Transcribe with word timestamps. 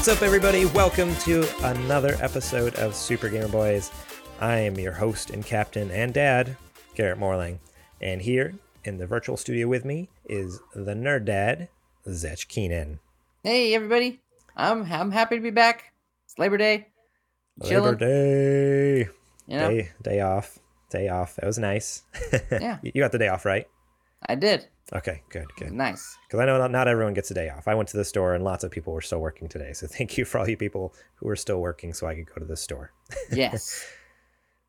What's 0.00 0.08
up, 0.08 0.22
everybody? 0.22 0.64
Welcome 0.64 1.14
to 1.16 1.46
another 1.62 2.16
episode 2.20 2.74
of 2.76 2.94
Super 2.94 3.28
Gamer 3.28 3.48
Boys. 3.48 3.90
I 4.40 4.56
am 4.56 4.78
your 4.78 4.92
host 4.92 5.28
and 5.28 5.44
captain 5.44 5.90
and 5.90 6.14
dad, 6.14 6.56
Garrett 6.94 7.18
Morling. 7.18 7.58
And 8.00 8.22
here 8.22 8.54
in 8.82 8.96
the 8.96 9.06
virtual 9.06 9.36
studio 9.36 9.68
with 9.68 9.84
me 9.84 10.08
is 10.24 10.58
the 10.74 10.94
nerd 10.94 11.26
dad, 11.26 11.68
Zech 12.10 12.48
Keenan. 12.48 12.98
Hey 13.44 13.74
everybody, 13.74 14.22
I'm 14.56 14.90
I'm 14.90 15.10
happy 15.10 15.36
to 15.36 15.42
be 15.42 15.50
back. 15.50 15.92
It's 16.24 16.38
Labor 16.38 16.56
Day. 16.56 16.86
Labor 17.58 17.94
Day. 17.94 19.00
You 19.46 19.58
know, 19.58 19.68
Day, 19.68 19.90
day 20.00 20.20
off. 20.22 20.58
Day 20.88 21.08
off. 21.08 21.36
That 21.36 21.44
was 21.44 21.58
nice. 21.58 22.04
Yeah. 22.50 22.78
You 22.82 22.92
got 23.02 23.12
the 23.12 23.18
day 23.18 23.28
off, 23.28 23.44
right? 23.44 23.66
I 24.26 24.34
did. 24.34 24.66
Okay, 24.92 25.22
good, 25.30 25.46
good. 25.56 25.72
Nice. 25.72 26.18
Because 26.26 26.40
I 26.40 26.46
know 26.46 26.58
not, 26.58 26.70
not 26.70 26.88
everyone 26.88 27.14
gets 27.14 27.30
a 27.30 27.34
day 27.34 27.48
off. 27.48 27.68
I 27.68 27.74
went 27.74 27.88
to 27.90 27.96
the 27.96 28.04
store 28.04 28.34
and 28.34 28.42
lots 28.42 28.64
of 28.64 28.70
people 28.70 28.92
were 28.92 29.00
still 29.00 29.20
working 29.20 29.48
today. 29.48 29.72
So 29.72 29.86
thank 29.90 30.18
you 30.18 30.24
for 30.24 30.38
all 30.38 30.48
you 30.48 30.56
people 30.56 30.94
who 31.16 31.26
were 31.26 31.36
still 31.36 31.60
working 31.60 31.92
so 31.92 32.06
I 32.06 32.14
could 32.14 32.26
go 32.26 32.34
to 32.36 32.44
the 32.44 32.56
store. 32.56 32.92
Yes. 33.32 33.86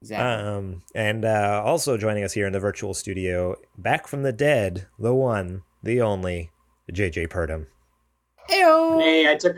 exactly. 0.01 0.47
Um, 0.47 0.83
and 0.93 1.25
uh, 1.25 1.61
also 1.65 1.97
joining 1.97 2.23
us 2.23 2.33
here 2.33 2.45
in 2.45 2.53
the 2.53 2.59
virtual 2.59 2.93
studio, 2.93 3.55
back 3.77 4.07
from 4.07 4.23
the 4.23 4.33
dead, 4.33 4.87
the 4.99 5.13
one, 5.13 5.63
the 5.81 6.01
only, 6.01 6.51
JJ 6.91 7.29
Purdom. 7.29 7.67
Heyo. 8.49 9.01
Hey, 9.01 9.31
I 9.31 9.35
took 9.35 9.55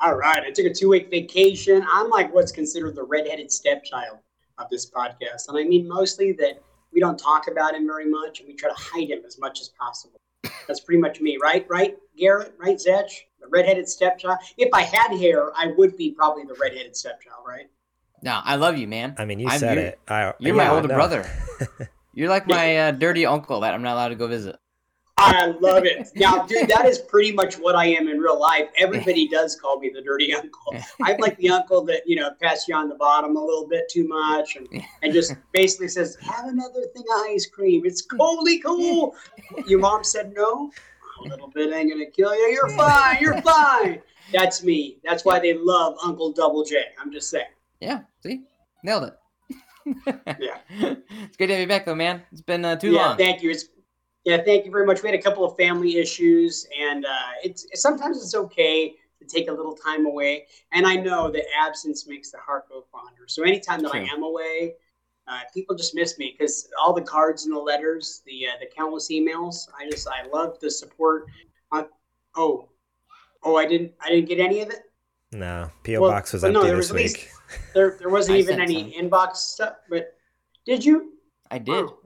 all 0.00 0.14
right. 0.14 0.42
I 0.42 0.50
took 0.50 0.66
a 0.66 0.74
two 0.74 0.88
week 0.88 1.10
vacation. 1.10 1.84
I'm 1.90 2.10
like 2.10 2.32
what's 2.34 2.52
considered 2.52 2.94
the 2.94 3.02
redheaded 3.02 3.50
stepchild 3.50 4.18
of 4.58 4.68
this 4.70 4.90
podcast, 4.90 5.48
and 5.48 5.58
I 5.58 5.64
mean 5.64 5.88
mostly 5.88 6.32
that 6.32 6.62
we 6.96 7.00
don't 7.00 7.18
talk 7.18 7.46
about 7.46 7.74
him 7.74 7.86
very 7.86 8.08
much, 8.08 8.40
and 8.40 8.48
we 8.48 8.54
try 8.54 8.70
to 8.70 8.74
hide 8.74 9.10
him 9.10 9.18
as 9.26 9.38
much 9.38 9.60
as 9.60 9.68
possible. 9.78 10.18
That's 10.66 10.80
pretty 10.80 10.98
much 10.98 11.20
me, 11.20 11.36
right? 11.40 11.66
Right, 11.68 11.94
Garrett? 12.18 12.54
Right, 12.58 12.80
Zech? 12.80 13.04
The 13.38 13.46
redheaded 13.48 13.86
stepchild. 13.86 14.38
If 14.56 14.70
I 14.72 14.80
had 14.80 15.14
hair, 15.14 15.52
I 15.54 15.74
would 15.76 15.94
be 15.98 16.12
probably 16.12 16.44
the 16.44 16.56
redheaded 16.58 16.96
stepchild, 16.96 17.44
right? 17.46 17.66
No, 18.22 18.40
I 18.42 18.56
love 18.56 18.78
you, 18.78 18.88
man. 18.88 19.14
I 19.18 19.26
mean, 19.26 19.38
you 19.38 19.46
I'm- 19.48 19.60
said 19.60 19.74
you're- 19.74 19.88
it. 19.88 20.00
I, 20.08 20.32
You're 20.38 20.56
yeah, 20.56 20.64
my 20.64 20.70
older 20.70 20.88
no. 20.88 20.94
brother. 20.94 21.30
You're 22.14 22.30
like 22.30 22.46
my 22.46 22.78
uh, 22.78 22.90
dirty 22.92 23.26
uncle 23.26 23.60
that 23.60 23.74
I'm 23.74 23.82
not 23.82 23.92
allowed 23.92 24.08
to 24.08 24.14
go 24.14 24.26
visit. 24.26 24.56
I 25.18 25.46
love 25.46 25.84
it. 25.86 26.08
Now, 26.14 26.44
dude, 26.44 26.68
that 26.68 26.84
is 26.84 26.98
pretty 26.98 27.32
much 27.32 27.54
what 27.54 27.74
I 27.74 27.86
am 27.86 28.08
in 28.08 28.18
real 28.18 28.38
life. 28.38 28.68
Everybody 28.76 29.26
does 29.28 29.56
call 29.56 29.78
me 29.78 29.90
the 29.94 30.02
dirty 30.02 30.34
uncle. 30.34 30.76
I'm 31.02 31.16
like 31.18 31.38
the 31.38 31.48
uncle 31.50 31.84
that, 31.86 32.02
you 32.06 32.16
know, 32.16 32.32
pats 32.40 32.68
you 32.68 32.74
on 32.74 32.88
the 32.88 32.96
bottom 32.96 33.34
a 33.34 33.40
little 33.40 33.66
bit 33.66 33.88
too 33.90 34.06
much 34.06 34.56
and, 34.56 34.68
and 35.02 35.12
just 35.14 35.34
basically 35.52 35.88
says, 35.88 36.16
have 36.20 36.46
another 36.46 36.82
thing 36.94 37.04
of 37.14 37.26
ice 37.30 37.46
cream. 37.46 37.86
It's 37.86 38.02
coolly 38.02 38.58
cool. 38.58 39.14
Your 39.66 39.78
mom 39.78 40.04
said 40.04 40.34
no. 40.34 40.70
A 41.24 41.28
little 41.28 41.48
bit 41.48 41.72
ain't 41.72 41.90
going 41.90 42.04
to 42.04 42.10
kill 42.10 42.34
you. 42.34 42.48
You're 42.52 42.76
fine. 42.76 43.16
You're 43.18 43.40
fine. 43.42 44.02
That's 44.32 44.62
me. 44.62 44.98
That's 45.02 45.24
why 45.24 45.38
they 45.38 45.54
love 45.54 45.96
Uncle 46.04 46.32
Double 46.32 46.62
J. 46.62 46.82
I'm 47.00 47.10
just 47.10 47.30
saying. 47.30 47.46
Yeah. 47.80 48.00
See, 48.22 48.42
nailed 48.82 49.04
it. 49.04 49.14
Yeah. 50.40 50.58
It's 50.68 51.36
good 51.36 51.46
to 51.46 51.52
have 51.52 51.60
you 51.60 51.68
back, 51.68 51.86
though, 51.86 51.94
man. 51.94 52.22
It's 52.32 52.40
been 52.40 52.64
uh, 52.64 52.74
too 52.74 52.90
yeah, 52.90 53.06
long. 53.06 53.16
thank 53.16 53.40
you. 53.40 53.50
It's 53.50 53.66
yeah, 54.26 54.42
thank 54.42 54.64
you 54.64 54.72
very 54.72 54.84
much. 54.84 55.04
We 55.04 55.08
had 55.08 55.18
a 55.18 55.22
couple 55.22 55.44
of 55.44 55.56
family 55.56 55.98
issues, 55.98 56.66
and 56.76 57.06
uh, 57.06 57.30
it's 57.44 57.64
sometimes 57.74 58.20
it's 58.20 58.34
okay 58.34 58.96
to 59.20 59.24
take 59.24 59.48
a 59.48 59.52
little 59.52 59.76
time 59.76 60.04
away. 60.04 60.48
And 60.72 60.84
I 60.84 60.96
know 60.96 61.30
that 61.30 61.44
absence 61.56 62.08
makes 62.08 62.32
the 62.32 62.38
heart 62.38 62.68
go 62.68 62.84
fonder. 62.90 63.28
So 63.28 63.44
anytime 63.44 63.82
that 63.82 63.94
I 63.94 64.00
am 64.00 64.24
away, 64.24 64.74
uh, 65.28 65.42
people 65.54 65.76
just 65.76 65.94
miss 65.94 66.18
me 66.18 66.34
because 66.36 66.68
all 66.76 66.92
the 66.92 67.02
cards 67.02 67.44
and 67.44 67.54
the 67.54 67.60
letters, 67.60 68.22
the 68.26 68.48
uh, 68.48 68.58
the 68.58 68.66
countless 68.66 69.12
emails. 69.12 69.68
I 69.78 69.88
just 69.88 70.08
I 70.08 70.26
love 70.26 70.58
the 70.58 70.72
support. 70.72 71.26
Uh, 71.70 71.84
oh, 72.34 72.68
oh, 73.44 73.54
I 73.54 73.64
didn't 73.64 73.92
I 74.00 74.08
didn't 74.08 74.28
get 74.28 74.40
any 74.40 74.60
of 74.60 74.70
it. 74.70 74.80
No, 75.30 75.70
P.O. 75.84 76.00
Well, 76.00 76.10
Box 76.10 76.32
was 76.32 76.42
but 76.42 76.50
no, 76.50 76.62
empty 76.62 76.68
there 76.70 76.76
this 76.78 76.90
was 76.92 77.00
at 77.00 77.04
least 77.04 77.28
there 77.74 77.96
there 78.00 78.10
wasn't 78.10 78.38
even 78.38 78.56
sent 78.56 78.70
any 78.70 78.92
inbox 79.00 79.36
stuff. 79.36 79.76
But 79.88 80.16
did 80.64 80.84
you? 80.84 81.12
I 81.48 81.58
did. 81.58 81.74
Oh. 81.74 81.98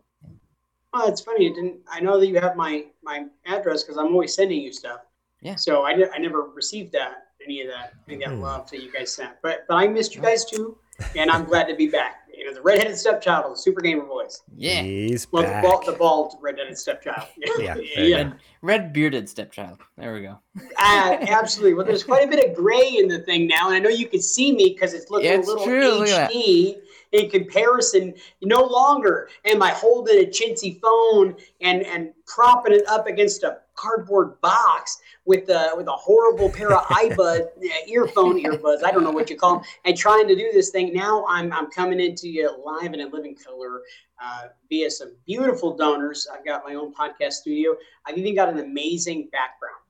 Oh, 0.93 1.09
it's 1.09 1.21
funny. 1.21 1.47
It 1.47 1.55
didn't. 1.55 1.81
I 1.91 2.01
know 2.01 2.19
that 2.19 2.27
you 2.27 2.39
have 2.41 2.57
my 2.57 2.87
my 3.03 3.27
address 3.47 3.83
because 3.83 3.97
I'm 3.97 4.09
always 4.13 4.35
sending 4.35 4.61
you 4.61 4.73
stuff. 4.73 5.01
Yeah. 5.41 5.55
So 5.57 5.83
I, 5.85 5.95
di- 5.95 6.11
I 6.15 6.19
never 6.19 6.43
received 6.43 6.93
that 6.93 7.29
any 7.45 7.63
of 7.63 7.69
that 7.69 7.95
any 8.09 8.17
of 8.25 8.31
that 8.31 8.37
Hmm. 8.37 8.43
love 8.43 8.71
that 8.71 8.83
you 8.83 8.93
guys 8.93 9.15
sent. 9.15 9.33
But 9.43 9.65
but 9.69 9.77
I 9.77 9.87
missed 9.87 10.15
you 10.15 10.21
guys 10.21 10.45
too, 10.45 10.77
and 11.17 11.31
I'm 11.31 11.45
glad 11.45 11.65
to 11.69 11.75
be 11.77 11.89
back. 11.89 12.17
You 12.37 12.47
know, 12.47 12.55
the 12.55 12.63
redheaded 12.63 12.97
stepchild 12.97 13.45
of 13.45 13.51
the 13.53 13.57
Super 13.59 13.83
Gamer 13.83 14.05
Boys. 14.05 14.41
Yeah. 14.57 14.81
He's 14.83 15.27
Well, 15.31 15.43
back. 15.43 15.63
the 15.63 15.69
bald, 15.69 15.87
the 15.87 15.93
bald 15.93 16.35
redheaded 16.41 16.79
stepchild. 16.79 17.29
Yeah, 17.59 17.75
yeah. 17.77 18.17
Red, 18.17 18.37
red 18.63 18.93
bearded 18.95 19.29
stepchild. 19.29 19.79
There 19.99 20.15
we 20.15 20.23
go. 20.23 20.39
Uh, 20.79 21.17
absolutely. 21.21 21.75
Well, 21.75 21.85
there's 21.85 22.03
quite 22.05 22.25
a 22.27 22.31
bit 22.31 22.43
of 22.49 22.57
gray 22.57 22.97
in 22.97 23.09
the 23.09 23.19
thing 23.21 23.47
now, 23.47 23.67
and 23.67 23.75
I 23.75 23.79
know 23.79 23.91
you 23.91 24.09
can 24.09 24.23
see 24.23 24.55
me 24.55 24.71
because 24.71 24.95
it's 24.95 25.11
looking 25.11 25.31
Yeah, 25.31 25.37
a 25.37 25.41
little 25.41 25.63
true. 25.65 25.99
Look 25.99 26.09
at 26.09 26.31
that. 26.31 26.33
HD 26.33 26.77
in 27.13 27.31
comparison. 27.31 28.15
No 28.43 28.63
longer 28.63 29.29
am 29.45 29.63
I 29.63 29.71
holding 29.71 30.19
a 30.19 30.27
chintzy 30.27 30.81
phone 30.81 31.37
and 31.61 31.85
and 31.87 32.13
propping 32.27 32.73
it 32.73 32.87
up 32.89 33.07
against 33.07 33.43
a 33.43 33.59
cardboard 33.75 34.41
box 34.41 34.99
with 35.25 35.49
a 35.49 35.73
with 35.77 35.87
a 35.87 35.93
horrible 35.93 36.51
pair 36.51 36.73
of 36.73 36.85
iBud 36.87 37.41
uh, 37.41 37.87
earphone 37.87 38.43
earbuds. 38.43 38.85
I 38.85 38.91
don't 38.91 39.05
know 39.05 39.11
what 39.11 39.31
you 39.31 39.37
call 39.37 39.57
them, 39.57 39.65
and 39.85 39.97
trying 39.97 40.29
to 40.29 40.37
do 40.37 40.51
this 40.53 40.71
thing. 40.71 40.93
Now 40.93 41.25
I'm 41.29 41.53
I'm 41.53 41.71
coming 41.71 42.01
into 42.01 42.29
you 42.29 42.51
live 42.65 42.93
and 42.93 43.01
in 43.01 43.11
living 43.11 43.37
color. 43.37 43.83
Uh, 44.23 44.49
via 44.69 44.91
some 44.91 45.17
beautiful 45.27 45.75
donors. 45.75 46.29
I've 46.31 46.45
got 46.45 46.63
my 46.69 46.75
own 46.75 46.93
podcast 46.93 47.33
studio. 47.33 47.75
I've 48.05 48.19
even 48.19 48.35
got 48.35 48.51
an 48.51 48.59
amazing 48.59 49.31
background 49.33 49.81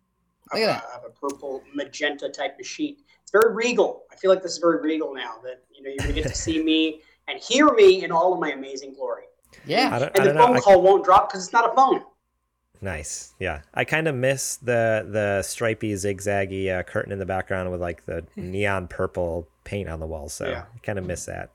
Look 0.53 0.63
at 0.63 0.85
a, 0.85 0.97
of 0.97 1.05
a 1.05 1.11
purple 1.11 1.63
magenta 1.75 2.29
type 2.29 2.59
of 2.59 2.67
sheet. 2.67 3.01
It's 3.23 3.31
very 3.31 3.55
regal. 3.55 4.05
I 4.11 4.17
feel 4.17 4.31
like 4.31 4.43
this 4.43 4.53
is 4.53 4.59
very 4.59 4.81
regal 4.81 5.15
now 5.15 5.37
that 5.45 5.63
you 5.71 5.83
know 5.83 5.91
you're 5.91 5.99
gonna 5.99 6.13
get 6.13 6.27
to 6.29 6.35
see 6.35 6.63
me 6.63 7.03
and 7.31 7.41
hear 7.41 7.71
me 7.73 8.05
in 8.05 8.11
all 8.13 8.33
of 8.35 8.41
my 8.41 8.53
amazing 8.53 8.95
glory. 8.95 9.25
Yeah. 9.67 9.95
I 9.95 9.99
don't, 9.99 10.03
I 10.03 10.07
And 10.07 10.15
the 10.15 10.33
don't 10.33 10.35
know. 10.37 10.47
phone 10.47 10.57
I- 10.57 10.61
call 10.61 10.83
won't 10.83 11.05
drop 11.05 11.29
because 11.31 11.45
it's 11.45 11.53
not 11.53 11.71
a 11.71 11.75
phone. 11.75 12.03
Nice. 12.83 13.35
Yeah. 13.39 13.61
I 13.75 13.85
kind 13.85 14.09
of 14.09 14.15
miss 14.15 14.57
the 14.57 15.07
the 15.11 15.43
stripy 15.43 15.93
zigzaggy 15.93 16.75
uh, 16.77 16.83
curtain 16.83 17.13
in 17.13 17.19
the 17.19 17.27
background 17.27 17.71
with 17.71 17.81
like 17.81 18.07
the 18.07 18.25
neon 18.37 18.89
purple 18.89 19.49
paint 19.65 19.89
on 19.89 20.01
the 20.01 20.07
wall. 20.07 20.29
So 20.29 20.49
Yeah. 20.49 20.65
I 20.75 20.79
kind 20.79 20.99
of 20.99 21.05
miss 21.07 21.27
that. 21.27 21.51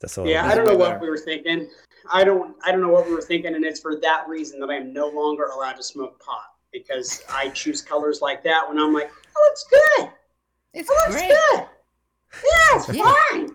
Just 0.00 0.16
a 0.18 0.26
Yeah. 0.26 0.46
I 0.46 0.54
don't 0.54 0.64
know 0.64 0.72
way 0.72 0.78
what 0.78 0.88
better. 0.94 1.00
we 1.02 1.10
were 1.10 1.18
thinking. 1.18 1.68
I 2.12 2.24
don't 2.24 2.56
I 2.64 2.72
don't 2.72 2.80
know 2.80 2.88
what 2.88 3.06
we 3.06 3.12
were 3.14 3.20
thinking, 3.22 3.54
and 3.54 3.64
it's 3.64 3.78
for 3.80 3.96
that 4.00 4.26
reason 4.26 4.58
that 4.60 4.70
I 4.70 4.74
am 4.76 4.92
no 4.92 5.08
longer 5.08 5.44
allowed 5.54 5.74
to 5.74 5.82
smoke 5.82 6.18
pot 6.24 6.44
because 6.72 7.22
I 7.30 7.50
choose 7.50 7.82
colors 7.82 8.20
like 8.22 8.42
that 8.44 8.66
when 8.68 8.78
I'm 8.78 8.94
like, 8.94 9.10
oh, 9.36 9.48
it's 9.52 9.64
good. 9.64 10.10
It's 10.74 10.88
Oh, 10.90 11.04
it's 11.06 11.14
great. 11.16 11.28
good. 11.28 11.66
Yeah, 12.42 12.76
it's 12.78 12.88
Yeah. 12.88 13.14
fine. 13.30 13.54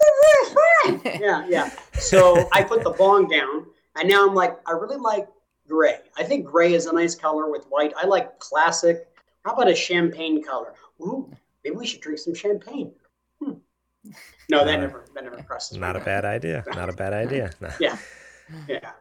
It's 0.00 1.02
fine. 1.04 1.20
yeah, 1.20 1.46
yeah. 1.48 1.70
So 1.94 2.48
I 2.52 2.62
put 2.62 2.82
the 2.84 2.90
bong 2.90 3.28
down, 3.28 3.66
and 3.98 4.08
now 4.08 4.26
I'm 4.26 4.34
like, 4.34 4.58
I 4.66 4.72
really 4.72 4.96
like 4.96 5.28
gray. 5.68 5.98
I 6.16 6.22
think 6.24 6.46
gray 6.46 6.74
is 6.74 6.86
a 6.86 6.92
nice 6.92 7.14
color 7.14 7.50
with 7.50 7.64
white. 7.66 7.92
I 7.96 8.06
like 8.06 8.38
classic. 8.38 9.08
How 9.44 9.52
about 9.54 9.68
a 9.68 9.74
champagne 9.74 10.42
color? 10.42 10.74
Ooh, 11.00 11.30
maybe 11.64 11.76
we 11.76 11.86
should 11.86 12.00
drink 12.00 12.18
some 12.18 12.34
champagne. 12.34 12.92
Hmm. 13.42 13.52
No, 14.48 14.64
that 14.64 14.66
Not 14.66 14.74
a- 14.74 14.80
never, 14.80 15.04
that 15.14 15.24
never 15.24 15.42
crosses. 15.42 15.78
my 15.78 15.86
Not 15.88 15.96
a 15.96 16.04
bad 16.04 16.24
idea. 16.24 16.64
Not 16.74 16.88
a 16.88 16.92
bad 16.92 17.12
idea. 17.24 17.50
No. 17.60 17.68
Yeah, 17.80 17.96
yeah. 18.68 18.92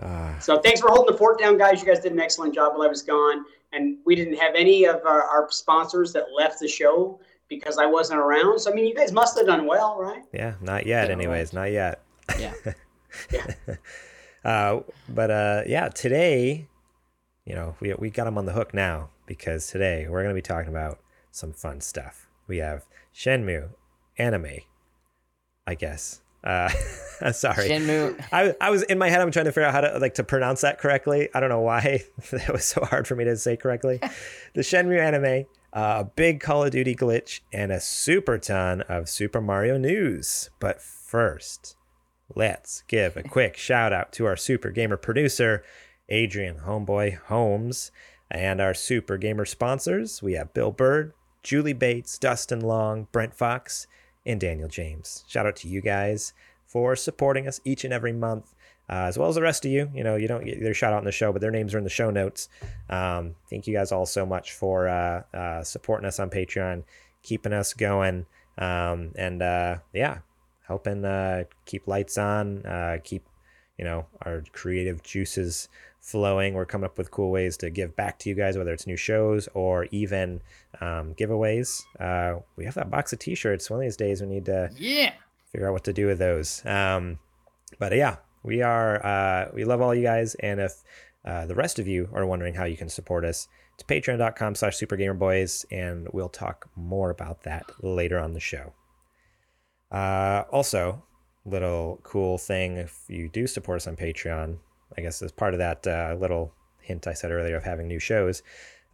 Ah, 0.00 0.36
So 0.40 0.58
thanks 0.58 0.80
for 0.80 0.88
holding 0.88 1.12
the 1.12 1.18
fort 1.18 1.38
down, 1.38 1.58
guys. 1.58 1.80
You 1.80 1.86
guys 1.86 2.00
did 2.00 2.12
an 2.12 2.20
excellent 2.20 2.54
job 2.54 2.72
while 2.74 2.82
I 2.82 2.88
was 2.88 3.02
gone, 3.02 3.44
and 3.72 3.98
we 4.04 4.14
didn't 4.14 4.36
have 4.38 4.54
any 4.54 4.84
of 4.84 5.04
our, 5.04 5.22
our 5.22 5.48
sponsors 5.50 6.12
that 6.12 6.26
left 6.34 6.58
the 6.60 6.68
show 6.68 7.20
because 7.56 7.78
I 7.78 7.86
wasn't 7.86 8.20
around. 8.20 8.58
So 8.60 8.70
I 8.70 8.74
mean, 8.74 8.86
you 8.86 8.94
guys 8.94 9.12
must 9.12 9.36
have 9.36 9.46
done 9.46 9.66
well, 9.66 9.98
right? 9.98 10.22
yeah, 10.32 10.54
not 10.60 10.86
yet. 10.86 11.08
Yeah, 11.08 11.14
Anyways, 11.14 11.52
not 11.52 11.70
yet. 11.70 12.02
Yeah. 12.38 12.54
Uh, 14.44 14.80
but 15.08 15.30
uh, 15.30 15.62
yeah, 15.66 15.88
today, 15.88 16.66
you 17.44 17.54
know, 17.54 17.76
we 17.80 17.94
we 17.94 18.10
got 18.10 18.24
them 18.24 18.36
on 18.36 18.44
the 18.44 18.52
hook 18.52 18.74
now 18.74 19.10
because 19.26 19.68
today 19.68 20.08
we're 20.08 20.22
gonna 20.22 20.34
be 20.34 20.42
talking 20.42 20.68
about 20.68 20.98
some 21.30 21.52
fun 21.52 21.80
stuff. 21.80 22.26
We 22.48 22.58
have 22.58 22.84
Shenmue 23.14 23.68
anime, 24.18 24.62
I 25.66 25.74
guess. 25.76 26.22
Uh, 26.42 26.68
sorry. 27.32 27.68
Shenmue. 27.68 28.20
I, 28.32 28.54
I 28.60 28.70
was 28.70 28.82
in 28.82 28.98
my 28.98 29.08
head. 29.08 29.20
I'm 29.20 29.30
trying 29.30 29.44
to 29.44 29.52
figure 29.52 29.68
out 29.68 29.74
how 29.74 29.82
to 29.82 29.98
like 30.00 30.14
to 30.14 30.24
pronounce 30.24 30.62
that 30.62 30.80
correctly. 30.80 31.28
I 31.34 31.38
don't 31.38 31.48
know 31.48 31.60
why 31.60 32.02
that 32.32 32.52
was 32.52 32.64
so 32.64 32.84
hard 32.84 33.06
for 33.06 33.14
me 33.14 33.24
to 33.24 33.36
say 33.36 33.56
correctly. 33.56 34.00
the 34.54 34.62
Shenmue 34.62 34.98
anime, 35.00 35.46
a 35.72 36.04
big 36.04 36.40
Call 36.40 36.64
of 36.64 36.70
Duty 36.70 36.94
glitch, 36.94 37.40
and 37.52 37.72
a 37.72 37.80
super 37.80 38.38
ton 38.38 38.82
of 38.82 39.08
Super 39.08 39.40
Mario 39.40 39.78
news. 39.78 40.50
But 40.60 40.82
first, 40.82 41.76
let's 42.34 42.82
give 42.88 43.16
a 43.16 43.22
quick 43.22 43.56
shout 43.56 43.92
out 43.92 44.12
to 44.12 44.26
our 44.26 44.36
Super 44.36 44.70
Gamer 44.70 44.96
producer, 44.96 45.62
Adrian 46.08 46.60
Homeboy 46.66 47.16
Holmes, 47.16 47.90
and 48.30 48.60
our 48.60 48.74
Super 48.74 49.16
Gamer 49.16 49.44
sponsors. 49.44 50.22
We 50.22 50.34
have 50.34 50.54
Bill 50.54 50.72
Bird, 50.72 51.12
Julie 51.42 51.72
Bates, 51.72 52.18
Dustin 52.18 52.60
Long, 52.60 53.08
Brent 53.12 53.34
Fox, 53.34 53.86
and 54.24 54.40
Daniel 54.40 54.68
James. 54.68 55.24
Shout 55.26 55.46
out 55.46 55.56
to 55.56 55.68
you 55.68 55.80
guys 55.80 56.32
for 56.66 56.96
supporting 56.96 57.46
us 57.46 57.60
each 57.64 57.84
and 57.84 57.92
every 57.92 58.12
month. 58.12 58.54
Uh, 58.92 59.06
as 59.08 59.16
well 59.18 59.28
as 59.28 59.34
the 59.36 59.42
rest 59.42 59.64
of 59.64 59.70
you. 59.70 59.90
You 59.94 60.04
know, 60.04 60.16
you 60.16 60.28
don't 60.28 60.44
get 60.44 60.60
their 60.60 60.74
shout 60.74 60.92
out 60.92 60.98
in 60.98 61.04
the 61.06 61.12
show, 61.12 61.32
but 61.32 61.40
their 61.40 61.50
names 61.50 61.74
are 61.74 61.78
in 61.78 61.84
the 61.84 61.90
show 61.90 62.10
notes. 62.10 62.48
Um, 62.90 63.34
thank 63.48 63.66
you 63.66 63.74
guys 63.74 63.90
all 63.92 64.06
so 64.06 64.26
much 64.26 64.52
for 64.52 64.88
uh, 64.88 65.22
uh, 65.32 65.62
supporting 65.62 66.06
us 66.06 66.20
on 66.20 66.28
Patreon, 66.30 66.84
keeping 67.22 67.52
us 67.54 67.72
going, 67.72 68.26
um, 68.58 69.12
and 69.16 69.40
uh, 69.42 69.78
yeah, 69.94 70.18
helping 70.66 71.04
uh, 71.04 71.44
keep 71.64 71.86
lights 71.88 72.18
on, 72.18 72.66
uh, 72.66 72.98
keep 73.02 73.22
you 73.78 73.84
know 73.84 74.06
our 74.26 74.42
creative 74.52 75.02
juices 75.02 75.68
flowing. 76.00 76.54
We're 76.54 76.66
coming 76.66 76.84
up 76.84 76.98
with 76.98 77.10
cool 77.12 77.30
ways 77.30 77.56
to 77.58 77.70
give 77.70 77.94
back 77.96 78.18
to 78.20 78.28
you 78.28 78.34
guys, 78.34 78.58
whether 78.58 78.72
it's 78.72 78.86
new 78.88 78.96
shows 78.96 79.48
or 79.54 79.86
even 79.92 80.40
um, 80.80 81.14
giveaways. 81.14 81.80
Uh, 82.00 82.40
we 82.56 82.64
have 82.64 82.74
that 82.74 82.90
box 82.90 83.12
of 83.12 83.20
T-shirts. 83.20 83.70
One 83.70 83.78
of 83.78 83.82
these 83.82 83.96
days, 83.96 84.20
we 84.20 84.26
need 84.26 84.44
to 84.46 84.68
Yeah. 84.76 85.12
figure 85.52 85.68
out 85.68 85.72
what 85.74 85.84
to 85.84 85.92
do 85.92 86.06
with 86.08 86.18
those. 86.18 86.66
Um, 86.66 87.20
but 87.78 87.94
yeah, 87.94 88.16
we 88.42 88.62
are 88.62 89.04
uh, 89.04 89.50
we 89.54 89.64
love 89.64 89.80
all 89.80 89.94
you 89.94 90.02
guys, 90.02 90.34
and 90.36 90.60
if 90.60 90.82
uh, 91.24 91.46
the 91.46 91.54
rest 91.54 91.78
of 91.78 91.86
you 91.86 92.08
are 92.12 92.26
wondering 92.26 92.54
how 92.54 92.64
you 92.64 92.76
can 92.76 92.88
support 92.88 93.24
us, 93.24 93.48
it's 93.74 93.84
patreon.com 93.84 94.54
slash 94.54 94.78
supergamerboys, 94.78 95.64
and 95.70 96.08
we'll 96.12 96.28
talk 96.28 96.68
more 96.76 97.10
about 97.10 97.42
that 97.44 97.64
later 97.82 98.18
on 98.18 98.32
the 98.32 98.40
show. 98.40 98.72
Uh, 99.90 100.44
also, 100.50 101.02
little 101.44 102.00
cool 102.02 102.38
thing 102.38 102.76
if 102.76 103.02
you 103.08 103.28
do 103.28 103.46
support 103.46 103.76
us 103.76 103.86
on 103.86 103.96
Patreon, 103.96 104.58
I 104.96 105.00
guess 105.00 105.22
as 105.22 105.32
part 105.32 105.54
of 105.54 105.58
that 105.58 105.86
uh, 105.86 106.16
little 106.18 106.52
hint 106.80 107.06
I 107.06 107.12
said 107.12 107.30
earlier 107.30 107.56
of 107.56 107.64
having 107.64 107.88
new 107.88 107.98
shows, 107.98 108.42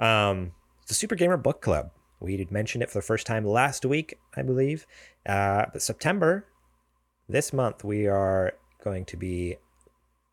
um, 0.00 0.52
the 0.86 0.94
Super 0.94 1.14
Gamer 1.14 1.36
Book 1.36 1.60
Club. 1.60 1.90
We 2.20 2.46
mentioned 2.50 2.82
it 2.82 2.90
for 2.90 2.98
the 2.98 3.02
first 3.02 3.26
time 3.26 3.44
last 3.44 3.84
week, 3.84 4.18
I 4.36 4.42
believe. 4.42 4.86
Uh, 5.24 5.66
but 5.72 5.82
September, 5.82 6.46
this 7.28 7.52
month, 7.52 7.84
we 7.84 8.08
are 8.08 8.54
going 8.82 9.04
to 9.06 9.16
be 9.16 9.56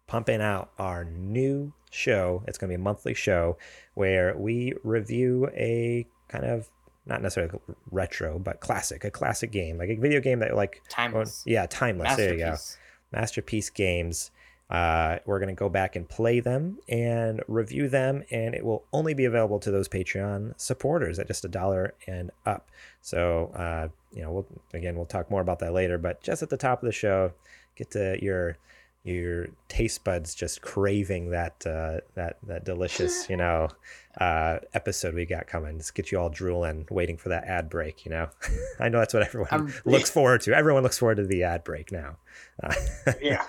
pumping 0.08 0.42
out 0.42 0.72
our 0.78 1.04
new 1.04 1.74
show. 1.92 2.44
It's 2.48 2.58
going 2.58 2.70
to 2.70 2.78
be 2.78 2.82
a 2.82 2.84
monthly 2.84 3.14
show 3.14 3.58
where 3.94 4.36
we 4.38 4.74
review 4.84 5.50
a 5.56 6.06
kind 6.28 6.46
of 6.46 6.70
not 7.06 7.22
necessarily 7.22 7.60
retro, 7.92 8.40
but 8.40 8.60
classic, 8.60 9.04
a 9.04 9.12
classic 9.12 9.52
game, 9.52 9.78
like 9.78 9.90
a 9.90 9.96
video 9.96 10.20
game 10.22 10.40
that 10.40 10.56
like 10.56 10.82
Timeless. 10.90 11.44
yeah, 11.46 11.66
timeless. 11.68 12.16
There 12.16 12.34
you 12.34 12.40
go 12.40 12.46
Masterpiece. 12.52 12.78
masterpiece 13.12 13.70
games. 13.70 14.32
Uh, 14.68 15.20
we're 15.28 15.38
going 15.38 15.56
to 15.56 15.60
go 15.60 15.70
back 15.70 15.96
and 15.96 16.10
play 16.10 16.40
them 16.40 16.80
and 16.90 17.44
review 17.48 17.88
them, 17.88 18.24
and 18.32 18.56
it 18.56 18.66
will 18.66 18.84
only 18.92 19.14
be 19.14 19.26
available 19.26 19.60
to 19.60 19.70
those 19.70 19.88
Patreon 19.88 20.60
supporters 20.60 21.20
at 21.20 21.28
just 21.28 21.46
a 21.46 21.48
dollar 21.48 21.94
and 22.08 22.32
up. 22.48 22.72
So, 23.02 23.52
uh, 23.56 23.90
you 24.12 24.24
know, 24.24 24.32
we'll 24.32 24.48
again 24.74 24.96
we'll 24.96 25.06
talk 25.06 25.30
more 25.30 25.42
about 25.42 25.60
that 25.60 25.72
later. 25.74 26.00
But 26.00 26.24
just 26.24 26.42
at 26.42 26.50
the 26.50 26.58
top 26.58 26.82
of 26.82 26.88
the 26.88 26.92
show, 26.92 27.34
get 27.76 27.92
to 27.92 28.18
your 28.24 28.58
your 29.04 29.48
taste 29.68 30.04
buds 30.04 30.34
just 30.34 30.62
craving 30.64 31.30
that 31.30 31.64
uh, 31.68 32.00
that 32.16 32.38
that 32.48 32.66
delicious 32.66 33.30
you 33.30 33.38
know 33.38 33.70
uh, 34.20 34.58
episode 34.74 35.14
we 35.14 35.26
got 35.26 35.46
coming. 35.48 35.78
Just 35.78 35.94
get 35.94 36.12
you 36.12 36.20
all 36.20 36.30
drooling, 36.30 36.88
waiting 36.90 37.16
for 37.18 37.30
that 37.30 37.44
ad 37.46 37.70
break. 37.70 38.06
You 38.06 38.12
know, 38.12 38.30
I 38.80 38.90
know 38.90 39.00
that's 39.00 39.14
what 39.14 39.24
everyone 39.24 39.50
I'm- 39.52 39.74
looks 39.86 40.10
forward 40.10 40.42
to. 40.42 40.54
Everyone 40.56 40.82
looks 40.84 40.98
forward 40.98 41.18
to 41.18 41.26
the 41.26 41.44
ad 41.44 41.64
break 41.64 41.92
now. 41.92 42.18
Uh, 42.64 42.74
Yeah. 43.22 43.44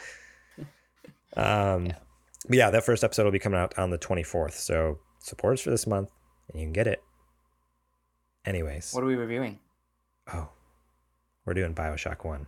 um, 1.36 1.92
but 2.48 2.56
yeah, 2.58 2.70
that 2.70 2.84
first 2.84 3.02
episode 3.02 3.24
will 3.24 3.30
be 3.32 3.38
coming 3.38 3.58
out 3.58 3.78
on 3.78 3.90
the 3.90 3.98
24th. 3.98 4.52
So 4.54 4.98
support 5.20 5.54
us 5.54 5.60
for 5.60 5.70
this 5.70 5.86
month, 5.86 6.10
and 6.50 6.60
you 6.60 6.66
can 6.66 6.72
get 6.72 6.86
it. 6.86 7.02
Anyways, 8.44 8.92
What 8.92 9.02
are 9.02 9.06
we 9.06 9.16
reviewing? 9.16 9.58
oh, 10.32 10.48
we're 11.44 11.54
doing 11.54 11.74
Bioshock 11.74 12.24
One. 12.24 12.46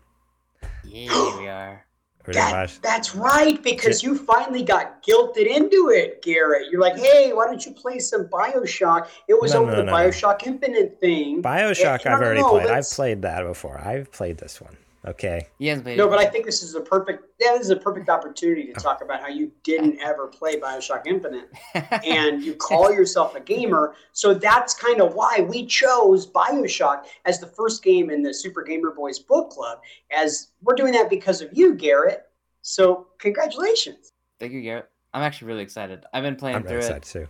Yeah, 0.84 1.38
we 1.38 1.48
are. 1.48 1.84
We're 2.26 2.34
That, 2.34 2.52
Bios- 2.52 2.78
that's 2.78 3.14
right, 3.14 3.62
because 3.62 4.02
you 4.02 4.14
finally 4.14 4.62
got 4.62 5.02
guilted 5.02 5.46
into 5.46 5.88
it, 5.88 6.20
Garrett. 6.20 6.70
You're 6.70 6.80
like, 6.80 6.98
hey, 6.98 7.32
why 7.32 7.46
don't 7.46 7.64
you 7.64 7.72
play 7.72 7.98
some 8.00 8.26
Bioshock? 8.26 9.08
It 9.28 9.40
was 9.40 9.54
No, 9.54 9.62
over 9.62 9.70
no, 9.70 9.76
the 9.78 9.84
no, 9.84 9.92
no. 9.92 9.96
Bioshock 9.96 10.46
Infinite 10.46 10.98
thing. 11.00 11.42
Bioshock. 11.42 12.04
Yeah, 12.04 12.12
I've 12.12 12.20
no, 12.20 12.26
already 12.26 12.40
no, 12.42 12.50
played. 12.50 12.66
I've 12.66 12.90
played 12.90 13.22
that 13.22 13.44
before. 13.44 13.80
I've 13.80 14.12
played 14.12 14.36
this 14.36 14.60
one. 14.60 14.76
Okay. 15.08 15.48
He 15.58 15.66
hasn't 15.68 15.84
played 15.84 15.96
No, 15.96 16.06
it. 16.06 16.10
but 16.10 16.18
I 16.18 16.26
think 16.26 16.44
this 16.44 16.62
is 16.62 16.74
a 16.74 16.80
perfect. 16.80 17.24
Yeah, 17.40 17.52
this 17.52 17.62
is 17.62 17.70
a 17.70 17.76
perfect 17.76 18.08
opportunity 18.08 18.64
to 18.66 18.72
talk 18.74 19.02
about 19.02 19.20
how 19.20 19.28
you 19.28 19.50
didn't 19.64 19.98
ever 20.02 20.26
play 20.26 20.60
Bioshock 20.60 21.06
Infinite, 21.06 21.48
and 22.06 22.42
you 22.42 22.54
call 22.54 22.92
yourself 22.92 23.34
a 23.34 23.40
gamer. 23.40 23.94
So 24.12 24.34
that's 24.34 24.74
kind 24.74 25.00
of 25.00 25.14
why 25.14 25.46
we 25.48 25.64
chose 25.66 26.26
Bioshock 26.26 27.04
as 27.24 27.38
the 27.40 27.46
first 27.46 27.82
game 27.82 28.10
in 28.10 28.22
the 28.22 28.34
Super 28.34 28.62
Gamer 28.62 28.90
Boys 28.90 29.18
book 29.18 29.50
club. 29.50 29.78
As 30.12 30.48
we're 30.62 30.74
doing 30.74 30.92
that 30.92 31.08
because 31.08 31.40
of 31.40 31.48
you, 31.52 31.74
Garrett. 31.74 32.24
So 32.62 33.06
congratulations. 33.18 34.12
Thank 34.38 34.52
you, 34.52 34.60
Garrett. 34.60 34.90
I'm 35.14 35.22
actually 35.22 35.48
really 35.48 35.62
excited. 35.62 36.04
I've 36.12 36.22
been 36.22 36.36
playing 36.36 36.56
I'm 36.56 36.62
through 36.64 36.78
really 36.78 36.86
it, 36.90 36.96
excited 36.98 37.26
too. 37.26 37.28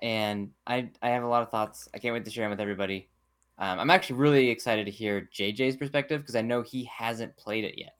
and 0.00 0.50
I 0.66 0.90
I 1.02 1.10
have 1.10 1.22
a 1.22 1.28
lot 1.28 1.42
of 1.42 1.50
thoughts. 1.50 1.88
I 1.94 1.98
can't 1.98 2.14
wait 2.14 2.24
to 2.24 2.30
share 2.30 2.44
them 2.44 2.50
with 2.50 2.60
everybody. 2.60 3.08
Um, 3.58 3.80
I'm 3.80 3.90
actually 3.90 4.16
really 4.16 4.48
excited 4.50 4.84
to 4.86 4.90
hear 4.92 5.28
JJ's 5.34 5.76
perspective 5.76 6.20
because 6.20 6.36
I 6.36 6.42
know 6.42 6.62
he 6.62 6.84
hasn't 6.84 7.36
played 7.36 7.64
it 7.64 7.76
yet. 7.76 7.94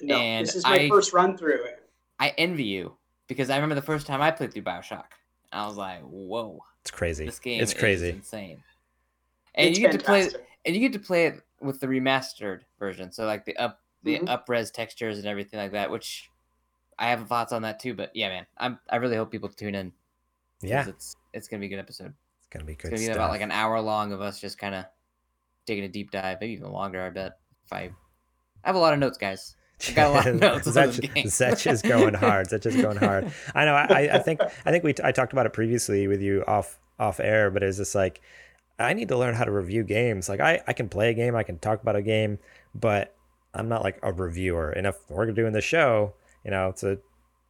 No, 0.00 0.16
And 0.16 0.46
this 0.46 0.54
is 0.54 0.64
my 0.64 0.74
I- 0.78 0.88
first 0.88 1.12
run 1.12 1.36
through 1.36 1.64
it. 1.64 1.88
I 2.20 2.30
envy 2.38 2.64
you 2.64 2.96
because 3.26 3.50
I 3.50 3.56
remember 3.56 3.74
the 3.74 3.82
first 3.82 4.06
time 4.06 4.20
I 4.22 4.30
played 4.30 4.52
through 4.52 4.62
Bioshock. 4.62 5.06
I 5.52 5.66
was 5.66 5.76
like, 5.76 6.00
"Whoa, 6.02 6.60
It's 6.82 6.90
crazy. 6.90 7.26
this 7.26 7.38
game 7.38 7.60
it's 7.62 7.72
is 7.72 7.78
crazy. 7.78 8.10
insane!" 8.10 8.62
And 9.54 9.70
It's 9.70 9.78
you 9.78 9.86
get 9.88 9.98
to 9.98 10.04
play, 10.04 10.28
and 10.64 10.74
you 10.76 10.80
get 10.80 10.92
to 10.92 11.04
play 11.04 11.26
it 11.26 11.40
with 11.60 11.80
the 11.80 11.86
remastered 11.86 12.60
version, 12.78 13.10
so 13.12 13.24
like 13.26 13.44
the 13.44 13.56
up 13.56 13.80
the 14.04 14.18
Mhm. 14.20 14.28
up-res 14.28 14.70
textures 14.70 15.18
and 15.18 15.26
everything 15.26 15.58
like 15.58 15.72
that. 15.72 15.90
Which 15.90 16.30
I 16.98 17.08
have 17.10 17.26
thoughts 17.28 17.52
on 17.52 17.62
that 17.62 17.80
too. 17.80 17.94
But 17.94 18.14
yeah, 18.14 18.28
man, 18.28 18.46
I'm 18.58 18.78
I 18.90 18.96
really 18.96 19.16
hope 19.16 19.30
people 19.32 19.48
tune 19.48 19.74
in. 19.74 19.92
Yeah, 20.60 20.86
it's 20.88 21.16
it's 21.32 21.48
gonna 21.48 21.60
be 21.60 21.66
a 21.66 21.70
good 21.70 21.78
episode. 21.80 22.14
It's 22.48 22.54
gonna 22.54 22.64
be 22.64 22.72
It's 22.72 22.82
good 22.82 22.90
gonna 22.90 23.02
be 23.02 23.08
about 23.08 23.30
like 23.30 23.42
an 23.42 23.50
hour 23.50 23.80
long 23.80 24.12
of 24.12 24.20
us 24.20 24.40
just 24.40 24.58
kind 24.58 24.74
of 24.74 24.84
taking 25.66 25.84
a 25.84 25.88
deep 25.88 26.10
dive, 26.10 26.38
maybe 26.40 26.54
even 26.54 26.72
longer. 26.72 27.02
I 27.02 27.10
bet. 27.10 27.38
If 27.66 27.72
I, 27.72 27.78
I 27.78 27.90
have 28.64 28.76
a 28.76 28.78
lot 28.78 28.94
of 28.94 28.98
notes, 28.98 29.18
guys. 29.18 29.54
I 29.86 29.92
got 29.92 30.10
a 30.10 30.12
lot 30.12 30.26
of 30.26 30.34
notes 30.40 30.66
Zetch, 30.66 31.00
game. 31.00 31.72
Is 31.72 31.82
going 31.82 32.14
hard. 32.14 32.48
Zetch 32.48 32.66
is 32.66 32.76
going 32.76 32.96
hard. 32.96 33.30
I 33.54 33.64
know. 33.64 33.74
I, 33.74 34.08
I 34.14 34.18
think. 34.18 34.40
I 34.64 34.70
think 34.70 34.82
we. 34.82 34.94
I 35.04 35.12
talked 35.12 35.32
about 35.32 35.46
it 35.46 35.52
previously 35.52 36.08
with 36.08 36.22
you 36.22 36.42
off 36.46 36.78
off 36.98 37.20
air, 37.20 37.50
but 37.50 37.62
it's 37.62 37.76
just 37.76 37.94
like 37.94 38.22
I 38.78 38.94
need 38.94 39.08
to 39.08 39.16
learn 39.18 39.34
how 39.34 39.44
to 39.44 39.50
review 39.50 39.84
games. 39.84 40.28
Like 40.28 40.40
I, 40.40 40.62
I 40.66 40.72
can 40.72 40.88
play 40.88 41.10
a 41.10 41.14
game, 41.14 41.36
I 41.36 41.42
can 41.42 41.58
talk 41.58 41.82
about 41.82 41.96
a 41.96 42.02
game, 42.02 42.38
but 42.74 43.14
I'm 43.54 43.68
not 43.68 43.82
like 43.82 43.98
a 44.02 44.12
reviewer. 44.12 44.70
And 44.70 44.86
if 44.86 44.96
we're 45.08 45.30
doing 45.32 45.52
the 45.52 45.60
show, 45.60 46.14
you 46.44 46.50
know, 46.50 46.68
it's 46.68 46.82
a 46.82 46.98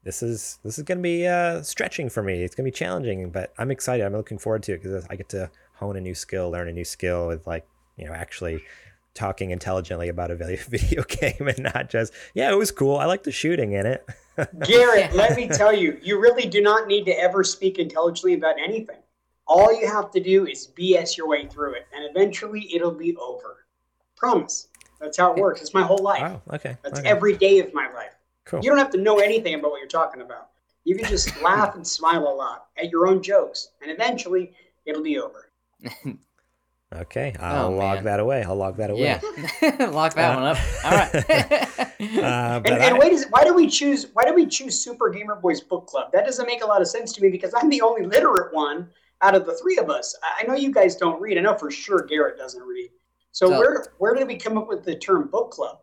this 0.05 0.23
is 0.23 0.59
this 0.64 0.78
is 0.78 0.85
gonna 0.85 1.00
be 1.00 1.26
uh, 1.26 1.62
stretching 1.62 2.09
for 2.09 2.23
me. 2.23 2.43
It's 2.43 2.55
gonna 2.55 2.67
be 2.67 2.71
challenging, 2.71 3.31
but 3.31 3.52
I'm 3.59 3.71
excited. 3.71 4.05
I'm 4.07 4.12
looking 4.12 4.38
forward 4.38 4.62
to 4.64 4.75
it 4.75 4.83
because 4.83 5.07
I 5.11 5.17
get 5.17 5.28
to 5.31 5.50
hone 5.75 5.97
a 5.97 6.00
new 6.00 6.14
skill, 6.14 6.50
learn 6.50 6.69
a 6.69 6.73
new 6.73 6.85
skill 6.85 7.26
with 7.26 7.47
like 7.47 7.67
you 7.97 8.07
know 8.07 8.12
actually 8.12 8.62
talking 9.14 9.50
intelligently 9.50 10.09
about 10.09 10.31
a 10.31 10.37
video 10.37 10.62
video 10.69 11.02
game 11.02 11.49
and 11.49 11.59
not 11.75 11.90
just 11.90 12.12
yeah 12.35 12.50
it 12.50 12.57
was 12.57 12.71
cool. 12.71 12.97
I 12.97 13.07
like 13.07 13.25
the 13.25 13.33
shooting 13.33 13.73
in 13.73 13.87
it. 13.87 14.07
Garrett, 14.67 15.12
let 15.14 15.37
me 15.37 15.49
tell 15.49 15.75
you, 15.75 15.99
you 16.00 16.21
really 16.21 16.47
do 16.47 16.62
not 16.62 16.87
need 16.87 17.05
to 17.07 17.12
ever 17.12 17.43
speak 17.43 17.78
intelligently 17.78 18.35
about 18.35 18.55
anything. 18.59 18.99
All 19.49 19.78
you 19.78 19.88
have 19.88 20.12
to 20.12 20.21
do 20.21 20.47
is 20.47 20.69
BS 20.78 21.17
your 21.17 21.26
way 21.26 21.47
through 21.47 21.75
it, 21.75 21.87
and 21.93 22.05
eventually 22.09 22.73
it'll 22.73 22.93
be 22.93 23.17
over. 23.17 23.67
Promise. 24.17 24.69
That's 25.00 25.17
how 25.17 25.33
it 25.33 25.38
works. 25.38 25.61
It's 25.61 25.75
my 25.75 25.83
whole 25.83 25.99
life. 25.99 26.21
Wow. 26.21 26.43
Okay. 26.52 26.76
That's 26.83 27.00
okay. 27.00 27.09
every 27.09 27.37
day 27.37 27.61
of 27.61 27.73
my 27.73 27.93
life. 27.93 28.18
Cool. 28.49 28.61
You 28.62 28.71
don't 28.71 28.78
have 28.78 28.90
to 28.90 28.99
know 28.99 29.19
anything 29.21 29.55
about 29.55 29.71
what 29.71 29.78
you're 29.78 29.88
talking 29.88 30.23
about. 30.23 30.49
You 30.85 30.97
can 30.97 31.05
just 31.09 31.40
laugh 31.43 31.75
and 31.76 31.87
smile 31.87 32.26
a 32.26 32.35
lot 32.35 32.67
at 32.76 32.90
your 32.90 33.07
own 33.07 33.23
jokes, 33.23 33.71
and 33.83 33.90
eventually 33.90 34.52
it'll 34.87 35.02
be 35.02 35.19
over. 35.19 35.50
Okay, 36.90 37.35
I'll 37.38 37.67
Oh, 37.67 37.71
log 37.76 37.97
man. 37.97 38.05
that 38.05 38.19
away. 38.21 38.43
I'll 38.45 38.57
log 38.57 38.78
that 38.78 38.88
away. 38.88 39.02
Yeah, 39.02 39.21
lock 39.93 40.14
that 40.14 40.33
Uh, 40.33 40.40
one 40.40 40.45
up. 40.45 40.59
All 40.83 40.90
right. 40.93 41.14
Uh, 42.00 42.61
but 42.61 42.73
And, 42.73 42.83
and 42.83 42.95
I- 42.95 42.99
wait, 42.99 43.12
is, 43.12 43.26
why 43.28 43.45
do 43.45 43.52
we 43.52 43.67
choose? 43.69 44.07
Why 44.14 44.25
do 44.25 44.33
we 44.35 44.47
choose 44.47 44.81
Super 44.81 45.11
Gamer 45.11 45.35
Boys 45.35 45.61
Book 45.61 45.87
Club? 45.87 46.11
That 46.12 46.25
doesn't 46.25 46.47
make 46.47 46.62
a 46.62 46.67
lot 46.67 46.81
of 46.81 46.88
sense 46.88 47.12
to 47.12 47.21
me 47.21 47.28
because 47.28 47.52
I'm 47.55 47.69
the 47.69 47.83
only 47.83 48.07
literate 48.07 48.55
one 48.55 48.88
out 49.21 49.35
of 49.35 49.45
the 49.45 49.52
three 49.59 49.76
of 49.76 49.90
us. 49.90 50.17
I 50.23 50.45
I 50.45 50.47
know 50.47 50.55
you 50.55 50.73
guys 50.73 50.97
don't 50.97 51.21
read. 51.21 51.37
I 51.37 51.43
know 51.43 51.59
for 51.59 51.71
sure 51.71 52.05
Garrett 52.07 52.38
doesn't 52.38 52.62
read. 52.62 52.88
So, 53.33 53.50
So- 53.50 53.59
where 53.59 53.87
where 53.99 54.14
did 54.14 54.26
we 54.26 54.37
come 54.37 54.57
up 54.57 54.67
with 54.67 54.83
the 54.83 54.95
term 54.97 55.28
book 55.28 55.50
club? 55.50 55.81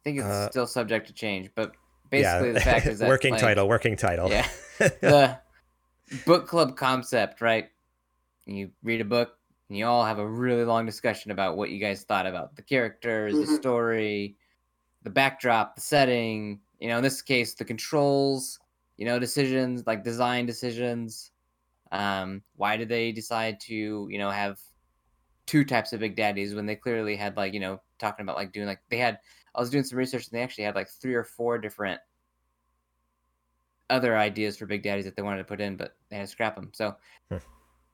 I 0.00 0.02
think 0.04 0.18
it's 0.18 0.26
Uh, 0.26 0.50
still 0.50 0.66
subject 0.66 1.08
to 1.08 1.12
change, 1.12 1.50
but 1.54 1.72
yeah, 2.10 2.40
basically 2.40 2.52
the 2.52 2.60
fact 2.60 2.86
is 2.86 2.98
that 3.00 3.08
working 3.08 3.32
like, 3.32 3.40
title, 3.40 3.68
working 3.68 3.96
title. 3.96 4.30
Yeah, 4.30 4.48
the 4.78 5.38
book 6.24 6.46
club 6.46 6.76
concept, 6.76 7.40
right? 7.42 7.68
You 8.46 8.70
read 8.82 9.02
a 9.02 9.04
book, 9.04 9.36
and 9.68 9.76
you 9.76 9.86
all 9.86 10.04
have 10.04 10.18
a 10.18 10.26
really 10.26 10.64
long 10.64 10.86
discussion 10.86 11.32
about 11.32 11.58
what 11.58 11.70
you 11.70 11.78
guys 11.78 12.04
thought 12.04 12.26
about 12.26 12.56
the 12.56 12.62
characters, 12.62 13.34
the 13.34 13.44
Mhm. 13.46 13.56
story, 13.58 14.36
the 15.02 15.10
backdrop, 15.10 15.74
the 15.74 15.82
setting. 15.82 16.60
You 16.78 16.88
know, 16.88 16.96
in 16.96 17.02
this 17.02 17.20
case, 17.20 17.54
the 17.54 17.64
controls. 17.66 18.58
You 18.96 19.04
know, 19.06 19.18
decisions 19.18 19.86
like 19.86 20.02
design 20.02 20.46
decisions. 20.46 21.30
Um, 21.92 22.42
why 22.56 22.76
did 22.76 22.88
they 22.88 23.12
decide 23.12 23.60
to, 23.60 24.08
you 24.10 24.18
know, 24.18 24.30
have 24.30 24.58
two 25.46 25.64
types 25.64 25.92
of 25.92 26.00
big 26.00 26.16
daddies 26.16 26.54
when 26.54 26.64
they 26.66 26.76
clearly 26.76 27.16
had 27.16 27.36
like, 27.36 27.52
you 27.52 27.60
know, 27.60 27.80
talking 27.98 28.22
about 28.22 28.36
like 28.36 28.52
doing 28.52 28.66
like 28.66 28.80
they 28.88 28.98
had. 28.98 29.18
I 29.60 29.62
was 29.62 29.68
doing 29.68 29.84
some 29.84 29.98
research 29.98 30.26
and 30.26 30.32
they 30.38 30.42
actually 30.42 30.64
had 30.64 30.74
like 30.74 30.88
three 30.88 31.12
or 31.12 31.22
four 31.22 31.58
different 31.58 32.00
other 33.90 34.16
ideas 34.16 34.56
for 34.56 34.64
Big 34.64 34.82
Daddies 34.82 35.04
that 35.04 35.16
they 35.16 35.22
wanted 35.22 35.36
to 35.38 35.44
put 35.44 35.60
in, 35.60 35.76
but 35.76 35.96
they 36.08 36.16
had 36.16 36.22
to 36.22 36.28
scrap 36.28 36.54
them. 36.56 36.70
So 36.72 36.96
Hmm. 37.30 37.36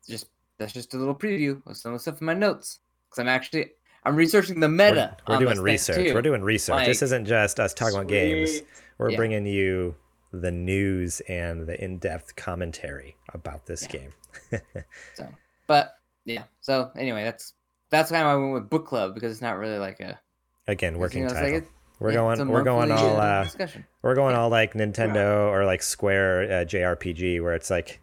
just 0.09 0.27
that's 0.59 0.73
just 0.73 0.95
a 0.95 0.97
little 0.97 1.15
preview 1.15 1.61
of 1.67 1.77
some 1.77 1.93
of 1.93 1.97
the 1.99 2.03
stuff 2.03 2.21
in 2.21 2.27
my 2.27 2.35
notes 2.35 2.79
because 3.11 3.19
I'm 3.21 3.27
actually 3.29 3.73
I'm 4.05 4.15
researching 4.15 4.61
the 4.61 4.69
meta. 4.69 5.17
We're, 5.27 5.35
we're 5.35 5.41
doing 5.41 5.59
research. 5.59 6.15
We're 6.15 6.23
doing 6.23 6.43
research. 6.43 6.87
this 6.87 7.03
isn't 7.03 7.25
just 7.27 7.59
us 7.59 7.75
talking 7.75 7.97
about 7.99 8.07
games. 8.09 8.61
We're 8.99 9.11
Yeah. 9.11 9.17
bringing 9.17 9.45
you 9.47 9.97
the 10.33 10.53
news 10.53 11.21
and 11.29 11.67
the 11.67 11.83
in-depth 11.83 12.37
commentary 12.37 13.17
about 13.35 13.67
this 13.67 13.83
Yeah. 13.83 13.89
game. 13.89 14.13
So, 15.15 15.27
but 15.67 15.95
yeah. 16.25 16.45
So 16.61 16.93
anyway, 16.97 17.25
that's 17.25 17.55
that's 17.91 18.13
why 18.13 18.19
I 18.19 18.37
went 18.37 18.53
with 18.53 18.71
book 18.71 18.87
club 18.87 19.15
because 19.15 19.33
it's 19.33 19.43
not 19.43 19.59
really 19.59 19.79
like 19.79 19.99
a 19.99 20.21
Again, 20.69 20.99
working 20.99 21.25
it's 21.25 21.35
like 21.35 21.43
title. 21.43 21.69
we're 22.01 22.11
yeah, 22.11 22.15
going. 22.17 22.49
We're 22.49 22.63
going 22.65 22.91
all. 22.91 23.17
uh, 23.21 23.45
discussion. 23.45 23.85
we're 24.03 24.15
going 24.15 24.35
Yeah. 24.35 24.41
all 24.41 24.49
like 24.51 24.75
Nintendo 24.75 25.49
or 25.49 25.65
like 25.65 25.83
Square 25.83 26.43
uh, 26.43 26.65
JRPG, 26.65 27.43
where 27.43 27.55
it's 27.55 27.71
like, 27.71 28.01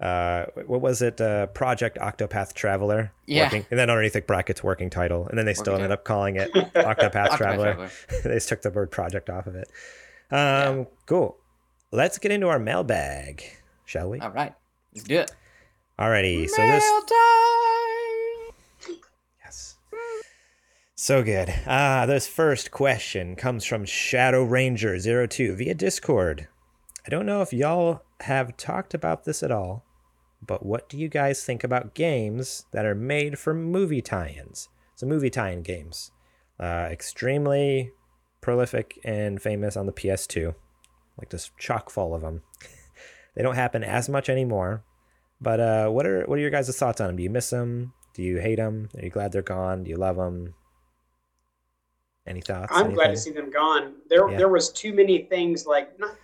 uh, 0.00 0.46
what 0.66 0.80
was 0.80 1.02
it? 1.02 1.20
Uh, 1.20 1.46
Project 1.48 1.98
Octopath 1.98 2.54
Traveler. 2.54 3.12
Yeah. 3.26 3.44
Working, 3.44 3.66
and 3.70 3.78
then 3.78 3.90
underneath 3.90 4.14
the 4.14 4.22
brackets, 4.22 4.64
working 4.64 4.90
title, 4.90 5.26
and 5.28 5.38
then 5.38 5.46
they 5.46 5.54
still 5.54 5.74
Working 5.74 5.84
ended 5.84 5.98
up 5.98 6.04
calling 6.04 6.36
it 6.36 6.52
Octopath 6.54 7.36
Traveler. 7.36 7.74
Traveler. 7.74 7.90
they 8.24 8.34
just 8.34 8.48
took 8.48 8.62
the 8.62 8.70
word 8.70 8.90
project 8.90 9.28
off 9.30 9.46
of 9.46 9.54
it. 9.54 9.68
Um, 10.30 10.86
Cool. 11.06 11.36
Let's 11.92 12.18
get 12.18 12.32
into 12.32 12.48
our 12.48 12.58
mailbag, 12.58 13.44
shall 13.84 14.10
we? 14.10 14.18
All 14.20 14.30
right, 14.30 14.52
let's 14.94 15.06
do 15.06 15.18
it. 15.18 15.30
Alrighty. 15.98 16.48
So 16.48 16.66
this. 16.66 16.84
Time! 16.84 18.96
Yes. 19.44 19.76
So 20.98 21.22
good. 21.22 21.52
Ah, 21.66 22.06
this 22.06 22.26
first 22.26 22.70
question 22.70 23.36
comes 23.36 23.66
from 23.66 23.84
Shadow 23.84 24.42
Ranger 24.42 24.98
02 25.26 25.54
via 25.54 25.74
Discord. 25.74 26.48
I 27.06 27.10
don't 27.10 27.26
know 27.26 27.42
if 27.42 27.52
y'all 27.52 28.00
have 28.20 28.56
talked 28.56 28.94
about 28.94 29.24
this 29.24 29.42
at 29.42 29.50
all, 29.50 29.84
but 30.40 30.64
what 30.64 30.88
do 30.88 30.96
you 30.96 31.08
guys 31.08 31.44
think 31.44 31.62
about 31.62 31.92
games 31.92 32.64
that 32.72 32.86
are 32.86 32.94
made 32.94 33.38
for 33.38 33.52
movie 33.52 34.00
tie-ins? 34.00 34.70
So 34.94 35.06
movie 35.06 35.28
tie-in 35.28 35.60
games. 35.60 36.12
Uh, 36.58 36.88
extremely 36.90 37.92
prolific 38.40 38.98
and 39.04 39.40
famous 39.42 39.76
on 39.76 39.84
the 39.84 39.92
PS2. 39.92 40.54
Like 41.18 41.28
just 41.28 41.58
chock 41.58 41.90
full 41.90 42.14
of 42.14 42.22
them. 42.22 42.40
they 43.36 43.42
don't 43.42 43.54
happen 43.54 43.84
as 43.84 44.08
much 44.08 44.30
anymore. 44.30 44.82
But 45.42 45.60
uh, 45.60 45.88
what 45.90 46.06
are 46.06 46.24
what 46.24 46.38
are 46.38 46.42
your 46.42 46.48
guys' 46.48 46.74
thoughts 46.74 47.02
on 47.02 47.08
them? 47.08 47.16
Do 47.16 47.22
you 47.22 47.28
miss 47.28 47.50
them? 47.50 47.92
Do 48.14 48.22
you 48.22 48.38
hate 48.38 48.56
them? 48.56 48.88
Are 48.96 49.04
you 49.04 49.10
glad 49.10 49.32
they're 49.32 49.42
gone? 49.42 49.84
Do 49.84 49.90
you 49.90 49.98
love 49.98 50.16
them? 50.16 50.54
Any 52.26 52.40
thoughts? 52.40 52.72
I'm 52.74 52.92
glad 52.92 53.08
to 53.08 53.16
see 53.16 53.30
them 53.30 53.50
gone. 53.50 53.94
There, 54.08 54.28
Yeah. 54.28 54.36
there 54.36 54.48
was 54.48 54.70
too 54.72 54.92
many 54.92 55.22
things 55.22 55.66
like 55.66 55.98
not. 55.98 56.16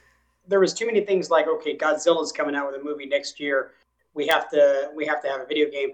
There 0.49 0.59
was 0.61 0.75
too 0.75 0.87
many 0.87 1.02
things 1.02 1.30
like 1.30 1.47
okay, 1.47 1.76
Godzilla's 1.76 2.32
coming 2.32 2.56
out 2.56 2.71
with 2.71 2.80
a 2.80 2.85
movie 2.85 3.06
next 3.06 3.38
year. 3.38 3.73
We 4.14 4.26
have 4.26 4.50
to, 4.50 4.90
we 4.94 5.06
have 5.06 5.23
to 5.23 5.28
have 5.28 5.40
a 5.40 5.47
video 5.47 5.71
game. 5.71 5.92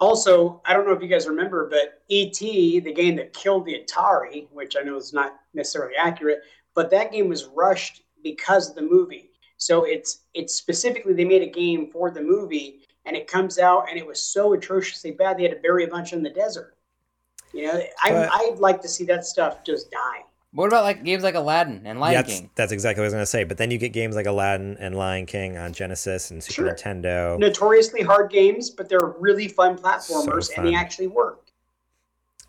Also, 0.00 0.60
I 0.66 0.74
don't 0.74 0.86
know 0.86 0.92
if 0.92 1.00
you 1.00 1.08
guys 1.08 1.26
remember, 1.26 1.68
but 1.70 2.02
E.T., 2.08 2.80
the 2.80 2.92
game 2.92 3.16
that 3.16 3.32
killed 3.32 3.64
the 3.64 3.82
Atari, 3.82 4.46
which 4.52 4.76
I 4.78 4.82
know 4.82 4.96
is 4.96 5.14
not 5.14 5.36
necessarily 5.54 5.94
accurate, 5.96 6.42
but 6.74 6.90
that 6.90 7.12
game 7.12 7.28
was 7.28 7.46
rushed 7.46 8.02
because 8.22 8.68
of 8.68 8.74
the 8.74 8.82
movie. 8.82 9.30
So 9.56 9.84
it's 9.84 10.24
it's 10.34 10.54
specifically 10.54 11.14
they 11.14 11.24
made 11.24 11.42
a 11.42 11.50
game 11.50 11.90
for 11.90 12.10
the 12.10 12.20
movie, 12.20 12.80
and 13.06 13.16
it 13.16 13.26
comes 13.26 13.58
out 13.58 13.88
and 13.88 13.98
it 13.98 14.06
was 14.06 14.20
so 14.20 14.52
atrociously 14.52 15.12
bad 15.12 15.38
they 15.38 15.44
had 15.44 15.52
to 15.52 15.60
bury 15.60 15.84
a 15.84 15.88
bunch 15.88 16.12
in 16.12 16.22
the 16.22 16.30
desert. 16.30 16.75
You 17.56 17.66
know, 17.72 17.82
I, 18.04 18.10
But- 18.10 18.30
I'd 18.32 18.58
like 18.58 18.82
to 18.82 18.88
see 18.88 19.04
that 19.06 19.24
stuff 19.24 19.64
just 19.64 19.90
die. 19.90 20.22
What 20.52 20.68
about 20.68 20.84
like 20.84 21.04
games 21.04 21.22
like 21.22 21.34
Aladdin 21.34 21.82
and 21.84 22.00
Lion 22.00 22.14
Yeah, 22.14 22.22
that's, 22.22 22.34
King? 22.40 22.50
that's 22.54 22.72
exactly 22.72 23.00
what 23.00 23.04
I 23.04 23.08
was 23.08 23.12
gonna 23.14 23.26
say. 23.26 23.44
But 23.44 23.58
then 23.58 23.70
you 23.70 23.76
get 23.76 23.92
games 23.92 24.16
like 24.16 24.24
Aladdin 24.26 24.76
and 24.80 24.94
Lion 24.96 25.26
King 25.26 25.58
on 25.58 25.72
Genesis 25.74 26.30
and 26.30 26.42
Super 26.42 26.52
Sure. 26.52 26.72
Nintendo. 26.74 27.38
Notoriously 27.38 28.00
hard 28.02 28.30
games, 28.30 28.70
but 28.70 28.88
they're 28.88 29.14
really 29.18 29.48
fun 29.48 29.76
platformers, 29.76 30.44
So 30.44 30.54
and 30.56 30.66
they 30.66 30.74
actually 30.74 31.08
work. 31.08 31.42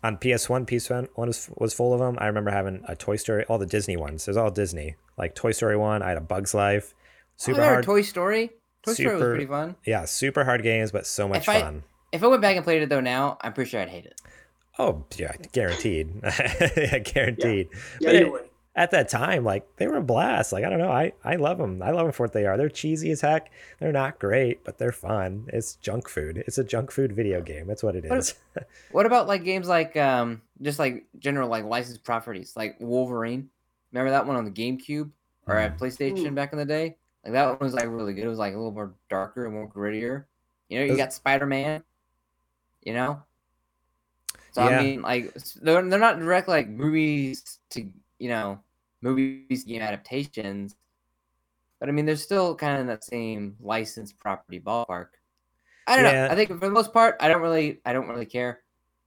On 0.04 0.16
PS1, 0.16 0.64
PS1 0.66 1.08
was, 1.16 1.50
was 1.56 1.74
full 1.74 1.92
of 1.92 1.98
them. 2.00 2.16
I 2.20 2.28
remember 2.28 2.50
having 2.50 2.82
a 2.86 2.94
Toy 2.94 3.16
Story, 3.16 3.44
all 3.46 3.58
the 3.58 3.66
Disney 3.66 3.96
ones. 3.96 4.26
It 4.26 4.30
was 4.30 4.36
all 4.36 4.50
Disney. 4.50 4.94
Like 5.18 5.34
Toy 5.34 5.50
Story 5.52 5.76
1, 5.76 6.02
I 6.02 6.08
had 6.08 6.16
a 6.16 6.20
Bug's 6.22 6.54
Life. 6.54 6.94
Super 7.36 7.58
oh, 7.60 7.62
there, 7.62 7.72
hard. 7.74 7.84
Toy 7.84 8.02
Story. 8.02 8.50
Toy 8.84 8.92
Story 8.94 9.14
was 9.16 9.22
pretty 9.24 9.46
fun. 9.46 9.74
yeah, 9.84 10.04
super 10.06 10.44
hard 10.44 10.62
games, 10.62 10.92
but 10.92 11.06
so 11.06 11.28
much 11.28 11.42
If 11.42 11.48
I- 11.48 11.60
fun. 11.60 11.82
If 12.10 12.22
I 12.22 12.26
went 12.28 12.40
back 12.40 12.56
and 12.56 12.64
played 12.64 12.80
it 12.80 12.88
though 12.88 13.00
now, 13.02 13.36
I'm 13.42 13.52
pretty 13.52 13.68
sure 13.68 13.80
I'd 13.82 13.90
hate 13.90 14.06
it. 14.06 14.18
Oh, 14.78 15.04
yeah, 15.16 15.32
guaranteed. 15.52 16.08
yeah, 16.22 16.98
guaranteed. 16.98 17.68
Yeah, 18.00 18.08
But 18.08 18.14
you 18.14 18.36
it- 18.36 18.44
at 18.76 18.92
that 18.92 19.08
time, 19.08 19.42
like 19.42 19.66
they 19.76 19.88
were 19.88 19.96
a 19.96 20.02
blast. 20.02 20.52
Like 20.52 20.62
I 20.64 20.70
don't 20.70 20.78
know, 20.78 20.92
I 20.92 21.12
I 21.24 21.34
love 21.34 21.58
them. 21.58 21.82
I 21.82 21.90
love 21.90 22.04
them 22.06 22.12
for 22.12 22.22
what 22.22 22.32
they 22.32 22.46
are. 22.46 22.56
They're 22.56 22.68
cheesy 22.68 23.10
as 23.10 23.20
heck. 23.20 23.50
They're 23.80 23.90
not 23.90 24.20
great, 24.20 24.62
but 24.62 24.78
they're 24.78 24.92
fun. 24.92 25.46
It's 25.52 25.74
junk 25.76 26.08
food. 26.08 26.44
It's 26.46 26.58
a 26.58 26.62
junk 26.64 26.92
food 26.92 27.12
video 27.12 27.40
game. 27.40 27.66
That's 27.66 27.82
what 27.82 27.96
it 27.96 28.04
is. 28.04 28.10
What- 28.10 28.18
is. 28.18 28.34
What 28.92 29.06
about 29.06 29.26
like 29.26 29.42
games 29.42 29.66
like 29.66 29.96
um 29.96 30.42
just 30.62 30.78
like 30.78 31.06
general 31.18 31.48
like 31.48 31.64
licensed 31.64 32.04
properties 32.04 32.52
like 32.56 32.76
Wolverine? 32.78 33.50
Remember 33.92 34.10
that 34.12 34.26
one 34.26 34.36
on 34.36 34.44
the 34.44 34.50
GameCube 34.52 35.10
or 35.48 35.56
at 35.56 35.76
PlayStation 35.78 36.28
Mm. 36.28 36.34
back 36.36 36.52
in 36.52 36.58
the 36.60 36.64
day? 36.64 36.96
Like 37.24 37.32
that 37.32 37.46
one 37.48 37.58
was 37.58 37.74
like 37.74 37.86
really 37.88 38.14
good. 38.14 38.24
It 38.24 38.28
was 38.28 38.38
like 38.38 38.54
a 38.54 38.56
little 38.56 38.70
more 38.70 38.94
darker 39.10 39.44
and 39.44 39.54
more 39.54 39.68
grittier. 39.68 40.26
You 40.68 40.78
know, 40.78 40.84
you 40.84 40.90
Those- 40.90 40.98
got 40.98 41.12
Spider 41.12 41.46
Man. 41.46 41.82
You 42.84 42.92
know. 42.94 43.22
So 44.52 44.68
Yeah. 44.68 44.78
I 44.78 44.82
mean, 44.82 45.02
like 45.02 45.34
they're 45.62 45.82
they're 45.88 45.98
not 45.98 46.18
direct 46.18 46.48
like 46.48 46.68
movies 46.68 47.58
to 47.70 47.88
you 48.18 48.28
know 48.28 48.60
movies 49.02 49.64
game 49.64 49.82
adaptations, 49.82 50.74
but 51.80 51.88
I 51.88 51.92
mean 51.92 52.06
they're 52.06 52.16
still 52.16 52.54
kind 52.54 52.74
of 52.74 52.80
in 52.80 52.86
that 52.88 53.04
same 53.04 53.56
licensed 53.60 54.18
property 54.18 54.60
ballpark. 54.60 55.08
I 55.86 55.96
don't 55.96 56.04
Yeah. 56.04 56.26
know. 56.26 56.32
I 56.32 56.36
think 56.36 56.48
for 56.50 56.56
the 56.66 56.70
most 56.70 56.92
part, 56.92 57.16
I 57.20 57.28
don't 57.28 57.42
really 57.42 57.80
I 57.84 57.92
don't 57.92 58.08
really 58.08 58.26
care. 58.26 58.60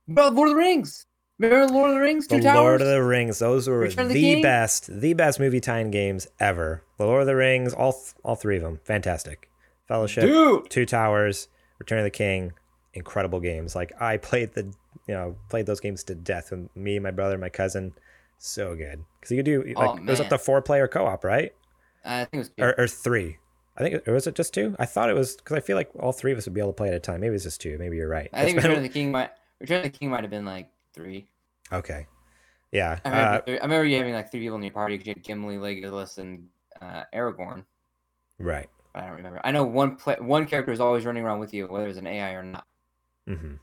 But 0.07 0.33
Lord 0.33 0.49
of 0.49 0.55
the 0.55 0.59
Rings. 0.59 1.05
Remember 1.39 1.73
Lord 1.73 1.89
of 1.89 1.95
the 1.95 2.01
Rings? 2.01 2.27
the 2.27 2.39
Towers. 2.39 2.55
Lord 2.55 2.81
of 2.81 2.87
the 2.87 3.01
Rings. 3.03 3.39
Those 3.39 3.67
were 3.67 3.79
Return 3.79 4.09
the, 4.09 4.13
the 4.13 4.41
best, 4.43 5.01
the 5.01 5.13
best 5.13 5.39
movie 5.39 5.59
tie-in 5.59 5.89
games 5.89 6.27
ever. 6.39 6.83
The 6.99 7.05
Lord 7.05 7.21
of 7.21 7.27
the 7.27 7.35
Rings, 7.35 7.73
all 7.73 7.93
th- 7.93 8.13
all 8.23 8.35
three 8.35 8.57
of 8.57 8.61
them, 8.61 8.79
fantastic. 8.83 9.49
Fellowship, 9.87 10.23
Dude. 10.25 10.69
Two 10.69 10.85
Towers, 10.85 11.47
Return 11.79 11.97
of 11.97 12.03
the 12.03 12.11
King, 12.11 12.53
incredible 12.93 13.39
games. 13.39 13.75
Like 13.75 13.91
I 13.99 14.17
played 14.17 14.53
the, 14.53 14.71
you 15.07 15.13
know, 15.13 15.35
played 15.49 15.65
those 15.65 15.79
games 15.79 16.03
to 16.05 16.15
death 16.15 16.51
with 16.51 16.75
me, 16.75 16.99
my 16.99 17.11
brother, 17.11 17.37
my 17.37 17.49
cousin. 17.49 17.93
So 18.37 18.75
good 18.75 19.05
because 19.19 19.31
you 19.31 19.37
could 19.37 19.45
do 19.45 19.75
like 19.77 19.91
Oh, 19.91 19.95
it 19.97 20.09
was 20.09 20.19
up 20.19 20.29
to 20.29 20.37
four 20.39 20.61
player 20.63 20.87
co-op, 20.87 21.23
right? 21.23 21.53
I 22.03 22.25
think 22.25 22.33
it 22.33 22.37
was 22.39 22.49
two. 22.49 22.63
Or, 22.63 22.75
or 22.79 22.87
three. 22.87 23.37
I 23.77 23.83
think 23.83 24.03
it 24.05 24.11
was 24.11 24.27
it 24.27 24.35
just 24.35 24.53
two. 24.53 24.75
I 24.79 24.85
thought 24.85 25.09
it 25.09 25.13
was 25.15 25.35
because 25.35 25.57
I 25.57 25.61
feel 25.61 25.75
like 25.77 25.89
all 25.99 26.11
three 26.11 26.31
of 26.31 26.37
us 26.37 26.45
would 26.45 26.53
be 26.53 26.59
able 26.61 26.71
to 26.71 26.75
play 26.77 26.89
at 26.89 26.93
a 26.93 26.99
time. 26.99 27.21
Maybe 27.21 27.35
it's 27.35 27.43
just 27.43 27.61
two. 27.61 27.77
Maybe 27.77 27.97
you're 27.97 28.09
right. 28.09 28.31
I 28.33 28.43
think 28.45 28.57
Return 28.57 28.77
of 28.77 28.83
the 28.83 28.89
King 28.89 29.11
might 29.11 29.31
Return 29.59 29.85
of 29.85 29.91
the 29.91 29.97
King 29.97 30.09
might 30.09 30.23
have 30.23 30.31
been 30.31 30.45
like 30.45 30.69
three. 30.93 31.29
okay. 31.71 32.07
Yeah. 32.71 32.99
I 33.03 33.09
remember, 33.09 33.37
Uh, 33.37 33.41
I 33.47 33.51
remember 33.51 33.85
you 33.85 33.97
having 33.97 34.13
like 34.13 34.31
three 34.31 34.41
people 34.41 34.57
in 34.57 34.63
your 34.63 34.73
party. 34.73 34.95
You 34.95 35.03
had 35.05 35.23
Gimli, 35.23 35.57
Legolas, 35.57 36.17
and 36.17 36.49
uh, 36.81 37.03
Aragorn. 37.13 37.65
right. 38.39 38.69
I 38.95 39.01
don't 39.01 39.17
remember. 39.17 39.41
I 39.43 39.51
know 39.51 39.63
one 39.65 39.95
play, 39.97 40.15
one 40.19 40.45
character 40.45 40.71
is 40.71 40.79
always 40.79 41.05
running 41.05 41.23
around 41.23 41.39
with 41.39 41.53
you, 41.53 41.67
whether 41.67 41.87
it's 41.87 41.97
an 41.97 42.07
AI 42.07 42.31
or 42.33 42.43
not. 42.43 42.65
hmm 43.27 43.55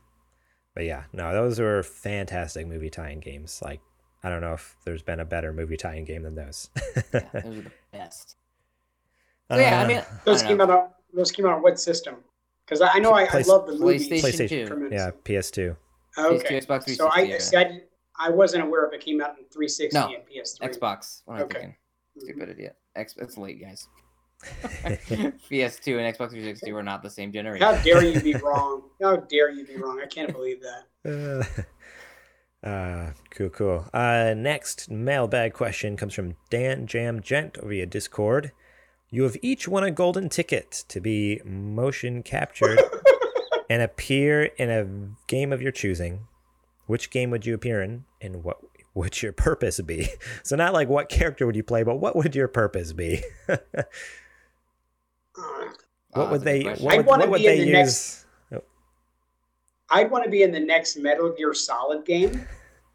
But 0.79 0.85
yeah, 0.85 1.03
no, 1.13 1.33
those 1.33 1.59
were 1.59 1.83
fantastic 1.83 2.65
movie 2.69 2.89
tie-in 2.89 3.19
games. 3.19 3.61
Like, 3.65 3.81
I 4.23 4.31
don't 4.31 4.41
know 4.41 4.53
if 4.53 4.77
there's 4.85 5.03
been 5.03 5.19
a 5.19 5.25
better 5.25 5.53
movie 5.53 5.77
tie-in 5.77 6.05
game 6.05 6.23
than 6.23 6.37
those. 6.37 6.71
Yeah, 7.13 7.21
those 7.33 7.59
are 7.59 7.63
the 7.63 7.71
best. 7.91 8.37
So 9.51 9.57
yeah, 9.59 9.81
I 9.81 9.85
Uh, 9.85 9.89
mean, 9.89 10.03
Those 10.25 10.45
I 10.45 10.47
came 10.47 10.59
know. 10.59 10.65
out 10.65 10.71
on 10.71 10.89
those 11.13 11.33
came 11.33 11.47
out 11.47 11.55
on 11.55 11.63
what 11.63 11.81
system? 11.81 12.19
Because 12.65 12.81
I, 12.81 12.91
I 12.93 12.99
know 13.01 13.11
I, 13.11 13.25
I 13.25 13.41
love 13.41 13.67
the 13.67 13.77
movies. 13.77 14.09
PlayStation, 14.09 14.69
PlayStation. 14.69 14.89
2. 14.91 14.95
yeah, 14.95 15.11
PS2. 15.25 15.77
Okay. 16.17 16.61
PS2, 16.61 16.67
Xbox 16.69 16.95
So 16.97 17.11
360. 17.11 17.13
I, 17.35 17.39
see, 17.39 17.57
I 17.57 17.81
I 18.17 18.31
wasn't 18.31 18.63
aware 18.63 18.87
if 18.87 18.93
it 18.93 19.01
came 19.01 19.21
out 19.21 19.31
in 19.31 19.47
360 19.53 19.99
No. 19.99 20.07
and 20.15 20.23
PS3. 20.29 20.79
Xbox. 20.79 21.23
What 21.25 21.35
am 21.35 21.41
I 21.41 21.43
Okay. 21.43 21.59
thinking? 21.59 21.77
Mhm. 22.19 22.23
Stupid 22.23 22.49
idiot. 22.51 22.77
X, 22.95 23.17
it's 23.19 23.37
late, 23.37 23.61
guys. 23.61 23.89
PS2 24.45 25.99
and 25.99 26.15
Xbox 26.15 26.31
360 26.31 26.73
were 26.73 26.83
not 26.83 27.03
the 27.03 27.11
same 27.11 27.33
generation. 27.33 27.67
How 27.67 27.77
dare 27.83 28.05
you 28.05 28.21
be 28.21 28.35
wrong? 28.35 28.83
How 29.03 29.17
dare 29.17 29.51
you 29.51 29.67
be 29.67 29.77
wrong? 29.77 30.01
I 30.03 30.07
can't 30.07 30.33
believe 30.33 30.61
that. 30.63 31.65
Uh, 32.65 32.67
uh, 32.67 33.11
cool, 33.31 33.49
cool. 33.51 33.87
Uh, 33.93 34.35
next 34.37 34.91
mailbag 34.91 35.55
question 35.55 35.97
comes 35.97 36.15
from 36.15 36.37
Dan 36.51 36.87
Jam 36.87 37.21
Gent 37.21 37.59
over 37.59 37.69
via 37.69 37.87
Discord. 37.87 38.53
You 39.11 39.25
have 39.25 39.37
each 39.43 39.67
won 39.67 39.85
a 39.85 39.91
golden 39.91 40.29
ticket 40.29 40.85
to 40.89 41.01
be 41.01 41.41
motion 41.45 42.23
captured 42.23 42.79
and 43.71 43.83
appear 43.83 44.45
in 44.45 44.71
a 44.71 44.87
game 45.27 45.53
of 45.53 45.63
your 45.63 45.73
choosing. 45.73 46.29
Which 46.87 47.11
game 47.11 47.31
would 47.31 47.45
you 47.45 47.55
appear 47.55 47.83
in, 47.83 48.05
and 48.21 48.43
what 48.43 48.59
would 48.95 49.21
your 49.21 49.33
purpose 49.33 49.81
be? 49.81 50.09
So 50.43 50.57
not 50.57 50.73
like 50.73 50.89
what 50.89 51.09
character 51.09 51.45
would 51.45 51.57
you 51.57 51.63
play, 51.63 51.83
but 51.83 51.97
what 51.97 52.17
would 52.17 52.35
your 52.35 52.49
purpose 52.49 52.93
be? 52.93 53.23
Uh, 56.15 56.21
what 56.21 56.27
Oh, 56.29 56.31
would 56.33 56.41
that's 56.43 56.45
they? 56.45 56.85
What 56.85 56.93
I'd 56.95 56.97
would, 56.99 57.07
wanna 57.07 57.21
what 57.25 57.31
would 57.31 57.41
in 57.41 57.47
they 57.47 57.59
the 57.59 57.65
use? 57.67 57.73
next- 57.73 58.25
I'd 59.91 60.11
want 60.11 60.23
to 60.25 60.31
be 60.31 60.43
in 60.43 60.53
the 60.53 60.61
next 60.61 60.99
Metal 60.99 61.31
Gear 61.31 61.55
Solid 61.55 62.05
game, 62.05 62.47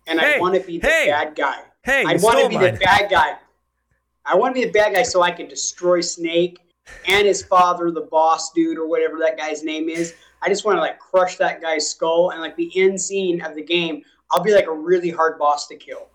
and 0.05 0.20
Hey, 0.20 0.36
I 0.36 0.39
want 0.39 0.53
to 0.53 0.62
be 0.62 0.77
the 0.77 0.88
hey, 0.88 1.08
bad 1.08 1.36
guy. 1.36 1.62
Hey, 1.84 2.03
I 2.05 2.17
want 2.17 2.39
to 2.39 2.50
be 2.50 2.55
mine. 2.55 2.75
the 2.75 2.79
bad 2.79 3.10
guy. 3.10 3.38
I 4.25 4.36
want 4.36 4.53
to 4.55 4.62
be 4.62 4.67
the 4.67 4.72
bad 4.72 4.93
guy 4.93 5.01
so 5.01 5.24
I 5.24 5.32
can 5.32 5.48
destroy 5.48 6.01
Snake 6.01 6.60
and 7.08 7.25
his 7.25 7.41
father, 7.43 7.89
the 7.89 8.01
boss 8.12 8.51
dude 8.51 8.77
or 8.77 8.88
whatever 8.88 9.17
that 9.20 9.38
guy's 9.39 9.63
name 9.63 9.89
is. 9.89 10.13
I 10.43 10.50
just 10.50 10.65
want 10.65 10.77
to 10.77 10.82
like 10.82 11.00
crush 11.00 11.36
that 11.38 11.62
guy's 11.62 11.89
skull 11.89 12.29
and 12.29 12.41
like 12.41 12.55
the 12.58 12.72
end 12.79 13.01
scene 13.01 13.41
of 13.41 13.55
the 13.55 13.63
game. 13.63 14.03
I'll 14.29 14.43
be 14.43 14.53
like 14.53 14.67
a 14.67 14.74
really 14.74 15.10
hard 15.10 15.39
boss 15.39 15.67
to 15.70 15.75
kill. 15.75 16.10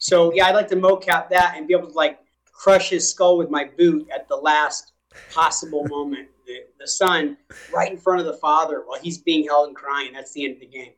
So 0.00 0.32
yeah, 0.34 0.46
I'd 0.46 0.54
like 0.56 0.68
to 0.68 0.76
mocap 0.76 1.28
that 1.30 1.54
and 1.56 1.68
be 1.68 1.74
able 1.74 1.88
to 1.88 1.94
like 1.94 2.18
crush 2.52 2.90
his 2.90 3.08
skull 3.08 3.38
with 3.38 3.50
my 3.50 3.70
boot 3.78 4.08
at 4.12 4.26
the 4.28 4.36
last 4.36 4.92
possible 5.32 5.84
moment. 5.86 6.28
The, 6.46 6.64
the 6.78 6.86
son 6.86 7.36
right 7.74 7.90
in 7.90 7.98
front 7.98 8.20
of 8.20 8.26
the 8.26 8.34
father 8.34 8.82
while 8.86 9.00
he's 9.00 9.18
being 9.18 9.46
held 9.46 9.68
and 9.68 9.76
crying. 9.76 10.12
That's 10.12 10.32
the 10.32 10.44
end 10.44 10.54
of 10.54 10.60
the 10.60 10.66
game. 10.66 10.92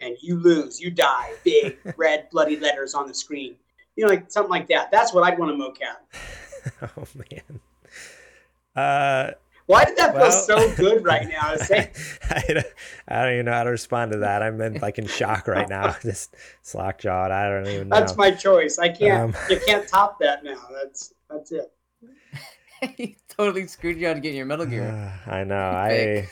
And 0.00 0.16
you 0.20 0.36
lose, 0.36 0.80
you 0.80 0.90
die. 0.90 1.32
Big 1.44 1.76
red 1.96 2.28
bloody 2.30 2.56
letters 2.58 2.94
on 2.94 3.06
the 3.06 3.14
screen. 3.14 3.56
You 3.96 4.04
know, 4.04 4.10
like 4.10 4.30
something 4.30 4.50
like 4.50 4.68
that. 4.68 4.90
That's 4.90 5.12
what 5.12 5.24
I'd 5.24 5.38
want 5.38 5.58
to 5.58 5.62
mocap. 5.62 6.92
oh 6.96 7.06
man. 7.14 7.60
Uh, 8.76 9.32
Why 9.66 9.84
did 9.84 9.96
that 9.96 10.14
Well- 10.14 10.30
feel 10.30 10.40
so 10.40 10.74
good 10.76 11.04
right 11.04 11.28
now? 11.28 11.40
I 11.70 11.90
I, 12.30 12.44
don't, 12.46 12.66
I 13.08 13.24
don't 13.24 13.32
even 13.34 13.46
know 13.46 13.52
how 13.52 13.64
to 13.64 13.70
respond 13.70 14.12
to 14.12 14.18
that. 14.18 14.42
I'm 14.42 14.60
in, 14.60 14.74
like 14.74 14.98
in 14.98 15.06
shock 15.06 15.48
right 15.48 15.68
now, 15.68 15.96
just 16.02 16.36
slack 16.62 17.00
jawed. 17.00 17.32
I 17.32 17.50
don't 17.50 17.66
even 17.66 17.88
know. 17.88 17.98
that's 17.98 18.16
my 18.16 18.30
choice. 18.30 18.78
I 18.78 18.88
can't. 18.88 19.34
Um, 19.34 19.42
you 19.50 19.60
can't 19.66 19.86
top 19.88 20.20
that 20.20 20.44
now. 20.44 20.60
That's 20.72 21.12
that's 21.28 21.50
it. 21.52 21.72
he 22.96 23.16
totally 23.28 23.66
screwed 23.66 23.98
you 23.98 24.08
out 24.08 24.16
of 24.16 24.22
getting 24.22 24.36
your 24.36 24.46
Metal 24.46 24.66
Gear. 24.66 25.12
I 25.26 25.44
know. 25.44 25.56
I 25.70 26.28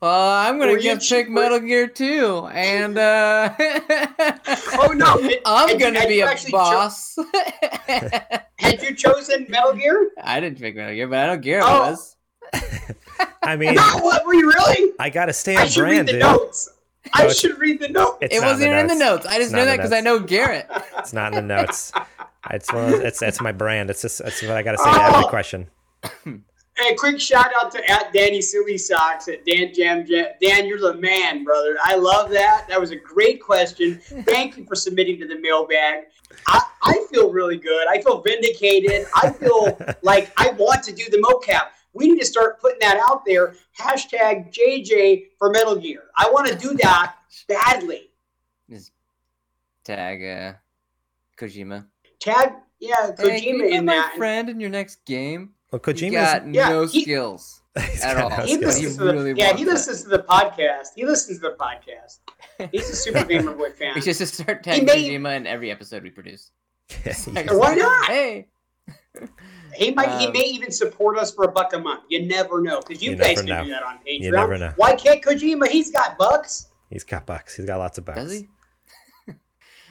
Well, 0.00 0.30
I'm 0.30 0.58
gonna 0.58 0.72
Were 0.72 0.76
you 0.78 0.82
get 0.94 1.00
cheap- 1.00 1.26
pick 1.26 1.30
Metal 1.30 1.58
Gear 1.60 1.88
too, 1.88 2.48
and 2.52 2.96
uh, 2.98 3.52
Oh 3.58 4.92
no! 4.94 5.16
It- 5.18 5.42
I'm 5.44 5.68
had 5.70 5.80
gonna 5.80 5.98
had 6.00 6.08
be 6.08 6.20
a 6.20 6.26
actually 6.26 6.52
cho- 6.52 6.58
boss. 6.58 7.18
had 8.58 8.82
you 8.82 8.94
chosen 8.94 9.46
Metal 9.48 9.72
Gear? 9.74 10.10
I 10.22 10.40
didn't 10.40 10.58
pick 10.60 10.76
Metal 10.76 10.94
Gear, 10.94 11.08
but 11.08 11.18
I 11.18 11.26
don't 11.26 11.42
care. 11.42 11.60
Oh. 11.64 11.66
It 11.66 11.90
was. 11.90 12.16
I 13.42 13.56
mean, 13.56 13.74
No, 13.74 13.82
what 14.00 14.26
were 14.26 14.34
you 14.34 14.48
really? 14.52 14.92
I 14.98 15.10
gotta 15.10 15.32
stay 15.32 15.56
I 15.56 15.62
on 15.62 15.68
should 15.68 15.80
brand, 15.80 15.98
read 15.98 16.06
the 16.08 16.12
dude. 16.12 16.20
notes. 16.22 16.68
I 17.14 17.22
it's- 17.22 17.38
should 17.38 17.58
read 17.58 17.80
the 17.80 17.88
notes. 17.88 18.18
It's 18.20 18.34
it 18.36 18.42
wasn't 18.42 18.68
even 18.70 18.78
in 18.78 18.86
the 18.86 18.94
notes. 18.94 19.26
I 19.26 19.38
just 19.38 19.52
Not 19.52 19.58
know 19.58 19.64
that 19.66 19.76
because 19.78 19.92
I 19.92 20.00
know 20.00 20.18
Garrett. 20.20 20.66
It's 20.98 21.12
not 21.12 21.32
in 21.32 21.34
the 21.48 21.56
notes. 21.56 21.92
It's 22.50 22.72
one 22.72 22.92
of, 22.94 23.00
it's 23.00 23.20
it's 23.22 23.40
my 23.40 23.52
brand. 23.52 23.90
It's 23.90 24.02
just 24.02 24.20
it's 24.20 24.42
what 24.42 24.52
I 24.52 24.62
gotta 24.62 24.78
say 24.78 24.92
to 24.92 25.02
every 25.02 25.24
Oh. 25.24 25.28
question. 25.28 25.68
Hey, 26.76 26.94
quick 26.94 27.18
shout 27.20 27.50
out 27.60 27.72
to 27.72 27.90
at 27.90 28.12
Danny 28.12 28.40
Silly 28.40 28.78
Socks 28.78 29.26
at 29.26 29.44
Dan 29.44 29.72
Jam 29.74 30.06
Jam. 30.06 30.26
Dan, 30.40 30.64
you're 30.66 30.78
the 30.78 30.94
man, 30.94 31.42
brother. 31.42 31.76
I 31.82 31.96
love 31.96 32.30
that. 32.30 32.66
That 32.68 32.80
was 32.80 32.92
a 32.92 32.96
great 32.96 33.42
question. 33.42 33.98
Thank 34.24 34.56
you 34.56 34.64
for 34.64 34.76
submitting 34.76 35.18
to 35.18 35.26
the 35.26 35.40
mailbag. 35.40 36.04
I, 36.46 36.62
I 36.82 37.04
feel 37.10 37.32
really 37.32 37.56
good. 37.56 37.88
I 37.88 38.00
feel 38.00 38.20
vindicated. 38.20 39.08
I 39.16 39.30
feel 39.30 39.76
like 40.02 40.30
I 40.36 40.50
want 40.52 40.84
to 40.84 40.92
do 40.92 41.04
the 41.10 41.16
mocap. 41.18 41.70
We 41.94 42.08
need 42.10 42.20
to 42.20 42.26
start 42.26 42.60
putting 42.60 42.78
that 42.80 43.02
out 43.10 43.24
there. 43.24 43.56
Hashtag 43.76 44.52
JJ 44.54 45.30
for 45.36 45.50
Metal 45.50 45.74
Gear. 45.74 46.04
I 46.16 46.30
want 46.30 46.46
to 46.46 46.54
do 46.54 46.74
that 46.74 47.16
badly. 47.48 48.10
Just 48.70 48.92
tag 49.82 50.22
uh, 50.24 50.52
Kojima. 51.36 51.86
Tag, 52.20 52.52
yeah, 52.78 53.10
Hey, 53.18 53.40
can 53.40 53.42
you 53.42 53.64
Kojima 53.64 53.68
be 53.68 53.74
in 53.74 53.84
my 53.84 53.94
that. 53.94 54.14
friend 54.16 54.48
in 54.48 54.60
your 54.60 54.70
next 54.70 55.04
game. 55.04 55.54
Well, 55.70 55.80
Kojima's 55.80 56.12
got 56.12 56.54
Yeah, 56.54 56.68
no 56.70 56.86
he- 56.86 57.02
skills. 57.02 57.62
he's 57.90 58.02
at 58.02 58.16
all. 58.16 58.30
no 58.30 58.36
He 58.36 58.42
He 58.42 58.54
skills. 58.56 58.74
listens 58.80 58.96
to 58.96 59.04
really 59.04 59.32
the, 59.34 59.38
yeah, 59.38 59.54
he 59.56 59.64
wants 59.66 59.86
listens 59.86 60.02
to 60.04 60.08
the 60.08 60.22
podcast. 60.24 60.88
He 60.96 61.04
listens 61.04 61.38
to 61.40 61.50
the 61.50 61.56
podcast. 61.56 62.18
He's 62.72 62.88
a 62.90 62.96
Super 62.96 63.24
Gamer 63.28 63.52
Boy 63.52 63.70
fan. 63.70 63.94
We 63.94 64.00
should 64.00 64.16
just 64.16 64.34
start 64.34 64.62
tagging 64.64 64.84
may- 64.86 65.10
Kojima 65.10 65.36
in 65.36 65.46
every 65.46 65.70
episode 65.70 66.02
we 66.02 66.10
produce. 66.10 66.50
Why 67.04 67.74
not? 67.74 68.06
Hey, 68.06 68.48
He 69.74 69.92
might. 69.92 70.18
he 70.18 70.26
Um, 70.28 70.32
may 70.32 70.40
even 70.46 70.70
support 70.72 71.18
us 71.18 71.32
for 71.32 71.44
a 71.44 71.52
buck 71.52 71.72
a 71.74 71.78
month. 71.78 72.04
You 72.08 72.26
never 72.26 72.62
know, 72.62 72.80
because 72.80 73.02
you, 73.02 73.10
You 73.10 73.16
guys 73.16 73.36
never 73.36 73.46
can 73.46 73.46
know. 73.48 73.64
do 73.64 73.70
that 73.70 73.82
on 73.82 73.98
Patreon. 73.98 74.20
You 74.20 74.30
never 74.32 74.58
know. 74.58 74.72
Why 74.76 74.96
can't 74.96 75.22
Kojima? 75.22 75.68
He's 75.68 75.90
got 75.90 76.16
bucks. 76.18 76.68
He's 76.90 77.04
got 77.04 77.26
bucks. 77.26 77.54
He's 77.54 77.66
got 77.66 77.76
lots 77.78 77.98
of 77.98 78.06
bucks. 78.06 78.18
does 78.20 78.32
he? 78.32 78.48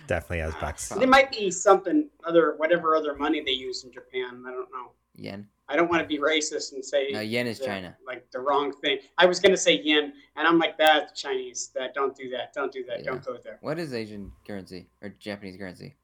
Definitely 0.07 0.39
has 0.39 0.55
bucks. 0.55 0.89
There 0.89 1.07
might 1.07 1.31
be 1.31 1.51
something 1.51 2.09
other, 2.25 2.55
whatever 2.57 2.95
other 2.95 3.13
money 3.15 3.41
they 3.43 3.51
use 3.51 3.83
in 3.83 3.91
Japan. 3.91 4.43
I 4.47 4.51
don't 4.51 4.69
know. 4.71 4.91
Yen. 5.15 5.47
I 5.69 5.75
don't 5.75 5.89
want 5.89 6.01
to 6.01 6.07
be 6.07 6.17
racist 6.17 6.71
and 6.73 6.83
say 6.83 7.09
No, 7.11 7.19
yen 7.19 7.45
is 7.47 7.59
the- 7.59 7.65
China. 7.65 7.95
like 8.05 8.29
the 8.31 8.39
wrong 8.39 8.71
thing. 8.81 8.99
I 9.17 9.25
was 9.25 9.39
gonna 9.39 9.57
say 9.57 9.81
yen, 9.81 10.13
and 10.37 10.47
I'm 10.47 10.57
like 10.59 10.77
that's 10.77 11.19
Chinese. 11.19 11.71
That 11.75 11.93
don't 11.93 12.15
do 12.15 12.29
that. 12.29 12.53
Don't 12.53 12.71
do 12.71 12.83
that. 12.85 12.99
Yeah. 12.99 13.05
Don't 13.11 13.25
go 13.25 13.37
there. 13.43 13.57
What 13.61 13.77
is 13.77 13.93
Asian 13.93 14.31
currency 14.45 14.87
or 15.01 15.09
Japanese 15.19 15.57
currency? 15.57 15.95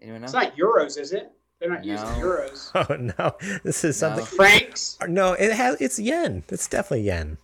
Anyone 0.00 0.20
know? 0.20 0.24
It's 0.26 0.32
not 0.34 0.56
euros, 0.56 0.98
is 0.98 1.12
it? 1.12 1.32
They're 1.58 1.70
not 1.70 1.84
using 1.84 2.06
No. 2.06 2.14
euros. 2.26 2.70
Oh 2.90 2.96
no, 2.96 3.36
this 3.62 3.84
is 3.84 3.96
something. 3.96 4.24
No. 4.24 4.30
Francs. 4.30 4.98
No, 5.08 5.32
it 5.34 5.52
has. 5.52 5.80
It's 5.80 5.98
yen. 5.98 6.42
It's 6.48 6.66
definitely 6.68 7.02
yen. 7.06 7.38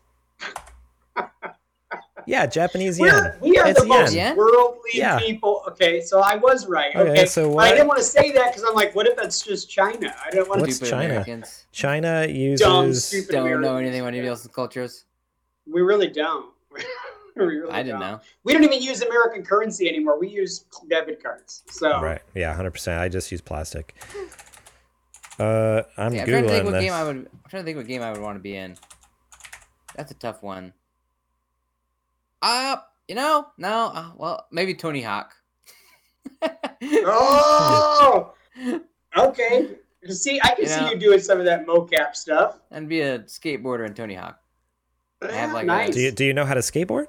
Yeah, 2.29 2.45
Japanese 2.45 2.99
yen. 2.99 3.09
We're, 3.09 3.37
we 3.41 3.57
are 3.59 3.67
It's 3.69 3.81
the 3.81 3.87
most 3.87 4.13
yen. 4.15 4.37
worldly 4.37 4.91
Yeah. 4.93 5.19
people. 5.19 5.63
Okay, 5.69 6.03
so 6.03 6.21
I 6.21 6.37
was 6.37 6.67
right. 6.67 6.95
Okay, 6.95 7.11
Okay, 7.11 7.27
so 7.27 7.55
But 7.55 7.65
I 7.65 7.71
didn't 7.71 7.89
want 7.89 7.99
to 8.01 8.05
say 8.05 8.33
that 8.33 8.49
because 8.49 8.65
I'm 8.69 8.75
like, 8.75 8.95
what 8.95 9.07
if 9.07 9.17
that's 9.17 9.41
just 9.41 9.71
China? 9.71 10.15
I 10.25 10.29
don't 10.31 10.47
want 10.47 10.59
to. 10.59 10.65
What's 10.67 10.77
Stupid 10.77 10.91
China? 10.91 11.05
Americans 11.07 11.65
China 11.73 12.27
Dumb, 12.27 12.35
uses. 12.89 13.05
stupid 13.07 13.33
don't 13.33 13.61
know 13.63 13.77
anything 13.77 14.01
about 14.01 14.09
anybody 14.09 14.29
else's 14.29 14.49
cultures. 14.49 15.07
We 15.67 15.81
really 15.81 16.09
don't. 16.09 16.53
we 17.37 17.45
really 17.45 17.71
I 17.73 17.83
didn't 17.83 18.01
don't. 18.01 18.11
know. 18.13 18.21
We 18.45 18.53
don't 18.53 18.65
even 18.65 18.83
use 18.83 19.01
American 19.01 19.43
currency 19.43 19.89
anymore. 19.89 20.21
We 20.21 20.29
use 20.29 20.67
debit 20.91 21.23
cards. 21.23 21.63
So 21.71 22.03
Right. 22.03 22.21
Yeah, 22.35 22.53
hundred 22.55 22.73
percent. 22.73 23.01
I 23.01 23.09
just 23.09 23.33
use 23.33 23.41
plastic. 23.41 23.95
Uh, 25.41 25.83
I'm 25.97 26.13
Yeah, 26.13 26.23
I'm 26.23 26.29
trying 26.29 26.43
to 26.43 26.49
think 26.49 26.65
what 26.65 26.73
this. 26.73 26.83
game 26.83 26.93
I 26.93 27.05
would. 27.05 27.17
I'm 27.17 27.29
trying 27.49 27.63
to 27.63 27.65
think 27.65 27.77
what 27.77 27.87
game 27.87 28.03
I 28.03 28.11
would 28.11 28.21
want 28.21 28.35
to 28.35 28.41
be 28.41 28.57
in. 28.57 28.77
That's 29.95 30.11
a 30.11 30.15
tough 30.15 30.43
one. 30.43 30.73
Uh, 32.43 32.77
you 33.09 33.15
know, 33.15 33.47
no. 33.59 33.91
Uh, 33.95 34.11
well, 34.17 34.47
maybe 34.51 34.75
Tony 34.75 35.03
Hawk. 35.03 35.35
Oh, 36.83 38.35
okay. 39.17 39.69
See, 40.09 40.41
I 40.43 40.49
can 40.55 40.63
You 40.65 40.67
see 40.67 40.81
know- 40.81 40.91
you 40.91 40.99
doing 40.99 41.21
some 41.21 41.39
of 41.39 41.45
that 41.47 41.67
mocap 41.67 42.15
stuff. 42.17 42.59
and 42.71 42.89
be 42.89 43.01
a 43.01 43.21
skateboarder 43.21 43.87
in 43.87 43.95
Tony 43.95 44.15
Hawk. 44.15 44.39
I 45.21 45.33
have, 45.33 45.53
like, 45.53 45.65
a- 45.65 45.67
nice. 45.67 45.95
Do 45.95 46.01
you 46.01 46.11
do 46.13 46.25
you 46.25 46.33
know 46.33 46.45
how 46.45 46.55
to 46.55 46.61
skateboard? 46.61 47.07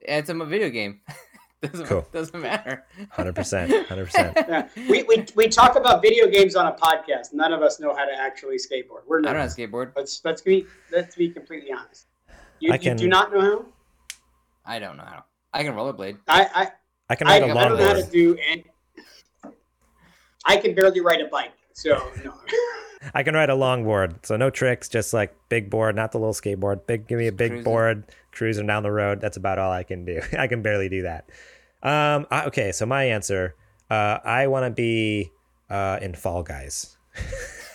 It's 0.00 0.28
a 0.28 0.34
video 0.34 0.68
game. 0.70 1.00
doesn't 1.62 1.86
Cool. 1.86 2.04
doesn't 2.12 2.40
matter. 2.40 2.84
Hundred 3.10 3.36
percent. 3.36 3.86
Hundred 3.88 4.06
percent. 4.06 4.36
Yeah. 4.36 4.66
We, 4.90 5.04
we, 5.04 5.24
we 5.36 5.46
talk 5.46 5.76
about 5.76 6.02
video 6.02 6.26
games 6.26 6.56
on 6.56 6.66
a 6.66 6.72
podcast. 6.72 7.32
None 7.32 7.52
of 7.52 7.62
us 7.62 7.78
know 7.78 7.94
how 7.94 8.04
to 8.04 8.12
actually 8.12 8.56
skateboard. 8.56 9.02
We're 9.06 9.20
not. 9.20 9.28
I 9.30 9.32
not. 9.34 9.38
don't 9.38 9.48
have 9.48 9.70
a 9.70 9.72
skateboard. 9.72 9.92
Let's 9.96 10.20
let's 10.24 10.42
be 10.42 10.66
let's 10.90 11.14
be 11.14 11.30
completely 11.30 11.70
honest. 11.72 12.06
You, 12.58 12.72
I 12.72 12.74
you 12.74 12.80
can- 12.80 12.96
do 12.96 13.06
not 13.08 13.32
know 13.32 13.40
how. 13.40 13.64
I 14.64 14.78
don't 14.78 14.96
know 14.96 15.04
how. 15.04 15.24
I 15.52 15.64
can 15.64 15.74
rollerblade. 15.74 16.18
I 16.28 16.70
I 17.08 17.14
can 17.14 17.26
I, 17.26 17.36
I, 17.36 17.40
ride 17.40 17.50
a 17.50 17.58
I 17.58 17.68
don't 17.68 17.78
know 17.78 17.86
how 17.86 17.92
to 17.94 18.10
do 18.10 18.36
and 18.50 18.64
I 20.44 20.56
can 20.56 20.74
barely 20.74 21.00
ride 21.00 21.20
a 21.20 21.26
bike. 21.26 21.52
So 21.72 22.10
no. 22.24 22.34
I 23.14 23.22
can 23.22 23.34
ride 23.34 23.50
a 23.50 23.54
longboard. 23.54 24.24
So 24.24 24.36
no 24.36 24.50
tricks, 24.50 24.88
just 24.88 25.12
like 25.12 25.34
big 25.48 25.70
board, 25.70 25.96
not 25.96 26.12
the 26.12 26.18
little 26.18 26.34
skateboard. 26.34 26.86
Big, 26.86 27.06
give 27.06 27.18
me 27.18 27.26
a 27.26 27.32
big 27.32 27.50
cruising. 27.50 27.64
board, 27.64 28.04
cruising 28.30 28.66
down 28.66 28.82
the 28.82 28.92
road. 28.92 29.20
That's 29.20 29.36
about 29.36 29.58
all 29.58 29.72
I 29.72 29.82
can 29.82 30.04
do. 30.04 30.20
I 30.38 30.46
can 30.46 30.62
barely 30.62 30.88
do 30.88 31.02
that. 31.02 31.28
Um. 31.82 32.26
I, 32.30 32.44
okay. 32.46 32.72
So 32.72 32.86
my 32.86 33.04
answer. 33.04 33.56
Uh. 33.90 34.18
I 34.24 34.46
want 34.46 34.66
to 34.66 34.70
be. 34.70 35.32
Uh. 35.68 35.98
In 36.00 36.14
Fall 36.14 36.42
Guys. 36.42 36.96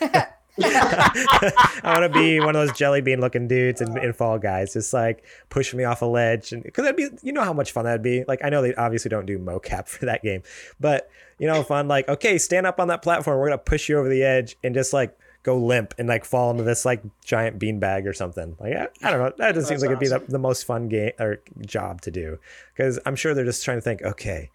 I 0.63 1.81
want 1.83 2.11
to 2.11 2.19
be 2.19 2.39
one 2.39 2.55
of 2.55 2.67
those 2.67 2.77
jelly 2.77 3.01
bean 3.01 3.21
looking 3.21 3.47
dudes 3.47 3.81
in, 3.81 3.97
in 3.97 4.13
Fall 4.13 4.39
Guys, 4.39 4.73
just 4.73 4.93
like 4.93 5.25
push 5.49 5.73
me 5.73 5.83
off 5.83 6.01
a 6.01 6.05
ledge, 6.05 6.51
and 6.51 6.63
because 6.63 6.83
that'd 6.83 6.95
be, 6.95 7.09
you 7.21 7.31
know 7.31 7.43
how 7.43 7.53
much 7.53 7.71
fun 7.71 7.85
that'd 7.85 8.01
be. 8.01 8.23
Like 8.27 8.43
I 8.43 8.49
know 8.49 8.61
they 8.61 8.73
obviously 8.75 9.09
don't 9.09 9.25
do 9.25 9.37
mocap 9.37 9.87
for 9.87 10.05
that 10.05 10.23
game, 10.23 10.41
but 10.79 11.09
you 11.39 11.47
know, 11.47 11.63
fun. 11.63 11.87
Like 11.87 12.09
okay, 12.09 12.37
stand 12.37 12.65
up 12.65 12.79
on 12.79 12.87
that 12.87 13.01
platform, 13.01 13.39
we're 13.39 13.49
gonna 13.49 13.59
push 13.59 13.89
you 13.89 13.97
over 13.97 14.09
the 14.09 14.23
edge 14.23 14.57
and 14.63 14.73
just 14.73 14.93
like 14.93 15.17
go 15.43 15.57
limp 15.57 15.93
and 15.97 16.09
like 16.09 16.25
fall 16.25 16.51
into 16.51 16.63
this 16.63 16.83
like 16.83 17.01
giant 17.23 17.59
bean 17.59 17.79
bag 17.79 18.07
or 18.07 18.13
something. 18.13 18.55
Like 18.59 18.73
I, 18.73 18.87
I 19.03 19.11
don't 19.11 19.19
know, 19.19 19.33
that 19.37 19.55
just 19.55 19.67
seems 19.67 19.81
That's 19.81 19.91
like 19.91 20.01
it'd 20.01 20.19
be 20.19 20.25
the, 20.25 20.31
the 20.31 20.39
most 20.39 20.63
fun 20.63 20.89
game 20.89 21.11
or 21.19 21.41
job 21.65 22.01
to 22.01 22.11
do 22.11 22.39
because 22.75 22.99
I'm 23.05 23.15
sure 23.15 23.33
they're 23.33 23.45
just 23.45 23.63
trying 23.63 23.77
to 23.77 23.81
think, 23.81 24.01
okay. 24.01 24.49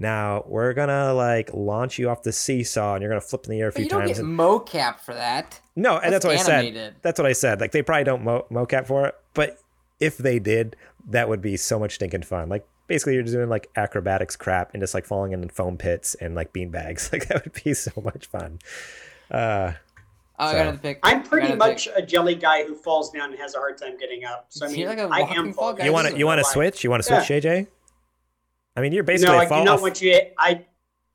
Now 0.00 0.44
we're 0.46 0.74
gonna 0.74 1.12
like 1.12 1.50
launch 1.52 1.98
you 1.98 2.08
off 2.08 2.22
the 2.22 2.32
seesaw, 2.32 2.94
and 2.94 3.02
you're 3.02 3.10
gonna 3.10 3.20
flip 3.20 3.44
in 3.46 3.50
the 3.50 3.60
air 3.60 3.68
a 3.68 3.70
But 3.70 3.76
few 3.76 3.84
you 3.84 3.90
don't 3.90 4.00
times. 4.02 4.12
get 4.12 4.20
and- 4.20 4.38
mocap 4.38 5.00
for 5.00 5.12
that. 5.14 5.60
no, 5.74 5.96
and 5.98 6.12
that's, 6.12 6.24
That's 6.24 6.24
what 6.24 6.34
I 6.34 6.62
said. 6.72 6.94
That's 7.02 7.18
what 7.18 7.26
I 7.26 7.32
said. 7.32 7.60
Like 7.60 7.72
they 7.72 7.82
probably 7.82 8.04
don't 8.04 8.22
mo- 8.22 8.46
mocap 8.50 8.86
for 8.86 9.06
it, 9.08 9.14
but 9.34 9.58
if 10.00 10.16
they 10.16 10.38
did, 10.38 10.76
that 11.08 11.28
would 11.28 11.42
be 11.42 11.56
so 11.56 11.78
much 11.80 11.96
stinking 11.96 12.22
fun. 12.22 12.48
Like 12.48 12.64
basically, 12.86 13.14
you're 13.14 13.24
just 13.24 13.34
doing 13.34 13.48
like 13.48 13.68
acrobatics 13.74 14.36
crap 14.36 14.72
and 14.72 14.80
just 14.80 14.94
like 14.94 15.04
falling 15.04 15.32
in 15.32 15.48
foam 15.48 15.76
pits 15.76 16.14
and 16.14 16.34
like 16.36 16.52
bean 16.52 16.70
bags. 16.70 17.10
Like 17.12 17.26
that 17.28 17.44
would 17.44 17.64
be 17.64 17.74
so 17.74 17.90
much 18.00 18.26
fun. 18.26 18.60
Uh, 19.30 19.72
Oh, 20.40 20.44
I 20.44 20.50
So- 20.52 20.56
got 20.58 20.62
another 20.62 20.78
pick. 20.78 21.00
I'm 21.02 21.24
pretty 21.24 21.48
gotta 21.48 21.58
much 21.58 21.86
pick. 21.88 21.96
a 21.96 22.06
jelly 22.06 22.36
guy 22.36 22.62
who 22.64 22.76
falls 22.76 23.10
down 23.10 23.30
and 23.32 23.40
has 23.40 23.56
a 23.56 23.58
hard 23.58 23.76
time 23.76 23.98
getting 23.98 24.24
up. 24.24 24.46
So 24.50 24.66
I 24.66 24.68
You're 24.68 24.88
mean, 24.90 24.98
like 24.98 24.98
a 25.10 25.12
I 25.12 25.20
walking 25.22 25.36
am 25.36 25.52
Fall 25.52 25.64
fall 25.64 25.72
Guy. 25.72 25.78
guy. 25.80 25.84
you 25.86 25.92
want 25.92 26.04
this 26.04 26.12
to 26.12 26.18
you 26.20 26.26
want 26.26 26.38
to 26.38 26.44
switch? 26.44 26.84
You 26.84 26.90
want 26.90 27.02
to 27.02 27.08
switch, 27.08 27.42
JJ? 27.42 27.66
I 28.78 28.80
mean, 28.80 28.92
you're 28.92 29.02
No, 29.02 29.06
basically 29.06 29.36
I 29.36 29.44
a 29.44 29.48
fall. 29.48 29.58
do 29.60 29.64
not 29.64 29.82
want 29.82 30.00
you. 30.00 30.12
I 30.38 30.64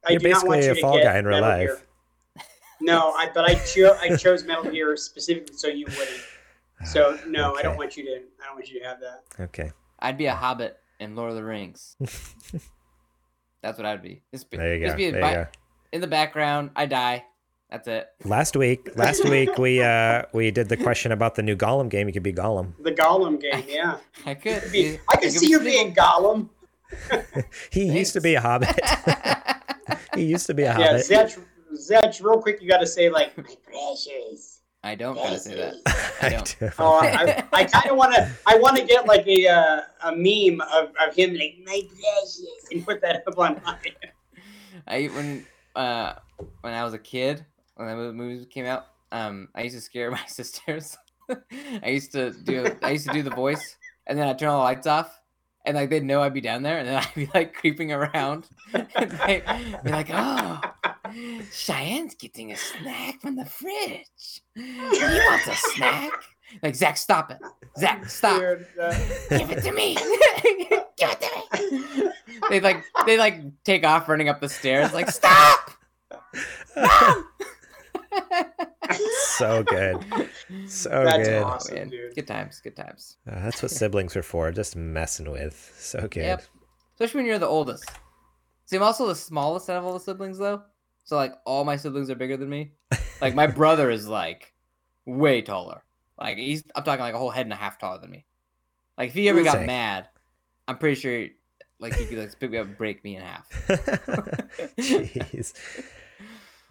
I 0.06 0.12
you're 0.12 0.20
do 0.20 0.30
not 0.30 0.46
want 0.48 0.64
you 0.64 0.72
a 0.72 0.76
to 0.76 0.82
fall 0.82 0.96
get 0.98 1.04
guy 1.06 1.18
in 1.18 1.26
real 1.26 1.40
Metal 1.42 1.50
life. 1.58 1.68
Gear. 1.70 2.46
No, 2.82 3.12
I 3.12 3.30
but 3.34 3.46
I 3.50 3.56
chose 3.56 3.98
I 4.02 4.16
chose 4.18 4.44
Metal 4.44 4.70
Gear 4.70 4.98
specifically 4.98 5.56
so 5.56 5.68
you 5.68 5.86
wouldn't. 5.86 6.10
So 6.86 7.18
no, 7.28 7.56
I 7.56 7.62
don't 7.62 7.78
want 7.78 7.96
you 7.96 8.04
to. 8.04 8.12
I 8.42 8.46
don't 8.46 8.56
want 8.56 8.70
you 8.70 8.82
to 8.82 8.86
have 8.86 9.00
that. 9.00 9.24
Okay. 9.40 9.72
I'd 10.00 10.18
be 10.18 10.26
a 10.26 10.36
hobbit 10.36 10.78
in 11.00 11.16
Lord 11.16 11.30
of 11.30 11.38
the 11.38 11.44
Rings. 11.44 11.96
That's 13.62 13.78
what 13.78 13.86
I'd 13.86 14.02
be. 14.02 14.22
Just 14.34 14.50
be, 14.50 14.58
There 14.58 14.76
you 14.76 14.86
just 14.86 14.94
go. 14.94 14.98
be 14.98 15.12
There 15.12 15.22
by- 15.22 15.30
you 15.30 15.36
go. 15.38 15.48
in 15.94 16.02
the 16.02 16.08
background. 16.08 16.72
I 16.76 16.86
die. 16.86 17.24
That's 17.70 17.88
it. 17.88 18.10
Last 18.26 18.58
week, 18.58 18.90
last 18.98 19.24
week 19.28 19.58
we 19.58 19.82
uh 19.82 20.24
we 20.34 20.52
did 20.52 20.68
the 20.70 20.76
question 20.78 21.12
about 21.14 21.36
the 21.36 21.42
new 21.42 21.56
Gollum 21.56 21.90
game. 21.90 22.08
You 22.08 22.14
could 22.14 22.22
be 22.24 22.34
Gollum. 22.34 22.74
The 22.84 22.92
Gollum 22.92 23.40
game, 23.42 23.64
yeah. 23.68 23.98
I 24.26 24.34
could. 24.34 24.70
Be- 24.72 25.00
I 25.12 25.16
could 25.18 25.32
see 25.32 25.48
you 25.50 25.60
being 25.62 25.96
Gollum. 25.96 26.50
He 27.72 27.86
used 27.86 28.14
to 28.14 28.22
be 28.22 28.36
a 28.36 28.42
hobbit. 28.42 28.80
he 30.16 30.24
used 30.24 30.48
to 30.48 30.54
be 30.54 30.64
a 30.64 30.78
Yeah, 30.78 30.88
hobbit. 30.88 31.06
Zetch, 31.06 31.40
Zetch, 31.74 32.24
real 32.24 32.42
quick, 32.42 32.62
you 32.62 32.70
got 32.70 32.80
to 32.80 32.88
say 32.88 33.10
like 33.10 33.38
my 33.38 33.44
precious. 33.66 34.62
I 34.86 34.96
don't 34.96 35.16
gotta 35.16 35.40
say 35.40 35.56
that. 35.56 35.76
I 36.22 36.28
I 36.28 36.30
don't. 36.30 36.56
do. 36.60 36.70
Oh, 36.78 37.00
I, 37.02 37.46
I 37.54 37.64
kind 37.64 37.90
of 37.90 37.96
want 37.96 38.14
to. 38.16 38.30
I 38.46 38.58
want 38.58 38.76
to 38.76 38.84
get 38.84 39.06
like 39.06 39.26
a 39.28 39.48
uh, 39.48 39.82
a 40.04 40.12
meme 40.12 40.60
of, 40.60 40.92
of 41.02 41.16
him 41.16 41.34
like 41.36 41.56
my 41.66 41.82
precious 41.90 42.68
and 42.70 42.86
put 42.86 43.00
that 43.02 43.24
up 43.26 43.40
on 43.40 43.62
my. 43.66 43.78
I 44.86 45.06
when 45.06 45.46
uh 45.76 46.16
when 46.62 46.74
I 46.74 46.84
was 46.84 46.94
a 46.94 47.00
kid 47.00 47.46
when 47.76 47.88
the 47.88 48.12
movies 48.12 48.46
came 48.50 48.66
out, 48.66 48.88
um, 49.14 49.48
I 49.56 49.64
used 49.64 49.76
to 49.76 49.82
scare 49.82 50.12
my 50.12 50.26
sisters. 50.28 50.98
I 51.82 51.90
used 51.90 52.12
to 52.12 52.32
do 52.32 52.76
I 52.82 52.92
used 52.92 53.08
to 53.08 53.14
do 53.14 53.24
the 53.24 53.30
voice, 53.30 53.78
and 54.06 54.20
then 54.20 54.28
I 54.28 54.34
turn 54.34 54.50
all 54.50 54.58
the 54.58 54.64
lights 54.66 54.86
off, 54.88 55.18
and 55.66 55.76
like 55.76 55.90
they'd 55.90 56.04
know 56.04 56.22
I'd 56.22 56.34
be 56.34 56.42
down 56.42 56.64
there, 56.64 56.78
and 56.78 56.88
then 56.88 56.96
I'd 57.04 57.16
be 57.16 57.30
like 57.34 57.54
creeping 57.54 57.92
around, 57.92 58.48
and 58.74 58.88
they'd 59.28 59.84
be 59.84 59.92
like, 59.92 60.10
"Oh, 60.12 60.62
Cheyenne's 61.52 62.16
getting 62.16 62.52
a 62.52 62.58
snack 62.58 63.22
from 63.22 63.36
the 63.36 63.46
fridge. 63.46 64.42
He 64.56 64.78
wants 64.80 65.48
a 65.48 65.56
snack." 65.56 66.12
Like 66.62 66.76
Zach, 66.76 66.98
stop 66.98 67.32
it! 67.32 67.40
Zach, 67.80 68.08
stop! 68.08 68.40
Dude, 68.40 68.68
uh, 68.80 68.94
Give 69.30 69.50
it 69.50 69.64
to 69.64 69.72
me! 69.72 69.96
Give 70.98 71.10
it 71.10 71.22
to 71.22 71.72
me! 71.72 72.12
they 72.50 72.60
like 72.60 72.84
they 73.08 73.18
like 73.18 73.42
take 73.64 73.84
off 73.84 74.08
running 74.08 74.30
up 74.30 74.40
the 74.40 74.50
stairs. 74.50 74.94
Like 74.94 75.10
stop! 75.10 75.72
so 79.38 79.64
good. 79.64 79.98
So 80.68 80.90
That's 81.04 81.28
good. 81.28 81.44
awesome. 81.44 81.76
Man, 81.76 81.90
dude. 81.90 82.16
Good 82.16 82.28
times, 82.28 82.60
good 82.64 82.76
times. 82.76 83.18
Uh, 83.30 83.42
that's 83.44 83.62
what 83.62 83.72
siblings 83.72 84.16
are 84.16 84.24
for. 84.24 84.52
Just 84.52 84.76
messing 84.76 85.30
with. 85.32 85.74
So 85.78 86.02
good. 86.02 86.24
Yep. 86.24 86.44
Especially 86.94 87.20
when 87.20 87.26
you're 87.26 87.40
the 87.40 87.48
oldest. 87.48 87.90
See, 88.66 88.76
I'm 88.78 88.84
also 88.84 89.08
the 89.08 89.16
smallest 89.16 89.70
out 89.70 89.78
of 89.78 89.86
all 89.86 89.94
the 89.94 90.00
siblings, 90.00 90.38
though. 90.38 90.64
So 91.04 91.16
like 91.18 91.34
all 91.46 91.66
my 91.66 91.76
siblings 91.76 92.10
are 92.10 92.16
bigger 92.16 92.38
than 92.38 92.50
me. 92.50 92.72
Like 93.22 93.36
my 93.36 93.48
brother 93.62 93.90
is 93.90 94.08
like 94.08 94.54
way 95.06 95.42
taller. 95.42 95.84
Like 96.18 96.38
he's 96.38 96.64
I'm 96.76 96.84
talking 96.84 97.02
like 97.02 97.14
a 97.14 97.18
whole 97.18 97.30
head 97.30 97.46
and 97.46 97.54
a 97.54 97.58
half 97.58 97.78
taller 97.78 98.00
than 98.00 98.10
me. 98.10 98.26
Like 98.98 99.10
if 99.10 99.14
he 99.14 99.28
ever 99.28 99.44
got 99.44 99.58
Sick. 99.58 99.68
mad, 99.68 100.08
I'm 100.68 100.78
pretty 100.78 101.00
sure 101.00 101.28
like 101.80 101.96
he 101.96 102.06
could 102.06 102.20
like 102.20 102.40
pick 102.40 102.52
me 102.52 102.58
up 102.58 102.68
and 102.68 102.78
break 102.78 103.04
me 103.04 103.18
in 103.18 103.22
half. 103.22 103.50
Jeez. 104.78 105.54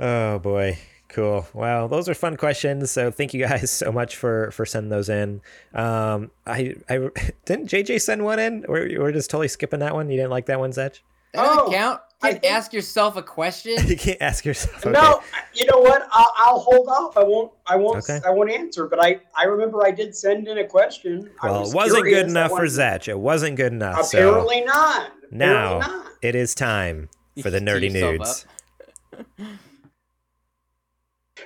Oh 0.01 0.39
boy. 0.39 0.79
Cool. 1.13 1.47
Well, 1.53 1.89
those 1.89 2.09
are 2.09 2.15
fun 2.15 2.37
questions. 2.39 2.91
So 2.91 3.11
thank 3.11 3.35
you 3.35 3.47
guys 3.47 3.71
so 3.83 3.93
much 3.93 4.17
for 4.17 4.51
for 4.53 4.65
sending 4.67 4.91
those 4.91 5.09
in. 5.09 5.41
Um, 5.75 6.31
I 6.47 6.75
I 6.89 6.99
didn't 7.45 7.69
JJ 7.69 8.01
send 8.01 8.25
one 8.25 8.39
in. 8.39 8.65
Or 8.67 8.81
we're 8.99 9.13
just 9.13 9.31
totally 9.31 9.49
skipping 9.49 9.81
that 9.81 9.95
one. 9.95 10.09
You 10.11 10.17
didn't 10.17 10.31
like 10.31 10.47
that 10.47 10.59
one, 10.59 10.73
Zech? 10.73 11.01
That 11.35 11.45
doesn't 11.45 11.59
Oh, 11.67 11.71
count. 11.71 12.01
You 12.23 12.29
can 12.31 12.41
think- 12.41 12.53
ask 12.55 12.73
yourself 12.73 13.17
a 13.17 13.23
question. 13.23 13.75
You 13.89 13.97
can't 13.97 14.21
ask 14.23 14.45
yourself. 14.45 14.87
Okay. 14.87 14.93
No, 14.93 15.21
you 15.55 15.67
know 15.67 15.79
what? 15.81 16.07
I'll, 16.13 16.33
I'll 16.37 16.61
hold 16.61 16.89
off. 16.89 17.17
I 17.17 17.25
won't. 17.25 17.53
I 17.67 17.77
won't. 17.77 17.99
Okay. 18.09 18.21
I 18.27 18.31
won't 18.31 18.51
answer. 18.51 18.87
But 18.87 19.03
I, 19.05 19.21
I 19.37 19.45
remember 19.45 19.85
I 19.85 19.91
did 19.91 20.15
send 20.17 20.47
in 20.49 20.59
a 20.59 20.67
question. 20.67 21.31
I 21.43 21.51
Well, 21.51 21.61
was 21.61 21.73
it 21.73 21.77
wasn't 21.77 21.97
curious. 22.05 22.23
good 22.23 22.31
enough 22.31 22.51
for 22.51 22.55
wanted- 22.57 22.71
Zech. 22.71 23.09
It 23.09 23.19
wasn't 23.19 23.57
good 23.57 23.73
enough. 23.73 24.05
So 24.07 24.19
Apparently 24.31 24.61
not. 24.63 25.07
Apparently 25.07 25.39
now 25.39 25.79
not. 25.81 26.07
it 26.23 26.35
is 26.35 26.55
time 26.55 27.09
for 27.43 27.51
the 27.51 27.61
nerdy 27.61 27.91
nudes. 27.93 28.47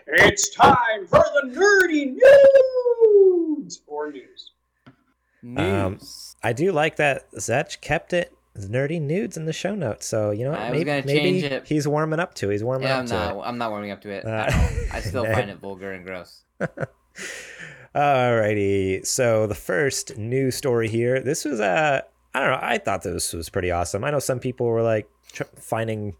It's 0.06 0.50
time 0.50 1.06
for 1.06 1.24
the 1.34 1.50
nerdy 1.50 2.14
news 2.14 3.82
or 3.86 4.12
news. 4.12 4.52
Um, 5.56 6.00
I 6.42 6.52
do 6.52 6.72
like 6.72 6.96
that 6.96 7.26
Zech 7.38 7.80
kept 7.80 8.12
it 8.12 8.32
nerdy 8.58 9.00
nudes 9.00 9.36
in 9.36 9.44
the 9.44 9.52
show 9.52 9.74
notes. 9.74 10.06
So 10.06 10.30
you 10.30 10.44
know 10.44 10.50
what? 10.50 10.60
I 10.60 10.70
was 10.70 10.78
maybe 10.78 10.84
gonna 10.84 11.02
maybe 11.06 11.40
change 11.40 11.44
it. 11.44 11.66
he's 11.66 11.86
warming 11.86 12.20
up 12.20 12.34
to. 12.34 12.48
it. 12.50 12.52
He's 12.52 12.64
warming 12.64 12.88
yeah, 12.88 12.94
up 12.94 13.00
I'm 13.00 13.06
to 13.06 13.14
not. 13.14 13.36
it. 13.36 13.40
I'm 13.44 13.58
not 13.58 13.70
warming 13.70 13.90
up 13.90 14.00
to 14.02 14.10
it. 14.10 14.24
Uh. 14.24 14.46
I 14.92 15.00
still 15.00 15.24
find 15.32 15.50
it 15.50 15.58
vulgar 15.58 15.92
and 15.92 16.04
gross. 16.04 16.42
Alrighty. 17.94 19.06
So 19.06 19.46
the 19.46 19.54
first 19.54 20.16
news 20.16 20.54
story 20.54 20.88
here. 20.88 21.20
This 21.20 21.44
was 21.44 21.60
uh, 21.60 22.02
I 22.34 22.40
don't 22.40 22.50
know. 22.50 22.58
I 22.60 22.78
thought 22.78 23.02
this 23.02 23.32
was 23.32 23.48
pretty 23.48 23.70
awesome. 23.70 24.04
I 24.04 24.10
know 24.10 24.18
some 24.18 24.40
people 24.40 24.66
were 24.66 24.82
like 24.82 25.08
tr- 25.32 25.44
finding 25.56 26.16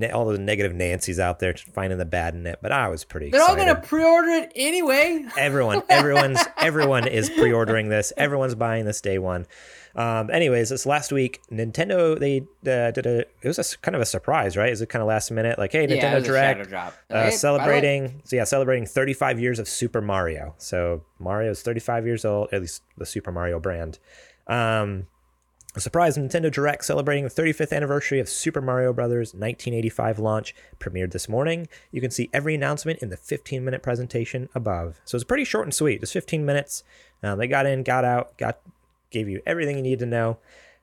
ne- 0.00 0.10
all 0.10 0.24
the 0.26 0.38
negative 0.38 0.74
Nancy's 0.74 1.18
out 1.20 1.38
there, 1.38 1.54
finding 1.54 1.98
the 1.98 2.04
bad 2.04 2.34
in 2.34 2.46
it, 2.46 2.58
but 2.62 2.72
I 2.72 2.88
was 2.88 3.04
pretty. 3.04 3.30
They're 3.30 3.42
all 3.42 3.56
gonna 3.56 3.80
pre-order 3.80 4.28
it 4.28 4.52
anyway. 4.56 5.24
Everyone, 5.36 5.82
everyone's, 5.88 6.40
everyone 6.58 7.06
is 7.06 7.30
pre-ordering 7.30 7.88
this. 7.88 8.12
Everyone's 8.16 8.54
buying 8.54 8.84
this 8.84 9.00
day 9.00 9.18
one. 9.18 9.46
Um, 9.94 10.30
anyways, 10.30 10.70
this 10.70 10.86
last 10.86 11.12
week, 11.12 11.42
Nintendo 11.52 12.18
they 12.18 12.38
uh, 12.70 12.90
did 12.92 13.04
a. 13.06 13.18
It 13.20 13.28
was 13.44 13.58
a 13.58 13.60
s- 13.60 13.76
kind 13.76 13.94
of 13.94 14.00
a 14.00 14.06
surprise, 14.06 14.56
right? 14.56 14.72
Is 14.72 14.80
it 14.80 14.88
kind 14.88 15.02
of 15.02 15.08
last 15.08 15.30
minute? 15.30 15.58
Like, 15.58 15.72
hey, 15.72 15.86
Nintendo 15.86 16.14
was 16.14 16.24
a 16.28 16.32
shadow 16.32 16.54
Direct, 16.64 16.68
drop. 16.70 16.94
uh, 17.10 17.14
hey, 17.14 17.14
by 17.14 17.20
the 17.20 17.26
way, 17.26 17.30
celebrating. 17.36 18.22
So 18.24 18.36
yeah, 18.36 18.44
celebrating 18.44 18.86
35 18.86 19.38
years 19.38 19.58
of 19.58 19.68
Super 19.68 20.00
Mario. 20.00 20.54
So 20.56 21.04
Mario 21.18 21.50
is 21.50 21.60
35 21.60 22.06
years 22.06 22.24
old, 22.24 22.48
at 22.52 22.62
least 22.62 22.82
the 22.96 23.04
Super 23.04 23.32
Mario 23.32 23.60
brand. 23.60 23.98
Um, 24.46 25.08
a 25.74 25.80
surprise 25.80 26.18
Nintendo 26.18 26.50
Direct 26.52 26.84
celebrating 26.84 27.24
the 27.24 27.30
35th 27.30 27.72
anniversary 27.72 28.20
of 28.20 28.28
Super 28.28 28.60
Mario 28.60 28.92
Bros. 28.92 29.08
1985 29.10 30.18
launch 30.18 30.54
premiered 30.78 31.12
this 31.12 31.28
morning. 31.28 31.66
You 31.90 32.00
can 32.00 32.10
see 32.10 32.28
every 32.32 32.54
announcement 32.54 33.00
in 33.00 33.08
the 33.08 33.16
15 33.16 33.64
minute 33.64 33.82
presentation 33.82 34.48
above. 34.54 35.00
So 35.04 35.16
it's 35.16 35.24
pretty 35.24 35.44
short 35.44 35.64
and 35.66 35.72
sweet, 35.74 36.00
just 36.00 36.12
15 36.12 36.44
minutes. 36.44 36.84
Um, 37.22 37.38
they 37.38 37.46
got 37.46 37.66
in, 37.66 37.82
got 37.84 38.04
out, 38.04 38.36
got 38.36 38.60
gave 39.10 39.28
you 39.28 39.40
everything 39.46 39.76
you 39.76 39.82
need 39.82 39.98
to 40.00 40.06
know. 40.06 40.38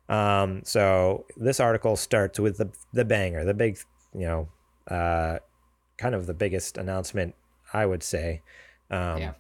Um, 0.08 0.62
so 0.64 1.26
this 1.38 1.60
article 1.60 1.96
starts 1.96 2.40
with 2.40 2.58
the 2.58 2.72
the 2.92 3.06
banger, 3.06 3.46
the 3.46 3.54
big, 3.54 3.78
you 4.14 4.22
know, 4.26 4.50
uh, 4.88 5.38
kind 5.98 6.16
of 6.16 6.26
the 6.26 6.34
biggest 6.34 6.78
announcement 6.78 7.36
I 7.74 7.86
would 7.86 8.02
say. 8.02 8.42
Um, 8.90 9.20
Yeah. 9.20 9.34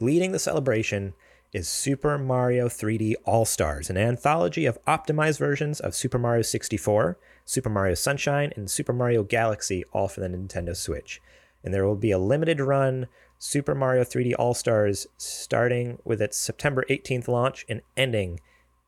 Leading 0.00 0.30
the 0.30 0.38
celebration 0.38 1.14
is 1.52 1.68
Super 1.68 2.18
Mario 2.18 2.68
3D 2.68 3.14
All 3.24 3.44
Stars, 3.44 3.88
an 3.88 3.96
anthology 3.96 4.66
of 4.66 4.82
optimized 4.84 5.38
versions 5.38 5.80
of 5.80 5.94
Super 5.94 6.18
Mario 6.18 6.42
64, 6.42 7.18
Super 7.44 7.70
Mario 7.70 7.94
Sunshine, 7.94 8.52
and 8.56 8.70
Super 8.70 8.92
Mario 8.92 9.22
Galaxy, 9.22 9.84
all 9.92 10.08
for 10.08 10.20
the 10.20 10.28
Nintendo 10.28 10.76
Switch. 10.76 11.20
And 11.64 11.72
there 11.72 11.86
will 11.86 11.96
be 11.96 12.10
a 12.10 12.18
limited 12.18 12.60
run 12.60 13.06
Super 13.38 13.74
Mario 13.74 14.04
3D 14.04 14.34
All 14.38 14.52
Stars 14.52 15.06
starting 15.16 15.98
with 16.04 16.20
its 16.20 16.36
September 16.36 16.84
18th 16.90 17.28
launch 17.28 17.64
and 17.68 17.82
ending 17.96 18.40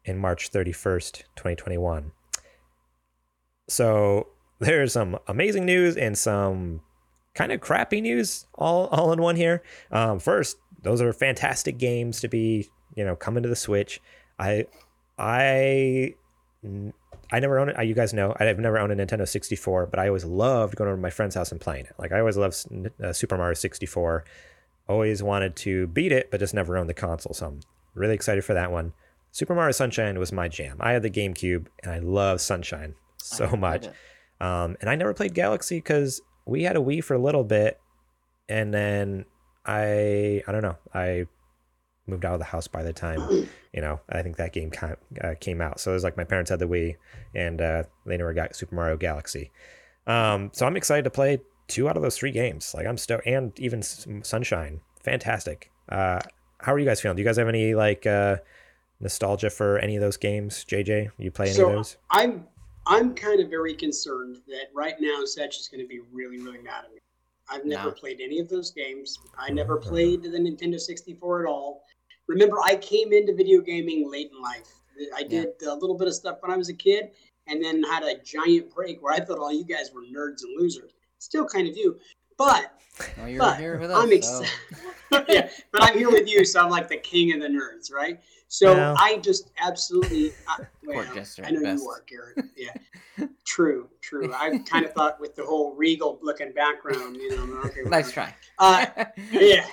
in 0.05 0.19
March 0.19 0.51
31st, 0.51 1.23
2021. 1.37 2.13
So 3.69 4.29
there's 4.59 4.93
some 4.93 5.19
amazing 5.29 5.65
news 5.65 5.97
and 5.97 6.19
some 6.19 6.83
kind 7.35 7.53
of 7.53 7.61
crappy 7.61 8.01
news 8.01 8.47
all, 8.55 8.87
all 8.89 9.13
in 9.13 9.21
one 9.21 9.37
here. 9.37 9.63
Um, 9.91 10.19
first, 10.19 10.57
those 10.83 11.01
are 11.01 11.13
fantastic 11.13 11.79
games 11.79 12.21
to 12.21 12.29
be, 12.29 12.69
you 12.95 13.05
know, 13.05 13.17
coming 13.17 13.43
to 13.43 13.49
the 13.49 13.57
Switch. 13.57 14.01
I, 14.39 14.67
I, 15.19 16.15
I 17.33 17.41
never 17.41 17.59
owned 17.59 17.71
it. 17.71 17.85
You 17.85 17.95
guys 17.95 18.13
know 18.13 18.35
I've 18.39 18.59
never 18.59 18.79
owned 18.79 18.93
a 18.93 18.97
Nintendo 18.97 19.29
64, 19.29 19.87
but 19.87 19.99
I 19.99 20.09
always 20.09 20.25
loved 20.25 20.77
going 20.77 20.89
over 20.89 20.97
to 20.97 21.03
my 21.03 21.11
friend's 21.11 21.35
house 21.35 21.53
and 21.53 21.61
playing 21.61 21.87
it. 21.87 21.95
Like 21.99 22.13
I 22.13 22.21
always 22.21 22.37
loved 22.37 22.67
uh, 23.03 23.13
Super 23.13 23.37
Mario 23.37 23.55
64. 23.55 24.25
Always 24.89 25.23
wanted 25.23 25.55
to 25.57 25.87
beat 25.89 26.11
it, 26.11 26.31
but 26.31 26.41
just 26.41 26.55
never 26.55 26.77
owned 26.77 26.89
the 26.89 26.95
console. 26.95 27.33
So 27.35 27.47
I'm 27.47 27.61
really 27.95 28.15
excited 28.15 28.45
for 28.45 28.55
that 28.55 28.73
one. 28.73 28.93
Super 29.31 29.55
Mario 29.55 29.71
Sunshine 29.73 30.19
was 30.19 30.33
my 30.33 30.49
jam. 30.49 30.77
I 30.81 30.93
had 30.93 31.03
the 31.03 31.11
GameCube, 31.11 31.67
and 31.85 31.93
I 31.93 32.01
love 32.01 32.41
Sunshine 32.41 32.95
so 33.19 33.49
much. 33.57 33.87
Um, 34.41 34.77
and 34.81 34.91
I 34.91 34.97
never 34.97 35.15
played 35.15 35.35
Galaxy 35.35 35.77
because 35.77 36.21
we 36.51 36.65
had 36.65 36.77
a 36.77 36.81
Wii 36.81 37.03
for 37.03 37.15
a 37.15 37.19
little 37.19 37.45
bit, 37.45 37.81
and 38.49 38.75
then 38.75 39.25
I 39.65 40.43
I 40.47 40.53
don't 40.53 40.63
know 40.63 40.77
I 40.93 41.27
moved 42.07 42.25
out 42.25 42.35
of 42.35 42.41
the 42.41 42.47
house 42.47 42.67
by 42.67 42.83
the 42.83 42.93
time 42.93 43.21
you 43.73 43.81
know 43.81 44.01
I 44.09 44.23
think 44.23 44.37
that 44.39 44.53
game 44.53 44.71
ca- 44.71 44.97
uh, 45.23 45.35
came 45.41 45.61
out. 45.61 45.81
So 45.81 45.93
it 45.93 45.95
was 45.95 46.05
like 46.05 46.17
my 46.17 46.25
parents 46.25 46.51
had 46.51 46.59
the 46.59 46.67
Wii, 46.69 46.97
and 47.35 47.61
uh, 47.61 47.83
they 48.07 48.17
never 48.17 48.33
got 48.35 48.57
Super 48.57 48.75
Mario 48.75 48.97
Galaxy. 48.97 49.51
Um, 50.07 50.51
so 50.53 50.67
I'm 50.67 50.77
excited 50.77 51.05
to 51.05 51.11
play 51.11 51.39
two 51.69 51.89
out 51.89 51.97
of 51.97 52.03
those 52.03 52.17
three 52.19 52.33
games. 52.33 52.75
Like 52.75 52.87
I'm 52.87 52.97
stoked, 52.99 53.27
and 53.27 53.59
even 53.61 53.83
Sunshine, 53.83 54.81
fantastic. 55.03 55.71
Uh, 55.89 56.21
how 56.59 56.73
are 56.75 56.79
you 56.79 56.85
guys 56.85 57.01
feeling? 57.01 57.17
Do 57.17 57.23
you 57.23 57.29
guys 57.29 57.37
have 57.37 57.49
any 57.49 57.75
like 57.75 58.07
uh, 58.07 58.37
nostalgia 58.99 59.51
for 59.51 59.79
any 59.79 59.95
of 59.97 60.03
those 60.03 60.17
games? 60.17 60.65
JJ, 60.69 61.11
you 61.19 61.31
play 61.31 61.47
any 61.47 61.55
So- 61.55 61.69
of 61.69 61.73
those? 61.77 61.97
I'm 62.11 62.47
I'm 62.87 63.15
kind 63.15 63.41
of 63.41 63.51
very 63.51 63.75
concerned 63.75 64.39
that 64.49 64.67
right 64.75 64.95
now 65.01 65.23
Zetch 65.25 65.59
is 65.61 65.69
going 65.71 65.81
to 65.83 65.87
be 65.89 66.01
really 66.13 66.39
really 66.41 66.59
mad 66.63 66.85
at 66.87 66.93
me. 66.93 66.99
I've 67.49 67.65
never 67.65 67.89
No. 67.89 67.93
played 67.95 68.21
any 68.21 68.39
of 68.39 68.49
those 68.49 68.71
games. 68.71 69.19
I 69.39 69.51
never 69.51 69.77
played 69.77 70.23
the 70.23 70.29
Nintendo 70.31 70.79
64 70.79 71.47
at 71.47 71.49
all. 71.51 71.83
Remember, 72.29 72.59
I 72.63 72.77
came 72.77 73.13
into 73.13 73.35
video 73.35 73.61
gaming 73.61 74.09
late 74.11 74.31
in 74.35 74.41
life. 74.41 74.69
I 75.17 75.23
did 75.25 75.49
a 75.67 75.75
little 75.75 75.97
bit 75.99 76.07
of 76.09 76.15
stuff 76.15 76.39
when 76.41 76.53
I 76.53 76.57
was 76.57 76.69
a 76.69 76.75
kid, 76.75 77.11
and 77.49 77.63
then 77.63 77.83
had 77.83 78.03
a 78.05 78.19
giant 78.23 78.73
break 78.73 79.03
where 79.03 79.13
I 79.15 79.19
thought 79.21 79.39
all 79.39 79.53
you 79.53 79.65
guys 79.65 79.91
were 79.93 80.03
nerds 80.03 80.43
and 80.45 80.57
losers. 80.61 80.93
Still 81.19 81.47
kind 81.47 81.67
of 81.69 81.75
do, 81.75 81.99
but 82.37 82.73
Well, 83.19 83.29
you're 83.29 83.39
But 83.39 83.59
here 83.59 83.79
with 83.79 83.91
us. 83.91 83.99
I'm 83.99 84.09
so- 84.23 84.43
excited. 84.43 84.51
yeah, 85.29 85.51
but 85.73 85.83
I'm 85.83 85.99
here 85.99 86.11
with 86.11 86.29
you, 86.29 86.45
so 86.45 86.61
I'm 86.61 86.71
like 86.71 86.89
the 86.89 86.99
king 86.99 87.33
of 87.33 87.41
the 87.41 87.49
nerds, 87.49 87.93
right? 87.93 88.21
So 88.51 88.75
Well. 88.75 88.97
I 88.99 89.19
just 89.19 89.53
absolutely. 89.61 90.33
I, 90.49 90.59
well, 90.85 90.99
I 90.99 91.05
know 91.05 91.13
best. 91.15 91.39
you 91.39 91.89
are, 91.89 92.05
Garrett. 92.09 92.51
Yeah, 92.57 93.27
true, 93.47 93.89
true. 94.01 94.35
I 94.35 94.59
kind 94.59 94.85
of 94.85 94.93
thought 94.97 95.21
with 95.21 95.37
the 95.37 95.45
whole 95.45 95.73
regal 95.77 96.19
looking 96.21 96.53
background, 96.53 97.15
you 97.15 97.31
know. 97.31 97.61
Okay, 97.67 97.83
nice 97.85 98.07
whatever. 98.09 98.11
try. 98.11 98.35
Uh, 98.59 99.05
yeah, 99.31 99.67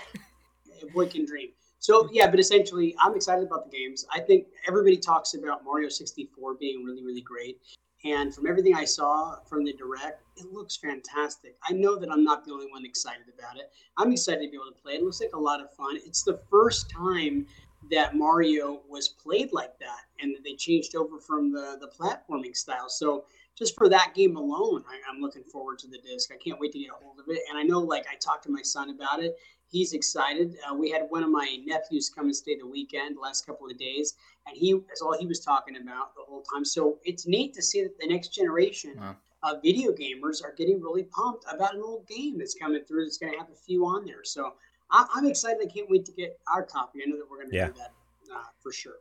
boy 0.93 1.07
can 1.07 1.25
dream. 1.25 1.49
So 1.79 2.07
yeah, 2.11 2.29
but 2.29 2.39
essentially, 2.39 2.95
I'm 2.99 3.15
excited 3.15 3.47
about 3.47 3.71
the 3.71 3.75
games. 3.75 4.05
I 4.13 4.19
think 4.19 4.45
everybody 4.67 4.97
talks 4.97 5.33
about 5.33 5.63
Mario 5.65 5.89
64 5.89 6.53
being 6.53 6.83
really, 6.83 7.03
really 7.03 7.21
great. 7.21 7.59
And 8.05 8.33
from 8.33 8.45
everything 8.45 8.75
I 8.75 8.85
saw 8.85 9.37
from 9.49 9.65
the 9.65 9.73
direct, 9.73 10.21
it 10.35 10.53
looks 10.53 10.77
fantastic. 10.77 11.55
I 11.67 11.73
know 11.73 11.97
that 11.97 12.11
I'm 12.11 12.23
not 12.23 12.45
the 12.45 12.51
only 12.53 12.67
one 12.69 12.85
excited 12.85 13.25
about 13.35 13.57
it. 13.57 13.71
I'm 13.97 14.11
excited 14.11 14.45
to 14.45 14.51
be 14.51 14.55
able 14.55 14.71
to 14.71 14.81
play 14.81 14.93
it. 14.93 14.97
It 14.97 15.03
looks 15.03 15.19
like 15.19 15.31
a 15.33 15.39
lot 15.39 15.61
of 15.61 15.73
fun. 15.73 15.97
It's 16.05 16.21
the 16.21 16.39
first 16.49 16.91
time 16.91 17.47
that 17.91 18.15
Mario 18.15 18.81
was 18.89 19.07
played 19.09 19.51
like 19.53 19.77
that, 19.79 20.01
and 20.19 20.33
that 20.35 20.43
they 20.43 20.55
changed 20.55 20.95
over 20.95 21.19
from 21.19 21.51
the 21.51 21.77
the 21.79 21.87
platforming 21.87 22.55
style. 22.55 22.89
So 22.89 23.25
just 23.57 23.75
for 23.75 23.89
that 23.89 24.13
game 24.13 24.35
alone, 24.37 24.83
I, 24.87 24.99
I'm 25.09 25.19
looking 25.19 25.43
forward 25.43 25.79
to 25.79 25.87
the 25.87 25.97
disc. 25.99 26.31
I 26.31 26.37
can't 26.37 26.59
wait 26.59 26.71
to 26.73 26.79
get 26.79 26.89
a 26.91 27.03
hold 27.03 27.19
of 27.19 27.25
it. 27.27 27.41
And 27.49 27.57
I 27.57 27.63
know, 27.63 27.79
like, 27.79 28.05
I 28.11 28.15
talked 28.15 28.43
to 28.43 28.51
my 28.51 28.61
son 28.61 28.91
about 28.91 29.19
it. 29.23 29.35
He's 29.69 29.93
excited. 29.93 30.55
Uh, 30.69 30.75
we 30.75 30.91
had 30.91 31.07
one 31.09 31.23
of 31.23 31.29
my 31.29 31.57
nephews 31.65 32.09
come 32.09 32.25
and 32.25 32.35
stay 32.35 32.55
the 32.57 32.67
weekend, 32.67 33.17
the 33.17 33.21
last 33.21 33.45
couple 33.45 33.67
of 33.67 33.77
days, 33.77 34.13
and 34.47 34.55
he 34.55 34.73
that's 34.87 35.01
all 35.01 35.17
he 35.17 35.25
was 35.25 35.39
talking 35.41 35.75
about 35.77 36.15
the 36.15 36.21
whole 36.27 36.43
time. 36.43 36.63
So 36.63 36.99
it's 37.03 37.27
neat 37.27 37.53
to 37.55 37.61
see 37.61 37.83
that 37.83 37.97
the 37.99 38.07
next 38.07 38.29
generation 38.29 38.93
Wow. 38.97 39.15
of 39.43 39.61
video 39.61 39.91
gamers 39.91 40.43
are 40.43 40.53
getting 40.57 40.81
really 40.81 41.03
pumped 41.03 41.45
about 41.53 41.75
an 41.75 41.81
old 41.81 42.07
game 42.07 42.37
that's 42.37 42.55
coming 42.55 42.83
through. 42.85 43.03
That's 43.05 43.17
going 43.17 43.33
to 43.33 43.37
have 43.39 43.49
a 43.49 43.55
few 43.55 43.85
on 43.85 44.05
there. 44.05 44.23
So 44.23 44.53
I, 44.91 45.05
I'm 45.13 45.25
excited. 45.25 45.59
I 45.63 45.71
can't 45.71 45.89
wait 45.89 46.05
to 46.05 46.11
get 46.11 46.39
our 46.51 46.63
copy. 46.63 46.99
I 47.05 47.09
know 47.09 47.17
that 47.17 47.29
we're 47.29 47.37
going 47.37 47.49
to 47.49 47.55
Yeah. 47.55 47.67
do 47.67 47.73
that 47.73 47.93
uh, 48.33 48.43
for 48.61 48.71
sure. 48.71 48.93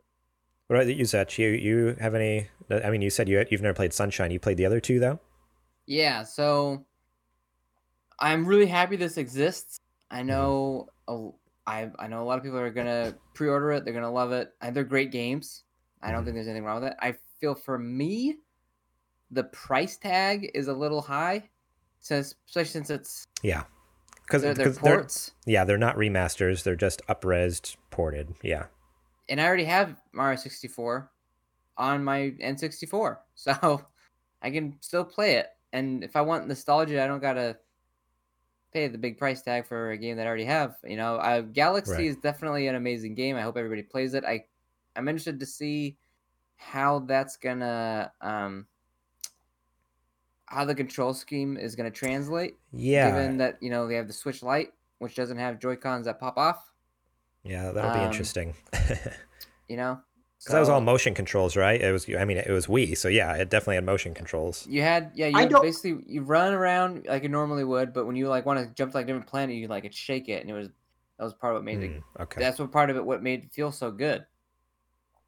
What 0.67 0.75
about 0.81 0.93
you, 0.95 1.05
Zach? 1.05 1.37
You 1.37 1.49
you 1.49 1.95
have 2.01 2.13
any? 2.13 2.49
I 2.69 2.89
mean, 2.89 3.01
you 3.01 3.09
said 3.09 3.29
you 3.29 3.45
you've 3.49 3.61
never 3.61 3.73
played 3.73 3.93
Sunshine. 3.93 4.31
You 4.31 4.39
played 4.39 4.57
the 4.57 4.65
other 4.65 4.81
two 4.81 4.99
though. 4.99 5.19
Yeah, 5.85 6.23
so 6.23 6.85
I'm 8.19 8.45
really 8.45 8.65
happy 8.65 8.95
this 8.97 9.17
exists. 9.17 9.77
I 10.11 10.23
know 10.23 10.89
Mm-hmm. 11.07 11.15
know 11.15 11.39
a, 11.65 11.69
I 11.69 11.91
I 11.99 12.07
know 12.07 12.21
a 12.21 12.25
lot 12.25 12.37
of 12.37 12.43
people 12.43 12.59
are 12.59 12.69
gonna 12.69 13.15
pre-order 13.33 13.71
it. 13.71 13.85
They're 13.85 13.93
gonna 13.93 14.11
love 14.11 14.31
it. 14.33 14.53
And 14.61 14.75
they're 14.75 14.83
great 14.83 15.11
games. 15.11 15.63
I 16.01 16.11
don't 16.11 16.21
Mhm. 16.21 16.25
think 16.25 16.35
there's 16.35 16.47
anything 16.47 16.63
wrong 16.65 16.81
with 16.81 16.91
it. 16.91 16.97
I 16.99 17.15
feel 17.39 17.55
for 17.55 17.77
me, 17.77 18.37
the 19.31 19.43
price 19.45 19.97
tag 19.97 20.51
is 20.53 20.67
a 20.67 20.73
little 20.73 21.01
high, 21.01 21.49
since 21.99 22.35
especially 22.47 22.71
since 22.71 22.89
it's 22.89 23.23
Yeah, 23.41 23.63
because 24.27 24.41
they're, 24.43 24.53
they're 24.53 24.65
because 24.65 24.79
they're 24.79 24.97
ports, 24.97 25.31
yeah 25.45 25.63
they're 25.63 25.77
not 25.77 25.95
remasters. 25.95 26.63
They're 26.63 26.75
just 26.75 27.01
upresed, 27.07 27.75
ported. 27.89 28.35
Yeah. 28.43 28.65
and 29.29 29.41
I 29.41 29.45
already 29.45 29.65
have 29.65 29.99
Mario 30.13 30.37
64 30.37 31.09
on 31.77 32.03
my 32.03 32.33
N64, 32.41 33.17
so 33.35 33.85
I 34.41 34.51
can 34.51 34.75
still 34.81 35.03
play 35.05 35.35
it. 35.35 35.47
And 35.73 36.03
if 36.03 36.15
I 36.15 36.21
want 36.21 36.47
nostalgia, 36.47 37.03
I 37.03 37.07
don't 37.07 37.21
gotta 37.21 37.57
pay 38.73 38.87
the 38.87 38.97
big 38.97 39.17
price 39.17 39.41
tag 39.41 39.65
for 39.65 39.91
a 39.91 39.97
game 39.97 40.17
that 40.17 40.23
I 40.25 40.27
already 40.27 40.45
have. 40.45 40.75
You 40.83 40.97
know, 40.97 41.15
uh, 41.17 41.41
Galaxy 41.41 41.91
Right. 41.93 42.05
is 42.05 42.17
definitely 42.17 42.67
an 42.67 42.75
amazing 42.75 43.15
game. 43.15 43.35
I 43.35 43.41
hope 43.41 43.57
everybody 43.57 43.83
plays 43.83 44.13
it. 44.13 44.23
I 44.25 44.45
I'm 44.95 45.07
interested 45.07 45.39
to 45.39 45.45
see 45.45 45.97
how 46.55 46.99
that's 46.99 47.37
gonna 47.37 48.11
um 48.21 48.65
how 50.47 50.65
the 50.65 50.75
control 50.75 51.13
scheme 51.13 51.55
is 51.57 51.75
gonna 51.75 51.91
translate. 51.91 52.55
Yeah. 52.73 53.11
Given 53.11 53.37
that 53.37 53.57
you 53.61 53.69
know 53.69 53.87
they 53.87 53.95
have 53.95 54.07
the 54.07 54.13
Switch 54.13 54.41
Lite, 54.43 54.73
which 54.99 55.15
doesn't 55.15 55.37
have 55.37 55.59
Joy 55.59 55.75
Cons 55.75 56.05
that 56.05 56.19
pop 56.19 56.37
off. 56.37 56.71
yeah, 57.43 57.71
that'll 57.71 57.93
be 57.93 57.99
um, 57.99 58.07
interesting. 58.07 58.53
You 59.69 59.75
know, 59.75 59.99
Because 60.39 60.53
that 60.53 60.59
was 60.61 60.69
all 60.69 60.79
motion 60.79 61.13
controls, 61.13 61.57
right? 61.57 61.81
It 61.81 61.91
was. 61.91 62.07
I 62.17 62.23
mean, 62.23 62.37
it 62.37 62.49
was 62.49 62.67
Wii, 62.67 62.95
so 62.97 63.09
yeah, 63.09 63.33
it 63.33 63.49
definitely 63.49 63.75
had 63.75 63.83
motion 63.83 64.13
controls. 64.13 64.65
You 64.65 64.81
had 64.81 65.11
yeah, 65.13 65.27
you 65.27 65.49
don't- 65.49 65.61
basically 65.61 66.05
you 66.07 66.21
run 66.21 66.53
around 66.53 67.05
like 67.05 67.23
you 67.23 67.27
normally 67.29 67.65
would, 67.65 67.91
but 67.91 68.05
when 68.07 68.15
you 68.15 68.29
like 68.29 68.45
want 68.45 68.59
to 68.59 68.73
jump 68.75 68.93
to 68.93 68.97
like 68.97 69.03
a 69.03 69.07
different 69.07 69.27
planet, 69.27 69.57
you 69.57 69.67
like 69.67 69.83
it 69.83 69.93
shake 69.93 70.29
it, 70.29 70.41
and 70.41 70.49
it 70.49 70.53
was 70.53 70.69
that 71.17 71.25
was 71.25 71.33
part 71.33 71.53
of 71.53 71.57
what 71.57 71.65
made 71.65 71.83
it. 71.83 71.91
Hmm, 71.91 72.21
okay. 72.23 72.39
That's 72.39 72.59
what 72.59 72.71
part 72.71 72.89
of 72.89 72.95
it 72.95 73.03
what 73.05 73.21
made 73.21 73.43
it 73.43 73.51
feel 73.51 73.73
so 73.73 73.91
good. 73.91 74.25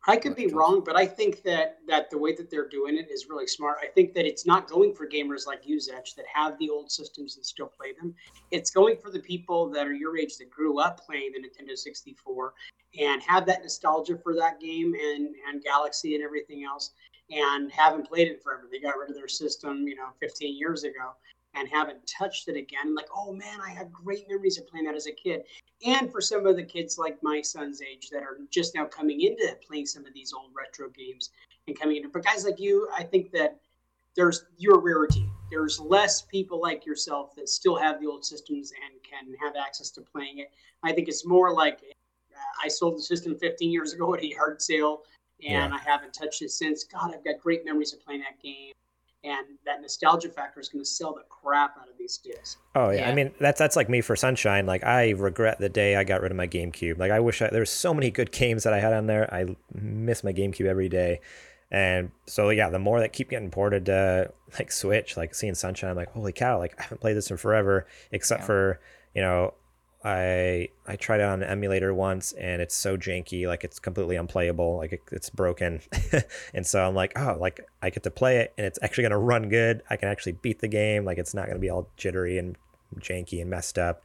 I 0.07 0.15
could 0.15 0.35
be 0.35 0.47
wrong, 0.47 0.81
but 0.83 0.95
I 0.95 1.05
think 1.05 1.43
that 1.43 1.79
that 1.88 2.09
the 2.09 2.17
way 2.17 2.33
that 2.35 2.49
they're 2.49 2.69
doing 2.69 2.97
it 2.97 3.12
is 3.12 3.27
really 3.29 3.47
smart. 3.47 3.77
I 3.81 3.88
think 3.88 4.13
that 4.13 4.25
it's 4.25 4.45
not 4.45 4.69
going 4.69 4.95
for 4.95 5.05
gamers 5.07 5.45
like 5.45 5.67
you, 5.67 5.79
Zech, 5.79 6.05
that 6.15 6.25
have 6.33 6.57
the 6.57 6.69
old 6.69 6.89
systems 6.89 7.35
and 7.35 7.45
still 7.45 7.67
play 7.67 7.93
them. 7.93 8.15
It's 8.51 8.71
going 8.71 8.97
for 9.01 9.12
the 9.12 9.19
people 9.19 9.69
that 9.71 9.85
are 9.85 9.93
your 9.93 10.17
age 10.17 10.38
that 10.38 10.49
grew 10.49 10.79
up 10.79 11.01
playing 11.05 11.33
the 11.33 11.39
Nintendo 11.39 11.77
64 11.77 12.53
and 12.99 13.21
have 13.23 13.45
that 13.45 13.62
nostalgia 13.62 14.17
for 14.17 14.33
that 14.35 14.59
game 14.59 14.93
and 14.93 15.35
and 15.47 15.63
Galaxy 15.63 16.15
and 16.15 16.23
everything 16.23 16.63
else, 16.63 16.91
and 17.29 17.69
haven't 17.71 18.07
played 18.07 18.29
it 18.29 18.41
forever. 18.41 18.69
They 18.71 18.79
got 18.79 18.97
rid 18.97 19.09
of 19.09 19.15
their 19.15 19.27
system, 19.27 19.85
you 19.88 19.95
know, 19.95 20.09
15 20.21 20.57
years 20.57 20.85
ago, 20.85 21.12
and 21.59 21.67
haven't 21.69 21.99
touched 22.07 22.47
it 22.47 22.55
again. 22.55 22.95
Like, 22.95 23.07
oh 23.15 23.33
man, 23.33 23.59
I 23.61 23.69
have 23.71 23.91
great 23.91 24.29
memories 24.29 24.57
of 24.57 24.67
playing 24.67 24.85
that 24.85 24.95
as 24.95 25.07
a 25.07 25.11
kid 25.11 25.43
and 25.85 26.11
for 26.11 26.21
some 26.21 26.45
of 26.45 26.55
the 26.55 26.63
kids 26.63 26.97
like 26.97 27.17
my 27.23 27.41
son's 27.41 27.81
age 27.81 28.09
that 28.09 28.23
are 28.23 28.37
just 28.49 28.75
now 28.75 28.85
coming 28.85 29.21
into 29.21 29.55
playing 29.65 29.85
some 29.85 30.05
of 30.05 30.13
these 30.13 30.33
old 30.33 30.51
retro 30.55 30.89
games 30.89 31.31
and 31.67 31.79
coming 31.79 31.97
into 31.97 32.09
but 32.09 32.23
guys 32.23 32.45
like 32.45 32.59
you 32.59 32.87
i 32.97 33.03
think 33.03 33.31
that 33.31 33.57
there's 34.15 34.45
you're 34.57 34.75
a 34.75 34.81
rarity 34.81 35.29
there's 35.49 35.79
less 35.79 36.23
people 36.23 36.61
like 36.61 36.85
yourself 36.85 37.35
that 37.35 37.47
still 37.47 37.77
have 37.77 37.99
the 38.01 38.07
old 38.07 38.25
systems 38.25 38.71
and 38.71 39.01
can 39.03 39.33
have 39.39 39.55
access 39.55 39.89
to 39.89 40.01
playing 40.01 40.39
it 40.39 40.51
i 40.83 40.91
think 40.91 41.07
it's 41.07 41.25
more 41.25 41.53
like 41.53 41.79
uh, 41.83 42.63
i 42.63 42.67
sold 42.67 42.97
the 42.97 43.01
system 43.01 43.37
15 43.37 43.71
years 43.71 43.93
ago 43.93 44.13
at 44.13 44.21
a 44.21 44.27
yard 44.27 44.61
sale 44.61 45.03
and 45.47 45.71
Yeah. 45.71 45.71
i 45.73 45.79
haven't 45.89 46.13
touched 46.13 46.41
it 46.41 46.51
since 46.51 46.83
god 46.83 47.13
i've 47.15 47.23
got 47.23 47.39
great 47.39 47.63
memories 47.63 47.93
of 47.93 48.03
playing 48.03 48.21
that 48.21 48.41
game 48.41 48.73
and 49.23 49.45
that 49.65 49.82
nostalgia 49.82 50.29
factor 50.29 50.60
is 50.60 50.69
going 50.69 50.82
to 50.84 50.89
sell 50.89 51.13
the 51.13 51.23
crap 51.29 51.75
out 51.77 51.89
of 51.89 51.97
these 51.97 52.17
discs 52.17 52.58
Oh 52.75 52.89
yeah. 52.91 53.10
I 53.10 53.13
mean 53.13 53.32
that's 53.39 53.60
that's 53.60 53.75
like 53.75 53.89
me 53.89 54.01
for 54.01 54.15
Sunshine. 54.15 54.65
Like 54.65 54.84
I 54.84 55.12
regret 55.12 55.60
the 55.60 55.69
day 55.69 55.95
I 55.95 56.03
got 56.03 56.21
rid 56.21 56.32
of 56.32 56.38
my 56.38 56.47
GameCube. 56.47 56.97
Like 56.97 57.12
I 57.12 57.19
wish 57.19 57.41
I, 57.41 57.49
there 57.49 57.60
was 57.60 57.69
so 57.69 57.93
many 57.93 58.12
good 58.12 58.32
games 58.32 58.63
that 58.63 58.73
I 58.73 58.79
had 58.79 58.93
on 58.93 59.08
there. 59.08 59.32
I 59.34 59.55
miss 59.73 60.23
my 60.23 60.32
GameCube 60.32 60.65
every 60.65 60.88
day. 60.89 61.19
And 61.71 62.12
so 62.25 62.49
yeah, 62.49 62.69
the 62.69 62.79
more 62.79 62.99
that 62.99 63.13
keep 63.13 63.29
getting 63.29 63.51
ported 63.51 63.86
to 63.88 64.32
like 64.58 64.71
Switch, 64.71 65.17
like 65.17 65.36
seeing 65.36 65.53
Sunshine, 65.55 65.91
I'm 65.91 65.95
like, 65.97 66.12
holy 66.13 66.32
cow! 66.32 66.58
Like 66.58 66.73
I 66.79 66.84
haven't 66.84 67.01
played 67.01 67.15
this 67.15 67.29
in 67.29 67.38
forever, 67.38 67.86
except 68.12 68.41
Yeah. 68.41 68.45
for 68.47 68.79
you 69.13 69.21
know, 69.21 69.53
I 70.03 70.69
I 70.88 70.95
tried 70.95 71.19
it 71.19 71.23
on 71.23 71.43
an 71.43 71.49
emulator 71.49 71.93
once, 71.93 72.31
and 72.33 72.62
it's 72.62 72.75
so 72.75 72.95
janky, 72.95 73.47
like 73.47 73.65
it's 73.65 73.79
completely 73.79 74.15
unplayable, 74.15 74.77
like 74.77 74.93
it, 74.93 75.01
it's 75.12 75.29
broken. 75.29 75.81
and 76.53 76.65
so 76.65 76.88
I'm 76.88 76.95
like, 76.95 77.12
oh, 77.17 77.35
like 77.39 77.59
I 77.81 77.89
get 77.89 78.03
to 78.03 78.12
play 78.12 78.38
it, 78.38 78.53
and 78.57 78.65
it's 78.65 78.79
actually 78.81 79.03
gonna 79.03 79.19
run 79.19 79.49
good. 79.49 79.83
I 79.89 79.97
can 79.97 80.07
actually 80.07 80.33
beat 80.33 80.59
the 80.59 80.69
game. 80.69 81.03
Like 81.03 81.17
it's 81.17 81.33
not 81.33 81.47
gonna 81.47 81.59
be 81.59 81.69
all 81.69 81.89
jittery 81.97 82.38
and 82.38 82.55
janky 82.99 83.41
and 83.41 83.49
messed 83.49 83.77
up. 83.77 84.03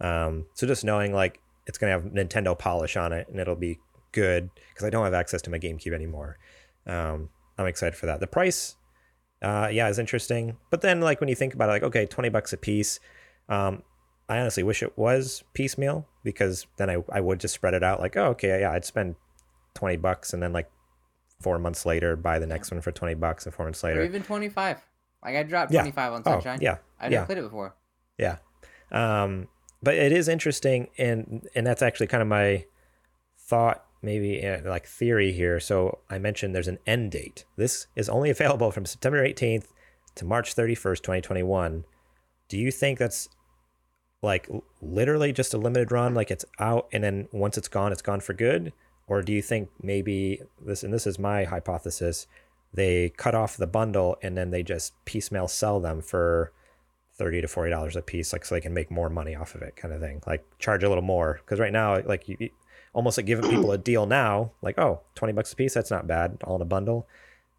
Um, 0.00 0.46
so 0.54 0.66
just 0.66 0.84
knowing 0.84 1.12
like 1.12 1.40
it's 1.66 1.78
gonna 1.78 1.92
have 1.92 2.04
Nintendo 2.04 2.58
polish 2.58 2.96
on 2.96 3.12
it, 3.12 3.28
and 3.28 3.38
it'll 3.38 3.54
be 3.54 3.78
good 4.10 4.50
because 4.70 4.84
I 4.84 4.90
don't 4.90 5.04
have 5.04 5.14
access 5.14 5.42
to 5.42 5.50
my 5.50 5.60
GameCube 5.60 5.92
anymore. 5.92 6.38
Um, 6.88 7.28
I'm 7.56 7.66
excited 7.66 7.96
for 7.96 8.06
that. 8.06 8.18
The 8.18 8.26
price, 8.26 8.74
uh, 9.42 9.68
yeah, 9.70 9.88
is 9.88 10.00
interesting. 10.00 10.56
But 10.70 10.80
then, 10.80 11.00
like 11.00 11.20
when 11.20 11.28
you 11.28 11.36
think 11.36 11.54
about 11.54 11.68
it, 11.68 11.72
like 11.72 11.82
okay, 11.84 12.06
twenty 12.06 12.30
bucks 12.30 12.52
a 12.52 12.56
piece. 12.56 12.98
Um, 13.48 13.84
I 14.28 14.38
honestly 14.38 14.62
wish 14.62 14.82
it 14.82 14.96
was 14.98 15.44
piecemeal 15.54 16.06
because 16.24 16.66
then 16.78 16.90
I, 16.90 16.96
I 17.12 17.20
would 17.20 17.38
just 17.40 17.54
spread 17.54 17.74
it 17.74 17.82
out. 17.84 18.00
Like, 18.00 18.16
oh, 18.16 18.26
okay, 18.30 18.60
yeah, 18.60 18.72
I'd 18.72 18.84
spend 18.84 19.14
twenty 19.74 19.96
bucks 19.96 20.32
and 20.32 20.42
then 20.42 20.52
like 20.52 20.70
four 21.40 21.58
months 21.58 21.84
later 21.86 22.16
buy 22.16 22.38
the 22.38 22.46
next 22.46 22.70
one 22.70 22.80
for 22.80 22.90
twenty 22.92 23.14
bucks 23.14 23.46
and 23.46 23.54
four 23.54 23.66
months 23.66 23.84
later. 23.84 24.00
Or 24.00 24.04
even 24.04 24.22
25. 24.22 24.78
Like 25.24 25.36
I 25.36 25.42
dropped 25.42 25.72
Yeah. 25.72 25.82
25 25.82 26.12
on 26.12 26.22
Oh, 26.26 26.30
Sunshine. 26.32 26.58
yeah, 26.60 26.78
I 27.00 27.04
never 27.04 27.14
yeah. 27.14 27.24
played 27.26 27.38
it 27.38 27.42
before. 27.42 27.74
Yeah. 28.18 28.38
Um, 28.90 29.48
but 29.82 29.94
it 29.94 30.12
is 30.12 30.28
interesting, 30.28 30.88
and 30.98 31.46
and 31.54 31.66
that's 31.66 31.82
actually 31.82 32.06
kind 32.08 32.22
of 32.22 32.28
my 32.28 32.64
thought, 33.38 33.84
maybe 34.02 34.44
uh, 34.46 34.68
like 34.68 34.86
theory 34.86 35.32
here. 35.32 35.60
So 35.60 35.98
I 36.10 36.18
mentioned 36.18 36.54
there's 36.54 36.68
an 36.68 36.78
end 36.86 37.12
date. 37.12 37.44
This 37.56 37.86
is 37.94 38.08
only 38.08 38.30
available 38.30 38.70
from 38.72 38.86
September 38.86 39.22
18th 39.26 39.66
to 40.16 40.24
March 40.24 40.54
31st, 40.56 40.96
2021. 41.02 41.84
Do 42.48 42.58
you 42.58 42.70
think 42.72 42.98
that's 42.98 43.28
like 44.26 44.48
literally 44.82 45.32
just 45.32 45.54
a 45.54 45.58
limited 45.58 45.90
run, 45.90 46.14
like 46.14 46.30
it's 46.30 46.44
out 46.58 46.88
and 46.92 47.02
then 47.02 47.28
once 47.32 47.56
it's 47.56 47.68
gone, 47.68 47.92
it's 47.92 48.02
gone 48.02 48.20
for 48.20 48.34
good? 48.34 48.72
Or 49.08 49.22
do 49.22 49.32
you 49.32 49.40
think 49.40 49.70
maybe 49.80 50.42
this, 50.60 50.82
and 50.82 50.92
this 50.92 51.06
is 51.06 51.18
my 51.18 51.44
hypothesis, 51.44 52.26
they 52.74 53.10
cut 53.10 53.34
off 53.34 53.56
the 53.56 53.66
bundle 53.66 54.16
and 54.22 54.36
then 54.36 54.50
they 54.50 54.62
just 54.62 54.92
piecemeal 55.04 55.48
sell 55.48 55.80
them 55.80 56.02
for 56.02 56.52
thirty 57.14 57.40
to 57.40 57.48
forty 57.48 57.70
dollars 57.70 57.96
a 57.96 58.02
piece, 58.02 58.32
like 58.32 58.44
so 58.44 58.54
they 58.54 58.60
can 58.60 58.74
make 58.74 58.90
more 58.90 59.08
money 59.08 59.34
off 59.34 59.54
of 59.54 59.62
it, 59.62 59.76
kind 59.76 59.94
of 59.94 60.00
thing. 60.00 60.22
Like 60.26 60.44
charge 60.58 60.82
a 60.82 60.88
little 60.88 61.02
more 61.02 61.40
because 61.42 61.58
right 61.58 61.72
now, 61.72 62.02
like 62.02 62.28
you, 62.28 62.50
almost 62.92 63.16
like 63.16 63.26
giving 63.26 63.48
people 63.48 63.72
a 63.72 63.78
deal 63.78 64.06
now, 64.06 64.52
like 64.60 64.78
oh 64.78 65.00
20 65.14 65.32
bucks 65.32 65.52
a 65.52 65.56
piece, 65.56 65.74
that's 65.74 65.90
not 65.90 66.06
bad, 66.06 66.38
all 66.44 66.56
in 66.56 66.62
a 66.62 66.66
bundle. 66.66 67.06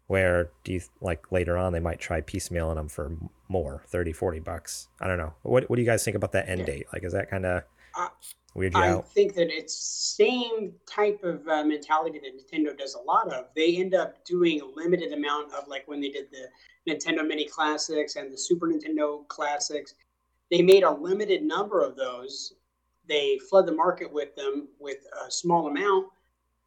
Where 0.08 0.50
do 0.64 0.72
you 0.72 0.80
like 1.00 1.30
later 1.30 1.56
on 1.56 1.72
they 1.72 1.80
might 1.80 2.00
try 2.00 2.22
piecemealing 2.22 2.76
them 2.76 2.88
for 2.88 3.12
more, 3.48 3.82
30, 3.86 4.12
40 4.12 4.40
bucks? 4.40 4.88
I 5.00 5.06
don't 5.06 5.18
know. 5.18 5.34
What 5.42 5.68
what 5.70 5.76
do 5.76 5.82
you 5.82 5.86
guys 5.86 6.02
think 6.02 6.16
about 6.16 6.32
that 6.32 6.48
end 6.48 6.64
date? 6.66 6.86
Like, 6.92 7.04
is 7.04 7.12
that 7.12 7.30
kind 7.30 7.44
of 7.44 7.62
Uh, 7.94 8.08
weird 8.54 8.72
you 8.74 8.80
I 8.80 8.88
out? 8.88 9.08
think 9.12 9.34
that 9.34 9.50
it's 9.50 9.74
same 9.76 10.72
type 10.86 11.22
of 11.22 11.46
uh, 11.46 11.62
mentality 11.62 12.18
that 12.20 12.32
Nintendo 12.34 12.76
does 12.76 12.94
a 12.94 13.00
lot 13.00 13.30
of. 13.32 13.48
They 13.54 13.76
end 13.76 13.94
up 13.94 14.24
doing 14.24 14.62
a 14.62 14.64
limited 14.64 15.12
amount 15.12 15.52
of 15.52 15.68
like 15.68 15.86
when 15.86 16.00
they 16.00 16.08
did 16.08 16.28
the 16.32 16.48
Nintendo 16.90 17.26
Mini 17.26 17.44
Classics 17.46 18.16
and 18.16 18.32
the 18.32 18.38
Super 18.38 18.66
Nintendo 18.66 19.28
Classics. 19.28 19.94
They 20.50 20.62
made 20.62 20.84
a 20.84 20.90
limited 20.90 21.42
number 21.42 21.82
of 21.82 21.96
those. 21.96 22.54
They 23.06 23.38
flood 23.50 23.66
the 23.66 23.72
market 23.72 24.10
with 24.10 24.34
them 24.36 24.68
with 24.78 24.98
a 25.26 25.30
small 25.30 25.66
amount. 25.68 26.06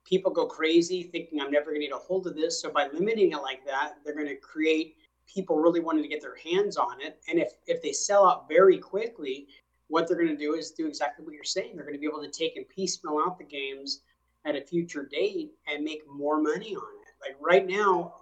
People 0.05 0.31
go 0.31 0.45
crazy 0.45 1.03
thinking 1.03 1.39
I'm 1.39 1.51
never 1.51 1.71
going 1.71 1.81
to 1.81 1.87
get 1.87 1.95
a 1.95 1.99
hold 1.99 2.27
of 2.27 2.35
this. 2.35 2.61
So 2.61 2.71
by 2.71 2.87
limiting 2.93 3.31
it 3.31 3.41
like 3.41 3.65
that, 3.65 3.95
they're 4.03 4.15
going 4.15 4.27
to 4.27 4.35
create 4.35 4.97
people 5.31 5.57
really 5.57 5.79
wanting 5.79 6.03
to 6.03 6.09
get 6.09 6.21
their 6.21 6.35
hands 6.35 6.77
on 6.77 7.01
it. 7.01 7.21
And 7.29 7.39
if 7.39 7.53
if 7.67 7.81
they 7.81 7.93
sell 7.93 8.27
out 8.27 8.47
very 8.49 8.77
quickly, 8.77 9.47
what 9.87 10.07
they're 10.07 10.17
going 10.17 10.29
to 10.29 10.37
do 10.37 10.55
is 10.55 10.71
do 10.71 10.87
exactly 10.87 11.25
what 11.25 11.33
you're 11.33 11.43
saying. 11.43 11.75
They're 11.75 11.85
going 11.85 11.95
to 11.95 11.99
be 11.99 12.07
able 12.07 12.23
to 12.23 12.31
take 12.31 12.55
and 12.55 12.67
piecemeal 12.67 13.21
out 13.25 13.37
the 13.37 13.43
games 13.43 14.01
at 14.45 14.55
a 14.55 14.61
future 14.61 15.07
date 15.11 15.51
and 15.67 15.83
make 15.83 16.01
more 16.09 16.41
money 16.41 16.75
on 16.75 16.93
it. 17.01 17.13
Like 17.21 17.37
right 17.39 17.67
now, 17.67 18.15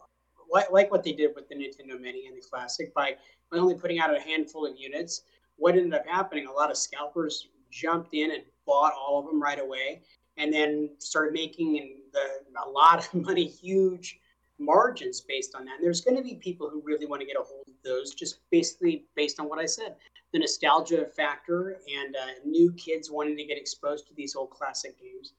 like, 0.71 0.91
what 0.91 1.03
they 1.03 1.13
did 1.13 1.31
with 1.35 1.47
the 1.47 1.55
Nintendo 1.55 1.99
Mini 1.99 2.27
and 2.27 2.35
the 2.35 2.41
Classic, 2.41 2.93
by 2.93 3.15
only 3.51 3.75
putting 3.75 3.99
out 3.99 4.15
a 4.15 4.19
handful 4.19 4.65
of 4.65 4.75
units, 4.77 5.21
what 5.57 5.75
ended 5.75 5.93
up 5.93 6.07
happening, 6.07 6.47
a 6.47 6.51
lot 6.51 6.71
of 6.71 6.77
scalpers 6.77 7.49
jumped 7.71 8.13
in 8.13 8.31
and 8.31 8.43
bought 8.65 8.93
all 8.93 9.19
of 9.19 9.25
them 9.25 9.41
right 9.41 9.59
away 9.59 10.01
and 10.39 10.51
then 10.51 10.89
started 10.97 11.33
making 11.33 11.75
in 11.75 11.95
the, 12.11 12.61
a 12.65 12.69
lot 12.69 13.05
of 13.05 13.13
money, 13.25 13.45
huge 13.45 14.19
margins 14.57 15.21
based 15.21 15.55
on 15.55 15.65
that. 15.65 15.75
And 15.75 15.83
there's 15.83 16.01
going 16.01 16.17
to 16.17 16.23
be 16.23 16.35
people 16.35 16.69
who 16.69 16.81
really 16.83 17.05
want 17.05 17.21
to 17.21 17.27
get 17.27 17.35
a 17.35 17.43
hold 17.43 17.67
of 17.67 17.73
those, 17.83 18.13
just 18.13 18.39
basically 18.49 19.05
based 19.15 19.39
on 19.39 19.47
what 19.47 19.59
I 19.59 19.65
said 19.65 19.95
the 20.31 20.39
nostalgia 20.39 21.05
factor 21.05 21.79
and 21.91 22.15
uh, 22.15 22.27
new 22.45 22.71
kids 22.73 23.09
wanting 23.09 23.35
to 23.37 23.43
get 23.43 23.57
exposed 23.57 24.07
to 24.07 24.13
these 24.13 24.35
old 24.35 24.51
classic 24.51 24.95
games. 24.99 25.33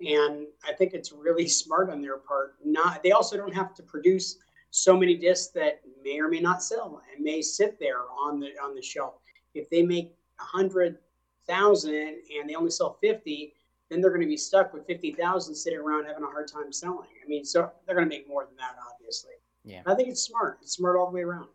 And 0.00 0.46
I 0.66 0.72
think 0.72 0.92
it's 0.92 1.12
really 1.12 1.48
smart 1.62 1.90
on 1.90 2.00
their 2.00 2.18
part. 2.18 2.56
Not 2.64 3.02
they 3.02 3.12
also 3.12 3.36
don't 3.36 3.54
have 3.54 3.74
to 3.74 3.82
produce 3.82 4.36
so 4.70 4.96
many 4.96 5.16
discs 5.16 5.52
that 5.54 5.80
may 6.02 6.20
or 6.20 6.28
may 6.28 6.40
not 6.40 6.62
sell 6.62 7.02
and 7.12 7.24
may 7.24 7.40
sit 7.42 7.78
there 7.80 8.02
on 8.16 8.40
the 8.40 8.50
on 8.62 8.74
the 8.74 8.82
shelf. 8.82 9.14
If 9.54 9.68
they 9.70 9.82
make 9.82 10.14
a 10.38 10.44
hundred 10.44 10.98
thousand 11.46 11.94
and 11.94 12.48
they 12.48 12.54
only 12.54 12.70
sell 12.70 12.98
fifty, 13.00 13.54
then 13.90 14.00
they're 14.00 14.10
going 14.10 14.22
to 14.22 14.26
be 14.26 14.36
stuck 14.36 14.72
with 14.72 14.86
fifty 14.86 15.12
thousand 15.12 15.54
sitting 15.54 15.78
around 15.78 16.06
having 16.06 16.24
a 16.24 16.26
hard 16.26 16.48
time 16.48 16.72
selling. 16.72 17.08
I 17.24 17.28
mean, 17.28 17.44
so 17.44 17.70
they're 17.86 17.96
going 17.96 18.08
to 18.08 18.14
make 18.14 18.28
more 18.28 18.44
than 18.44 18.56
that, 18.56 18.76
obviously. 18.92 19.32
Yeah. 19.64 19.82
I 19.86 19.94
think 19.94 20.08
it's 20.08 20.22
smart. 20.22 20.58
It's 20.62 20.72
smart 20.72 20.96
all 20.96 21.06
the 21.06 21.12
way 21.12 21.22
around. 21.22 21.48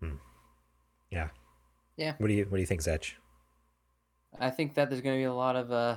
Hmm. 0.00 0.16
Yeah. 1.10 1.28
Yeah. 1.96 2.14
What 2.18 2.28
do 2.28 2.34
you 2.34 2.44
What 2.44 2.56
do 2.56 2.60
you 2.60 2.66
think, 2.66 2.82
Zetch? 2.82 3.12
I 4.40 4.50
think 4.50 4.74
that 4.74 4.90
there's 4.90 5.00
going 5.00 5.14
to 5.16 5.20
be 5.20 5.24
a 5.24 5.32
lot 5.32 5.54
of 5.54 5.70
uh, 5.70 5.96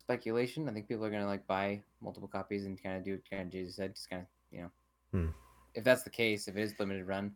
speculation. 0.00 0.68
I 0.68 0.72
think 0.72 0.86
people 0.86 1.04
are 1.04 1.10
going 1.10 1.22
to 1.22 1.28
like 1.28 1.46
buy 1.46 1.82
multiple 2.02 2.28
copies 2.28 2.66
and 2.66 2.82
kind 2.82 2.96
of 2.96 3.04
do 3.04 3.12
what 3.12 3.30
kind 3.30 3.42
of 3.42 3.50
Jesus 3.50 3.76
said, 3.76 3.94
just 3.94 4.10
kind 4.10 4.22
of 4.22 4.28
you 4.50 4.62
know, 4.62 4.70
Hmm. 5.12 5.28
if 5.74 5.82
that's 5.84 6.02
the 6.02 6.10
case, 6.10 6.46
if 6.48 6.56
it 6.56 6.62
is 6.62 6.74
limited 6.78 7.06
run. 7.06 7.32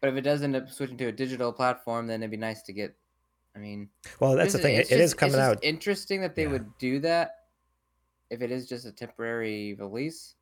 But 0.00 0.10
if 0.10 0.16
it 0.16 0.20
does 0.20 0.42
end 0.42 0.54
up 0.54 0.68
switching 0.68 0.98
to 0.98 1.06
a 1.06 1.12
digital 1.12 1.52
platform, 1.52 2.06
then 2.06 2.22
it'd 2.22 2.30
be 2.30 2.36
nice 2.36 2.62
to 2.62 2.72
get. 2.72 2.94
I 3.58 3.60
mean, 3.60 3.88
Well, 4.20 4.36
that's 4.36 4.52
the 4.52 4.58
thing. 4.60 4.76
It, 4.76 4.78
it 4.78 4.82
is 4.82 4.88
just- 4.88 5.00
it's 5.00 5.14
coming 5.14 5.40
out. 5.40 5.58
Interesting 5.64 6.20
that 6.20 6.36
they 6.36 6.44
Yeah. 6.44 6.50
would 6.52 6.78
do 6.78 7.00
that. 7.00 7.34
If 8.30 8.40
it 8.42 8.50
is 8.52 8.68
just 8.68 8.86
a 8.86 8.92
temporary 8.92 9.74
release. 9.74 10.34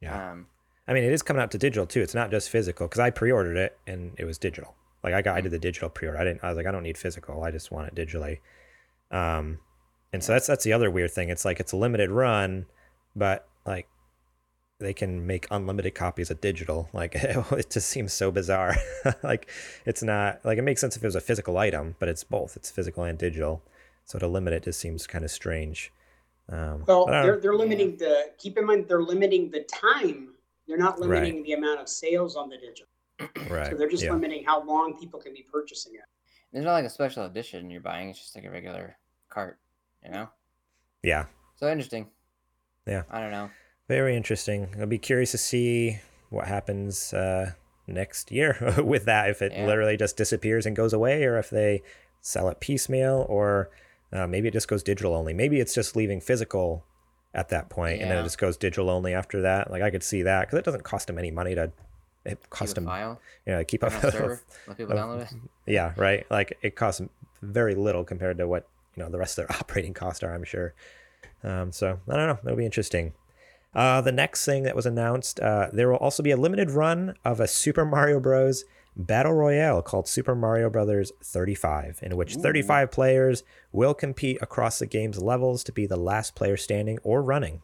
Yeah. 0.00 0.32
Um, 0.32 0.48
I 0.88 0.92
mean, 0.94 1.04
it 1.04 1.12
is 1.12 1.22
coming 1.22 1.42
out 1.42 1.50
to 1.52 1.58
digital 1.58 1.86
too. 1.86 2.00
It's 2.00 2.14
not 2.14 2.30
just 2.30 2.48
physical 2.50 2.88
because 2.88 2.98
I 3.00 3.10
pre-ordered 3.10 3.56
it 3.56 3.78
and 3.86 4.12
it 4.18 4.24
was 4.24 4.38
digital. 4.38 4.74
Like 5.04 5.14
I 5.14 5.22
got, 5.22 5.36
I 5.36 5.40
did 5.40 5.52
the 5.52 5.58
digital 5.58 5.88
pre-order. 5.90 6.18
I 6.18 6.24
didn't. 6.24 6.42
I 6.42 6.48
was 6.48 6.56
like, 6.56 6.66
I 6.66 6.72
don't 6.72 6.82
need 6.82 6.98
physical. 6.98 7.42
I 7.44 7.50
just 7.50 7.70
want 7.70 7.88
it 7.88 7.94
digitally. 7.94 8.40
Um, 9.10 9.60
and 10.12 10.24
so 10.24 10.32
that's 10.32 10.46
that's 10.46 10.64
the 10.64 10.72
other 10.72 10.90
weird 10.90 11.10
thing. 11.12 11.28
It's 11.28 11.44
like 11.44 11.60
it's 11.60 11.72
a 11.72 11.76
limited 11.76 12.10
run, 12.10 12.66
but 13.14 13.46
like 13.66 13.86
they 14.80 14.92
can 14.92 15.26
make 15.26 15.46
unlimited 15.50 15.94
copies 15.94 16.30
of 16.30 16.40
digital. 16.40 16.88
Like 16.94 17.14
it 17.14 17.70
just 17.70 17.88
seems 17.88 18.12
so 18.12 18.30
bizarre. 18.30 18.76
like 19.22 19.48
it's 19.86 20.02
not 20.02 20.40
like 20.44 20.58
it 20.58 20.62
makes 20.62 20.80
sense 20.80 20.96
if 20.96 21.02
it 21.04 21.06
was 21.06 21.14
a 21.14 21.20
physical 21.20 21.56
item, 21.58 21.94
but 21.98 22.08
it's 22.08 22.24
both. 22.24 22.56
It's 22.56 22.70
physical 22.70 23.04
and 23.04 23.16
digital. 23.18 23.62
So 24.04 24.18
to 24.18 24.26
limit 24.26 24.52
it 24.52 24.64
just 24.64 24.80
seems 24.80 25.06
kind 25.06 25.24
of 25.24 25.30
strange. 25.30 25.92
Um, 26.48 26.84
Well, 26.86 27.06
but 27.06 27.14
I 27.14 27.18
don't 27.18 27.26
they're 27.26 27.40
they're 27.40 27.54
limiting 27.54 27.96
the. 27.96 28.32
Keep 28.38 28.58
in 28.58 28.66
mind, 28.66 28.86
they're 28.88 29.02
limiting 29.02 29.50
the 29.50 29.60
time. 29.60 30.34
They're 30.66 30.78
not 30.78 30.98
Right. 30.98 31.08
limiting 31.08 31.42
the 31.44 31.52
amount 31.52 31.80
of 31.80 31.88
sales 31.88 32.34
on 32.36 32.48
the 32.48 32.56
digital. 32.56 32.86
right. 33.50 33.70
So 33.70 33.76
they're 33.76 33.88
just 33.88 34.02
yeah. 34.04 34.12
limiting 34.12 34.44
how 34.44 34.62
long 34.64 34.98
people 34.98 35.20
can 35.20 35.32
be 35.32 35.44
purchasing 35.52 35.94
it. 35.94 36.00
it's 36.52 36.64
not 36.64 36.72
like 36.72 36.84
a 36.84 36.90
special 36.90 37.24
edition 37.24 37.70
you're 37.70 37.80
buying. 37.80 38.08
It's 38.10 38.18
just 38.18 38.34
like 38.34 38.44
a 38.44 38.50
regular 38.50 38.96
cart, 39.28 39.58
you 40.04 40.10
know. 40.10 40.28
yeah. 41.02 41.26
So 41.56 41.70
interesting. 41.70 42.06
Yeah. 42.86 43.02
I 43.10 43.20
don't 43.20 43.30
know. 43.30 43.50
Very 43.90 44.14
interesting. 44.16 44.68
I'll 44.78 44.86
be 44.86 44.98
curious 44.98 45.32
to 45.32 45.38
see 45.38 45.98
what 46.28 46.46
happens 46.46 47.12
uh, 47.12 47.52
next 47.88 48.30
year 48.30 48.56
with 48.84 49.04
that. 49.06 49.28
If 49.30 49.42
it 49.42 49.50
Yeah. 49.52 49.66
literally 49.66 49.96
just 49.96 50.16
disappears 50.16 50.64
and 50.64 50.76
goes 50.76 50.92
away, 50.92 51.24
or 51.24 51.36
if 51.38 51.50
they 51.50 51.82
sell 52.20 52.48
it 52.48 52.60
piecemeal, 52.60 53.26
or 53.28 53.70
uh, 54.12 54.28
maybe 54.28 54.46
it 54.46 54.52
just 54.52 54.68
goes 54.68 54.84
digital 54.84 55.12
only. 55.14 55.34
Maybe 55.34 55.58
it's 55.58 55.74
just 55.74 55.96
leaving 55.96 56.20
physical 56.20 56.84
at 57.34 57.48
that 57.48 57.68
point, 57.68 58.00
and 58.00 58.08
then 58.10 58.18
it 58.18 58.22
just 58.22 58.38
goes 58.38 58.56
digital 58.56 58.90
only 58.90 59.12
after 59.12 59.42
that. 59.42 59.72
Like 59.72 59.82
I 59.82 59.90
could 59.90 60.04
see 60.04 60.22
that 60.22 60.42
because 60.42 60.58
it 60.60 60.64
doesn't 60.64 60.84
cost 60.84 61.08
them 61.08 61.18
any 61.18 61.32
money 61.32 61.56
to 61.56 61.72
it 62.24 62.38
cost 62.50 62.70
Keep 62.70 62.76
a 62.76 62.80
them 62.80 62.84
file 62.84 63.20
you 63.46 63.52
know 63.54 63.64
keep 63.64 63.82
up 63.82 63.92
server, 63.92 64.42
let 64.68 64.76
people 64.76 64.92
of- 64.92 64.98
download 64.98 65.22
it. 65.22 65.38
yeah, 65.66 65.94
right. 65.96 66.26
Like 66.30 66.56
it 66.62 66.76
costs 66.76 67.00
very 67.42 67.74
little 67.74 68.04
compared 68.04 68.38
to 68.38 68.46
what 68.46 68.68
you 68.94 69.02
know 69.02 69.08
the 69.10 69.18
rest 69.18 69.36
of 69.38 69.48
their 69.48 69.56
operating 69.60 69.94
costs 69.94 70.22
are. 70.22 70.32
I'm 70.32 70.44
sure. 70.44 70.74
Um, 71.42 71.72
so 71.72 71.98
I 72.08 72.16
don't 72.16 72.26
know. 72.28 72.38
It'll 72.44 72.56
be 72.56 72.64
interesting. 72.66 73.14
Uh, 73.74 74.00
the 74.00 74.12
next 74.12 74.44
thing 74.44 74.64
that 74.64 74.74
was 74.76 74.86
announced, 74.86 75.38
uh, 75.40 75.68
there 75.72 75.88
will 75.88 75.96
also 75.96 76.22
be 76.22 76.32
a 76.32 76.36
limited 76.36 76.70
run 76.70 77.14
of 77.24 77.40
a 77.40 77.46
Super 77.46 77.84
Mario 77.84 78.20
Bros. 78.20 78.64
Battle 78.96 79.32
Royale 79.32 79.82
called 79.82 80.08
Super 80.08 80.34
Mario 80.34 80.68
Brothers 80.68 81.12
35, 81.22 82.00
in 82.02 82.16
which 82.16 82.34
35 82.34 82.90
players 82.90 83.44
will 83.72 83.94
compete 83.94 84.38
across 84.42 84.78
the 84.78 84.86
game's 84.86 85.18
levels 85.22 85.62
to 85.64 85.72
be 85.72 85.86
the 85.86 85.96
last 85.96 86.34
player 86.34 86.56
standing 86.56 86.98
or 87.04 87.22
running. 87.22 87.62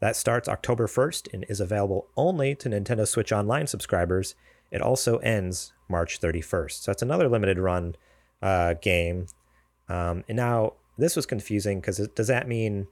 That 0.00 0.14
starts 0.14 0.48
October 0.48 0.86
1st 0.86 1.34
and 1.34 1.44
is 1.48 1.60
available 1.60 2.06
only 2.16 2.54
to 2.54 2.68
Nintendo 2.68 3.06
Switch 3.06 3.32
Online 3.32 3.66
subscribers. 3.66 4.36
It 4.70 4.80
also 4.80 5.18
ends 5.18 5.72
March 5.88 6.20
31st. 6.20 6.82
So 6.82 6.90
that's 6.92 7.02
another 7.02 7.28
limited 7.28 7.58
run 7.58 7.96
uh, 8.40 8.74
game. 8.74 9.26
Um, 9.88 10.24
and 10.28 10.36
now 10.36 10.74
this 10.96 11.16
was 11.16 11.26
confusing 11.26 11.80
because 11.80 11.98
does 12.14 12.28
that 12.28 12.46
mean 12.46 12.86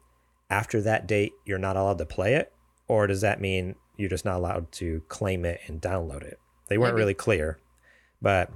after 0.51 0.81
that 0.81 1.07
date 1.07 1.33
you're 1.45 1.59
not 1.59 1.77
allowed 1.77 1.99
to 1.99 2.07
play 2.07 2.35
it? 2.35 2.53
Or 2.89 3.07
does 3.07 3.21
that 3.23 3.41
mean 3.41 3.75
you're 3.97 4.11
just 4.11 4.25
not 4.25 4.37
allowed 4.37 4.71
to 4.73 5.03
claim 5.09 5.45
it 5.45 5.61
and 5.67 5.81
download 5.81 6.23
it? 6.23 6.39
They 6.69 6.79
weren't 6.79 6.95
Maybe. 6.95 7.03
really 7.03 7.15
clear. 7.15 7.59
But 8.23 8.51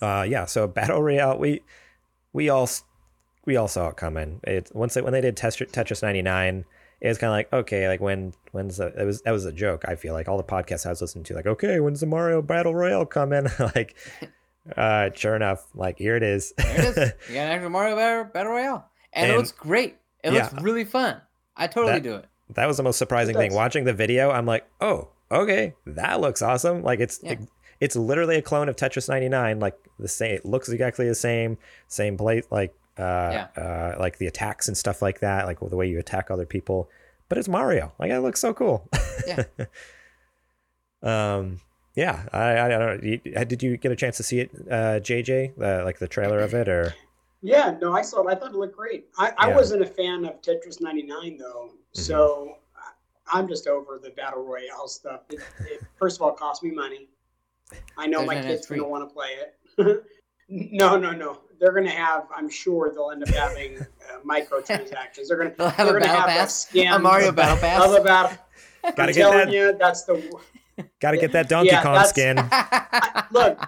uh, 0.00 0.24
yeah, 0.28 0.44
so 0.46 0.66
Battle 0.66 1.02
Royale, 1.02 1.38
we 1.38 1.62
we 2.32 2.48
all 2.48 2.68
we 3.46 3.56
all 3.56 3.68
saw 3.68 3.88
it 3.88 3.96
coming. 3.96 4.40
It 4.44 4.70
once 4.74 4.94
they, 4.94 5.02
when 5.02 5.12
they 5.12 5.20
did 5.20 5.36
Tetris, 5.36 5.70
Tetris 5.70 6.02
99, 6.02 6.64
it 7.00 7.08
was 7.08 7.18
kind 7.18 7.28
of 7.30 7.34
like 7.34 7.52
okay, 7.52 7.88
like 7.88 8.00
when 8.00 8.32
when's 8.52 8.78
the 8.78 8.86
it 8.98 9.04
was 9.04 9.22
that 9.22 9.32
was 9.32 9.44
a 9.44 9.52
joke. 9.52 9.84
I 9.86 9.94
feel 9.94 10.14
like 10.14 10.28
all 10.28 10.36
the 10.36 10.44
podcasts 10.44 10.86
I 10.86 10.90
was 10.90 11.00
listening 11.00 11.24
to, 11.24 11.34
like 11.34 11.46
okay, 11.46 11.80
when's 11.80 12.00
the 12.00 12.06
Mario 12.06 12.40
Battle 12.42 12.74
Royale 12.74 13.06
coming? 13.06 13.46
like, 13.58 13.96
uh, 14.76 15.10
sure 15.14 15.36
enough, 15.36 15.66
like 15.74 15.98
here 15.98 16.16
it 16.16 16.22
is. 16.22 16.52
There 16.56 16.80
it 16.80 16.96
is. 16.96 17.12
You 17.28 17.34
got 17.34 17.40
an 17.40 17.52
actual 17.52 17.70
Mario 17.70 17.96
Battle, 17.96 18.24
Battle 18.32 18.52
Royale, 18.52 18.88
and, 19.12 19.30
it 19.30 19.36
looks 19.36 19.52
great. 19.52 19.96
It 20.22 20.32
looks 20.32 20.52
really 20.62 20.84
fun. 20.84 21.20
I 21.56 21.66
totally 21.66 21.94
That- 21.94 22.02
do 22.02 22.14
it. 22.16 22.26
That 22.50 22.66
was 22.66 22.76
the 22.76 22.82
most 22.82 22.98
surprising 22.98 23.34
thing. 23.36 23.52
Watching 23.54 23.84
the 23.84 23.92
video, 23.92 24.30
I'm 24.30 24.46
like, 24.46 24.66
oh, 24.80 25.08
okay, 25.30 25.74
that 25.86 26.20
looks 26.20 26.42
awesome. 26.42 26.82
Like 26.82 27.00
it's 27.00 27.20
Yeah. 27.22 27.36
it's 27.80 27.96
literally 27.96 28.36
a 28.36 28.42
clone 28.42 28.68
of 28.68 28.76
Tetris 28.76 29.08
99. 29.08 29.60
Like 29.60 29.76
the 29.98 30.08
same, 30.08 30.34
it 30.36 30.44
looks 30.44 30.68
exactly 30.68 31.08
the 31.08 31.14
same, 31.14 31.58
same 31.88 32.16
plate, 32.16 32.44
like 32.50 32.74
uh, 32.98 33.46
uh, 33.56 33.96
like 33.98 34.18
the 34.18 34.26
attacks 34.26 34.68
and 34.68 34.76
stuff 34.76 35.02
like 35.02 35.20
that, 35.20 35.46
like 35.46 35.58
the 35.60 35.76
way 35.76 35.88
you 35.88 35.98
attack 35.98 36.30
other 36.30 36.46
people. 36.46 36.88
But 37.28 37.38
it's 37.38 37.48
Mario. 37.48 37.92
Like 37.98 38.10
it 38.10 38.20
looks 38.20 38.40
so 38.40 38.52
cool. 38.54 38.88
Yeah. 39.26 39.44
um. 41.02 41.60
Yeah, 41.96 42.24
I, 42.32 42.58
I 42.58 42.68
don't 42.68 43.04
know. 43.04 43.44
Did 43.44 43.62
you 43.62 43.76
get 43.76 43.92
a 43.92 43.96
chance 43.96 44.16
to 44.16 44.24
see 44.24 44.40
it, 44.40 44.50
uh, 44.68 44.98
JJ? 44.98 45.52
Uh, 45.62 45.84
like 45.84 46.00
the 46.00 46.08
trailer 46.08 46.40
of 46.40 46.52
it, 46.52 46.68
or 46.68 46.92
Yeah, 47.46 47.76
no, 47.82 47.92
I 47.92 48.00
saw 48.00 48.26
it. 48.26 48.32
I 48.32 48.34
thought 48.34 48.52
it 48.52 48.56
looked 48.56 48.74
great. 48.76 49.06
I, 49.18 49.32
I 49.36 49.48
Yeah. 49.48 49.56
wasn't 49.56 49.82
a 49.82 49.86
fan 49.86 50.24
of 50.24 50.40
Tetris 50.40 50.80
99 50.80 51.36
though, 51.36 51.72
so 51.92 52.56
I- 52.74 53.38
I'm 53.38 53.46
just 53.46 53.66
over 53.68 54.00
the 54.02 54.10
battle 54.10 54.42
royale 54.42 54.88
stuff. 54.88 55.20
It, 55.30 55.40
it, 55.70 55.80
first 55.98 56.16
of 56.16 56.22
all, 56.22 56.30
it 56.30 56.36
cost 56.38 56.62
me 56.62 56.70
money. 56.70 57.08
I 57.98 58.06
know 58.06 58.20
Tetris 58.22 58.26
my 58.26 58.34
99 58.36 58.50
is 58.52 58.56
kids 58.60 58.66
going 58.68 58.80
to 58.80 58.86
want 58.88 59.08
to 59.08 59.12
play 59.14 59.28
it. 59.28 60.04
no, 60.48 60.96
no, 60.96 61.12
no. 61.12 61.40
They're 61.60 61.72
going 61.72 61.84
to 61.84 61.90
have. 61.90 62.26
I'm 62.34 62.48
sure 62.48 62.90
they'll 62.94 63.10
end 63.10 63.22
up 63.22 63.28
having 63.28 63.78
uh, 63.78 63.84
microtransactions. 64.24 65.28
They're 65.28 65.36
going 65.36 65.50
to. 65.52 65.56
They'll 65.56 65.68
have 65.68 65.86
they're 65.86 65.96
a 65.98 66.00
battle 66.00 66.16
have 66.16 66.28
pass, 66.28 66.62
skin 66.66 66.92
a 66.92 66.98
Mario 66.98 67.28
of- 67.28 67.36
battle 67.36 67.54
Of 67.56 67.60
pass. 67.60 67.94
the 67.94 68.00
battle. 68.04 68.38
Gotta 68.82 69.02
I'm 69.02 69.06
get 69.08 69.14
telling 69.16 69.38
that. 69.38 69.52
you, 69.52 69.76
that's 69.78 70.04
the 70.04 70.40
Gotta 71.00 71.16
get 71.18 71.32
that 71.32 71.48
Donkey 71.48 71.68
Yeah, 71.72 71.82
Kong 71.82 72.04
skin. 72.06 72.38
I- 72.38 73.24
look, 73.30 73.58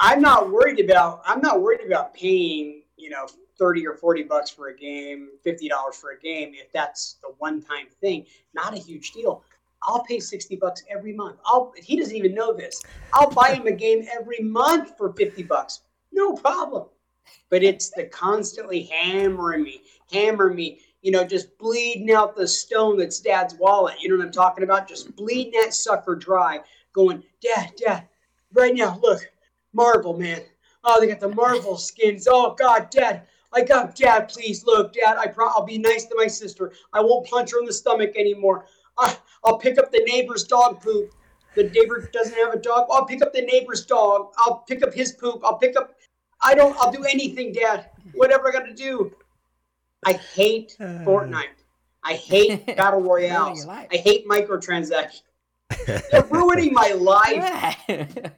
I'm 0.00 0.20
not 0.20 0.50
worried 0.50 0.80
about 0.80 1.22
I'm 1.26 1.40
not 1.40 1.60
worried 1.62 1.80
about 1.86 2.14
paying, 2.14 2.81
you 3.02 3.10
know, 3.10 3.26
30 3.58 3.86
or 3.86 3.94
40 3.94 4.22
bucks 4.22 4.50
for 4.50 4.68
a 4.68 4.76
game, 4.76 5.30
$50 5.44 5.68
for 5.94 6.10
a 6.10 6.18
game 6.18 6.52
if 6.54 6.72
that's 6.72 7.16
the 7.22 7.32
one-time 7.38 7.86
thing. 8.00 8.24
Not 8.54 8.74
a 8.74 8.78
huge 8.78 9.12
deal. 9.12 9.42
I'll 9.82 10.04
pay 10.04 10.20
60 10.20 10.56
bucks 10.56 10.84
every 10.88 11.12
month. 11.12 11.38
I'll 11.44 11.72
he 11.76 11.96
doesn't 11.96 12.14
even 12.14 12.34
know 12.34 12.52
this. 12.52 12.82
I'll 13.12 13.30
buy 13.30 13.54
him 13.54 13.66
a 13.66 13.72
game 13.72 14.06
every 14.12 14.38
month 14.38 14.96
for 14.96 15.12
50 15.12 15.42
bucks. 15.42 15.80
No 16.12 16.34
problem. 16.34 16.86
But 17.50 17.64
it's 17.64 17.90
the 17.90 18.04
constantly 18.04 18.84
hammering 18.84 19.62
me, 19.64 19.82
hammering 20.12 20.56
me, 20.56 20.80
you 21.02 21.10
know, 21.10 21.24
just 21.24 21.58
bleeding 21.58 22.12
out 22.12 22.36
the 22.36 22.46
stone 22.46 22.96
that's 22.96 23.20
dad's 23.20 23.54
wallet. 23.54 24.00
You 24.00 24.08
know 24.08 24.16
what 24.16 24.26
I'm 24.26 24.32
talking 24.32 24.64
about? 24.64 24.88
Just 24.88 25.14
bleeding 25.16 25.60
that 25.60 25.74
sucker 25.74 26.14
dry, 26.14 26.60
going, 26.92 27.22
Dad, 27.42 27.72
Dad, 27.76 28.08
right 28.52 28.74
now, 28.74 28.98
look, 29.02 29.20
Marvel, 29.72 30.16
man. 30.16 30.42
Oh, 30.84 31.00
they 31.00 31.06
got 31.06 31.20
the 31.20 31.28
Marvel 31.28 31.76
skins. 31.76 32.26
Oh 32.30 32.54
God, 32.58 32.90
Dad. 32.90 33.22
I 33.52 33.62
got 33.62 33.94
Dad. 33.94 34.28
Please 34.28 34.64
look, 34.64 34.92
Dad. 34.94 35.16
I 35.18 35.26
pro- 35.26 35.48
I'll 35.48 35.64
be 35.64 35.78
nice 35.78 36.06
to 36.06 36.14
my 36.16 36.26
sister. 36.26 36.72
I 36.92 37.00
won't 37.00 37.28
punch 37.28 37.52
her 37.52 37.60
in 37.60 37.66
the 37.66 37.72
stomach 37.72 38.12
anymore. 38.16 38.66
I- 38.98 39.16
I'll 39.44 39.58
pick 39.58 39.78
up 39.78 39.90
the 39.92 40.02
neighbor's 40.06 40.44
dog 40.44 40.80
poop. 40.82 41.12
The 41.54 41.64
neighbor 41.70 42.08
doesn't 42.12 42.34
have 42.34 42.54
a 42.54 42.58
dog. 42.58 42.86
I'll 42.90 43.04
pick 43.04 43.22
up 43.22 43.32
the 43.32 43.42
neighbor's 43.42 43.84
dog. 43.84 44.32
I'll 44.38 44.58
pick 44.68 44.82
up 44.82 44.92
his 44.94 45.12
poop. 45.12 45.42
I'll 45.44 45.58
pick 45.58 45.76
up. 45.76 45.94
I 46.42 46.54
don't. 46.54 46.76
I'll 46.78 46.90
do 46.92 47.04
anything, 47.04 47.52
Dad. 47.52 47.90
Whatever 48.14 48.48
I 48.48 48.52
got 48.52 48.66
to 48.66 48.74
do. 48.74 49.12
I 50.04 50.14
hate 50.14 50.76
Uh. 50.80 50.84
Fortnite. 51.04 51.46
I 52.02 52.14
hate 52.14 52.66
battle 52.76 53.00
royales. 53.02 53.66
I 53.68 53.86
hate 53.92 54.26
microtransactions. 54.26 55.22
They're 55.86 56.24
ruining 56.30 56.72
my 56.72 56.88
life. 56.92 57.76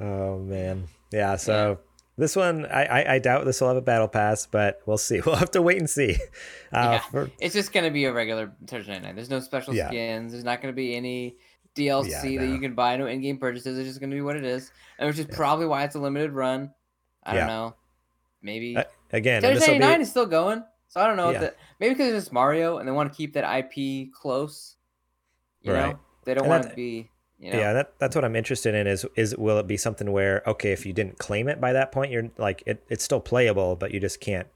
Oh 0.00 0.38
man, 0.38 0.88
yeah. 1.12 1.36
So 1.36 1.78
this 2.16 2.36
one, 2.36 2.66
I, 2.66 2.84
I 2.84 3.14
I 3.14 3.18
doubt 3.18 3.44
this 3.44 3.60
will 3.60 3.68
have 3.68 3.76
a 3.76 3.80
battle 3.82 4.08
pass, 4.08 4.46
but 4.46 4.80
we'll 4.86 4.98
see. 4.98 5.20
We'll 5.26 5.36
have 5.36 5.50
to 5.52 5.62
wait 5.62 5.78
and 5.78 5.88
see. 5.88 6.16
Uh, 6.72 6.92
Yeah. 6.92 6.98
for, 7.00 7.30
It's 7.40 7.54
just 7.54 7.72
gonna 7.72 7.90
be 7.90 8.04
a 8.06 8.12
regular 8.12 8.52
Thursday 8.66 8.98
night. 9.00 9.14
There's 9.14 9.30
no 9.30 9.40
special 9.40 9.74
Yeah. 9.74 9.88
skins. 9.88 10.32
There's 10.32 10.44
not 10.44 10.60
gonna 10.60 10.72
be 10.74 10.94
any 10.94 11.36
DLC 11.74 12.10
Yeah, 12.34 12.40
that 12.42 12.48
you 12.48 12.58
can 12.60 12.74
buy. 12.74 12.96
No 12.96 13.06
in-game 13.06 13.38
purchases. 13.38 13.78
It's 13.78 13.88
just 13.88 14.00
gonna 14.00 14.14
be 14.14 14.20
what 14.20 14.36
it 14.36 14.44
is, 14.44 14.70
and 14.98 15.08
which 15.08 15.18
is 15.18 15.26
probably 15.26 15.66
why 15.66 15.84
it's 15.84 15.94
a 15.94 15.98
limited 16.00 16.32
run. 16.32 16.72
I 17.24 17.34
Yeah. 17.34 17.40
don't 17.40 17.48
know. 17.48 17.76
Maybe 18.42 18.76
Uh, 18.76 18.84
again, 19.12 19.36
and 19.36 19.44
Tetris 19.44 19.60
this 19.60 19.68
will 19.68 19.74
99 19.78 19.98
be 19.98 20.02
is 20.02 20.10
still 20.10 20.26
going, 20.26 20.64
so 20.88 21.00
I 21.00 21.06
don't 21.06 21.16
know. 21.16 21.30
Yeah. 21.30 21.36
If 21.36 21.40
the, 21.42 21.54
maybe 21.78 21.94
because 21.94 22.12
it's 22.14 22.32
Mario 22.32 22.78
and 22.78 22.88
they 22.88 22.92
want 22.92 23.12
to 23.12 23.16
keep 23.16 23.34
that 23.34 23.44
IP 23.44 24.10
close. 24.12 24.76
You 25.62 25.72
Right. 25.72 25.92
know, 25.92 25.98
they 26.24 26.34
don't 26.34 26.44
And 26.44 26.50
want 26.50 26.68
to 26.68 26.74
be. 26.74 27.08
You 27.42 27.52
know, 27.52 27.58
yeah. 27.58 27.72
That 27.72 27.92
that's 27.98 28.14
what 28.14 28.24
I'm 28.24 28.36
interested 28.36 28.74
in. 28.74 28.86
Is 28.86 29.04
is 29.16 29.36
will 29.36 29.58
it 29.58 29.66
be 29.66 29.76
something 29.76 30.10
where 30.12 30.42
okay, 30.46 30.72
if 30.72 30.86
you 30.86 30.92
didn't 30.92 31.18
claim 31.18 31.48
it 31.48 31.60
by 31.60 31.72
that 31.72 31.90
point, 31.92 32.12
you're 32.12 32.30
like 32.38 32.62
it, 32.66 32.84
it's 32.88 33.02
still 33.04 33.20
playable, 33.20 33.74
but 33.76 33.90
you 33.92 33.98
just 34.00 34.20
can't 34.20 34.46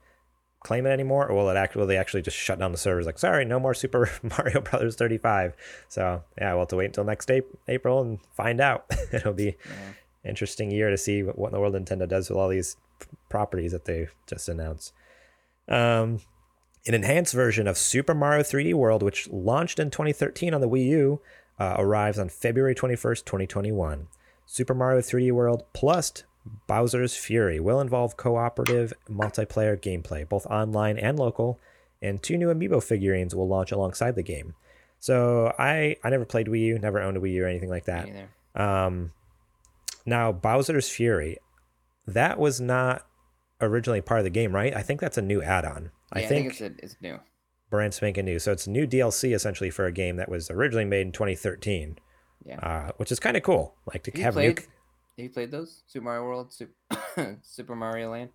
claim 0.63 0.87
it 0.87 0.91
anymore, 0.91 1.27
or 1.29 1.35
will 1.35 1.51
it 1.51 1.57
actually 1.57 1.81
will 1.81 1.87
they 1.89 1.97
actually 1.97 2.23
just 2.23 2.37
shut 2.37 2.59
down 2.61 2.71
the 2.73 2.79
servers? 2.79 3.05
Like, 3.05 3.19
sorry, 3.19 3.45
no 3.45 3.59
more 3.59 3.75
Super 3.75 4.09
Mario 4.39 4.61
Brothers 4.61 4.95
35. 4.97 5.55
So 5.89 6.23
yeah, 6.39 6.53
we'll 6.53 6.61
have 6.63 6.69
to 6.69 6.77
wait 6.77 6.87
until 6.87 7.05
next 7.05 7.31
Ap- 7.31 7.45
April 7.69 8.01
and 8.03 8.19
find 8.37 8.61
out. 8.61 8.87
It'll 9.13 9.33
be 9.33 9.57
Yeah. 9.69 10.31
interesting 10.31 10.71
year 10.71 10.91
to 10.91 10.97
see 10.97 11.23
what, 11.25 11.49
in 11.49 11.53
the 11.55 11.61
world 11.61 11.75
Nintendo 11.75 12.09
does 12.09 12.29
with 12.31 12.39
all 12.39 12.49
these 12.49 12.77
properties 13.29 13.73
that 13.73 13.85
they've 13.85 14.15
just 14.29 14.49
announced. 14.49 14.93
Um, 15.69 16.21
an 16.87 16.95
enhanced 16.95 17.35
version 17.35 17.67
of 17.67 17.77
Super 17.77 18.15
Mario 18.15 18.43
3D 18.45 18.73
World, 18.75 19.03
which 19.03 19.29
launched 19.29 19.81
in 19.81 19.91
2013 19.91 20.55
on 20.55 20.61
the 20.61 20.69
Wii 20.69 20.87
U, 20.87 21.21
uh, 21.59 21.75
arrives 21.79 22.19
on 22.19 22.29
February 22.29 22.75
21st, 22.75 23.25
2021. 23.25 24.09
Super 24.45 24.75
Mario 24.75 25.01
3D 25.01 25.33
World 25.33 25.65
plus 25.73 26.23
Bowser's 26.69 27.17
Fury 27.17 27.59
will 27.59 27.81
involve 27.81 28.17
cooperative 28.17 28.93
multiplayer 29.11 29.77
gameplay, 29.81 30.29
both 30.29 30.47
online 30.47 30.97
and 30.99 31.19
local, 31.19 31.59
and 32.01 32.23
two 32.23 32.37
new 32.39 32.49
amiibo 32.49 32.83
figurines 32.83 33.35
will 33.35 33.49
launch 33.49 33.73
alongside 33.73 34.15
the 34.15 34.23
game. 34.23 34.55
So 35.01 35.53
I 35.59 35.97
I 36.05 36.11
never 36.11 36.25
played 36.25 36.47
Wii 36.47 36.61
U, 36.61 36.79
never 36.79 37.01
owned 37.01 37.17
a 37.17 37.21
Wii 37.21 37.33
U 37.33 37.45
or 37.45 37.49
anything 37.49 37.71
like 37.71 37.87
that. 37.87 38.09
Um, 38.55 39.13
now 40.05 40.31
Bowser's 40.33 40.89
Fury, 40.89 41.39
that 42.07 42.39
was 42.39 42.61
not 42.61 43.05
originally 43.61 44.01
part 44.01 44.21
of 44.21 44.25
the 44.25 44.31
game, 44.31 44.55
right? 44.55 44.75
I 44.75 44.83
think 44.83 45.01
that's 45.01 45.19
a 45.19 45.23
new 45.23 45.43
add-on. 45.43 45.91
I 46.13 46.21
Yeah, 46.21 46.29
think, 46.29 46.47
it's 46.53 46.61
a, 46.61 46.67
it's 46.79 46.97
new. 47.01 47.19
Brand 47.71 47.95
spanking 47.95 48.25
new. 48.25 48.39
So 48.39 48.53
it's 48.53 48.67
a 48.67 48.71
new 48.71 48.87
DLC 48.87 49.35
essentially 49.35 49.71
for 49.71 49.87
a 49.87 49.93
game 49.93 50.17
that 50.17 50.29
was 50.29 50.51
originally 50.51 50.85
made 50.85 51.07
in 51.07 51.13
2013. 51.13 51.99
Yeah. 52.45 52.59
Uh, 52.61 52.93
which 52.99 53.11
is 53.11 53.19
kind 53.19 53.37
of 53.37 53.43
cool. 53.43 53.75
Like 53.93 54.03
to 54.05 54.11
Have 54.13 54.19
you 54.19 54.25
have 54.25 54.35
played? 54.35 54.57
new, 54.59 54.63
Have 54.63 55.25
you 55.25 55.31
played 55.31 55.51
those 55.51 55.83
Super 55.87 56.05
Mario 56.05 56.23
World, 56.25 56.53
Super, 56.53 56.73
Super 57.43 57.75
Mario 57.75 58.11
Land? 58.13 58.31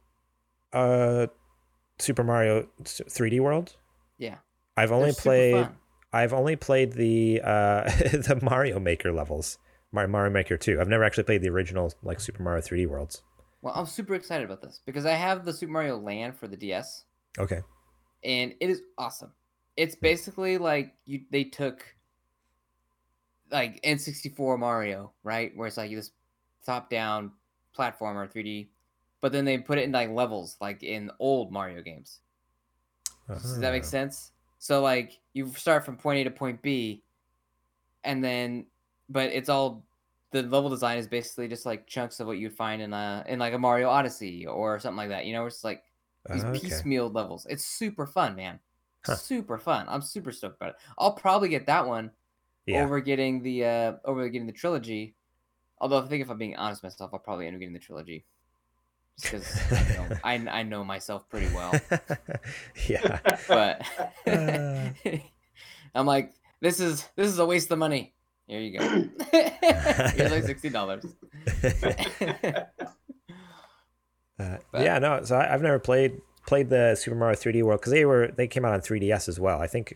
uh, 0.74 1.28
Super 2.00 2.24
Mario 2.24 2.68
3D 2.84 3.40
World. 3.40 3.76
Yeah, 4.18 4.38
I've 4.76 4.92
only 4.92 5.14
played. 5.14 5.54
fun. 5.66 5.76
I've 6.14 6.34
only 6.34 6.56
played 6.56 6.94
the 6.94 7.42
uh, 7.44 7.84
the 7.90 8.40
Mario 8.42 8.80
Maker 8.80 9.12
levels. 9.14 9.58
Mar- 9.94 10.08
Mario 10.08 10.32
Maker 10.32 10.58
2. 10.58 10.80
I've 10.80 10.88
never 10.88 11.04
actually 11.04 11.24
played 11.26 11.42
the 11.42 11.50
original 11.50 11.92
like 12.04 12.20
Super 12.20 12.42
Mario 12.44 12.62
3D 12.62 12.88
worlds. 12.88 13.22
Well, 13.62 13.74
I'm 13.76 13.86
super 13.86 14.16
excited 14.16 14.46
about 14.46 14.62
this 14.62 14.82
because 14.86 15.06
I 15.06 15.12
have 15.14 15.46
the 15.46 15.54
Super 15.54 15.72
Mario 15.74 15.98
Land 15.98 16.36
for 16.38 16.48
the 16.48 16.58
DS, 16.58 17.06
Okay. 17.38 17.62
And 18.24 18.54
it 18.60 18.70
is 18.70 18.82
awesome. 18.98 19.32
It's 19.78 19.96
basically 19.96 20.58
like 20.58 20.96
you 21.06 21.22
they 21.32 21.44
took 21.44 21.84
like 23.52 23.82
N64 23.84 24.58
Mario, 24.60 25.12
right, 25.24 25.56
where 25.56 25.68
it's 25.68 25.78
like 25.78 25.92
this 25.92 26.12
top-down 26.66 27.32
platformer 27.78 28.32
3D, 28.32 28.68
but 29.20 29.32
then 29.32 29.44
they 29.46 29.58
put 29.58 29.78
it 29.78 29.84
in 29.84 29.92
like 29.92 30.10
levels, 30.10 30.58
like 30.62 30.84
in 30.84 31.12
old 31.20 31.52
Mario 31.52 31.82
games. 31.82 32.20
Does 33.28 33.60
that 33.60 33.72
make 33.72 33.84
Ah. 33.84 33.88
sense? 33.88 34.32
So 34.60 34.82
like 34.82 35.20
you 35.34 35.52
start 35.54 35.84
from 35.86 35.98
point 35.98 36.20
A 36.20 36.24
to 36.26 36.32
point 36.32 36.62
B, 36.62 37.02
and 38.04 38.24
then 38.24 38.66
but 39.10 39.30
it's 39.32 39.50
all 39.50 39.84
the 40.32 40.44
level 40.44 40.70
design 40.70 40.98
is 40.98 41.08
basically 41.08 41.48
just 41.50 41.66
like 41.66 41.88
chunks 41.88 42.20
of 42.22 42.28
what 42.28 42.38
you'd 42.38 42.54
find 42.54 42.82
in 42.82 42.94
a 42.94 43.26
in 43.28 43.40
like 43.40 43.54
a 43.54 43.58
Mario 43.60 43.90
Odyssey 43.90 44.46
or 44.46 44.80
something 44.80 44.98
like 44.98 45.10
that. 45.10 45.26
You 45.26 45.34
know, 45.34 45.46
it's 45.46 45.64
like 45.64 45.84
these 46.30 46.44
Okay. 46.44 46.60
piecemeal 46.60 47.10
levels. 47.10 47.46
It's 47.50 47.66
super 47.66 48.06
fun, 48.06 48.36
man. 48.36 48.60
Huh. 49.06 49.16
Super 49.16 49.58
fun. 49.58 49.86
I'm 49.90 50.02
super 50.02 50.32
stoked 50.32 50.58
about 50.58 50.70
it. 50.72 50.76
I'll 50.98 51.14
probably 51.14 51.50
get 51.50 51.66
that 51.66 51.88
one 51.88 52.12
Yeah. 52.68 52.84
over 52.84 53.00
getting 53.02 53.42
the 53.42 53.66
uh 53.66 53.94
over 54.06 54.28
getting 54.30 54.48
the 54.48 54.54
trilogy. 54.54 55.16
Although 55.80 56.00
I 56.00 56.08
think 56.08 56.22
if 56.22 56.30
I'm 56.30 56.38
being 56.38 56.56
honest 56.56 56.84
with 56.84 56.92
myself, 56.94 57.12
I'll 57.14 57.20
probably 57.20 57.48
end 57.48 57.56
up 57.56 57.60
getting 57.60 57.74
the 57.74 57.80
trilogy. 57.80 58.26
Just 59.20 59.32
because 59.70 59.90
you 59.90 59.96
know, 59.96 60.08
I 60.24 60.34
I 60.60 60.64
know 60.64 60.84
myself 60.84 61.28
pretty 61.30 61.54
well. 61.56 61.74
yeah. 62.88 63.20
But. 63.48 63.82
I'm 65.96 66.06
like, 66.06 66.34
this 66.62 66.80
is 66.80 67.10
this 67.16 67.28
is 67.28 67.40
a 67.40 67.46
waste 67.46 67.70
of 67.72 67.80
money. 67.80 68.14
Here 68.48 68.60
you 68.62 68.78
go. 68.80 68.86
Here's 70.14 70.32
like 70.32 70.44
sixty 70.46 70.70
dollars. 70.70 71.04
Uh, 74.42 74.58
yeah, 74.82 75.00
no. 75.00 75.24
So 75.24 75.36
I, 75.36 75.54
I've 75.54 75.62
never 75.62 75.80
played 75.80 76.22
played 76.48 76.70
the 76.70 76.96
Super 76.96 77.16
Mario 77.16 77.36
3D 77.36 77.64
World 77.64 77.80
because 77.82 77.92
they 77.94 78.06
were 78.06 78.28
they 78.36 78.48
came 78.48 78.66
out 78.66 78.74
on 78.74 78.82
3DS 78.82 79.30
as 79.30 79.40
well. 79.40 79.62
I 79.62 79.68
think 79.68 79.96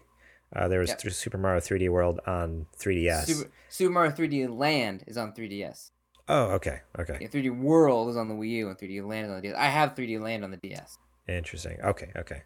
uh, 0.55 0.67
there 0.67 0.79
was 0.79 0.89
Yep. 0.89 0.99
th- 0.99 1.13
Super 1.13 1.37
Mario 1.37 1.59
3D 1.59 1.89
World 1.89 2.19
on 2.27 2.67
3DS. 2.79 3.25
Super, 3.25 3.49
Super 3.69 3.91
Mario 3.91 4.11
3D 4.11 4.47
Land 4.57 5.03
is 5.07 5.17
on 5.17 5.33
3DS. 5.33 5.91
Oh, 6.27 6.45
okay, 6.53 6.81
okay, 6.97 7.17
Yeah, 7.21 7.27
3D 7.27 7.55
World 7.55 8.09
is 8.09 8.17
on 8.17 8.27
the 8.27 8.33
Wii 8.33 8.49
U 8.49 8.69
and 8.69 8.77
3D 8.77 9.07
Land 9.07 9.25
is 9.27 9.29
on 9.31 9.35
the 9.37 9.41
DS. 9.49 9.55
I 9.57 9.65
have 9.67 9.93
3D 9.95 10.19
Land 10.19 10.43
on 10.43 10.51
the 10.51 10.57
DS. 10.57 10.97
interesting. 11.27 11.77
Okay, 11.83 12.11
okay, 12.15 12.41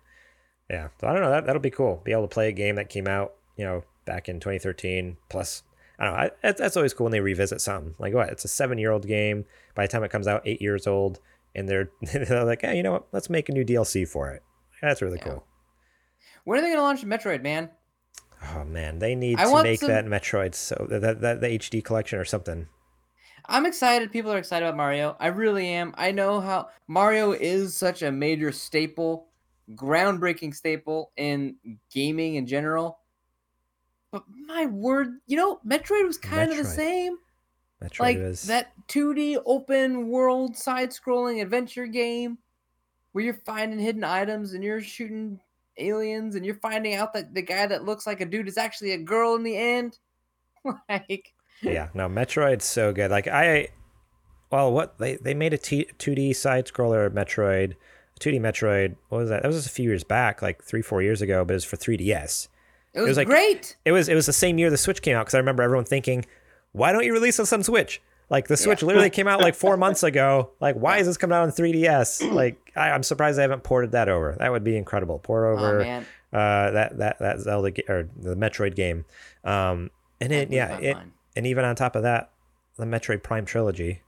yeah. 0.70 0.90
So 1.00 1.08
I 1.08 1.14
don't 1.14 1.22
know. 1.22 1.32
That 1.32 1.46
that'll 1.46 1.62
be 1.62 1.70
cool. 1.72 2.02
Be 2.04 2.12
able 2.12 2.24
to 2.24 2.28
play 2.34 2.50
a 2.50 2.52
game 2.54 2.76
that 2.76 2.90
came 2.90 3.08
out, 3.08 3.34
you 3.58 3.66
know, 3.66 3.84
back 4.06 4.28
in 4.30 4.40
2013. 4.40 5.18
Plus, 5.30 5.64
I 5.98 6.06
don't 6.06 6.14
know. 6.14 6.20
I, 6.20 6.32
that's, 6.44 6.60
that's 6.60 6.78
always 6.78 6.94
cool 6.94 7.06
when 7.06 7.12
they 7.12 7.20
revisit 7.22 7.62
something. 7.62 7.96
Like 8.00 8.14
what? 8.14 8.30
It's 8.30 8.44
a 8.46 8.50
seven 8.50 8.78
year 8.78 8.92
old 8.92 9.08
game. 9.08 9.46
By 9.76 9.86
the 9.86 9.92
time 9.92 10.04
it 10.04 10.12
comes 10.12 10.28
out, 10.28 10.42
eight 10.46 10.62
years 10.62 10.86
old, 10.88 11.20
and 11.56 11.68
they're 11.68 11.90
they're 12.02 12.44
like, 12.46 12.62
hey, 12.62 12.78
you 12.78 12.84
know 12.84 12.92
what? 12.94 13.08
Let's 13.12 13.30
make 13.30 13.50
a 13.50 13.52
new 13.52 13.66
DLC 13.66 14.08
for 14.08 14.30
it. 14.32 14.44
That's 14.82 15.02
really 15.02 15.18
Yeah. 15.18 15.26
cool. 15.26 15.46
When 16.46 16.58
are 16.60 16.62
they 16.62 16.70
gonna 16.70 16.82
launch 16.82 17.04
Metroid, 17.04 17.42
man? 17.44 17.70
Oh 18.56 18.64
man, 18.64 19.00
they 19.00 19.16
need 19.16 19.40
I 19.40 19.46
to 19.46 19.64
make 19.64 19.80
some- 19.82 19.90
that 19.90 20.06
Metroid 20.06 20.56
so 20.56 20.88
that, 20.90 21.02
that, 21.02 21.22
that 21.22 21.42
the 21.42 21.48
HD 21.48 21.84
collection 21.84 22.20
or 22.20 22.26
something. 22.26 22.68
I'm 23.46 23.66
excited. 23.66 24.12
People 24.12 24.32
are 24.32 24.38
excited 24.38 24.66
about 24.66 24.78
Mario. 24.78 25.18
I 25.20 25.28
really 25.28 25.68
am. 25.70 25.94
I 25.98 26.12
know 26.12 26.40
how 26.40 26.70
Mario 26.88 27.32
is 27.32 27.76
such 27.76 28.04
a 28.04 28.12
major 28.12 28.52
staple, 28.52 29.28
groundbreaking 29.74 30.54
staple 30.56 31.12
in 31.18 31.56
gaming 31.92 32.36
in 32.36 32.46
general. 32.46 33.00
But 34.12 34.24
my 34.48 34.68
word, 34.68 35.20
you 35.26 35.36
know, 35.36 35.60
Metroid 35.68 36.06
was 36.06 36.18
kind 36.18 36.52
of 36.52 36.58
the 36.58 36.64
same. 36.66 37.18
Metroid 37.84 38.00
like 38.00 38.18
was 38.18 38.44
that 38.44 38.74
2D 38.88 39.42
open 39.46 40.10
world 40.10 40.58
side 40.58 40.90
scrolling 40.90 41.42
adventure 41.42 41.88
game 41.88 42.38
where 43.12 43.24
you're 43.24 43.42
finding 43.46 43.80
hidden 43.80 44.04
items 44.04 44.54
and 44.54 44.64
you're 44.64 44.82
shooting 44.82 45.40
aliens 45.78 46.36
and 46.36 46.46
you're 46.46 46.56
finding 46.56 46.96
out 46.96 47.14
that 47.14 47.34
the 47.34 47.42
guy 47.42 47.66
that 47.66 47.86
looks 47.86 48.06
like 48.06 48.22
a 48.22 48.26
dude 48.26 48.48
is 48.48 48.58
actually 48.58 48.92
a 48.92 48.98
girl 48.98 49.36
in 49.36 49.44
the 49.44 49.56
end. 49.56 49.98
like 50.90 51.34
yeah. 51.62 51.90
No, 51.94 52.08
Metroid's 52.08 52.66
so 52.66 52.94
good. 52.94 53.12
Like 53.12 53.28
I, 53.28 53.70
well, 54.52 54.72
what 54.72 54.98
they 54.98 55.16
they 55.16 55.34
made 55.34 55.54
a 55.54 55.58
T, 55.58 55.88
2D 55.98 56.36
side 56.36 56.68
scroller 56.68 57.10
Metroid, 57.10 57.76
2D 58.20 58.40
Metroid. 58.40 58.96
What 59.10 59.20
was 59.20 59.30
that? 59.30 59.42
That 59.44 59.48
was 59.48 59.58
just 59.58 59.68
a 59.68 59.72
few 59.72 59.90
years 59.90 60.04
back, 60.04 60.42
like 60.42 60.64
three 60.64 60.82
four 60.82 61.02
years 61.02 61.22
ago. 61.22 61.46
But 61.46 61.54
it 61.54 61.56
was 61.56 61.66
for 61.66 61.78
3DS. 61.78 62.48
it 62.94 63.00
was, 63.00 63.10
was 63.10 63.18
like- 63.18 63.28
great. 63.28 63.78
It 63.86 63.92
was 63.92 64.10
it 64.10 64.16
was 64.16 64.26
the 64.26 64.34
same 64.34 64.58
year 64.58 64.70
the 64.70 64.78
Switch 64.78 65.02
came 65.02 65.16
out 65.16 65.26
because 65.26 65.36
I 65.36 65.40
remember 65.40 65.64
everyone 65.64 65.86
thinking, 65.86 66.26
why 66.72 66.92
don't 66.92 67.04
you 67.06 67.14
release 67.14 67.38
this 67.38 67.52
on 67.54 67.64
Switch? 67.64 68.02
Like 68.30 68.48
the 68.48 68.58
Switch 68.58 68.84
literally 68.84 69.10
came 69.10 69.28
out 69.28 69.42
like 69.42 69.56
four 69.56 69.76
months 69.86 70.04
ago. 70.04 70.52
Like 70.60 70.76
why 70.76 70.98
is 71.00 71.08
this 71.08 71.18
coming 71.18 71.36
out 71.36 71.44
on 71.44 71.52
3DS? 71.52 72.32
Like 72.34 72.72
I, 72.76 72.92
I'm 72.92 73.04
surprised 73.04 73.38
they 73.38 73.42
haven't 73.42 73.64
ported 73.64 73.92
that 73.94 74.08
over. 74.10 74.36
That 74.40 74.52
would 74.52 74.64
be 74.64 74.78
incredible. 74.78 75.20
Port 75.20 75.46
Oh 75.48 75.52
over 75.60 75.80
man. 75.80 76.06
uh, 76.32 76.72
that 76.72 76.98
that 77.00 77.20
that 77.20 77.40
Zelda 77.40 77.72
or 77.88 78.08
the 78.16 78.36
Metroid 78.36 78.76
game. 78.76 79.06
Um, 79.44 79.90
and 80.22 80.32
it 80.32 80.52
yeah 80.52 80.78
it, 80.78 80.98
and 81.36 81.48
even 81.48 81.66
on 81.66 81.76
top 81.76 81.96
of 81.96 82.04
that, 82.04 82.32
the 82.78 82.86
Metroid 82.86 83.24
Prime 83.24 83.46
trilogy. 83.46 84.02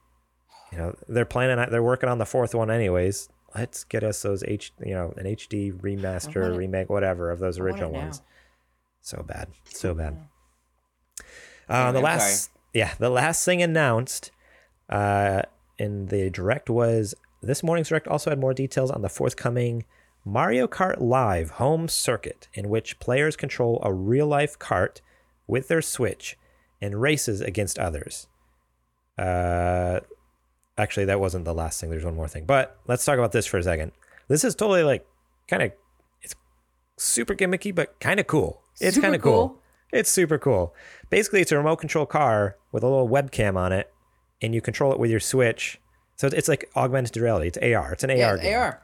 You 0.71 0.77
know 0.77 0.95
they're 1.09 1.25
planning 1.25 1.59
on 1.59 1.69
they're 1.71 1.83
working 1.83 2.07
on 2.07 2.17
the 2.19 2.25
fourth 2.25 2.53
one 2.53 2.69
anyways. 2.71 3.27
Let's 3.55 3.83
get 3.83 4.03
us 4.03 4.21
those 4.21 4.43
H 4.43 4.71
you 4.85 4.93
know 4.93 5.13
an 5.17 5.25
HD 5.25 5.73
remaster 5.73 6.55
remake 6.55 6.89
whatever 6.89 7.31
of 7.31 7.39
those 7.39 7.59
I 7.59 7.63
original 7.63 7.91
ones. 7.91 8.21
So 9.01 9.23
bad, 9.23 9.49
so 9.65 9.93
bad. 9.95 10.17
Uh, 11.69 11.73
Anyway, 11.73 11.91
the 11.91 11.97
I'm 11.99 12.03
last, 12.03 12.49
yeah, 12.73 12.93
the 12.99 13.09
last 13.09 13.45
thing 13.45 13.61
announced 13.61 14.31
uh, 14.89 15.43
in 15.77 16.07
the 16.07 16.29
direct 16.29 16.69
was 16.69 17.15
this 17.41 17.63
morning's 17.63 17.89
direct 17.89 18.07
also 18.07 18.29
had 18.29 18.39
more 18.39 18.53
details 18.53 18.91
on 18.91 19.01
the 19.01 19.09
forthcoming 19.09 19.85
Mario 20.23 20.67
Kart 20.67 20.99
Live 20.99 21.51
home 21.51 21.87
circuit, 21.87 22.47
in 22.53 22.69
which 22.69 22.99
players 22.99 23.35
control 23.35 23.81
a 23.83 23.91
real 23.91 24.27
life 24.27 24.59
cart 24.59 25.01
with 25.47 25.67
their 25.67 25.81
Switch 25.81 26.37
and 26.79 27.01
races 27.01 27.41
against 27.41 27.79
others. 27.79 28.27
Uh, 29.17 29.99
actually, 30.77 31.05
that 31.05 31.19
wasn't 31.19 31.45
the 31.45 31.53
last 31.53 31.81
thing. 31.81 31.89
There's 31.89 32.05
one 32.05 32.15
more 32.15 32.27
thing, 32.27 32.45
but 32.45 32.79
let's 32.87 33.03
talk 33.03 33.17
about 33.17 33.31
this 33.31 33.45
for 33.45 33.57
a 33.57 33.63
second. 33.63 33.91
This 34.27 34.43
is 34.43 34.55
totally 34.55 34.83
like 34.83 35.05
kind 35.47 35.63
of 35.63 35.71
it's 36.21 36.35
super 36.97 37.33
gimmicky, 37.35 37.73
but 37.73 37.99
kind 37.99 38.19
of 38.19 38.27
cool. 38.27 38.61
It's 38.79 38.99
kind 38.99 39.15
of 39.15 39.21
cool. 39.21 39.49
cool. 39.49 39.60
It's 39.91 40.09
super 40.09 40.37
cool. 40.37 40.73
Basically, 41.09 41.41
it's 41.41 41.51
a 41.51 41.57
remote 41.57 41.77
control 41.77 42.05
car 42.05 42.55
with 42.71 42.83
a 42.83 42.87
little 42.87 43.09
webcam 43.09 43.57
on 43.57 43.71
it, 43.73 43.91
and 44.41 44.55
you 44.55 44.61
control 44.61 44.91
it 44.93 44.99
with 44.99 45.11
your 45.11 45.19
Switch. 45.19 45.79
So 46.15 46.27
it's 46.27 46.47
like 46.47 46.69
augmented 46.75 47.17
reality. 47.17 47.47
It's 47.47 47.57
AR. 47.57 47.93
It's 47.93 48.03
an 48.03 48.11
Yeah, 48.11 48.29
AR 48.29 48.37
game. 48.37 48.55
AR. 48.57 48.81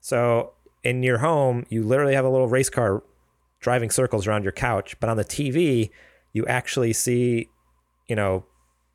So 0.00 0.52
in 0.82 1.02
your 1.02 1.18
home, 1.18 1.64
you 1.68 1.82
literally 1.82 2.14
have 2.14 2.24
a 2.24 2.28
little 2.28 2.48
race 2.48 2.70
car 2.70 3.02
driving 3.60 3.90
circles 3.90 4.26
around 4.26 4.42
your 4.42 4.52
couch, 4.52 4.98
but 5.00 5.08
on 5.08 5.16
the 5.16 5.24
TV, 5.24 5.90
you 6.32 6.46
actually 6.46 6.92
see, 6.92 7.48
you 8.08 8.16
know, 8.16 8.44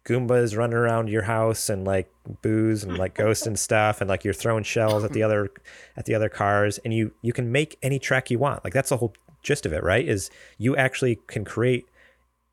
Goombas 0.06 0.56
running 0.56 0.76
around 0.76 1.10
your 1.10 1.24
house 1.24 1.68
and 1.70 1.84
like 1.86 2.12
booze 2.44 2.84
and 2.84 2.98
like 2.98 3.16
ghosts 3.16 3.48
and 3.48 3.58
stuff, 3.68 4.02
and 4.02 4.10
like 4.10 4.24
you're 4.24 4.34
throwing 4.36 4.64
shells 4.64 5.04
at 5.04 5.14
the 5.14 5.24
other 5.24 5.50
at 5.98 6.06
the 6.06 6.14
other 6.14 6.30
cars, 6.30 6.78
and 6.80 6.94
you 6.94 7.12
you 7.22 7.34
can 7.34 7.52
make 7.52 7.78
any 7.82 7.98
track 7.98 8.30
you 8.30 8.38
want. 8.38 8.64
Like 8.64 8.74
that's 8.74 8.90
the 8.90 8.98
whole 8.98 9.14
gist 9.46 9.66
of 9.66 9.72
it, 9.72 9.82
right? 9.84 10.06
Is 10.06 10.30
you 10.58 10.76
actually 10.76 11.18
can 11.28 11.46
create 11.46 11.86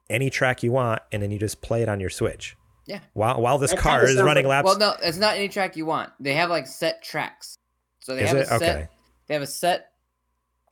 any 0.09 0.31
track 0.31 0.63
you 0.63 0.71
want, 0.71 1.01
and 1.11 1.23
then 1.23 1.31
you 1.33 1.39
just 1.39 1.61
play 1.63 1.83
it 1.83 1.89
on 1.89 1.99
your 1.99 2.11
Switch. 2.11 2.57
Yeah. 2.87 3.01
While 3.15 3.41
while 3.41 3.59
this 3.59 3.71
That 3.73 3.81
car 3.81 4.05
is 4.05 4.11
sounds 4.17 4.23
running 4.27 4.45
like- 4.47 4.65
laps. 4.65 4.67
Well, 4.67 4.79
no, 4.79 4.95
it's 5.03 5.19
not 5.19 5.35
any 5.37 5.49
track 5.49 5.77
you 5.77 5.87
want. 5.87 6.11
They 6.21 6.35
have 6.35 6.51
like 6.51 6.67
set 6.67 7.03
tracks. 7.03 7.59
So 8.01 8.15
they 8.15 8.23
Is 8.25 8.29
have 8.29 8.37
it? 8.39 8.43
a 8.43 8.47
set. 8.47 8.63
Okay. 8.63 8.89
They 9.27 9.35
have 9.35 9.43
a 9.43 9.47
set 9.47 9.93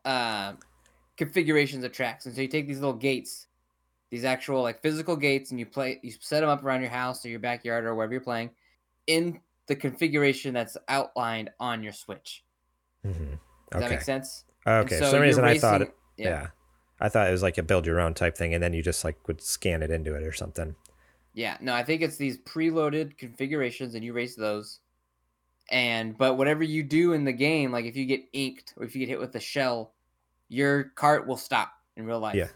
uh, 0.04 0.52
configurations 1.16 1.84
of 1.84 1.92
tracks, 1.92 2.26
and 2.26 2.34
so 2.34 2.40
you 2.42 2.48
take 2.48 2.66
these 2.66 2.80
little 2.80 2.94
gates, 2.94 3.46
these 4.10 4.24
actual 4.24 4.62
like 4.62 4.82
physical 4.82 5.16
gates, 5.16 5.50
and 5.50 5.58
you 5.60 5.66
play. 5.66 6.00
You 6.02 6.12
set 6.20 6.40
them 6.40 6.48
up 6.48 6.64
around 6.64 6.80
your 6.82 6.90
house 6.90 7.24
or 7.24 7.28
your 7.28 7.38
backyard 7.40 7.84
or 7.84 7.94
wherever 7.94 8.12
you're 8.12 8.20
playing, 8.20 8.50
in 9.06 9.40
the 9.66 9.76
configuration 9.76 10.52
that's 10.52 10.76
outlined 10.88 11.50
on 11.60 11.82
your 11.82 11.92
Switch. 11.92 12.42
Mhm. 13.06 13.12
Does 13.14 13.38
Okay. 13.74 13.80
that 13.80 13.90
make 13.90 14.00
sense? 14.02 14.44
And 14.66 14.84
Okay. 14.86 14.98
For 14.98 15.04
so 15.04 15.10
some 15.12 15.18
you're 15.18 15.26
reason, 15.26 15.44
I 15.44 15.58
thought. 15.58 15.80
racing- 15.80 15.86
It, 15.94 15.99
yeah. 16.24 16.46
I 17.00 17.08
thought 17.08 17.28
it 17.28 17.32
was 17.32 17.42
like 17.42 17.56
a 17.58 17.62
build 17.62 17.86
your 17.86 18.00
own 18.00 18.14
type 18.14 18.36
thing, 18.36 18.52
and 18.54 18.62
then 18.62 18.72
you 18.74 18.82
just 18.82 19.04
like 19.04 19.26
would 19.26 19.40
scan 19.40 19.82
it 19.82 19.90
into 19.90 20.14
it 20.14 20.22
or 20.22 20.32
something. 20.32 20.74
Yeah, 21.32 21.56
no, 21.60 21.74
I 21.74 21.82
think 21.84 22.02
it's 22.02 22.16
these 22.16 22.38
preloaded 22.38 23.16
configurations 23.16 23.94
and 23.94 24.04
you 24.04 24.12
race 24.12 24.34
those. 24.34 24.80
And 25.70 26.18
but 26.18 26.34
whatever 26.36 26.64
you 26.64 26.82
do 26.82 27.12
in 27.12 27.24
the 27.24 27.32
game, 27.32 27.70
like 27.70 27.84
if 27.84 27.96
you 27.96 28.04
get 28.04 28.24
inked 28.32 28.74
or 28.76 28.84
if 28.84 28.94
you 28.94 29.00
get 29.00 29.08
hit 29.08 29.20
with 29.20 29.34
a 29.36 29.40
shell, 29.40 29.92
your 30.48 30.84
cart 30.96 31.26
will 31.26 31.36
stop 31.36 31.72
in 31.96 32.04
real 32.06 32.18
life. 32.18 32.34
Yeah. 32.34 32.48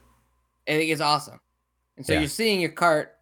I 0.66 0.78
think 0.78 0.90
it's 0.90 1.00
awesome. 1.00 1.40
And 1.96 2.04
so 2.04 2.12
Yeah. 2.12 2.20
you're 2.20 2.28
seeing 2.28 2.60
your 2.60 2.72
cart 2.72 3.16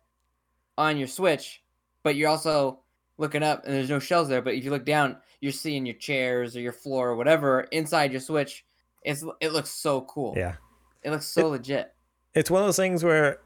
on 0.79 0.97
your 0.97 1.09
Switch, 1.09 1.63
but 2.03 2.17
you're 2.17 2.31
also 2.31 2.81
looking 3.19 3.43
up 3.43 3.65
and 3.67 3.75
there's 3.75 3.91
no 3.91 3.99
shells 3.99 4.29
there. 4.29 4.41
But 4.41 4.55
if 4.55 4.65
you 4.65 4.71
look 4.71 4.87
down, 4.87 5.19
you're 5.41 5.53
seeing 5.53 5.85
your 5.85 5.97
chairs 5.97 6.57
or 6.57 6.61
your 6.61 6.73
floor 6.73 7.11
or 7.11 7.17
whatever 7.17 7.63
inside 7.73 8.13
your 8.13 8.21
Switch. 8.21 8.65
It's 9.05 9.25
it 9.41 9.53
looks 9.53 9.71
so 9.71 10.03
cool. 10.03 10.35
Yeah. 10.37 10.57
It 11.03 11.11
looks 11.11 11.27
so 11.27 11.49
legit. 11.49 11.93
It's 12.35 12.51
one 12.51 12.63
of 12.63 12.69
those 12.69 12.77
things 12.77 13.03
where 13.05 13.39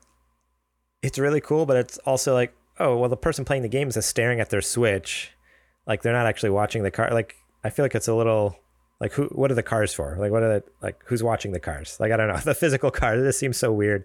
it's 1.02 1.18
really 1.18 1.40
cool, 1.40 1.66
but 1.66 1.76
it's 1.76 1.98
also 1.98 2.34
like, 2.34 2.54
oh, 2.78 2.96
well, 2.96 3.08
the 3.08 3.16
person 3.16 3.44
playing 3.44 3.62
the 3.62 3.68
game 3.68 3.88
is 3.88 3.94
just 3.94 4.08
staring 4.08 4.40
at 4.40 4.50
their 4.50 4.60
Switch. 4.62 5.32
Like 5.86 6.02
they're 6.02 6.12
not 6.12 6.26
actually 6.26 6.50
watching 6.50 6.82
the 6.82 6.90
car. 6.90 7.10
Like 7.12 7.36
I 7.64 7.70
feel 7.70 7.84
like 7.84 7.94
it's 7.94 8.08
a 8.08 8.14
little 8.14 8.56
like 9.00 9.12
who 9.12 9.24
what 9.26 9.50
are 9.50 9.54
the 9.54 9.62
cars 9.62 9.92
for? 9.94 10.16
Like 10.18 10.30
what 10.32 10.42
are 10.42 10.48
the 10.60 10.64
like 10.82 11.00
who's 11.06 11.22
watching 11.22 11.52
the 11.52 11.60
cars? 11.60 11.96
Like 12.00 12.12
I 12.12 12.16
don't 12.16 12.28
know. 12.28 12.36
The 12.44 12.54
physical 12.54 12.90
car, 12.90 13.16
this 13.18 13.38
seems 13.38 13.56
so 13.56 13.72
weird 13.72 14.04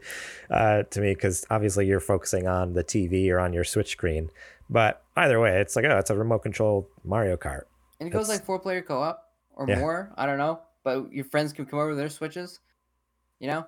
uh 0.49 0.83
to 0.83 1.01
me 1.01 1.13
because 1.13 1.45
obviously 1.49 1.87
you're 1.87 1.99
focusing 1.99 2.47
on 2.47 2.73
the 2.73 2.83
TV 2.83 3.29
or 3.29 3.39
on 3.39 3.51
your 3.53 3.63
Switch 3.63 3.89
screen. 3.89 4.29
But 4.69 5.03
either 5.17 5.39
way, 5.39 5.59
it's 5.59 5.75
like, 5.75 5.85
oh, 5.85 5.97
it's 5.97 6.09
a 6.09 6.15
remote 6.15 6.39
control 6.43 6.87
Mario 7.03 7.35
Kart. 7.35 7.63
And 7.99 8.07
it 8.07 8.11
goes 8.11 8.23
It's- 8.27 8.39
like 8.39 8.45
four 8.45 8.59
player 8.59 8.81
co 8.81 9.01
op 9.01 9.27
or 9.55 9.67
Yeah. 9.67 9.79
more. 9.79 10.11
I 10.15 10.25
don't 10.25 10.37
know. 10.37 10.61
But 10.83 11.11
your 11.13 11.25
friends 11.25 11.53
can 11.53 11.65
come 11.65 11.79
over 11.79 11.89
with 11.89 11.97
their 11.97 12.09
switches. 12.09 12.59
You 13.39 13.47
know? 13.47 13.65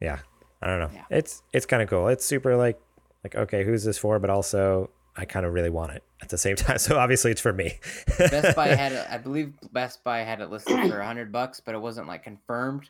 yeah 0.00 0.18
i 0.62 0.66
don't 0.66 0.78
know 0.80 0.90
Yeah. 0.94 1.04
it's 1.10 1.42
it's 1.52 1.66
kind 1.66 1.82
of 1.82 1.88
cool 1.90 2.08
it's 2.08 2.24
super 2.24 2.56
like 2.56 2.80
like 3.22 3.34
okay 3.34 3.64
who's 3.64 3.84
this 3.84 3.98
for 3.98 4.18
but 4.18 4.30
also 4.30 4.88
i 5.14 5.26
kind 5.26 5.44
of 5.44 5.52
really 5.52 5.68
want 5.68 5.92
it 5.92 6.02
at 6.22 6.30
the 6.30 6.38
same 6.38 6.56
time 6.64 6.78
so 6.78 6.98
obviously 6.98 7.30
it's 7.30 7.40
for 7.40 7.52
me 7.52 7.78
Best 8.18 8.56
Buy 8.56 8.68
had 8.74 8.92
it 8.92 9.06
I 9.10 9.18
believe 9.18 9.52
Best 9.72 10.02
Buy 10.02 10.20
had 10.20 10.40
it 10.40 10.48
listed 10.50 10.88
for 10.90 11.00
a 11.00 11.06
hundred 11.06 11.30
bucks, 11.32 11.60
but 11.60 11.74
it 11.74 11.78
wasn't 11.82 12.08
like 12.08 12.24
confirmed. 12.24 12.88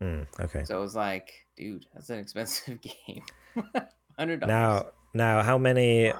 Hmm, 0.00 0.22
okay 0.40 0.64
So 0.64 0.78
it 0.78 0.80
was 0.80 0.94
like, 0.96 1.30
dude, 1.56 1.84
that's 1.92 2.08
an 2.10 2.18
expensive 2.18 2.80
game. 3.06 3.22
Hundred 4.18 4.40
dollars. 4.40 4.48
now 4.48 4.86
now 5.12 5.42
how 5.42 5.58
many 5.58 6.12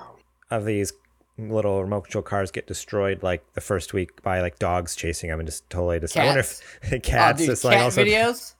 of 0.50 0.64
these 0.66 0.92
little 1.38 1.82
remote 1.82 2.02
control 2.02 2.22
cars 2.22 2.50
get 2.50 2.66
destroyed 2.66 3.22
like 3.22 3.44
the 3.54 3.60
first 3.60 3.92
week 3.92 4.22
by 4.22 4.40
like 4.40 4.58
dogs 4.58 4.96
chasing 4.96 5.28
them 5.28 5.38
and 5.38 5.46
just 5.46 5.68
totally 5.68 6.00
just 6.00 6.16
i 6.16 6.24
wonder 6.24 6.40
if 6.40 6.62
cats 7.02 7.36
oh, 7.36 7.44
dude, 7.44 7.46
just 7.50 7.64
like 7.64 7.74
cat 7.76 7.82
also 7.84 8.04
videos. 8.04 8.54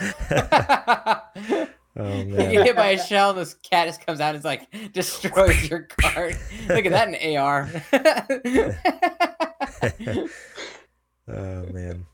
oh 1.98 2.16
you 2.16 2.24
man 2.24 2.50
get 2.52 2.64
hit 2.66 2.76
by 2.76 2.88
a 2.88 2.98
shell, 2.98 3.34
this 3.34 3.52
cat 3.62 3.86
just 3.86 4.04
comes 4.06 4.18
out 4.20 4.28
and 4.28 4.36
it's 4.36 4.44
like 4.46 4.66
destroys 4.94 5.68
your 5.68 5.82
cart. 5.82 6.34
Look 6.68 6.86
at 6.86 6.92
that 6.92 7.08
in 7.12 7.36
AR. 7.36 7.68
oh 11.28 11.66
man 11.72 12.06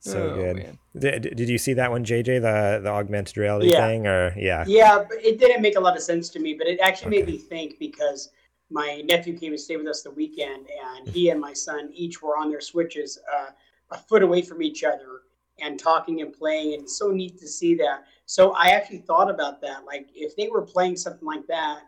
so 0.00 0.30
Oh, 0.30 0.36
good 0.36 0.56
man. 0.56 0.78
did, 0.96 1.36
did 1.36 1.48
you 1.48 1.58
see 1.58 1.74
that 1.74 1.90
one 1.90 2.04
jj 2.04 2.24
the 2.40 2.80
the 2.82 2.88
augmented 2.88 3.36
reality 3.36 3.72
Yeah. 3.72 3.86
thing 3.86 4.06
or 4.06 4.32
yeah 4.38 4.64
Yeah, 4.66 5.04
but 5.08 5.18
it 5.24 5.38
didn't 5.38 5.60
make 5.62 5.76
a 5.76 5.80
lot 5.80 5.96
of 5.96 6.02
sense 6.02 6.28
to 6.30 6.38
me, 6.38 6.54
but 6.54 6.66
it 6.66 6.78
actually 6.80 7.10
made 7.16 7.26
me 7.26 7.36
think 7.38 7.78
because 7.78 8.30
my 8.70 9.02
nephew 9.06 9.38
came 9.38 9.52
and 9.52 9.60
stayed 9.60 9.78
with 9.78 9.86
us 9.86 10.02
the 10.02 10.10
weekend, 10.10 10.66
and 10.96 11.08
he 11.08 11.30
and 11.30 11.40
my 11.40 11.52
son 11.52 11.90
each 11.92 12.22
were 12.22 12.36
on 12.36 12.50
their 12.50 12.60
switches 12.60 13.18
uh, 13.34 13.50
a 13.90 13.98
foot 13.98 14.22
away 14.22 14.42
from 14.42 14.62
each 14.62 14.84
other 14.84 15.22
and 15.60 15.78
talking 15.78 16.20
and 16.20 16.32
playing, 16.32 16.74
and 16.74 16.82
it's 16.82 16.98
so 16.98 17.10
neat 17.10 17.38
to 17.38 17.48
see 17.48 17.74
that. 17.76 18.04
So 18.26 18.52
I 18.52 18.68
actually 18.68 18.98
thought 18.98 19.30
about 19.30 19.60
that, 19.62 19.84
like 19.84 20.08
if 20.14 20.36
they 20.36 20.48
were 20.48 20.62
playing 20.62 20.96
something 20.96 21.26
like 21.26 21.46
that, 21.46 21.80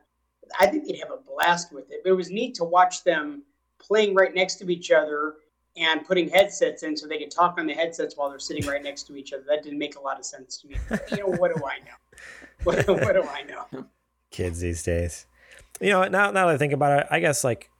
I 0.58 0.66
think 0.66 0.86
they'd 0.86 0.98
have 0.98 1.10
a 1.10 1.18
blast 1.18 1.72
with 1.72 1.90
it. 1.90 2.00
But 2.02 2.10
it 2.10 2.14
was 2.14 2.30
neat 2.30 2.54
to 2.56 2.64
watch 2.64 3.04
them 3.04 3.42
playing 3.78 4.14
right 4.14 4.34
next 4.34 4.56
to 4.56 4.70
each 4.70 4.90
other 4.90 5.36
and 5.76 6.04
putting 6.04 6.28
headsets 6.28 6.82
in 6.82 6.96
so 6.96 7.06
they 7.06 7.18
could 7.18 7.30
talk 7.30 7.56
on 7.58 7.66
the 7.66 7.72
headsets 7.74 8.16
while 8.16 8.28
they're 8.28 8.38
sitting 8.38 8.66
right 8.66 8.82
next 8.82 9.04
to 9.04 9.16
each 9.16 9.32
other. 9.32 9.44
That 9.46 9.62
didn't 9.62 9.78
make 9.78 9.96
a 9.96 10.00
lot 10.00 10.18
of 10.18 10.24
sense 10.24 10.56
to 10.58 10.68
me. 10.68 10.76
You 11.12 11.18
know, 11.18 11.26
what 11.26 11.54
do 11.54 11.62
I 11.64 11.78
know? 11.78 11.94
What, 12.64 12.86
what 12.86 13.14
do 13.14 13.22
I 13.22 13.42
know? 13.44 13.86
kids 14.30 14.60
these 14.60 14.82
days. 14.82 15.24
You 15.80 15.90
know, 15.90 16.04
now 16.04 16.30
now 16.30 16.46
that 16.46 16.54
I 16.54 16.58
think 16.58 16.72
about 16.72 17.00
it, 17.00 17.06
I 17.10 17.20
guess 17.20 17.42
like 17.44 17.70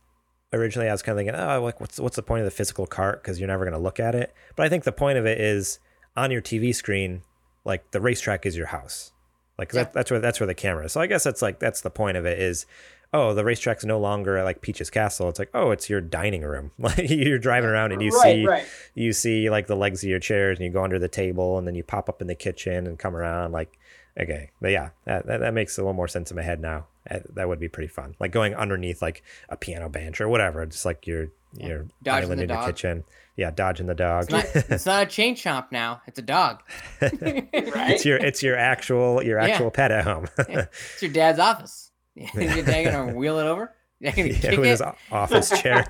originally 0.52 0.88
I 0.88 0.92
was 0.92 1.02
kind 1.02 1.18
of 1.18 1.24
thinking, 1.24 1.40
oh, 1.40 1.62
like 1.62 1.80
what's 1.80 1.98
what's 2.00 2.16
the 2.16 2.22
point 2.22 2.40
of 2.40 2.44
the 2.46 2.50
physical 2.50 2.86
cart 2.86 3.22
because 3.22 3.38
you're 3.38 3.48
never 3.48 3.64
going 3.64 3.76
to 3.76 3.82
look 3.82 4.00
at 4.00 4.14
it. 4.14 4.34
But 4.56 4.66
I 4.66 4.68
think 4.68 4.84
the 4.84 4.92
point 4.92 5.18
of 5.18 5.26
it 5.26 5.40
is 5.40 5.78
on 6.16 6.30
your 6.30 6.42
TV 6.42 6.74
screen, 6.74 7.22
like 7.64 7.90
the 7.90 8.00
racetrack 8.00 8.46
is 8.46 8.56
your 8.56 8.66
house. 8.66 9.12
Like 9.58 9.72
Yeah. 9.72 9.84
that, 9.84 9.92
that's 9.92 10.10
where 10.10 10.20
that's 10.20 10.40
where 10.40 10.46
the 10.46 10.54
camera 10.54 10.86
is. 10.86 10.92
So 10.92 11.00
I 11.00 11.06
guess 11.06 11.24
that's 11.24 11.42
like 11.42 11.58
that's 11.60 11.82
the 11.82 11.90
point 11.90 12.16
of 12.16 12.24
it 12.24 12.38
is, 12.38 12.64
oh, 13.12 13.34
the 13.34 13.44
racetrack's 13.44 13.84
no 13.84 13.98
longer 14.00 14.42
like 14.42 14.62
Peach's 14.62 14.88
Castle. 14.88 15.28
It's 15.28 15.38
like, 15.38 15.50
oh, 15.52 15.70
it's 15.70 15.90
your 15.90 16.00
dining 16.00 16.42
room. 16.42 16.70
Like 16.78 17.10
you're 17.10 17.38
driving 17.38 17.68
around 17.68 17.92
and 17.92 18.00
you 18.00 18.10
right, 18.10 18.22
see 18.22 18.46
right. 18.46 18.66
you 18.94 19.12
see 19.12 19.50
like 19.50 19.66
the 19.66 19.76
legs 19.76 20.02
of 20.02 20.08
your 20.08 20.20
chairs 20.20 20.58
and 20.58 20.64
you 20.64 20.72
go 20.72 20.82
under 20.82 20.98
the 20.98 21.08
table 21.08 21.58
and 21.58 21.66
then 21.66 21.74
you 21.74 21.84
pop 21.84 22.08
up 22.08 22.22
in 22.22 22.26
the 22.28 22.34
kitchen 22.34 22.86
and 22.86 22.98
come 22.98 23.14
around 23.14 23.52
like 23.52 23.78
okay 24.20 24.50
but 24.60 24.70
yeah 24.70 24.90
that, 25.04 25.26
that, 25.26 25.40
that 25.40 25.54
makes 25.54 25.76
a 25.78 25.80
little 25.80 25.94
more 25.94 26.08
sense 26.08 26.30
in 26.30 26.36
my 26.36 26.42
head 26.42 26.60
now 26.60 26.86
that, 27.08 27.34
that 27.34 27.48
would 27.48 27.58
be 27.60 27.68
pretty 27.68 27.88
fun 27.88 28.14
like 28.20 28.30
going 28.32 28.54
underneath 28.54 29.00
like 29.02 29.22
a 29.48 29.56
piano 29.56 29.88
bench 29.88 30.20
or 30.20 30.28
whatever 30.28 30.64
just 30.66 30.84
like 30.84 31.06
your 31.06 31.28
your 31.54 31.86
Dodging 32.02 32.24
island 32.26 32.38
the 32.40 32.44
in 32.44 32.48
your 32.50 32.58
dog. 32.58 32.66
kitchen 32.66 33.04
yeah 33.36 33.50
dodging 33.50 33.86
the 33.86 33.94
dog 33.94 34.24
It's 34.24 34.32
not, 34.32 34.44
it's 34.70 34.86
not 34.86 35.02
a 35.02 35.06
chain 35.06 35.34
chomp 35.34 35.72
now. 35.72 36.00
It's 36.06 36.18
a 36.18 36.22
dog. 36.22 36.60
Right? 37.00 37.42
it's 37.52 38.04
your 38.04 38.18
it's 38.18 38.42
your 38.42 38.56
actual 38.56 39.22
your 39.22 39.40
Yeah. 39.40 39.46
actual 39.48 39.70
pet 39.70 39.90
at 39.90 40.04
home 40.04 40.28
It's 40.38 41.02
your 41.02 41.10
dad's 41.10 41.38
office. 41.38 41.90
Your 42.14 42.62
dad 42.62 42.84
gonna 42.92 43.14
wheel 43.14 43.38
it 43.38 43.46
over? 43.46 43.72
Gonna 44.02 44.16
yeah, 44.28 44.32
kick 44.38 44.58
with 44.58 44.68
his 44.68 44.80
it? 44.80 44.88
office 45.10 45.50
chair 45.60 45.86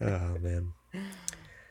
oh 0.00 0.38
man 0.40 0.72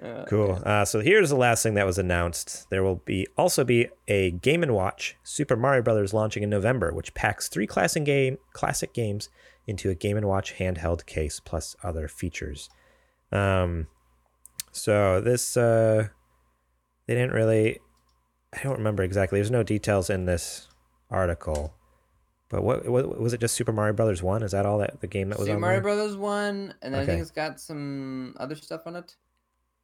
Uh, 0.02 0.26
Cool. 0.26 0.60
Uh, 0.66 0.84
so 0.84 1.00
here's 1.00 1.30
the 1.30 1.36
last 1.36 1.62
thing 1.62 1.76
that 1.76 1.86
was 1.86 1.98
announced. 1.98 2.70
There 2.70 2.84
will 2.84 3.02
be 3.06 3.28
also 3.38 3.64
be 3.64 3.88
a 4.08 4.32
Game 4.32 4.64
and 4.64 4.74
Watch 4.74 5.16
Super 5.24 5.56
Mario 5.56 5.82
Brothers 5.84 6.14
launching 6.14 6.42
in 6.44 6.50
November, 6.50 6.92
which 6.92 7.14
packs 7.14 7.48
three 7.48 7.68
classic 7.68 8.04
game 8.04 8.38
classic 8.54 8.94
games 8.94 9.30
into 9.68 9.90
a 9.90 9.96
Game 9.96 10.18
and 10.18 10.28
Watch 10.28 10.56
handheld 10.56 11.06
case 11.06 11.40
plus 11.40 11.76
other 11.84 12.08
features. 12.08 12.70
Um, 13.32 13.88
so 14.72 15.22
this 15.22 15.56
uh, 15.56 16.08
they 17.08 17.14
didn't 17.14 17.34
really. 17.34 17.80
I 18.54 18.64
don't 18.64 18.78
remember 18.78 19.04
exactly. 19.04 19.38
There's 19.38 19.52
no 19.52 19.64
details 19.64 20.10
in 20.10 20.26
this 20.26 20.68
article. 21.10 21.74
But 22.50 22.64
what, 22.64 22.86
what 22.86 23.18
was 23.18 23.32
it? 23.32 23.40
Just 23.40 23.56
Super 23.56 23.72
Mario 23.72 23.94
Brothers 23.94 24.22
One? 24.22 24.44
Is 24.44 24.52
that 24.52 24.66
all 24.66 24.80
that 24.80 25.00
the 25.00 25.08
game 25.08 25.30
that 25.30 25.40
was 25.40 25.48
Super 25.48 25.56
on 25.56 25.62
Mario 25.62 25.76
there? 25.78 25.84
Brothers 25.84 26.18
one, 26.18 26.74
and 26.82 26.94
then 26.94 27.02
I 27.02 27.06
think 27.06 27.22
it's 27.22 27.32
got 27.32 27.62
some 27.62 28.36
other 28.40 28.56
stuff 28.56 28.82
on 28.86 28.98
it. 28.98 29.16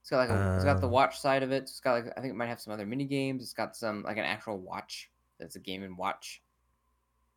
It's 0.07 0.11
got 0.11 0.19
like 0.19 0.29
a, 0.29 0.55
it's 0.55 0.63
got 0.63 0.79
the 0.79 0.87
Uh. 0.87 0.91
watch 0.91 1.19
side 1.19 1.43
of 1.43 1.51
it. 1.51 1.63
It's 1.63 1.81
got 1.81 1.91
like 1.91 2.13
I 2.15 2.21
think 2.21 2.31
it 2.31 2.37
might 2.37 2.47
have 2.47 2.61
some 2.61 2.71
other 2.71 2.85
mini 2.85 3.03
games. 3.03 3.43
It's 3.43 3.51
got 3.51 3.75
some 3.75 4.03
like 4.03 4.15
an 4.15 4.23
actual 4.23 4.57
watch. 4.57 5.11
That's 5.37 5.57
a 5.57 5.59
game 5.59 5.83
and 5.83 5.97
watch. 5.97 6.41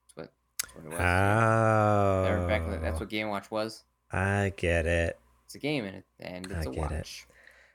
That's 0.07 0.17
what, 0.17 0.33
that's 0.63 0.75
what 0.77 0.85
it 0.85 0.91
was. 0.91 1.01
Oh, 1.01 2.47
back 2.47 2.81
that's 2.81 3.01
what 3.01 3.09
Game 3.09 3.29
Watch 3.29 3.51
was. 3.51 3.83
I 4.13 4.53
get 4.57 4.87
it. 4.87 5.19
It's 5.47 5.57
a 5.57 5.59
game 5.59 5.85
it, 5.85 6.05
and 6.21 6.47
it's 6.49 6.67
a 6.69 6.71
get 6.71 6.93
it. 6.93 6.95
watch. 6.95 7.27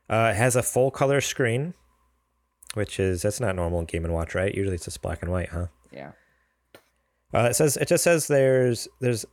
Uh, 0.10 0.32
it 0.34 0.38
has 0.38 0.56
a 0.56 0.64
full 0.64 0.92
color 0.92 1.20
screen, 1.20 1.74
which 2.74 2.98
is 2.98 3.24
that's 3.24 3.42
not 3.42 3.54
normal 3.54 3.82
in 3.82 3.86
Game 3.88 4.06
and 4.06 4.14
Watch, 4.14 4.34
right? 4.34 4.56
Usually 4.56 4.76
it's 4.76 4.86
just 4.86 5.02
black 5.02 5.22
and 5.24 5.30
white, 5.30 5.50
huh? 5.50 5.68
Yeah. 5.92 6.14
Uh, 7.34 7.50
it 7.50 7.56
says 7.58 7.76
it 7.76 7.90
just 7.90 8.06
says 8.06 8.28
there's 8.28 8.88
there's 9.02 9.26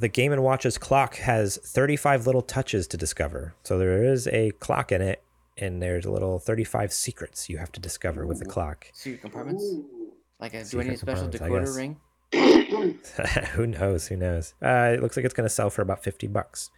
the 0.00 0.08
Game 0.08 0.32
and 0.32 0.42
Watch's 0.42 0.78
clock 0.78 1.16
has 1.16 1.56
35 1.58 2.26
little 2.26 2.42
touches 2.42 2.86
to 2.88 2.96
discover. 2.96 3.54
So 3.64 3.78
there 3.78 4.02
is 4.04 4.26
a 4.28 4.50
clock 4.52 4.92
in 4.92 5.00
it, 5.02 5.22
and 5.56 5.82
there's 5.82 6.04
a 6.04 6.10
little 6.10 6.38
35 6.38 6.92
secrets 6.92 7.48
you 7.48 7.58
have 7.58 7.70
to 7.72 7.80
discover 7.80 8.26
with 8.26 8.38
the 8.38 8.44
clock. 8.46 8.86
Secret 8.92 9.20
compartments. 9.22 9.62
Ooh. 9.64 10.12
Like 10.38 10.54
a, 10.54 10.58
do 10.58 10.60
I 10.60 10.64
Secret 10.64 10.86
need 10.86 10.94
a 10.94 10.98
special 10.98 11.28
decoder 11.28 11.76
ring? 11.76 12.00
who 13.52 13.66
knows? 13.66 14.06
Who 14.08 14.16
knows? 14.16 14.54
Uh, 14.62 14.92
it 14.94 15.02
looks 15.02 15.16
like 15.16 15.24
it's 15.24 15.34
going 15.34 15.48
to 15.48 15.54
sell 15.54 15.70
for 15.70 15.82
about 15.82 16.02
50 16.02 16.26
bucks. 16.28 16.70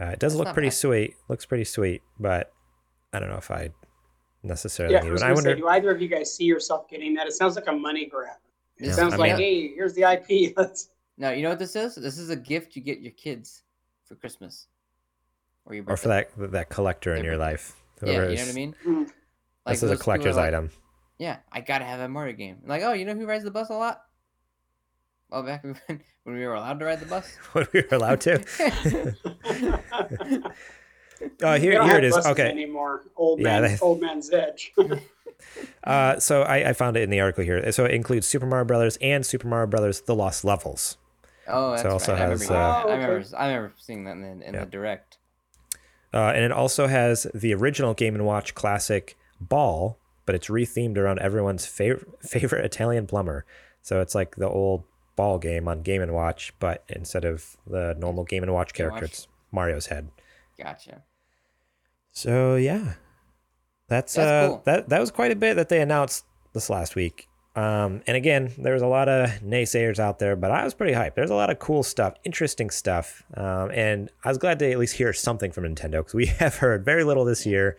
Uh, 0.00 0.06
it 0.06 0.18
does 0.18 0.34
That's 0.34 0.46
look 0.46 0.54
pretty 0.54 0.68
bad. 0.68 0.74
sweet. 0.74 1.14
Looks 1.28 1.46
pretty 1.46 1.64
sweet, 1.64 2.02
but 2.20 2.52
I 3.12 3.18
don't 3.20 3.28
know 3.30 3.36
if 3.36 3.50
I 3.50 3.70
necessarily 4.42 4.94
Yeah, 4.94 5.00
I 5.00 5.04
need 5.04 5.12
it. 5.12 5.16
I 5.16 5.20
gonna 5.20 5.34
wonder. 5.34 5.50
say, 5.50 5.56
do 5.56 5.68
either 5.68 5.90
of 5.90 6.00
you 6.02 6.08
guys 6.08 6.34
see 6.34 6.44
yourself 6.44 6.88
getting 6.88 7.14
that? 7.14 7.26
It 7.26 7.32
sounds 7.32 7.56
like 7.56 7.66
a 7.68 7.72
money 7.72 8.06
grab. 8.06 8.36
It 8.76 8.86
Yeah, 8.88 8.92
sounds 8.92 9.14
I 9.14 9.16
like, 9.16 9.36
hey, 9.36 9.68
here's 9.74 9.94
the 9.94 10.02
IP. 10.02 10.54
Let's. 10.56 10.88
No, 11.18 11.30
you 11.30 11.42
know 11.42 11.50
what 11.50 11.58
this 11.58 11.74
is? 11.74 11.96
This 11.96 12.16
is 12.16 12.30
a 12.30 12.36
gift 12.36 12.76
you 12.76 12.82
get 12.82 13.00
your 13.00 13.12
kids 13.12 13.62
for 14.06 14.14
Christmas. 14.14 14.68
Or 15.66 15.74
your 15.74 15.84
or 15.88 15.96
for 15.96 16.08
that 16.08 16.30
that 16.52 16.70
collector 16.70 17.14
in 17.14 17.24
your 17.24 17.36
birthday. 17.36 17.50
life. 17.52 17.76
Yeah, 18.02 18.12
you 18.12 18.36
know 18.36 18.42
what 18.42 18.48
I 18.48 18.52
mean? 18.52 18.74
Mm. 18.86 19.10
This 19.66 19.78
is 19.78 19.82
a 19.82 19.86
those 19.86 19.92
people 19.92 19.92
are 19.92 19.96
collector's 19.96 20.36
like, 20.36 20.46
item. 20.46 20.70
Yeah, 21.18 21.38
I 21.50 21.60
gotta 21.60 21.84
have 21.84 22.00
a 22.00 22.08
Mario 22.08 22.34
game. 22.36 22.58
Like, 22.64 22.82
oh, 22.82 22.92
you 22.92 23.04
know 23.04 23.14
who 23.14 23.26
rides 23.26 23.44
the 23.44 23.50
bus 23.50 23.68
a 23.70 23.74
lot? 23.74 24.02
Well, 25.28 25.42
back 25.42 25.62
when, 25.64 25.76
when 26.22 26.36
we 26.36 26.46
were 26.46 26.54
allowed 26.54 26.78
to 26.78 26.84
ride 26.86 27.00
the 27.00 27.06
bus. 27.06 27.36
when 27.52 27.66
we 27.72 27.82
were 27.82 27.96
allowed 27.96 28.20
to. 28.22 28.34
Uh, 31.42 31.58
here, 31.58 31.72
don't 31.72 31.82
here 31.82 31.82
have 31.82 31.98
it 31.98 32.04
is. 32.04 32.16
Okay. 32.16 32.48
Anymore, 32.48 33.02
old 33.16 33.40
Yeah, 33.40 33.60
man, 33.60 33.62
they- 33.62 33.78
old 33.80 34.00
man's 34.00 34.30
edge. 34.30 34.72
Uh, 35.84 36.18
so 36.18 36.42
I, 36.42 36.70
I 36.70 36.72
found 36.72 36.96
it 36.96 37.02
in 37.02 37.10
the 37.10 37.20
article 37.20 37.44
here. 37.44 37.70
So 37.72 37.84
it 37.84 37.92
includes 37.92 38.26
Super 38.26 38.46
Mario 38.46 38.64
Brothers 38.64 38.96
and 39.00 39.24
Super 39.26 39.48
Mario 39.48 39.66
Brothers: 39.66 40.00
The 40.02 40.14
Lost 40.14 40.44
Levels. 40.44 40.96
Oh, 41.48 41.70
that's 41.70 41.82
So 41.82 41.88
it 41.88 41.92
also 41.92 42.12
right. 42.12 42.20
I 42.20 42.24
remember, 42.24 42.44
has, 42.44 42.48
hearing 42.48 42.62
uh. 42.62 42.66
I 42.66 42.82
Oh, 42.82 42.88
remember. 42.92 43.16
okay. 43.18 43.36
I 43.36 43.46
remember 43.48 43.74
seeing 43.78 44.04
that 44.04 44.12
in, 44.12 44.22
the- 44.38 44.48
in 44.48 44.54
Yeah. 44.54 44.60
the 44.60 44.66
direct. 44.70 45.18
Uh, 46.14 46.32
and 46.34 46.44
it 46.44 46.52
also 46.52 46.86
has 46.86 47.26
the 47.34 47.52
original 47.54 47.92
Game 47.94 48.14
and 48.14 48.24
Watch 48.24 48.54
classic 48.54 49.16
Ball, 49.40 49.98
but 50.26 50.34
it's 50.34 50.48
rethemed 50.48 50.96
around 50.96 51.18
everyone's 51.20 51.66
favorite 51.66 52.08
favorite 52.22 52.64
Italian 52.64 53.06
plumber. 53.06 53.44
So 53.82 54.00
it's 54.00 54.14
like 54.14 54.36
the 54.36 54.48
old 54.48 54.84
Ball 55.16 55.38
game 55.38 55.68
on 55.68 55.82
Game 55.82 56.00
and 56.02 56.12
Watch, 56.14 56.52
but 56.58 56.84
instead 56.88 57.24
of 57.24 57.56
the 57.66 57.94
normal 57.98 58.24
Game 58.24 58.42
and 58.42 58.52
Watch 58.54 58.72
Game 58.72 58.84
character, 58.88 59.02
Watch. 59.04 59.10
it's 59.12 59.28
Mario's 59.52 59.86
head. 59.86 60.08
Gotcha. 60.62 61.02
So 62.12 62.56
yeah, 62.56 62.94
that's, 63.88 64.14
That's 64.14 64.18
uh 64.18 64.48
cool. 64.48 64.62
that 64.64 64.88
that 64.88 65.00
was 65.00 65.10
quite 65.10 65.30
a 65.30 65.36
bit 65.36 65.54
that 65.54 65.68
they 65.68 65.80
announced 65.80 66.24
this 66.52 66.68
last 66.70 66.94
week. 66.96 67.28
Um, 67.58 68.02
and 68.06 68.16
again, 68.16 68.52
there's 68.56 68.82
a 68.82 68.86
lot 68.86 69.08
of 69.08 69.30
naysayers 69.40 69.98
out 69.98 70.20
there, 70.20 70.36
but 70.36 70.52
I 70.52 70.62
was 70.62 70.74
pretty 70.74 70.92
hyped. 70.92 71.16
There's 71.16 71.30
a 71.30 71.34
lot 71.34 71.50
of 71.50 71.58
cool 71.58 71.82
stuff, 71.82 72.14
interesting 72.22 72.70
stuff, 72.70 73.24
um, 73.36 73.72
and 73.72 74.12
I 74.24 74.28
was 74.28 74.38
glad 74.38 74.60
to 74.60 74.70
at 74.70 74.78
least 74.78 74.94
hear 74.94 75.12
something 75.12 75.50
from 75.50 75.64
Nintendo 75.64 75.98
because 75.98 76.14
we 76.14 76.26
have 76.38 76.58
heard 76.58 76.84
very 76.84 77.02
little 77.02 77.24
this 77.24 77.44
year, 77.44 77.76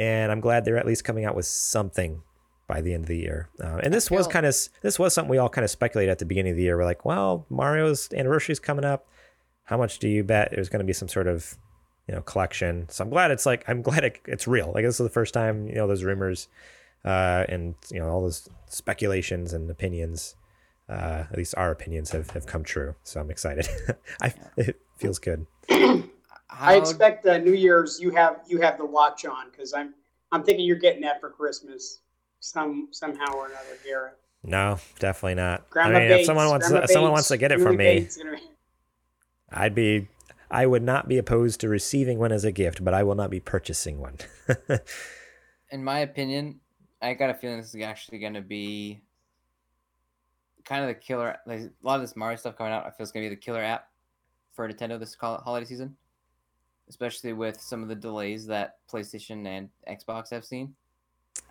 and 0.00 0.32
I'm 0.32 0.40
glad 0.40 0.64
they're 0.64 0.78
at 0.78 0.84
least 0.86 1.04
coming 1.04 1.24
out 1.24 1.36
with 1.36 1.46
something 1.46 2.22
by 2.66 2.80
the 2.80 2.92
end 2.92 3.04
of 3.04 3.08
the 3.08 3.18
year. 3.18 3.50
Uh, 3.62 3.78
and 3.84 3.94
this 3.94 4.10
was 4.10 4.26
kind 4.26 4.46
of 4.46 4.56
this 4.82 4.98
was 4.98 5.14
something 5.14 5.30
we 5.30 5.38
all 5.38 5.48
kind 5.48 5.64
of 5.64 5.70
speculated 5.70 6.10
at 6.10 6.18
the 6.18 6.24
beginning 6.24 6.50
of 6.50 6.56
the 6.56 6.64
year. 6.64 6.76
We're 6.76 6.84
like, 6.84 7.04
well, 7.04 7.46
Mario's 7.48 8.08
anniversary 8.12 8.54
is 8.54 8.58
coming 8.58 8.84
up. 8.84 9.06
How 9.62 9.76
much 9.76 10.00
do 10.00 10.08
you 10.08 10.24
bet 10.24 10.50
there's 10.50 10.68
going 10.68 10.80
to 10.80 10.84
be 10.84 10.92
some 10.92 11.08
sort 11.08 11.28
of 11.28 11.56
you 12.08 12.14
know 12.14 12.20
collection 12.20 12.86
so 12.90 13.02
i'm 13.02 13.08
glad 13.08 13.30
it's 13.30 13.46
like 13.46 13.64
i'm 13.66 13.80
glad 13.88 14.04
it, 14.04 14.20
it's 14.26 14.46
real 14.46 14.70
like 14.74 14.84
this 14.84 15.00
is 15.00 15.04
the 15.04 15.08
first 15.08 15.32
time 15.32 15.66
you 15.66 15.74
know 15.74 15.86
those 15.86 16.04
rumors 16.04 16.48
uh 17.04 17.44
and 17.48 17.74
you 17.90 18.00
know 18.00 18.08
all 18.08 18.22
those 18.22 18.48
speculations 18.66 19.52
and 19.52 19.70
opinions 19.70 20.36
uh 20.88 21.24
at 21.30 21.36
least 21.36 21.54
our 21.56 21.70
opinions 21.70 22.10
have, 22.10 22.30
have 22.30 22.46
come 22.46 22.64
true. 22.64 22.94
So 23.02 23.20
i'm 23.20 23.30
excited. 23.30 23.68
I 24.22 24.32
it 24.56 24.80
feels 24.98 25.18
good. 25.18 25.46
I 26.56 26.76
expect 26.76 27.26
uh, 27.26 27.38
New 27.38 27.54
Year's 27.54 27.98
you 28.00 28.10
have 28.10 28.40
you 28.46 28.60
have 28.60 28.78
the 28.78 28.84
watch 28.86 29.24
on 29.24 29.50
because 29.50 29.72
I'm 29.74 29.94
I'm 30.30 30.44
thinking 30.44 30.64
you're 30.66 30.76
getting 30.76 31.02
that 31.02 31.20
for 31.20 31.30
Christmas 31.30 32.00
some 32.40 32.88
somehow 32.92 33.32
or 33.34 33.46
another, 33.46 33.78
Garrett. 33.84 34.18
no 34.42 34.78
definitely 34.98 35.34
not. 35.36 35.68
Grandma 35.70 35.96
i 35.96 36.00
mean 36.00 36.08
Bates, 36.10 36.20
if 36.20 36.26
someone 36.26 36.48
wants 36.48 36.68
Grandma 36.68 36.84
if 36.84 36.90
someone 36.90 37.10
Bates, 37.10 37.14
wants 37.16 37.28
to 37.28 37.36
get 37.38 37.50
it 37.52 37.56
Julie 37.56 37.64
from 37.66 37.76
me 37.78 37.84
Bates, 37.84 38.18
i'd 39.52 39.74
be 39.74 40.08
i 40.50 40.66
would 40.66 40.82
not 40.82 41.08
be 41.08 41.16
opposed 41.18 41.60
to 41.60 41.68
receiving 41.68 42.18
one 42.18 42.32
as 42.32 42.44
a 42.44 42.52
gift 42.52 42.84
but 42.84 42.92
i 42.92 43.02
will 43.02 43.14
not 43.14 43.30
be 43.30 43.40
purchasing 43.40 43.98
one. 43.98 44.16
In 45.70 45.82
my 45.82 46.00
opinion, 46.00 46.60
I 47.04 47.14
got 47.14 47.30
a 47.30 47.34
feeling 47.34 47.58
this 47.58 47.74
is 47.74 47.82
actually 47.82 48.18
going 48.18 48.34
to 48.34 48.40
be 48.40 49.00
kind 50.64 50.82
of 50.82 50.88
the 50.88 50.94
killer. 50.94 51.36
A 51.46 51.68
lot 51.82 51.96
of 51.96 52.00
this 52.00 52.16
Mario 52.16 52.36
stuff 52.36 52.56
coming 52.56 52.72
out, 52.72 52.86
I 52.86 52.90
feel 52.90 53.04
is 53.04 53.12
going 53.12 53.24
to 53.24 53.30
be 53.30 53.34
the 53.34 53.40
killer 53.40 53.62
app 53.62 53.88
for 54.52 54.68
Nintendo 54.68 54.98
this 54.98 55.14
holiday 55.20 55.66
season, 55.66 55.96
especially 56.88 57.32
with 57.32 57.60
some 57.60 57.82
of 57.82 57.88
the 57.88 57.94
delays 57.94 58.46
that 58.46 58.78
PlayStation 58.90 59.46
and 59.46 59.68
Xbox 59.88 60.30
have 60.30 60.44
seen. 60.44 60.74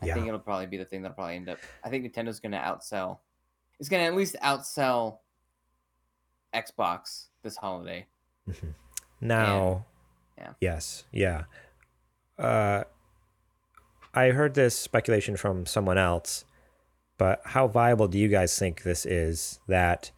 I 0.02 0.08
Yeah. 0.08 0.14
think 0.16 0.28
it'll 0.28 0.40
probably 0.40 0.66
be 0.66 0.78
the 0.78 0.86
thing 0.86 1.02
that'll 1.02 1.16
probably 1.16 1.36
end 1.36 1.50
up. 1.50 1.60
I 1.84 1.90
think 1.90 2.06
Nintendo's 2.06 2.40
going 2.40 2.54
to 2.54 2.58
outsell. 2.58 3.20
It's 3.80 3.90
going 3.90 4.02
to 4.02 4.08
at 4.08 4.16
least 4.16 4.36
outsell 4.42 5.20
Xbox 6.54 7.26
this 7.42 7.58
holiday. 7.58 8.08
Now, 9.20 9.86
yeah. 10.38 10.54
yes, 10.62 11.04
yeah. 11.12 11.44
Uh, 12.38 12.84
I 14.14 14.30
heard 14.30 14.54
this 14.54 14.78
speculation 14.78 15.36
from 15.38 15.66
someone 15.66 15.98
else, 15.98 16.46
but 17.18 17.42
how 17.46 17.68
viable 17.68 18.08
do 18.08 18.18
you 18.18 18.28
guys 18.28 18.58
think 18.58 18.84
this 18.84 19.06
is? 19.06 19.60
That 19.68 20.12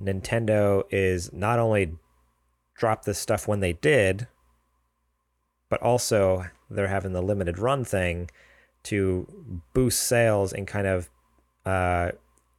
Nintendo 0.00 0.82
is 0.90 1.32
not 1.32 1.58
only 1.58 1.96
dropped 2.74 3.06
this 3.06 3.18
stuff 3.18 3.48
when 3.48 3.60
they 3.60 3.72
did, 3.72 4.28
but 5.68 5.82
also 5.82 6.46
they're 6.70 6.88
having 6.88 7.12
the 7.12 7.22
limited 7.22 7.58
run 7.58 7.84
thing 7.84 8.30
to 8.84 9.26
boost 9.72 10.02
sales 10.02 10.52
and 10.52 10.66
kind 10.66 10.86
of 10.86 11.10
uh, 11.66 12.10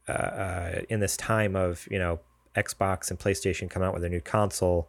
uh, 0.08 0.12
uh, 0.12 0.80
in 0.88 1.00
this 1.00 1.16
time 1.16 1.56
of 1.56 1.86
you 1.90 1.98
know 1.98 2.20
Xbox 2.56 3.10
and 3.10 3.18
PlayStation 3.18 3.70
come 3.70 3.82
out 3.82 3.94
with 3.94 4.04
a 4.04 4.08
new 4.08 4.20
console. 4.20 4.88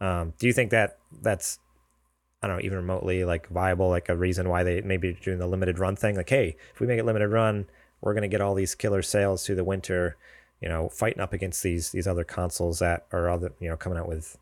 Um, 0.00 0.34
do 0.38 0.46
you 0.46 0.52
think 0.52 0.70
that 0.70 0.98
that's 1.20 1.58
I 2.42 2.46
don't 2.46 2.56
know 2.56 2.62
even 2.62 2.78
remotely 2.78 3.24
like 3.24 3.48
viable, 3.48 3.88
like 3.90 4.08
a 4.08 4.16
reason 4.16 4.48
why 4.48 4.62
they 4.62 4.80
maybe 4.80 5.12
doing 5.22 5.38
the 5.38 5.46
limited 5.46 5.78
run 5.78 5.96
thing? 5.96 6.16
Like, 6.16 6.30
hey, 6.30 6.56
if 6.72 6.80
we 6.80 6.86
make 6.86 6.98
it 6.98 7.04
limited 7.04 7.28
run, 7.28 7.66
we're 8.00 8.14
gonna 8.14 8.28
get 8.28 8.40
all 8.40 8.54
these 8.54 8.74
killer 8.74 9.02
sales 9.02 9.44
through 9.44 9.56
the 9.56 9.64
winter, 9.64 10.16
you 10.60 10.68
know, 10.68 10.88
fighting 10.88 11.20
up 11.20 11.32
against 11.32 11.62
these 11.62 11.90
these 11.90 12.06
other 12.06 12.24
consoles 12.24 12.78
that 12.78 13.06
are 13.12 13.28
other 13.28 13.52
you 13.60 13.68
know 13.68 13.76
coming 13.76 13.98
out 13.98 14.08
with 14.08 14.38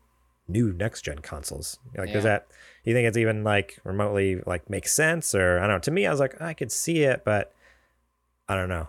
new 0.47 0.71
next 0.73 1.01
gen 1.03 1.19
consoles. 1.19 1.77
Like, 1.97 2.11
does 2.13 2.23
Yeah. 2.23 2.31
that 2.31 2.47
you 2.85 2.93
think 2.93 3.07
it's 3.07 3.17
even 3.17 3.43
like 3.43 3.79
remotely 3.83 4.41
like 4.45 4.69
makes 4.69 4.93
sense 4.93 5.35
or 5.35 5.59
I 5.59 5.61
don't 5.67 5.75
know? 5.75 5.79
To 5.79 5.91
me, 5.91 6.07
I 6.07 6.11
was 6.11 6.19
like, 6.19 6.41
I 6.41 6.53
could 6.53 6.71
see 6.71 7.03
it, 7.03 7.23
but 7.25 7.53
I 8.47 8.55
don't 8.55 8.69
know. 8.69 8.87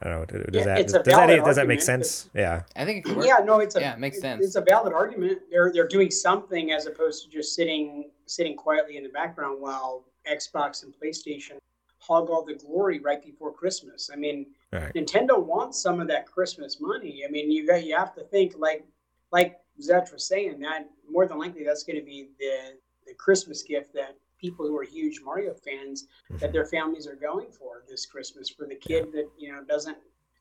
I 0.00 0.08
don't 0.08 0.32
know. 0.32 0.38
Does 0.44 0.54
Yeah, 0.54 0.64
that 0.64 0.82
does 0.84 0.92
that 0.92 1.04
valid 1.04 1.44
does 1.44 1.56
that 1.56 1.66
make 1.66 1.82
sense? 1.82 2.30
Yeah. 2.34 2.62
I 2.76 2.84
think 2.84 2.98
it 2.98 3.04
could 3.08 3.16
work. 3.16 3.26
Yeah, 3.26 3.38
no, 3.44 3.58
it's 3.58 3.74
a 3.74 3.80
Yeah, 3.80 3.94
it 3.94 3.98
makes 3.98 4.20
sense. 4.20 4.44
It's 4.44 4.54
a 4.54 4.60
valid 4.60 4.92
argument. 4.92 5.40
They're 5.50 5.72
they're 5.72 5.88
doing 5.88 6.10
something 6.12 6.70
as 6.70 6.86
opposed 6.86 7.24
to 7.24 7.30
just 7.30 7.54
sitting 7.56 8.10
sitting 8.28 8.56
quietly 8.56 8.96
in 8.96 9.02
the 9.02 9.08
background 9.08 9.60
while 9.60 10.04
Xbox 10.30 10.84
and 10.84 10.92
PlayStation 11.02 11.58
hog 11.98 12.30
all 12.30 12.44
the 12.44 12.54
glory 12.54 13.00
right 13.00 13.22
before 13.22 13.52
Christmas. 13.52 14.10
I 14.12 14.16
mean, 14.16 14.46
Right. 14.72 14.92
Nintendo 14.94 15.42
wants 15.42 15.80
some 15.80 15.98
of 16.00 16.08
that 16.08 16.26
Christmas 16.26 16.78
money. 16.80 17.22
I 17.26 17.30
mean, 17.30 17.50
you 17.50 17.66
got 17.66 17.84
you 17.84 17.96
have 17.96 18.14
to 18.16 18.24
think 18.24 18.54
like 18.58 18.84
like 19.32 19.60
Zach 19.80 20.12
was 20.12 20.26
saying 20.26 20.60
that 20.60 20.88
more 21.10 21.26
than 21.26 21.38
likely 21.38 21.64
that's 21.64 21.84
going 21.84 21.98
to 21.98 22.04
be 22.04 22.28
the 22.38 22.76
the 23.06 23.14
Christmas 23.14 23.62
gift 23.62 23.94
that 23.94 24.16
people 24.38 24.66
who 24.66 24.76
are 24.76 24.84
huge 24.84 25.20
Mario 25.24 25.54
fans 25.54 26.04
mm-hmm. 26.04 26.38
that 26.38 26.52
their 26.52 26.66
families 26.66 27.06
are 27.06 27.16
going 27.16 27.50
for 27.50 27.82
this 27.88 28.04
Christmas 28.04 28.50
for 28.50 28.66
the 28.66 28.74
kid 28.74 29.10
that 29.12 29.28
you 29.38 29.50
know 29.50 29.64
doesn't 29.64 29.96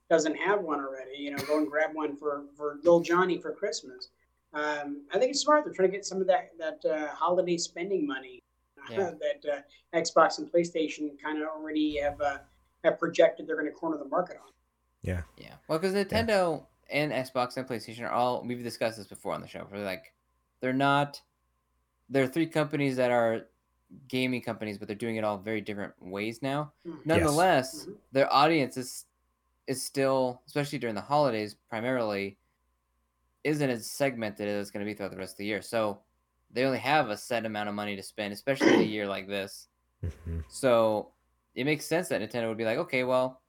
doesn't 0.09 0.35
have 0.35 0.61
one 0.61 0.79
already. 0.79 1.17
You 1.17 1.31
know, 1.31 1.43
go 1.45 1.59
and 1.59 1.67
grab 1.69 1.91
one 1.93 2.17
for 2.17 2.43
for 2.57 2.79
little 2.83 3.01
Johnny 3.01 3.37
for 3.37 3.53
Christmas. 3.53 4.09
Um, 4.57 5.03
I 5.13 5.19
think 5.19 5.31
it's 5.31 5.41
smart. 5.41 5.63
They're 5.65 5.73
trying 5.73 5.89
to 5.89 5.95
get 5.95 6.05
some 6.05 6.19
of 6.21 6.27
that 6.27 6.51
that 6.57 6.83
uh, 6.89 7.07
holiday 7.13 7.57
spending 7.57 8.07
money 8.07 8.41
Yeah. 8.89 9.11
that 9.19 9.63
uh, 9.93 9.97
Xbox 9.97 10.39
and 10.39 10.51
PlayStation 10.51 11.11
kind 11.21 11.41
of 11.41 11.47
already 11.49 11.97
have 11.97 12.19
uh, 12.21 12.37
have 12.83 12.97
projected 12.99 13.47
they're 13.47 13.57
going 13.57 13.67
to 13.67 13.73
corner 13.73 13.97
the 13.97 14.05
market 14.05 14.37
on. 14.43 14.51
Yeah. 15.01 15.21
Yeah. 15.37 15.53
Well, 15.67 15.77
because 15.79 15.93
Nintendo 15.93 16.65
and 16.89 17.11
Xbox 17.11 17.57
and 17.57 17.67
PlayStation 17.67 18.01
are 18.03 18.11
all 18.11 18.43
we've 18.45 18.63
discussed 18.63 18.97
this 18.97 19.07
before 19.07 19.33
on 19.33 19.41
the 19.41 19.47
show. 19.47 19.67
We're 19.71 19.83
like, 19.83 20.13
they're 20.61 20.73
not. 20.73 21.21
They're 22.09 22.27
three 22.27 22.47
companies 22.47 22.95
that 22.95 23.11
are 23.11 23.47
gaming 24.07 24.41
companies, 24.41 24.77
but 24.77 24.87
they're 24.87 24.95
doing 24.95 25.17
it 25.17 25.23
all 25.25 25.37
very 25.37 25.61
different 25.61 25.93
ways 26.01 26.41
now. 26.41 26.71
Mhm. 26.87 27.05
Nonetheless, 27.05 27.85
Mhm. 27.85 27.97
their 28.11 28.31
audience 28.33 28.77
is 28.77 29.05
is 29.67 29.83
still, 29.83 30.41
especially 30.47 30.79
during 30.79 30.95
the 30.95 31.01
holidays, 31.01 31.55
primarily 31.69 32.37
isn't 33.43 33.69
as 33.69 33.89
segmented 33.91 34.47
as 34.47 34.61
it's 34.63 34.71
going 34.71 34.85
to 34.85 34.89
be 34.89 34.95
throughout 34.95 35.11
the 35.11 35.17
rest 35.17 35.33
of 35.33 35.37
the 35.37 35.45
year. 35.45 35.61
So 35.61 36.01
they 36.51 36.63
only 36.65 36.79
have 36.79 37.09
a 37.09 37.17
set 37.17 37.45
amount 37.45 37.69
of 37.69 37.75
money 37.75 37.95
to 37.95 38.03
spend, 38.03 38.33
especially 38.33 38.73
in 38.73 38.79
a 38.79 38.83
year 38.83 39.07
like 39.07 39.27
this. 39.27 39.67
Mhm. 40.03 40.43
So 40.47 41.11
it 41.55 41.65
makes 41.65 41.85
sense 41.85 42.07
that 42.09 42.21
Nintendo 42.21 42.47
would 42.49 42.57
be 42.57 42.65
like, 42.65 42.77
okay, 42.77 43.03
well, 43.03 43.41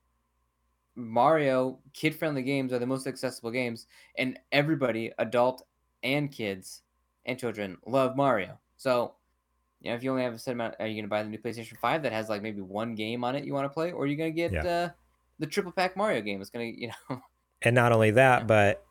Mario 0.95 1.79
kid 1.93 2.15
friendly 2.15 2.43
games 2.43 2.73
are 2.73 2.79
the 2.79 2.87
most 2.87 3.07
accessible 3.07 3.51
games, 3.51 3.87
and 4.17 4.39
everybody, 4.51 5.13
adult 5.19 5.63
and 6.03 6.31
kids 6.33 6.83
and 7.25 7.39
children, 7.39 7.77
love 7.87 8.17
Mario. 8.17 8.59
So, 8.77 9.15
you 9.81 9.91
know, 9.91 9.97
if 9.97 10.03
you 10.03 10.11
only 10.11 10.25
have 10.25 10.35
a 10.35 10.39
set 10.39 10.53
amount, 10.53 10.75
are 10.81 10.87
you 10.87 10.95
going 10.95 11.05
to 11.05 11.09
buy 11.09 11.23
the 11.23 11.29
new 11.29 11.39
PlayStation 11.39 11.77
5 11.79 12.03
that 12.03 12.13
has 12.13 12.29
like 12.29 12.43
maybe 12.43 12.61
one 12.63 12.95
game 12.97 13.23
on 13.23 13.37
it 13.37 13.45
you 13.45 13.55
want 13.55 13.65
to 13.67 13.69
play? 13.69 13.93
Or 13.93 14.03
are 14.05 14.07
you 14.07 14.17
going 14.17 14.33
to 14.33 14.37
get 14.37 14.53
Yeah. 14.53 14.67
uh, 14.67 14.89
the 15.39 15.47
triple 15.47 15.71
pack 15.73 15.97
Mario 15.97 16.21
game? 16.21 16.41
It's 16.41 16.51
going 16.51 16.75
to, 16.75 16.81
you 16.81 16.89
know, 16.89 17.23
And 17.63 17.75
not 17.75 17.93
only 17.93 18.11
that, 18.13 18.41
Yeah. 18.41 18.47
but 18.47 18.87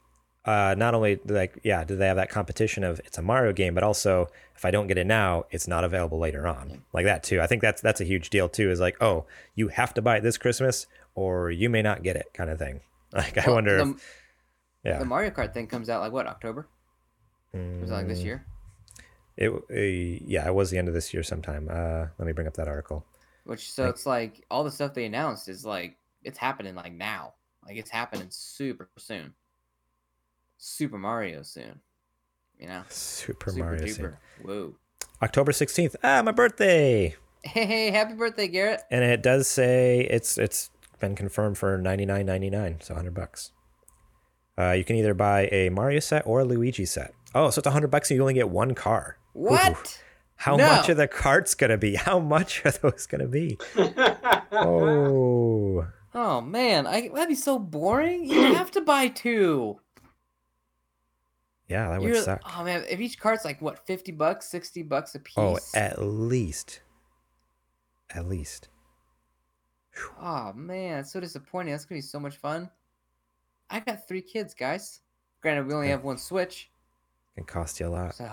uh, 0.47 0.73
not 0.77 0.95
only 0.95 1.19
like 1.25 1.59
yeah, 1.63 1.83
do 1.83 1.95
they 1.95 2.07
have 2.07 2.15
that 2.17 2.29
competition 2.29 2.83
of 2.83 2.99
it's 3.05 3.17
a 3.17 3.21
Mario 3.21 3.53
game, 3.53 3.73
but 3.75 3.83
also 3.83 4.29
if 4.55 4.65
I 4.65 4.71
don't 4.71 4.87
get 4.87 4.97
it 4.97 5.05
now, 5.05 5.45
it's 5.51 5.67
not 5.67 5.83
available 5.83 6.17
later 6.17 6.47
on. 6.47 6.69
Yeah. 6.69 6.75
Like 6.93 7.05
that 7.05 7.21
too. 7.23 7.41
I 7.41 7.47
think 7.47 7.61
that's 7.61 7.81
that's 7.81 8.01
a 8.01 8.05
huge 8.05 8.29
deal 8.29 8.49
too. 8.49 8.71
Is 8.71 8.79
like 8.79 8.97
oh, 9.01 9.25
you 9.55 9.67
have 9.67 9.93
to 9.95 10.01
buy 10.01 10.17
it 10.17 10.21
this 10.23 10.37
Christmas, 10.37 10.87
or 11.15 11.51
you 11.51 11.69
may 11.69 11.81
not 11.81 12.01
get 12.01 12.15
it, 12.15 12.27
kind 12.33 12.49
of 12.49 12.57
thing. 12.59 12.81
Like 13.13 13.37
I 13.47 13.49
wonder. 13.51 13.77
the, 13.77 13.91
if, 13.91 14.23
yeah. 14.83 14.99
the 14.99 15.05
Mario 15.05 15.29
Kart 15.31 15.53
thing 15.53 15.67
comes 15.67 15.89
out 15.89 16.01
like 16.01 16.11
what, 16.11 16.27
October? 16.27 16.67
Was 17.53 17.89
it 17.89 17.93
like 17.93 18.07
this 18.07 18.19
Mm, 18.19 18.25
year? 18.25 18.45
It 19.37 19.49
uh, 19.49 20.25
yeah, 20.27 20.45
it 20.47 20.53
was 20.53 20.71
the 20.71 20.77
end 20.77 20.87
of 20.87 20.93
this 20.93 21.13
year 21.13 21.23
sometime. 21.23 21.67
Uh, 21.71 22.07
let 22.17 22.25
me 22.25 22.31
bring 22.33 22.47
up 22.47 22.55
that 22.55 22.67
article. 22.67 23.05
Which 23.45 23.71
so 23.71 23.83
Like- 23.85 23.93
it's 23.93 24.05
like 24.05 24.45
all 24.51 24.63
the 24.63 24.71
stuff 24.71 24.93
they 24.93 25.05
announced 25.05 25.47
is 25.47 25.65
like 25.65 25.95
it's 26.23 26.37
happening 26.37 26.75
like 26.75 26.91
now. 26.93 27.33
Like 27.65 27.77
it's 27.77 27.89
happening 27.89 28.27
super 28.29 28.89
soon. 28.97 29.33
Super 30.57 30.97
Mario 30.97 31.43
soon. 31.43 31.79
You 32.59 32.67
know? 32.67 32.83
Super, 32.89 33.51
super 33.51 33.63
Mario. 33.65 33.83
duper. 33.83 33.93
Scene. 33.95 34.13
Whoa. 34.43 34.75
October 35.21 35.51
sixteenth. 35.51 35.95
Ah, 36.03 36.21
my 36.23 36.31
birthday. 36.31 37.15
Hey, 37.43 37.65
hey, 37.65 37.91
happy 37.91 38.13
birthday, 38.15 38.47
Garrett. 38.47 38.81
and 38.91 39.03
it 39.03 39.21
does 39.23 39.47
say 39.47 40.01
it's 40.09 40.37
it's 40.37 40.69
been 40.99 41.15
confirmed 41.15 41.57
for 41.57 41.77
ninety 41.77 42.05
nine 42.05 42.25
ninety 42.25 42.49
nine, 42.49 42.77
so 42.81 42.93
hundred 42.95 43.13
bucks. 43.13 43.51
Uh, 44.59 44.71
you 44.71 44.83
can 44.83 44.95
either 44.95 45.13
buy 45.13 45.47
a 45.51 45.69
Mario 45.69 45.99
set 45.99 46.25
or 46.25 46.39
a 46.39 46.43
Luigi 46.45 46.85
set. 46.85 47.13
Oh, 47.35 47.49
so 47.51 47.59
it's 47.59 47.67
hundred 47.67 47.89
bucks 47.91 48.09
and 48.09 48.15
you 48.17 48.21
only 48.21 48.33
get 48.33 48.49
one 48.49 48.73
car. 48.73 49.17
What? 49.33 50.01
How 50.35 50.55
No. 50.55 50.67
much 50.67 50.89
are 50.89 50.95
the 50.95 51.07
carts 51.07 51.53
gonna 51.55 51.77
be? 51.77 51.95
How 51.95 52.19
much 52.19 52.65
are 52.65 52.71
those 52.71 53.05
gonna 53.05 53.27
be? 53.27 53.57
Oh, 54.51 55.87
Oh 56.13 56.41
man, 56.41 56.87
I 56.87 57.09
that'd 57.13 57.27
be 57.29 57.35
so 57.35 57.59
boring. 57.59 58.25
You 58.29 58.55
have 58.55 58.71
to 58.71 58.81
buy 58.81 59.07
two. 59.09 59.79
Yeah, 61.67 61.89
that 61.89 62.01
would 62.01 62.13
You're, 62.13 62.21
suck. 62.21 62.41
oh 62.57 62.63
man, 62.63 62.83
if 62.89 62.99
each 62.99 63.19
cart's 63.19 63.45
like 63.45 63.61
what, 63.61 63.85
fifty 63.85 64.11
bucks, 64.11 64.47
sixty 64.47 64.83
bucks 64.83 65.15
a 65.15 65.19
oh, 65.37 65.53
piece. 65.55 65.71
Oh, 65.75 65.79
at 65.79 66.01
least, 66.01 66.81
at 68.13 68.27
least. 68.27 68.69
Oh 70.21 70.53
man, 70.53 70.99
it's 70.99 71.11
so 71.11 71.19
disappointing. 71.19 71.73
That's 71.73 71.85
gonna 71.85 71.97
be 71.97 72.01
so 72.01 72.19
much 72.19 72.37
fun. 72.37 72.69
I 73.69 73.79
got 73.79 74.07
three 74.07 74.21
kids, 74.21 74.53
guys. 74.53 75.01
Granted, 75.41 75.67
we 75.67 75.73
only 75.73 75.87
Yeah. 75.87 75.93
have 75.93 76.03
one 76.03 76.17
Switch, 76.17 76.69
It 77.35 77.41
can 77.41 77.45
cost 77.45 77.79
you 77.79 77.87
a 77.87 77.89
lot. 77.89 78.15
so 78.15 78.31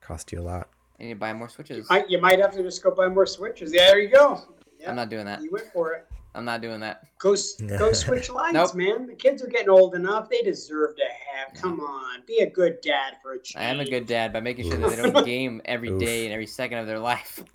Cost 0.00 0.30
you 0.32 0.40
a 0.40 0.42
lot. 0.42 0.68
I 0.98 1.02
need 1.04 1.08
to 1.10 1.14
buy 1.16 1.32
more 1.32 1.48
Switches. 1.48 1.86
I, 1.90 2.04
you 2.08 2.20
might 2.20 2.38
have 2.38 2.52
to 2.52 2.62
just 2.62 2.82
go 2.82 2.90
buy 2.90 3.08
more 3.08 3.26
switches. 3.26 3.72
Yeah, 3.74 3.86
there 3.88 3.98
you 3.98 4.08
go. 4.08 4.40
Yeah, 4.78 4.90
I'm 4.90 4.96
not 4.96 5.10
doing 5.10 5.24
that. 5.26 5.42
you 5.42 5.50
went 5.50 5.66
for 5.72 5.92
it. 5.92 6.06
I'm 6.36 6.44
not 6.44 6.60
doing 6.60 6.80
that. 6.80 7.02
Go 7.18 7.34
go 7.78 7.92
switch 7.92 8.30
lines, 8.30 8.54
Nope. 8.54 8.74
man. 8.74 9.06
The 9.06 9.14
kids 9.14 9.42
are 9.42 9.46
getting 9.46 9.70
old 9.70 9.94
enough; 9.94 10.28
they 10.28 10.42
deserve 10.42 10.94
to 10.96 11.02
have. 11.02 11.54
Come 11.54 11.80
on, 11.80 12.22
be 12.26 12.38
a 12.38 12.50
good 12.50 12.80
dad 12.82 13.14
for 13.22 13.32
a 13.32 13.42
change. 13.42 13.56
I 13.56 13.68
am 13.68 13.80
a 13.80 13.84
good 13.84 14.06
dad 14.06 14.32
by 14.32 14.40
making 14.40 14.70
sure 14.70 14.78
that 14.78 14.90
they 14.90 15.10
don't 15.10 15.24
game 15.26 15.62
every 15.64 15.90
Oof. 15.90 16.00
day 16.00 16.24
and 16.24 16.32
every 16.32 16.46
second 16.46 16.78
of 16.78 16.86
their 16.86 16.98
life. 16.98 17.42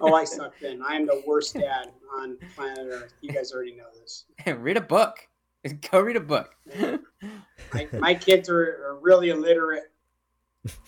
Oh, 0.00 0.14
I 0.14 0.22
suck. 0.22 0.54
Then 0.60 0.80
I 0.86 0.94
am 0.94 1.04
the 1.04 1.24
worst 1.26 1.54
dad 1.54 1.90
on 2.16 2.38
planet 2.54 2.86
Earth. 2.88 3.14
You 3.20 3.32
guys 3.32 3.52
already 3.52 3.74
know 3.74 3.86
this. 4.00 4.26
read 4.46 4.76
a 4.76 4.80
book. 4.80 5.26
Go 5.90 6.00
read 6.00 6.14
a 6.14 6.20
book. 6.20 6.54
My, 7.74 7.88
my 7.94 8.14
kids 8.14 8.48
are, 8.48 8.62
are 8.62 8.98
really 9.02 9.30
illiterate. 9.30 9.90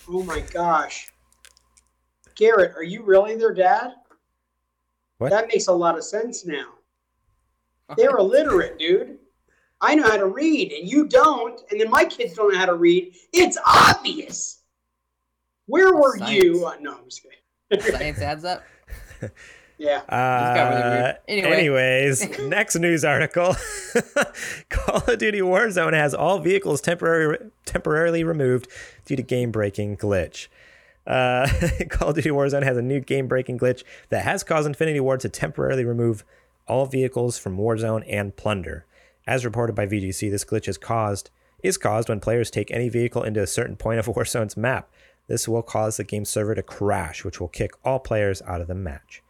Oh 0.09 0.23
my 0.23 0.41
gosh, 0.53 1.09
Garrett, 2.37 2.75
are 2.77 2.85
you 2.85 3.03
really 3.03 3.35
their 3.37 3.53
dad? 3.53 3.95
What? 5.21 5.31
That 5.31 5.49
makes 5.49 5.67
a 5.67 5.73
lot 5.73 5.99
of 5.99 6.05
sense 6.05 6.47
now. 6.47 6.69
They're 7.95 8.17
illiterate, 8.17 8.79
dude. 8.79 9.19
I 9.83 9.95
know 9.95 10.05
how 10.05 10.17
to 10.17 10.27
read, 10.27 10.73
and 10.73 10.89
you 10.89 11.07
don't. 11.07 11.61
And 11.71 11.79
then 11.79 11.91
my 11.91 12.07
kids 12.07 12.35
don't 12.35 12.53
know 12.53 12.59
how 12.59 12.67
to 12.67 12.75
read. 12.75 13.15
It's 13.35 13.59
obvious. 13.67 14.63
Where 15.67 15.95
were 15.95 16.17
you? 16.17 16.65
Uh, 16.67 16.77
no, 16.81 16.97
I'm 16.97 17.05
just 17.05 17.23
kidding. 17.23 17.93
Science 17.99 18.21
adds 18.21 18.47
up. 18.47 18.63
yeah. 19.77 20.01
got 20.11 20.71
really 20.71 21.09
Uh. 21.11 21.13
Anyway. 21.29 21.51
Anyways, 21.51 22.39
next 22.49 22.77
news 22.77 23.05
article: 23.05 23.55
Call 24.71 25.03
of 25.07 25.19
Duty 25.19 25.41
Warzone 25.41 25.93
has 25.93 26.15
all 26.15 26.39
vehicles 26.39 26.81
temporary, 26.81 27.37
temporarily 27.67 28.25
removed 28.25 28.69
due 29.05 29.17
to 29.17 29.23
game-breaking 29.23 29.99
glitch. 29.99 30.49
Uh, 31.11 31.49
Call 31.91 32.11
of 32.11 32.15
Duty 32.15 32.31
Warzone 32.31 32.63
has 32.63 32.77
a 32.77 32.83
new 32.83 33.01
game-breaking 33.01 33.59
glitch 33.59 33.83
that 34.11 34.23
has 34.25 34.45
caused 34.45 34.67
Infinity 34.69 35.01
Ward 35.01 35.19
to 35.21 35.29
temporarily 35.29 35.85
remove 35.85 36.25
all 36.69 36.87
vehicles 36.87 37.37
from 37.37 37.59
Warzone 37.59 38.05
and 38.09 38.37
plunder. 38.37 38.87
As 39.27 39.45
reported 39.45 39.75
by 39.75 39.87
VGC, 39.87 40.31
this 40.31 40.45
glitch 40.45 40.69
is 40.69 40.79
caused 40.79 41.31
is 41.63 41.77
caused 41.77 42.09
when 42.09 42.21
players 42.21 42.51
take 42.51 42.71
any 42.71 42.89
vehicle 42.89 43.23
into 43.23 43.43
a 43.43 43.47
certain 43.47 43.77
point 43.77 43.99
of 43.99 44.07
Warzone's 44.15 44.57
map. 44.57 44.89
This 45.27 45.47
will 45.49 45.63
cause 45.63 45.97
the 45.97 46.05
game 46.05 46.25
server 46.25 46.55
to 46.55 46.63
crash, 46.63 47.25
which 47.25 47.41
will 47.41 47.49
kick 47.49 47.73
all 47.85 47.99
players 47.99 48.41
out 48.43 48.61
of 48.61 48.69
the 48.69 48.75
match. 48.75 49.23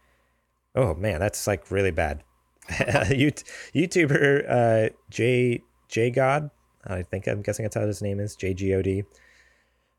Oh 0.75 0.93
man, 0.93 1.19
that's 1.19 1.45
like 1.47 1.69
really 1.71 1.91
bad. 1.91 2.23
Yout- 2.69 3.43
YouTuber 3.75 4.45
uh, 4.49 4.89
J 5.09 5.63
J 5.89 6.11
God, 6.11 6.51
I 6.85 7.01
think 7.01 7.27
I'm 7.27 7.41
guessing 7.41 7.63
that's 7.63 7.75
how 7.75 7.85
his 7.85 8.01
name 8.01 8.19
is, 8.19 8.35
J 8.35 8.53
G 8.53 8.73
O 8.75 8.81
D, 8.81 9.03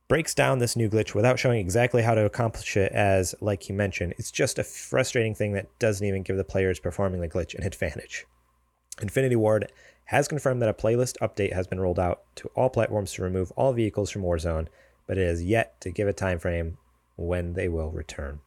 breaks 0.09 0.35
down 0.35 0.59
this 0.59 0.77
new 0.77 0.89
glitch 0.89 1.15
without 1.15 1.39
showing 1.39 1.59
exactly 1.59 2.03
how 2.03 2.15
to 2.15 2.25
accomplish 2.25 2.77
it. 2.77 2.93
As 2.93 3.35
like 3.41 3.69
you 3.69 3.75
mentioned, 3.75 4.15
it's 4.19 4.31
just 4.31 4.59
a 4.59 4.65
frustrating 4.65 5.35
thing 5.35 5.53
that 5.53 5.79
doesn't 5.79 6.07
even 6.07 6.23
give 6.23 6.37
the 6.37 6.45
players 6.45 6.81
performing 6.81 7.21
the 7.21 7.29
glitch 7.29 7.55
an 7.55 7.65
advantage. 7.65 8.27
Infinity 9.01 9.37
Ward 9.37 9.73
has 10.07 10.29
confirmed 10.29 10.61
that 10.61 10.69
a 10.69 10.75
playlist 10.75 11.17
update 11.23 11.55
has 11.55 11.67
been 11.67 11.81
rolled 11.81 11.99
out 11.99 12.23
to 12.37 12.51
all 12.55 12.69
platforms 12.69 13.13
to 13.15 13.23
remove 13.23 13.51
all 13.53 13.73
vehicles 13.73 14.11
from 14.11 14.23
Warzone, 14.23 14.69
but 15.07 15.17
it 15.17 15.27
has 15.27 15.43
yet 15.43 15.81
to 15.81 15.91
give 15.91 16.09
a 16.09 16.13
time 16.13 16.39
frame 16.39 16.77
when 17.17 17.55
they 17.55 17.69
will 17.69 17.91
return. 17.91 18.41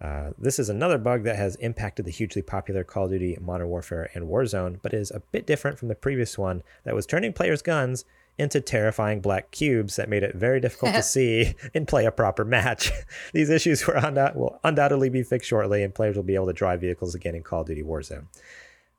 Uh, 0.00 0.30
this 0.38 0.58
is 0.58 0.68
another 0.68 0.96
bug 0.96 1.24
that 1.24 1.36
has 1.36 1.56
impacted 1.56 2.06
the 2.06 2.10
hugely 2.10 2.40
popular 2.40 2.84
Call 2.84 3.04
of 3.04 3.10
Duty 3.10 3.36
Modern 3.40 3.68
Warfare 3.68 4.10
and 4.14 4.26
Warzone, 4.26 4.78
but 4.82 4.94
is 4.94 5.10
a 5.10 5.20
bit 5.32 5.46
different 5.46 5.78
from 5.78 5.88
the 5.88 5.94
previous 5.94 6.38
one 6.38 6.62
that 6.84 6.94
was 6.94 7.06
turning 7.06 7.32
players' 7.32 7.60
guns 7.60 8.04
into 8.38 8.60
terrifying 8.60 9.20
black 9.20 9.50
cubes 9.50 9.96
that 9.96 10.08
made 10.08 10.22
it 10.22 10.34
very 10.34 10.60
difficult 10.60 10.94
to 10.94 11.02
see 11.04 11.54
and 11.74 11.86
play 11.86 12.06
a 12.06 12.10
proper 12.12 12.44
match. 12.44 12.90
These 13.34 13.50
issues 13.50 13.86
were 13.86 13.94
undou- 13.94 14.34
will 14.34 14.58
undoubtedly 14.64 15.10
be 15.10 15.22
fixed 15.22 15.48
shortly, 15.48 15.82
and 15.82 15.94
players 15.94 16.16
will 16.16 16.22
be 16.22 16.34
able 16.34 16.46
to 16.46 16.52
drive 16.52 16.80
vehicles 16.80 17.14
again 17.14 17.34
in 17.34 17.42
Call 17.42 17.60
of 17.62 17.66
Duty 17.66 17.82
Warzone. 17.82 18.26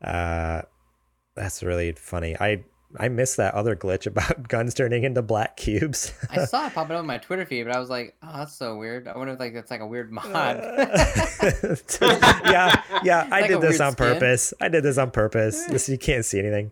Uh, 0.04 0.62
that's 1.36 1.64
really 1.64 1.92
funny. 1.94 2.36
I 2.40 2.64
I 3.00 3.08
missed 3.08 3.38
that 3.38 3.54
other 3.54 3.74
glitch 3.76 4.06
about 4.06 4.48
guns 4.50 4.74
turning 4.74 5.06
into 5.06 5.22
black 5.22 5.56
cubes. 5.56 6.12
I 6.30 6.44
saw 6.44 6.68
it 6.68 6.74
popping 6.74 6.96
up 6.98 7.00
on 7.00 7.06
my 7.08 7.20
Twitter 7.20 7.46
feed, 7.46 7.64
but 7.64 7.74
I 7.74 7.80
was 7.80 7.90
like, 7.90 8.16
oh, 8.22 8.38
that's 8.40 8.54
so 8.54 8.76
weird. 8.78 9.08
I 9.08 9.18
wonder 9.18 9.34
if 9.34 9.40
like 9.40 9.54
that's 9.54 9.72
like 9.72 9.80
a 9.80 9.88
weird 9.88 10.12
mod. 10.12 10.26
yeah, 12.02 12.82
yeah. 13.04 13.28
I 13.32 13.42
Like 13.42 13.48
did 13.50 13.62
this 13.62 13.80
on 13.80 13.94
skin. 13.94 14.14
purpose. 14.14 14.54
I 14.60 14.68
did 14.68 14.84
this 14.84 14.98
on 14.98 15.12
purpose. 15.12 15.66
This 15.68 15.88
you 15.90 15.98
can't 15.98 16.26
see 16.26 16.40
anything. 16.40 16.72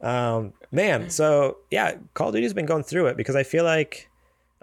Um, 0.00 0.52
man, 0.70 1.10
so 1.10 1.58
yeah, 1.70 1.96
Call 2.14 2.28
of 2.28 2.34
Duty's 2.34 2.54
been 2.54 2.66
going 2.66 2.84
through 2.84 3.06
it 3.06 3.16
because 3.16 3.36
I 3.36 3.42
feel 3.42 3.64
like 3.64 4.08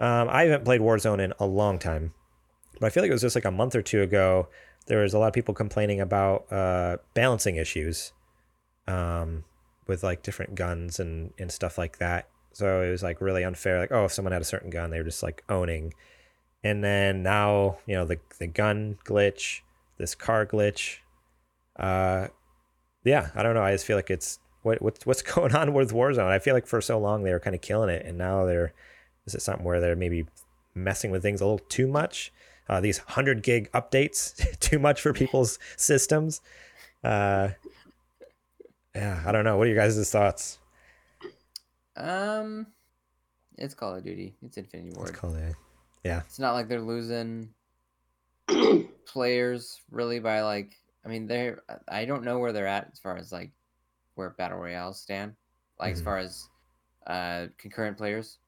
um, 0.00 0.28
I 0.30 0.44
haven't 0.44 0.64
played 0.64 0.80
Warzone 0.80 1.20
in 1.20 1.32
a 1.38 1.46
long 1.46 1.78
time, 1.78 2.14
but 2.80 2.86
I 2.86 2.90
feel 2.90 3.02
like 3.02 3.10
it 3.10 3.14
was 3.14 3.22
just 3.22 3.34
like 3.34 3.44
a 3.44 3.50
month 3.50 3.74
or 3.74 3.82
two 3.82 4.02
ago. 4.02 4.48
There 4.86 5.02
was 5.02 5.14
a 5.14 5.18
lot 5.18 5.28
of 5.28 5.34
people 5.34 5.54
complaining 5.54 6.00
about 6.00 6.50
uh, 6.52 6.98
balancing 7.14 7.56
issues 7.56 8.12
um, 8.86 9.44
with 9.86 10.02
like 10.02 10.22
different 10.22 10.54
guns 10.54 11.00
and 11.00 11.32
and 11.38 11.50
stuff 11.50 11.76
like 11.76 11.98
that. 11.98 12.28
So 12.52 12.80
it 12.80 12.90
was 12.90 13.02
like 13.02 13.20
really 13.20 13.44
unfair. 13.44 13.78
Like, 13.78 13.92
oh, 13.92 14.06
if 14.06 14.12
someone 14.12 14.32
had 14.32 14.42
a 14.42 14.46
certain 14.46 14.70
gun, 14.70 14.90
they 14.90 14.98
were 14.98 15.04
just 15.04 15.22
like 15.22 15.44
owning. 15.48 15.92
And 16.64 16.82
then 16.82 17.22
now, 17.22 17.78
you 17.86 17.94
know, 17.94 18.06
the 18.06 18.18
the 18.38 18.46
gun 18.46 18.98
glitch, 19.04 19.60
this 19.98 20.14
car 20.14 20.46
glitch. 20.46 20.98
Uh, 21.78 22.28
yeah, 23.04 23.30
I 23.34 23.42
don't 23.42 23.54
know. 23.54 23.62
I 23.62 23.72
just 23.72 23.84
feel 23.84 23.96
like 23.96 24.10
it's 24.10 24.38
what 24.66 24.82
what's 24.82 25.06
what's 25.06 25.22
going 25.34 25.54
on 25.54 25.72
with 25.72 25.92
Warzone. 25.92 26.26
I 26.28 26.38
feel 26.38 26.54
like 26.54 26.66
for 26.66 26.80
so 26.80 26.98
long 26.98 27.22
they 27.22 27.32
were 27.32 27.40
kind 27.40 27.54
of 27.56 27.62
killing 27.62 27.88
it, 27.88 28.04
and 28.04 28.18
now 28.18 28.44
they're 28.44 28.72
is 29.26 29.34
it 29.34 29.40
something 29.42 29.64
where 29.64 29.80
they're 29.80 29.96
maybe 29.96 30.26
messing 30.74 31.10
with 31.10 31.22
things 31.22 31.40
a 31.40 31.44
little 31.46 31.58
too 31.68 31.86
much? 31.86 32.32
Uh, 32.68 32.80
these 32.80 32.98
hundred 32.98 33.42
gig 33.42 33.70
updates 33.72 34.58
too 34.60 34.78
much 34.78 35.00
for 35.00 35.12
people's 35.12 35.58
systems. 35.76 36.40
Uh, 37.04 37.50
yeah, 38.94 39.22
I 39.24 39.30
don't 39.32 39.44
know. 39.44 39.56
What 39.56 39.66
are 39.66 39.70
you 39.70 39.76
guys' 39.76 40.10
thoughts? 40.10 40.58
um, 41.96 42.66
it's 43.58 43.74
Call 43.74 43.94
of 43.94 44.02
Duty. 44.04 44.34
It's 44.42 44.56
Infinity 44.58 44.90
Let's 44.90 44.98
Ward. 45.10 45.14
call 45.14 45.34
it. 45.36 45.54
Yeah, 46.04 46.22
It's 46.26 46.38
not 46.38 46.52
like 46.54 46.68
they're 46.68 46.80
losing 46.80 47.50
players 49.06 49.80
really 49.90 50.18
by 50.20 50.42
like. 50.42 50.72
I 51.04 51.08
mean, 51.08 51.26
they're. 51.26 51.62
I 51.88 52.04
don't 52.04 52.24
know 52.24 52.38
where 52.38 52.52
they're 52.52 52.66
at 52.66 52.88
as 52.92 52.98
far 52.98 53.16
as 53.16 53.32
like 53.32 53.50
where 54.16 54.30
battle 54.30 54.58
royales 54.58 55.00
stand, 55.00 55.34
like 55.78 55.92
as 55.94 56.00
Mhm. 56.00 56.04
far 56.04 56.18
as 56.18 56.48
uh 57.06 57.46
concurrent 57.58 57.96
players. 57.96 58.38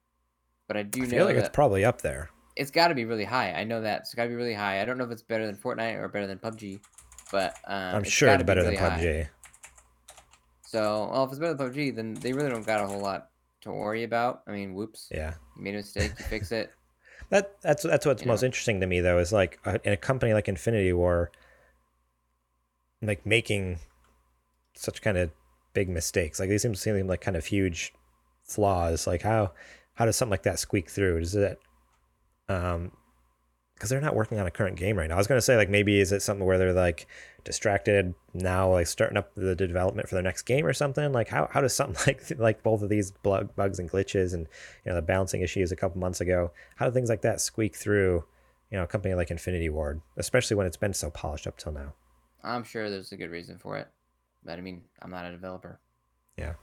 But 0.66 0.76
I 0.76 0.82
do 0.82 1.02
I 1.02 1.06
know 1.06 1.16
feel 1.16 1.24
like 1.26 1.36
it's 1.36 1.48
probably 1.48 1.84
up 1.84 2.02
there. 2.02 2.30
it's 2.56 2.70
got 2.72 2.88
to 2.88 2.94
be 2.94 3.04
really 3.04 3.24
high. 3.24 3.52
I 3.52 3.64
know 3.64 3.80
that 3.82 4.00
it's 4.00 4.14
got 4.14 4.24
to 4.24 4.28
be 4.28 4.34
really 4.34 4.54
high. 4.54 4.82
I 4.82 4.84
don't 4.84 4.98
know 4.98 5.04
if 5.04 5.10
it's 5.12 5.22
better 5.22 5.46
than 5.46 5.56
Fortnite 5.56 5.94
or 5.96 6.08
better 6.08 6.26
than 6.26 6.38
PUBG, 6.38 6.80
but 7.30 7.54
um, 7.66 7.96
I'm 7.98 8.04
sure 8.04 8.28
it's 8.28 8.38
be 8.38 8.44
better 8.44 8.62
really 8.64 8.76
than 8.76 8.84
high. 8.84 8.98
PUBG. 9.00 9.28
So, 10.62 11.08
well, 11.10 11.24
if 11.24 11.30
it's 11.30 11.38
better 11.38 11.54
than 11.54 11.70
PUBG, 11.72 11.94
then 11.94 12.14
they 12.14 12.32
really 12.32 12.50
don't 12.50 12.66
got 12.66 12.82
a 12.84 12.86
whole 12.86 13.00
lot 13.00 13.30
to 13.62 13.70
worry 13.70 14.02
about. 14.04 14.42
I 14.46 14.50
mean, 14.50 14.74
whoops, 14.74 15.08
Yeah. 15.10 15.34
you 15.56 15.62
made 15.62 15.74
a 15.74 15.78
mistake, 15.78 16.12
you 16.18 16.24
fix 16.24 16.52
it. 16.52 16.72
That 17.30 17.60
that's 17.60 17.82
that's 17.82 18.06
what's 18.06 18.22
You 18.22 18.28
most 18.28 18.42
know? 18.42 18.46
interesting 18.46 18.80
to 18.80 18.86
me 18.86 19.00
though 19.00 19.18
is 19.18 19.32
like 19.34 19.58
a, 19.66 19.78
in 19.84 19.92
a 19.92 19.98
company 19.98 20.32
like 20.32 20.48
Infinity 20.48 20.94
War, 20.94 21.30
like 23.02 23.26
making 23.26 23.80
such 24.74 25.02
kind 25.02 25.18
of 25.18 25.30
big 25.74 25.88
mistakes. 25.88 26.40
Like 26.40 26.48
these 26.48 26.62
seem 26.62 26.72
to 26.72 26.78
seem 26.78 27.06
like 27.06 27.20
kind 27.20 27.36
of 27.36 27.46
huge 27.46 27.92
flaws. 28.44 29.06
Like 29.06 29.22
how 29.22 29.52
how 29.94 30.06
does 30.06 30.16
something 30.16 30.30
like 30.30 30.44
that 30.44 30.58
squeak 30.58 30.90
through? 30.90 31.18
Is 31.18 31.34
it 31.34 31.60
um 32.48 32.92
because 33.78 33.90
they're 33.90 34.00
not 34.00 34.16
working 34.16 34.40
on 34.40 34.46
a 34.46 34.50
current 34.50 34.76
game 34.76 34.98
right 34.98 35.08
now. 35.08 35.14
I 35.14 35.18
was 35.18 35.28
gonna 35.28 35.40
say 35.40 35.56
like 35.56 35.70
maybe 35.70 36.00
is 36.00 36.10
it 36.10 36.20
something 36.20 36.44
where 36.44 36.58
they're 36.58 36.72
like 36.72 37.06
distracted 37.44 38.12
now, 38.34 38.72
like 38.72 38.88
starting 38.88 39.16
up 39.16 39.32
the 39.36 39.54
development 39.54 40.08
for 40.08 40.16
their 40.16 40.22
next 40.22 40.42
game 40.42 40.66
or 40.66 40.72
something? 40.72 41.12
Like 41.12 41.28
how 41.28 41.48
how 41.52 41.60
does 41.60 41.74
something 41.74 41.96
like 42.06 42.38
like 42.38 42.62
both 42.64 42.82
of 42.82 42.88
these 42.88 43.12
bug, 43.12 43.54
bugs 43.54 43.78
and 43.78 43.90
glitches 43.90 44.34
and 44.34 44.48
you 44.84 44.90
know 44.90 44.96
the 44.96 45.02
balancing 45.02 45.42
issues 45.42 45.70
a 45.70 45.76
couple 45.76 46.00
months 46.00 46.20
ago, 46.20 46.50
how 46.76 46.86
do 46.86 46.92
things 46.92 47.08
like 47.08 47.22
that 47.22 47.40
squeak 47.40 47.76
through? 47.76 48.24
You 48.70 48.76
know, 48.76 48.84
a 48.84 48.86
company 48.86 49.14
like 49.14 49.30
Infinity 49.30 49.70
Ward, 49.70 50.02
especially 50.16 50.56
when 50.56 50.66
it's 50.66 50.76
been 50.76 50.92
so 50.92 51.10
polished 51.10 51.46
up 51.46 51.56
till 51.56 51.72
now. 51.72 51.94
I'm 52.42 52.64
sure 52.64 52.90
there's 52.90 53.12
a 53.12 53.16
good 53.16 53.30
reason 53.30 53.58
for 53.58 53.78
it, 53.78 53.88
but 54.49 54.59
I 54.59 54.62
mean, 54.62 54.80
I'm 55.03 55.11
not 55.11 55.26
a 55.26 55.30
developer. 55.30 55.78
Yeah. 56.38 56.55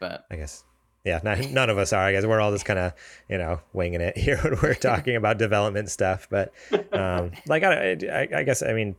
But 0.00 0.26
I 0.32 0.36
guess. 0.36 0.64
Yeah, 1.04 1.20
not, 1.22 1.38
none 1.50 1.70
of 1.70 1.78
us 1.78 1.92
are. 1.92 2.02
I 2.02 2.10
guess 2.10 2.26
we're 2.26 2.40
all 2.40 2.50
just 2.50 2.64
kind 2.64 2.78
of, 2.78 2.92
you 3.28 3.38
know, 3.38 3.60
winging 3.72 4.00
it 4.00 4.18
here 4.18 4.36
when 4.38 4.58
we're 4.60 4.74
talking 4.74 5.14
about 5.14 5.38
development 5.38 5.90
stuff. 5.90 6.26
But, 6.28 6.52
um, 6.92 7.30
like, 7.46 7.62
I, 7.62 7.92
I, 7.92 8.28
I 8.38 8.42
guess, 8.42 8.64
I 8.64 8.72
mean, 8.72 8.96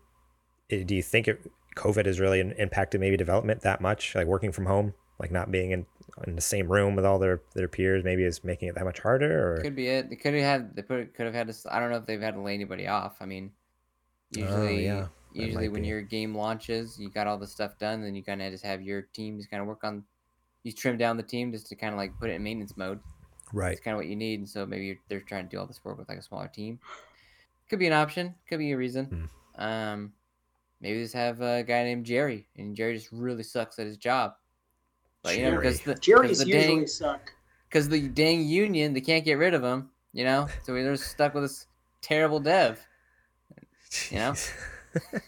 eh, 0.69 0.83
do 0.85 0.95
you 0.95 1.03
think 1.03 1.27
it, 1.27 1.45
COVID 1.75 2.05
has 2.05 2.21
really 2.21 2.39
impacted 2.39 3.01
maybe 3.01 3.17
development 3.17 3.61
that 3.63 3.81
much? 3.81 4.15
Like 4.15 4.27
working 4.27 4.53
from 4.53 4.65
home, 4.65 4.93
like 5.19 5.31
not 5.31 5.51
being 5.51 5.71
in, 5.71 5.85
in 6.25 6.35
the 6.35 6.41
same 6.41 6.71
room 6.71 6.95
with 6.95 7.03
all 7.03 7.19
their, 7.19 7.41
their 7.53 7.67
peers, 7.67 8.01
maybe 8.05 8.23
is 8.23 8.45
making 8.45 8.69
it 8.69 8.75
that 8.75 8.85
much 8.85 8.99
harder? 8.99 9.55
Or 9.55 9.61
could 9.61 9.75
be 9.75 9.87
it. 9.87 10.09
They 10.09 10.15
could 10.15 10.35
have 10.35 10.43
had. 10.43 10.75
They 10.77 10.83
put. 10.83 11.13
Could 11.13 11.25
have 11.25 11.35
had. 11.35 11.53
I 11.69 11.81
don't 11.81 11.91
know 11.91 11.97
if 11.97 12.05
they've 12.05 12.21
had 12.21 12.35
to 12.35 12.41
lay 12.41 12.53
anybody 12.53 12.87
off. 12.87 13.17
I 13.19 13.25
mean, 13.25 13.51
usually, 14.31 14.89
Oh, 14.89 14.95
yeah, 14.95 15.07
usually 15.33 15.69
when 15.69 15.81
be. 15.83 15.87
your 15.87 16.01
game 16.01 16.35
launches, 16.35 16.99
you 16.99 17.09
got 17.09 17.27
all 17.27 17.37
the 17.37 17.47
stuff 17.47 17.77
done, 17.77 18.01
then 18.01 18.15
you 18.15 18.23
kind 18.23 18.41
of 18.41 18.51
just 18.51 18.63
have 18.65 18.81
your 18.81 19.01
team 19.13 19.37
just 19.37 19.49
kind 19.49 19.61
of 19.61 19.67
work 19.67 19.83
on. 19.83 20.03
You 20.63 20.71
trim 20.71 20.97
down 20.97 21.17
the 21.17 21.23
team 21.23 21.51
just 21.51 21.67
to 21.69 21.75
kind 21.75 21.93
of 21.93 21.97
like 21.97 22.17
put 22.19 22.29
it 22.29 22.33
in 22.33 22.43
maintenance 22.43 22.77
mode. 22.77 22.99
right? 23.53 23.71
It's 23.71 23.81
kind 23.81 23.93
of 23.95 23.99
what 23.99 24.07
you 24.07 24.15
need, 24.15 24.39
and 24.39 24.47
so 24.49 24.65
maybe 24.65 24.85
you're, 24.85 24.95
they're 25.09 25.19
trying 25.21 25.45
to 25.45 25.49
do 25.49 25.59
all 25.59 25.65
this 25.65 25.83
work 25.83 25.97
with 25.97 26.07
like 26.07 26.19
a 26.19 26.21
smaller 26.21 26.47
team. 26.47 26.79
Could 27.69 27.79
be 27.79 27.87
an 27.87 27.93
option. 27.93 28.35
Could 28.47 28.59
be 28.59 28.71
a 28.71 28.77
reason. 28.77 29.29
Hmm. 29.55 29.63
Um, 29.63 30.13
maybe 30.81 31.01
just 31.01 31.13
have 31.15 31.41
a 31.41 31.63
guy 31.63 31.83
named 31.83 32.05
Jerry, 32.05 32.47
and 32.57 32.75
Jerry 32.75 32.95
just 32.97 33.11
really 33.11 33.43
sucks 33.43 33.79
at 33.79 33.87
his 33.87 33.97
job. 33.97 34.33
But 35.23 35.37
you 35.37 35.43
know, 35.43 35.55
because 35.55 35.79
Jerry. 35.79 35.85
the 35.85 35.93
'cause 35.93 35.99
Jerry's 36.01 36.39
the 36.39 36.45
usually 36.47 36.63
dang 36.77 36.87
suck. 36.87 37.33
because 37.69 37.89
the 37.89 38.07
dang 38.07 38.43
union 38.45 38.93
they 38.93 39.01
can't 39.01 39.25
get 39.25 39.37
rid 39.37 39.53
of 39.53 39.63
him. 39.63 39.89
You 40.13 40.25
know, 40.25 40.47
so 40.63 40.73
we're 40.73 40.91
just 40.93 41.09
stuck 41.09 41.33
with 41.33 41.43
this 41.43 41.67
terrible 42.01 42.39
dev. 42.39 42.85
You 44.09 44.17
know? 44.17 44.35
Jeez. 44.95 45.21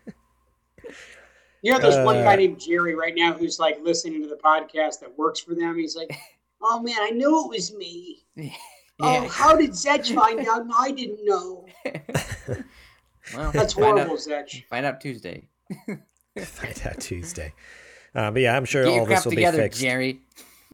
You 1.61 1.71
know, 1.71 1.79
there's 1.79 2.03
one 2.05 2.17
guy 2.17 2.33
Uh, 2.33 2.37
named 2.37 2.59
Jerry 2.59 2.93
right 2.93 3.13
now 3.15 3.31
who's 3.33 3.57
like 3.57 3.79
listening 3.81 4.21
to 4.21 4.27
the 4.27 4.35
podcast 4.35 4.99
that 4.99 5.17
works 5.17 5.39
for 5.39 5.55
them. 5.55 5.77
He's 5.77 5.95
like, 5.95 6.13
"Oh 6.61 6.81
man, 6.81 6.97
I 6.99 7.09
knew 7.11 7.43
it 7.45 7.49
was 7.49 7.73
me. 7.73 8.25
Oh, 9.01 9.27
how 9.27 9.55
did 9.55 9.71
Zetch 9.71 10.13
find 10.13 10.47
out? 10.47 10.67
I 10.77 10.91
didn't 10.91 11.25
know. 11.25 11.65
well, 13.35 13.51
That's 13.51 13.73
horrible, 13.73 14.01
out, 14.13 14.19
Zetch. 14.19 14.65
find 14.67 14.85
out 14.85 15.01
Tuesday. 15.01 15.47
Find 16.37 16.81
out 16.85 16.99
Tuesday. 16.99 17.53
Uh, 18.13 18.29
but 18.31 18.43
yeah, 18.43 18.55
I'm 18.55 18.65
sure 18.65 18.85
Get 18.85 18.99
all 18.99 19.05
this 19.07 19.25
will 19.25 19.31
together, 19.31 19.57
be 19.57 19.63
fixed. 19.63 19.81
Jerry. 19.81 20.21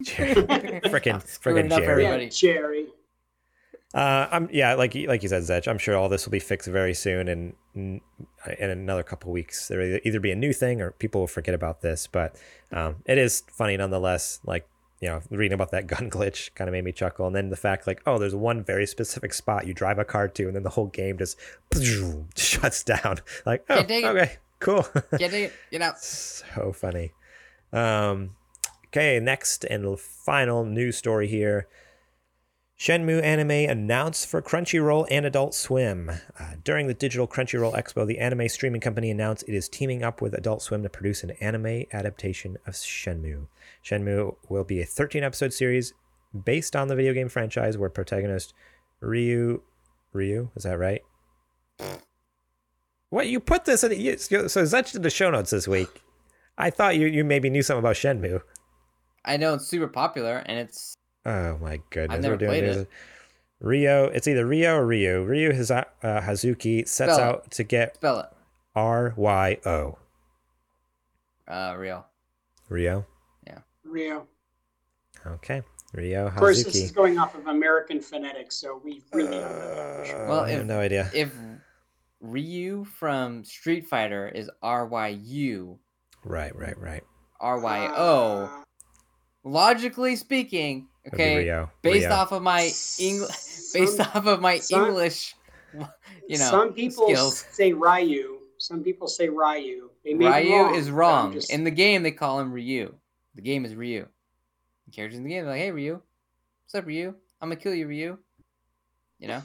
Frickin' 0.03 1.25
Screwing 1.27 1.69
frickin' 1.69 1.77
Jerry. 1.79 2.03
Yeah, 2.03 2.29
Jerry. 2.29 2.87
Uh, 3.93 4.27
I'm 4.31 4.49
yeah, 4.51 4.75
like 4.75 4.93
you- 4.93 5.07
like 5.07 5.23
you 5.23 5.29
said, 5.29 5.41
Zetch. 5.43 5.67
I'm 5.67 5.79
sure 5.79 5.95
all 5.97 6.09
this 6.09 6.25
will 6.25 6.31
be 6.31 6.39
fixed 6.39 6.67
very 6.67 6.93
soon, 6.93 7.27
and 7.27 7.53
in 7.75 8.01
another 8.69 9.01
couple 9.03 9.31
weeks, 9.31 9.67
there 9.67 9.79
will 9.79 9.99
either 10.03 10.19
be 10.19 10.31
a 10.31 10.35
new 10.35 10.53
thing 10.53 10.79
or 10.81 10.91
people 10.91 11.21
will 11.21 11.27
forget 11.27 11.55
about 11.55 11.81
this. 11.81 12.05
But 12.07 12.35
um, 12.71 12.97
it 13.05 13.17
is 13.17 13.43
funny 13.51 13.77
nonetheless. 13.77 14.39
Like 14.45 14.67
you 15.01 15.07
know, 15.09 15.21
reading 15.31 15.53
about 15.53 15.71
that 15.71 15.87
gun 15.93 16.09
glitch 16.09 16.53
kind 16.55 16.67
of 16.67 16.73
made 16.73 16.83
me 16.83 16.91
chuckle, 16.91 17.25
and 17.25 17.35
then 17.35 17.49
the 17.49 17.55
fact 17.55 17.87
like, 17.87 18.01
oh, 18.05 18.19
there's 18.19 18.35
one 18.35 18.63
very 18.63 18.85
specific 18.85 19.33
spot 19.33 19.65
you 19.65 19.73
drive 19.73 19.97
a 19.97 20.05
car 20.05 20.27
to, 20.27 20.45
and 20.45 20.55
then 20.55 20.63
the 20.63 20.69
whole 20.69 20.87
game 20.87 21.17
just 21.17 21.37
shuts 22.37 22.83
down. 22.83 23.17
Like, 23.45 23.65
oh, 23.69 23.79
okay, 24.05 24.37
cool. 24.59 24.85
Get 25.17 25.33
it, 25.33 25.53
get 25.71 25.81
out. 25.81 25.99
so 25.99 26.73
funny. 26.73 27.13
Um, 27.73 28.35
okay, 28.87 29.19
next 29.19 29.63
and 29.63 29.99
final 29.99 30.63
news 30.65 30.97
story 30.97 31.27
here. 31.27 31.67
Shenmue 32.79 33.21
Anime 33.21 33.69
announced 33.69 34.27
for 34.27 34.41
Crunchyroll 34.41 35.05
and 35.11 35.25
Adult 35.25 35.53
Swim. 35.53 36.09
Uh, 36.39 36.53
during 36.63 36.87
the 36.87 36.93
Digital 36.93 37.27
Crunchyroll 37.27 37.75
Expo, 37.75 38.07
the 38.07 38.19
anime 38.19 38.47
streaming 38.47 38.79
company 38.79 39.11
announced 39.11 39.43
it 39.49 39.53
is 39.53 39.67
teaming 39.67 40.01
up 40.01 40.21
with 40.21 40.33
Adult 40.33 40.61
Swim 40.61 40.81
to 40.83 40.89
produce 40.89 41.21
an 41.21 41.31
anime 41.41 41.83
adaptation 41.91 42.57
of 42.65 42.75
Shenmue. 42.75 43.47
Shenmue 43.83 44.37
will 44.47 44.63
be 44.63 44.81
a 44.81 44.85
13 44.85 45.25
episode 45.25 45.51
series 45.51 45.93
based 46.45 46.73
on 46.73 46.87
the 46.87 46.95
video 46.95 47.13
game 47.13 47.27
franchise 47.27 47.77
where 47.77 47.89
protagonist 47.89 48.53
Ryu. 49.01 49.61
Ryu? 50.13 50.49
Is 50.55 50.63
that 50.63 50.79
right? 50.79 51.01
What? 53.09 53.27
You 53.27 53.41
put 53.41 53.65
this 53.65 53.83
in. 53.83 53.99
You, 53.99 54.17
so 54.17 54.37
Zetch 54.63 54.93
did 54.93 55.03
the 55.03 55.09
show 55.09 55.29
notes 55.29 55.51
this 55.51 55.67
week. 55.67 56.01
I 56.57 56.69
thought 56.69 56.95
you, 56.95 57.07
you 57.07 57.25
maybe 57.25 57.49
knew 57.49 57.61
something 57.61 57.79
about 57.79 57.97
Shenmue. 57.97 58.41
I 59.25 59.35
know 59.35 59.55
it's 59.55 59.67
super 59.67 59.89
popular, 59.89 60.43
and 60.45 60.57
it's 60.57 60.95
Oh 61.25 61.57
my 61.57 61.79
goodness. 61.89 62.15
I've 62.15 62.21
never 62.21 62.37
played 62.37 62.63
news. 62.63 62.77
it. 62.77 62.89
Rio, 63.59 64.05
it's 64.05 64.27
either 64.27 64.45
Rio 64.45 64.77
or 64.77 64.85
Ryu. 64.85 65.23
Ryu 65.23 65.51
Haza- 65.51 65.85
uh, 66.01 66.21
Hazuki 66.21 66.87
sets 66.87 67.13
Spell 67.13 67.17
it. 67.17 67.21
out 67.21 67.51
to 67.51 67.63
get 67.63 67.95
spell 67.95 68.19
it. 68.21 68.29
R 68.75 69.13
Y 69.17 69.57
O. 69.65 69.97
Uh, 71.47 71.75
real. 71.77 72.05
Rio. 72.69 73.05
Yeah. 73.45 73.59
Rio. 73.83 74.27
Okay. 75.25 75.61
Rio 75.93 76.27
Hazuki. 76.29 76.33
Of 76.33 76.35
course, 76.35 76.63
this 76.63 76.75
is 76.75 76.91
going 76.91 77.17
off 77.17 77.35
of 77.35 77.47
American 77.47 77.99
phonetics, 77.99 78.55
so 78.55 78.79
we 78.83 79.01
really 79.11 79.31
don't 79.31 79.41
know 79.41 79.75
that 79.75 79.97
for 79.99 80.05
sure. 80.05 80.27
Well, 80.27 80.39
Uh, 80.39 80.43
I 80.43 80.51
have 80.51 80.65
no 80.67 80.79
idea. 80.79 81.09
If 81.13 81.33
Ryu 82.21 82.85
from 82.85 83.43
Street 83.43 83.87
Fighter 83.87 84.29
is 84.29 84.49
R 84.61 84.85
Y 84.85 85.07
U, 85.23 85.79
Right, 86.23 86.55
right, 86.55 86.77
right. 86.77 87.03
R 87.39 87.59
Y 87.59 87.91
O, 87.95 88.43
Uh, 88.43 88.63
logically 89.43 90.15
speaking, 90.15 90.77
It'd 90.77 90.98
be 90.98 90.98
okay, 91.13 91.37
Rio. 91.37 91.69
based 91.81 92.05
Rio. 92.07 92.15
off 92.15 92.31
of 92.31 92.41
my 92.41 92.71
English, 92.99 93.35
based 93.73 93.99
off 93.99 94.25
of 94.25 94.41
my 94.41 94.57
some- 94.59 94.85
English, 94.87 95.35
you 95.73 96.37
know, 96.37 96.49
some 96.49 96.73
people 96.73 97.05
skills. 97.07 97.45
say 97.51 97.73
Ryu. 97.73 98.37
Some 98.57 98.83
people 98.83 99.07
say 99.07 99.29
Ryu. 99.29 99.89
They 100.03 100.13
may 100.13 100.41
be 100.43 100.49
Ryu 100.49 100.55
wrong, 100.61 100.75
is 100.75 100.91
wrong. 100.91 101.33
just- 101.33 101.51
In 101.51 101.63
the 101.63 101.71
game, 101.71 102.03
they 102.03 102.11
call 102.11 102.39
him 102.39 102.51
Ryu. 102.51 102.93
The 103.35 103.41
game 103.41 103.63
is 103.65 103.75
Ryu. 103.75 104.07
The 104.87 104.91
characters 104.91 105.17
in 105.17 105.23
the 105.23 105.29
game 105.29 105.45
are 105.45 105.49
like, 105.49 105.59
"Hey, 105.61 105.71
Ryu, 105.71 106.01
what's 106.65 106.75
up, 106.75 106.85
Ryu? 106.85 107.13
I'm 107.41 107.49
gonna 107.49 107.55
kill 107.55 107.73
you, 107.73 107.87
Ryu." 107.87 108.17
You 109.19 109.27
know, 109.27 109.43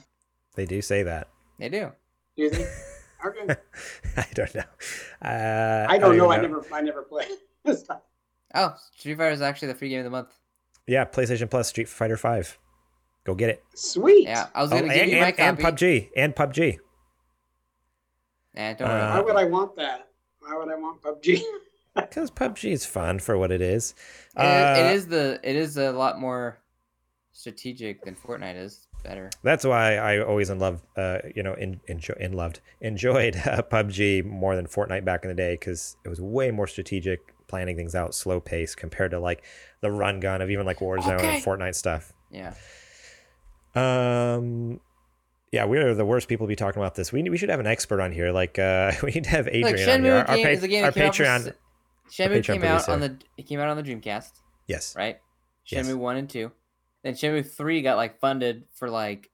They 0.54 0.64
do 0.66 0.80
say 0.82 1.02
that. 1.04 1.28
they 1.58 1.68
do. 1.68 1.92
Do 2.36 2.50
they? 2.50 2.66
Okay. 3.24 3.56
I 4.18 4.26
don't 4.34 4.54
know. 4.54 4.64
Uh, 5.22 5.86
I 5.88 5.96
don't 5.96 6.18
know. 6.18 6.30
I 6.30 6.36
never. 6.42 6.62
I 6.70 6.82
never 6.82 7.02
played. 7.02 7.28
Oh, 8.56 8.74
Street 8.96 9.14
Fighter 9.16 9.30
is 9.30 9.40
actually 9.40 9.68
the 9.68 9.74
free 9.74 9.88
game 9.88 10.00
of 10.00 10.04
the 10.04 10.10
month. 10.10 10.28
Yeah, 10.86 11.04
PlayStation 11.04 11.50
Plus 11.50 11.68
Street 11.68 11.88
Fighter 11.88 12.16
Five. 12.16 12.58
Go 13.24 13.34
get 13.34 13.48
it. 13.50 13.64
Sweet. 13.74 14.24
Yeah, 14.28 14.48
I 14.54 14.62
was 14.62 14.70
Oh, 14.72 14.80
gonna 14.80 14.92
and, 14.92 15.00
give 15.00 15.08
you 15.14 15.20
my 15.20 15.28
and, 15.38 15.58
and. 15.58 15.58
PUBG 15.58 16.10
and 16.16 16.34
PUBG. 16.36 16.78
Don't 18.54 18.80
worry. 18.80 19.00
Uh, 19.00 19.14
Why 19.14 19.20
would 19.20 19.36
I 19.36 19.44
want 19.44 19.74
that? 19.76 20.08
Why 20.40 20.56
would 20.56 20.70
I 20.70 20.76
want 20.76 21.00
PUBG? 21.02 21.40
Because 21.96 22.30
PUBG 22.30 22.70
is 22.72 22.84
fun 22.86 23.18
for 23.18 23.38
what 23.38 23.50
it 23.50 23.60
is. 23.62 23.94
It 24.36 24.42
is- 24.42 24.78
it 24.78 24.86
Uh, 24.86 24.92
is 24.94 25.06
the 25.06 25.40
it 25.42 25.56
is 25.56 25.76
a 25.78 25.90
lot 25.92 26.20
more 26.20 26.58
strategic 27.32 28.04
than 28.04 28.14
Fortnite 28.14 28.56
is. 28.56 28.86
Better. 29.02 29.28
That's 29.42 29.66
why 29.66 29.96
I 29.96 30.20
always 30.20 30.48
in 30.48 30.58
love, 30.58 30.80
uh, 30.96 31.18
you 31.36 31.42
know, 31.42 31.52
in, 31.54 31.78
enjoy, 31.88 32.14
in 32.18 32.32
loved, 32.32 32.60
enjoyed 32.80 33.36
uh, 33.46 33.60
PUBG 33.62 34.24
more 34.24 34.56
than 34.56 34.66
Fortnite 34.66 35.04
back 35.04 35.24
in 35.24 35.28
the 35.28 35.34
day 35.34 35.54
because 35.54 35.96
it 36.06 36.08
was 36.08 36.22
way 36.22 36.50
more 36.50 36.66
strategic, 36.66 37.33
planning 37.54 37.76
things 37.76 37.94
out, 37.94 38.16
slow 38.16 38.40
pace 38.40 38.74
compared 38.74 39.12
to 39.12 39.20
like 39.20 39.44
the 39.80 39.92
run 39.92 40.18
gun 40.18 40.42
of 40.42 40.50
even 40.50 40.66
like 40.66 40.78
Warzone 40.78 41.20
Okay. 41.20 41.36
and 41.36 41.44
Fortnite 41.44 41.76
stuff. 41.76 42.12
Yeah. 42.32 42.54
Um, 43.76 44.80
yeah, 45.52 45.64
we're 45.66 45.94
the 45.94 46.04
worst 46.04 46.26
people 46.28 46.46
to 46.46 46.48
be 46.48 46.56
talking 46.56 46.82
about 46.82 46.96
this. 46.96 47.12
We 47.12 47.22
we 47.30 47.36
should 47.36 47.48
have 47.50 47.60
an 47.60 47.66
expert 47.68 48.00
on 48.00 48.10
here. 48.10 48.32
Like, 48.32 48.58
uh, 48.58 48.90
we 49.04 49.12
need 49.12 49.24
to 49.24 49.30
have 49.30 49.46
Adrian 49.46 49.62
like 49.62 49.74
on 49.74 49.78
here. 49.78 49.88
Shenmue 49.88 50.12
Our, 50.12 50.28
our, 50.30 50.36
came, 50.36 50.44
pa- 50.46 50.50
is 50.50 50.62
a 50.64 50.68
game 50.68 50.84
our 50.84 50.90
that 50.90 51.04
out 51.06 51.14
for 51.16 51.22
Patreon. 51.22 51.54
Shenmue 52.10 52.38
Patreon 52.38 52.44
came 52.54 52.64
out 52.64 52.88
on 52.88 53.00
the 53.00 53.16
it 53.36 53.46
came 53.46 53.60
out 53.60 53.68
on 53.68 53.76
the 53.76 53.82
Dreamcast, 53.84 54.32
Yes. 54.66 54.94
right? 54.96 55.20
Yes. 55.66 55.86
Shenmue 55.88 55.94
one 55.96 56.16
and 56.16 56.28
two. 56.28 56.50
Then 57.04 57.14
Shenmue 57.14 57.48
three 57.48 57.82
got 57.82 57.96
like 57.96 58.18
funded 58.18 58.64
for 58.74 58.90
like 58.90 59.30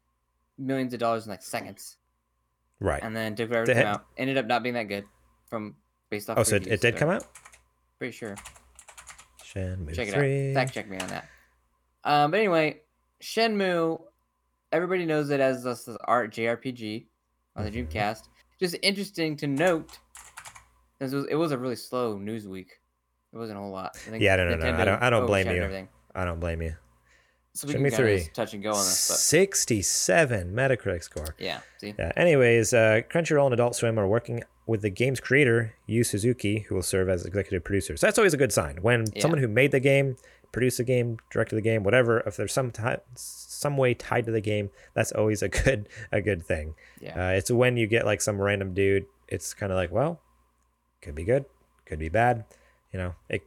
millions 0.59 0.93
of 0.93 1.01
dollars 1.01 1.25
in 1.25 1.31
like 1.31 1.43
seconds, 1.43 1.97
Right. 2.81 3.03
and 3.03 3.17
then 3.17 3.35
took 3.35 3.49
forever 3.49 3.65
to 3.67 3.75
come 3.75 3.87
out. 3.87 4.05
Ended 4.19 4.37
up 4.37 4.45
not 4.47 4.63
being 4.63 4.75
that 4.75 4.89
good, 4.89 5.05
from 5.49 5.77
based 6.11 6.29
off. 6.29 6.37
Oh, 6.39 6.43
so 6.43 6.57
it, 6.57 6.67
it 6.67 6.81
did 6.83 6.97
come 6.97 7.09
out. 7.09 7.25
Pretty 8.01 8.17
sure. 8.17 8.35
Shenmue 9.45 9.95
Check 9.95 10.09
it 10.09 10.15
out. 10.15 10.55
Fact 10.55 10.73
check 10.73 10.89
me 10.89 10.97
on 10.97 11.07
that. 11.09 11.29
Um, 12.03 12.31
but 12.31 12.39
anyway, 12.41 12.81
Shenmue, 13.23 14.01
everybody 14.73 15.05
knows 15.05 15.29
it 15.29 15.39
as 15.39 15.63
this 15.63 15.87
art 16.07 16.33
JRPG 16.33 17.05
on 17.57 17.65
the 17.67 17.71
Mhm. 17.71 17.89
Dreamcast. 17.89 18.23
Just 18.59 18.75
interesting 18.81 19.37
to 19.37 19.47
note, 19.47 19.99
was, 20.99 21.13
it 21.13 21.35
was 21.35 21.53
a 21.53 21.59
really 21.59 21.77
slow 21.77 22.17
news 22.17 22.49
week. 22.49 22.81
It 23.35 23.37
wasn't 23.37 23.59
a 23.59 23.61
whole 23.61 23.71
lot. 23.71 23.93
I 24.07 24.11
think 24.13 24.23
Yeah, 24.23 24.37
no, 24.37 24.49
no, 24.49 24.57
no. 24.57 24.75
I 24.75 24.85
don't- 24.87 25.03
I 25.03 25.11
don't 25.11 25.27
blame 25.27 25.49
you. 25.49 25.63
Everything. 25.63 25.89
I 26.15 26.25
don't 26.25 26.41
blame 26.41 26.63
you. 26.63 26.77
So 27.53 27.69
we 27.69 27.75
Shenmue 27.75 27.95
three. 27.95 28.29
touch 28.33 28.55
and 28.55 28.63
go 28.63 28.71
on 28.71 28.77
this, 28.77 29.09
but 29.09 29.17
Sixty-seven 29.19 30.55
Metacritic 30.55 31.03
score. 31.03 31.35
yeah. 31.39 31.61
See, 31.77 31.95
Yeah. 31.99 32.13
Anyways, 32.17 32.73
uh, 32.73 33.03
Crunchyroll 33.11 33.45
and 33.45 33.53
Adult 33.53 33.75
Swim 33.77 33.99
are 34.01 34.07
working 34.07 34.43
with 34.71 34.83
the 34.83 34.91
game's 34.91 35.21
creator, 35.21 35.75
Yu 35.87 36.05
Suzuki, 36.05 36.61
who 36.61 36.75
will 36.77 36.83
serve 36.95 37.09
as 37.09 37.25
executive 37.27 37.65
producer. 37.65 37.97
So 37.97 38.07
that's 38.07 38.19
always 38.19 38.35
a 38.35 38.37
good 38.45 38.53
sign 38.53 38.77
when 38.83 39.05
Yeah. 39.13 39.23
someone 39.23 39.41
who 39.41 39.49
made 39.49 39.73
the 39.73 39.81
game, 39.81 40.17
produced 40.53 40.79
the 40.79 40.85
game, 40.85 41.19
directed 41.33 41.57
the 41.57 41.61
game, 41.71 41.83
whatever. 41.83 42.21
If 42.21 42.37
there's 42.37 42.53
some 42.53 42.71
ti 42.71 42.97
some 43.15 43.77
way 43.77 43.95
tied 43.95 44.27
to 44.27 44.33
the 44.33 44.41
game, 44.41 44.71
that's 44.95 45.13
always 45.13 45.43
a 45.43 45.49
good 45.49 45.89
a 46.13 46.21
good 46.21 46.43
thing. 46.45 46.75
yeah, 47.01 47.15
Uh, 47.29 47.33
it's 47.33 47.51
when 47.51 47.77
you 47.77 47.87
get 47.87 48.05
like 48.07 48.21
some 48.21 48.41
random 48.41 48.73
dude. 48.75 49.07
It's 49.29 49.55
kind 49.55 49.73
of 49.73 49.77
like, 49.77 49.91
well, 49.93 50.21
could 51.03 51.15
be 51.15 51.25
good, 51.25 51.45
could 51.87 51.99
be 51.99 52.09
bad. 52.09 52.45
You 52.93 52.99
know, 53.01 53.15
it 53.29 53.43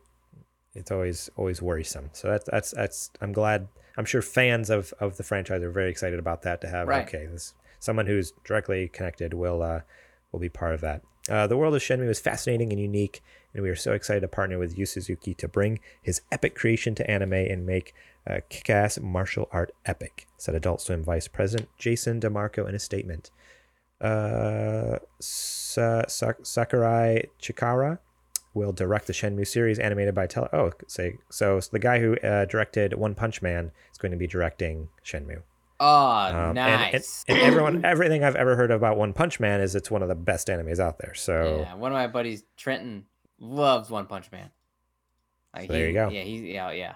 it's 0.76 0.92
always 0.92 1.30
always 1.38 1.62
worrisome. 1.62 2.10
So 2.14 2.28
that's 2.32 2.46
that's 2.50 2.72
that's. 2.72 3.12
I'm 3.22 3.32
glad. 3.34 3.68
I'm 3.98 4.06
sure 4.06 4.22
fans 4.22 4.70
of 4.70 4.94
of 5.00 5.18
the 5.18 5.24
franchise 5.24 5.62
are 5.62 5.72
very 5.72 5.90
excited 5.90 6.20
about 6.20 6.42
that 6.44 6.60
to 6.62 6.68
have. 6.68 6.88
Right. 6.88 7.08
Okay, 7.08 7.28
this 7.28 7.54
someone 7.80 8.08
who's 8.08 8.34
directly 8.44 8.88
connected 8.90 9.34
will 9.34 9.62
uh 9.62 9.82
will 10.32 10.40
be 10.40 10.50
part 10.50 10.74
of 10.74 10.82
that. 10.82 11.02
Uh, 11.30 11.48
the 11.48 11.56
world 11.56 11.74
of 11.74 11.82
Shenmue 11.82 12.10
is 12.10 12.20
fascinating 12.20 12.72
and 12.72 12.82
unique, 12.82 13.22
and 13.54 13.64
we 13.64 13.70
are 13.70 13.76
so 13.76 13.94
excited 13.94 14.22
to 14.22 14.28
partner 14.28 14.60
with 14.60 14.78
Yu 14.78 14.86
Suzuki 14.86 15.34
to 15.36 15.48
bring 15.48 15.80
his 16.02 16.22
epic 16.32 16.54
creation 16.54 16.96
to 16.96 17.10
anime 17.10 17.34
and 17.34 17.66
make 17.66 17.94
a 18.26 18.42
kick-ass 18.42 19.00
martial 19.00 19.48
art 19.52 19.74
epic, 19.86 20.28
said 20.38 20.56
Adult 20.56 20.82
Swim 20.82 21.04
Vice 21.04 21.28
President 21.28 21.70
Jason 21.78 22.20
DeMarco 22.20 22.68
in 22.68 22.76
a 22.76 22.80
statement. 22.80 23.32
Uh, 24.02 25.00
Sa- 25.20 26.08
Sa- 26.08 26.34
Sakurai 26.44 27.24
Chikara 27.42 28.00
will 28.54 28.74
direct 28.74 29.08
the 29.08 29.14
Shenmue 29.14 29.48
series 29.48 29.80
animated 29.80 30.14
by 30.14 30.28
Tele. 30.28 30.50
Oh, 30.52 30.72
say 30.88 31.18
so. 31.30 31.60
the 31.72 31.80
guy 31.80 32.00
who 32.00 32.18
uh, 32.18 32.46
directed 32.46 32.94
One 32.94 33.16
Punch 33.16 33.42
Man 33.42 33.72
is 33.92 33.98
going 33.98 34.12
to 34.12 34.18
be 34.18 34.28
directing 34.28 34.90
Shenmue. 35.06 35.42
Oh, 35.84 36.28
Um, 36.28 36.36
and- 36.36 36.60
and- 36.60 36.94
nice. 36.94 37.26
And, 37.28 37.38
everyone, 37.40 37.86
everything 37.94 38.24
I've 38.24 38.36
ever 38.36 38.56
heard 38.56 38.72
about 38.72 38.98
One 38.98 39.14
Punch 39.14 39.40
Man 39.40 39.62
is 39.62 39.76
it's 39.76 39.92
one 39.92 40.02
of 40.02 40.08
the 40.10 40.16
best 40.16 40.48
animes 40.48 40.80
out 40.80 41.00
there. 41.00 41.14
So 41.14 41.66
yeah, 41.68 41.76
one 41.76 41.92
of 41.92 41.96
my 41.96 42.08
buddies, 42.08 42.44
Trenton, 42.58 43.06
loves 43.40 43.90
One 43.90 44.06
Punch 44.08 44.32
Man. 44.32 44.50
Like, 45.56 45.68
So 45.68 45.74
there 45.74 45.82
he- 45.84 45.88
you 45.90 45.94
go. 45.94 46.10
Yeah, 46.10 46.22
he's 46.22 46.42
yeah, 46.44 46.72
yeah. 46.72 46.96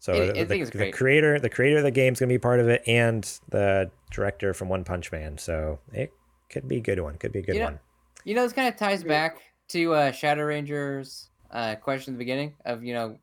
So 0.00 0.12
I- 0.12 0.16
I 0.40 0.44
the, 0.44 0.64
the- 0.64 0.78
the 0.78 0.92
creator, 0.92 1.38
the 1.38 1.48
creator 1.50 1.78
of 1.78 1.84
the 1.84 1.90
game 1.90 2.12
is 2.14 2.20
going 2.20 2.28
to 2.28 2.34
be 2.34 2.38
part 2.38 2.60
of 2.60 2.68
it, 2.68 2.82
and 2.86 3.22
the 3.48 3.90
director 4.10 4.52
from 4.54 4.68
One 4.68 4.84
Punch 4.84 5.10
Man. 5.12 5.38
So 5.38 5.78
it 5.92 6.12
could 6.50 6.66
be 6.68 6.76
a 6.76 6.80
good 6.80 7.00
one. 7.00 7.16
Could 7.16 7.32
be 7.32 7.38
a 7.38 7.42
good 7.42 7.54
You 7.54 7.60
know- 7.60 7.66
one. 7.66 7.80
You 8.24 8.34
know, 8.34 8.42
this 8.42 8.52
kind 8.54 8.68
of 8.68 8.76
ties 8.76 9.04
back 9.04 9.38
to 9.68 9.92
uh, 9.92 10.10
Shadow 10.12 10.44
Rangers' 10.44 11.28
uh, 11.50 11.74
question 11.76 12.12
at 12.12 12.16
the 12.16 12.18
beginning 12.18 12.54
of 12.64 12.82
you 12.82 12.94
know 12.94 13.18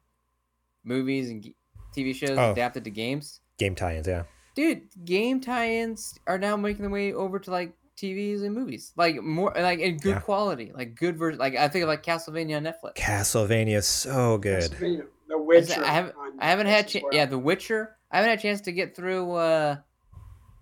movies 0.83 1.29
and 1.29 1.43
g- 1.43 1.55
TV 1.95 2.13
shows 2.15 2.37
Oh. 2.37 2.51
adapted 2.51 2.83
to 2.85 2.89
games. 2.91 3.41
Game 3.57 3.75
tie-ins, 3.75 4.07
yeah. 4.07 4.23
Dude, 4.55 4.81
game 5.05 5.39
tie-ins 5.39 6.19
are 6.27 6.37
now 6.37 6.57
making 6.57 6.81
their 6.81 6.91
way 6.91 7.13
over 7.13 7.39
to 7.39 7.51
like 7.51 7.73
TVs 7.97 8.43
and 8.43 8.53
movies, 8.53 8.91
like 8.97 9.21
more 9.21 9.53
like 9.55 9.79
in 9.79 9.97
good 9.97 10.15
Yeah. 10.15 10.19
quality, 10.19 10.71
like 10.75 10.95
good 10.95 11.17
version. 11.17 11.39
Like 11.39 11.55
I 11.55 11.67
think 11.67 11.83
of 11.83 11.87
like 11.89 12.03
Castlevania 12.03 12.57
on 12.57 12.63
Netflix. 12.63 12.95
Castlevania 12.95 13.77
is 13.77 13.85
so 13.87 14.37
good. 14.37 14.63
The 14.71 15.37
Witcher. 15.37 15.81
I 15.83 15.87
haven't, 15.87 16.15
I 16.39 16.49
haven't 16.49 16.67
had, 16.67 16.87
Netflix 16.87 17.01
cha- 17.01 17.07
yeah, 17.13 17.25
The 17.25 17.37
Witcher. 17.39 17.95
I 18.11 18.17
haven't 18.17 18.31
had 18.31 18.39
a 18.39 18.41
chance 18.41 18.59
to 18.61 18.71
get 18.73 18.95
through 18.95 19.31
uh, 19.33 19.75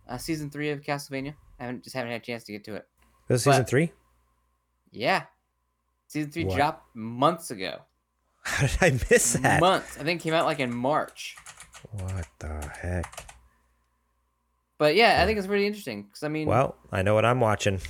uh 0.08 0.18
season 0.18 0.50
three 0.52 0.70
of 0.70 0.82
Castlevania. 0.82 1.34
I 1.60 1.64
haven't 1.66 1.84
just 1.84 1.96
haven't 1.96 2.12
had 2.12 2.22
a 2.22 2.26
chance 2.26 2.44
to 2.44 2.52
get 2.52 2.64
to 2.66 2.76
it. 2.76 2.88
This 3.28 3.44
season 3.46 3.66
three. 3.66 3.92
Yeah, 4.92 5.24
season 6.08 6.32
three 6.32 6.46
What? 6.46 6.56
dropped 6.58 6.96
months 6.96 7.50
ago. 7.52 7.80
How 8.44 8.68
did 8.68 8.78
I 8.82 8.92
miss 9.10 9.34
that? 9.34 9.60
Months. 9.62 9.98
I 10.00 10.04
think 10.04 10.22
it 10.22 10.24
came 10.24 10.34
out 10.34 10.46
like 10.46 10.60
in 10.60 10.74
March. 10.76 11.36
What 11.92 12.28
the 12.40 12.72
heck? 12.82 13.26
But 14.80 14.96
yeah, 14.96 15.22
I 15.22 15.26
think 15.28 15.38
it's 15.38 15.46
pretty 15.48 15.68
interesting 15.68 16.04
because 16.04 16.24
I 16.24 16.30
mean, 16.30 16.48
Well, 16.48 16.76
I 16.92 17.04
know 17.04 17.14
what 17.14 17.26
I'm 17.26 17.40
watching. 17.40 17.80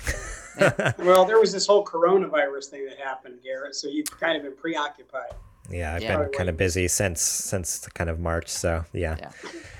Well, 0.97 1.23
there 1.23 1.39
was 1.39 1.53
this 1.53 1.65
whole 1.65 1.85
coronavirus 1.85 2.65
thing 2.65 2.85
that 2.87 2.97
happened, 2.99 3.39
Garrett. 3.41 3.75
So 3.75 3.87
you've 3.87 4.11
kind 4.19 4.35
of 4.35 4.43
been 4.43 4.57
preoccupied. 4.57 5.31
yeah, 5.71 5.93
I've 5.93 6.01
Yeah. 6.03 6.17
been 6.17 6.29
kind 6.33 6.49
of 6.49 6.57
busy 6.57 6.89
since 6.89 7.21
since 7.21 7.87
kind 7.93 8.09
of 8.09 8.19
March. 8.19 8.49
So 8.49 8.83
yeah, 8.91 9.15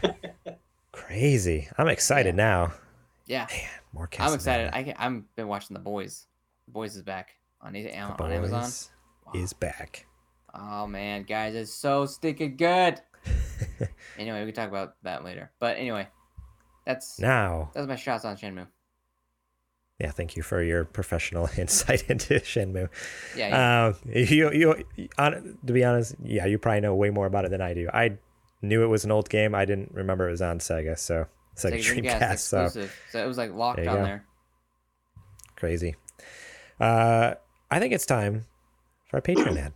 Yeah. 0.01 0.13
crazy. 0.93 1.67
I'm 1.77 1.89
excited 1.89 2.33
now. 2.35 2.71
yeah, 3.25 3.47
Man, 3.51 3.59
More 3.91 4.07
Castlevania. 4.07 4.27
I'm 4.27 4.33
excited. 4.35 4.69
I 4.73 4.83
can, 4.83 4.93
I'm 4.97 5.25
been 5.35 5.49
watching 5.49 5.73
The 5.73 5.81
Boys. 5.81 6.27
The 6.67 6.71
Boys 6.71 6.95
is 6.95 7.01
back 7.01 7.31
on 7.61 7.75
A- 7.75 7.83
The 7.83 7.97
on 7.97 8.31
Amazon. 8.31 8.61
Boys 8.61 8.89
Wow. 9.25 9.31
is 9.41 9.51
back. 9.51 10.05
Oh 10.53 10.87
man, 10.87 11.23
guys, 11.23 11.55
it's 11.55 11.73
so 11.73 12.05
stinking 12.05 12.55
good. 12.55 13.01
anyway, 14.17 14.45
we 14.45 14.51
can 14.53 14.55
talk 14.63 14.69
about 14.69 14.95
that 15.03 15.25
later. 15.25 15.51
But 15.59 15.75
anyway, 15.77 16.07
that's 16.89 17.19
now, 17.19 17.69
that's 17.73 17.87
my 17.87 17.95
shots 17.95 18.25
on 18.25 18.35
Shenmue. 18.35 18.67
yeah, 19.99 20.11
thank 20.11 20.35
you 20.35 20.41
for 20.43 20.63
your 20.63 20.85
professional 20.85 21.47
insight 21.57 22.09
into 22.09 22.35
Shenmue. 22.35 22.89
Yeah, 23.35 23.47
yeah. 23.49 23.85
Um, 23.87 23.95
you, 24.13 24.51
you, 24.51 24.83
on, 25.17 25.57
to 25.65 25.73
be 25.73 25.83
honest, 25.83 26.15
yeah, 26.23 26.45
you 26.45 26.57
probably 26.57 26.81
know 26.81 26.95
way 26.95 27.09
more 27.11 27.25
about 27.27 27.45
it 27.45 27.51
than 27.51 27.61
I 27.61 27.73
do. 27.73 27.89
I 27.93 28.17
knew 28.61 28.83
it 28.83 28.87
was 28.87 29.05
an 29.05 29.11
old 29.11 29.29
game. 29.29 29.53
I 29.53 29.65
didn't 29.65 29.91
remember 29.93 30.27
it 30.27 30.31
was 30.31 30.41
on 30.41 30.59
Sega, 30.59 30.97
so 30.97 31.25
Sega 31.55 31.75
Sega 31.79 32.03
Dreamcast. 32.03 32.39
So 32.39 32.63
exclusive. 32.63 32.99
So 33.11 33.23
it 33.23 33.27
was 33.27 33.37
like 33.37 33.53
locked 33.53 33.77
There 33.81 33.89
on 33.89 33.97
go. 33.97 34.03
there. 34.03 34.25
crazy. 35.55 35.95
Uh, 36.79 37.35
I 37.69 37.79
think 37.79 37.93
it's 37.93 38.05
time 38.05 38.45
for 39.09 39.17
a 39.17 39.21
Patreon 39.21 39.57
ad. 39.57 39.73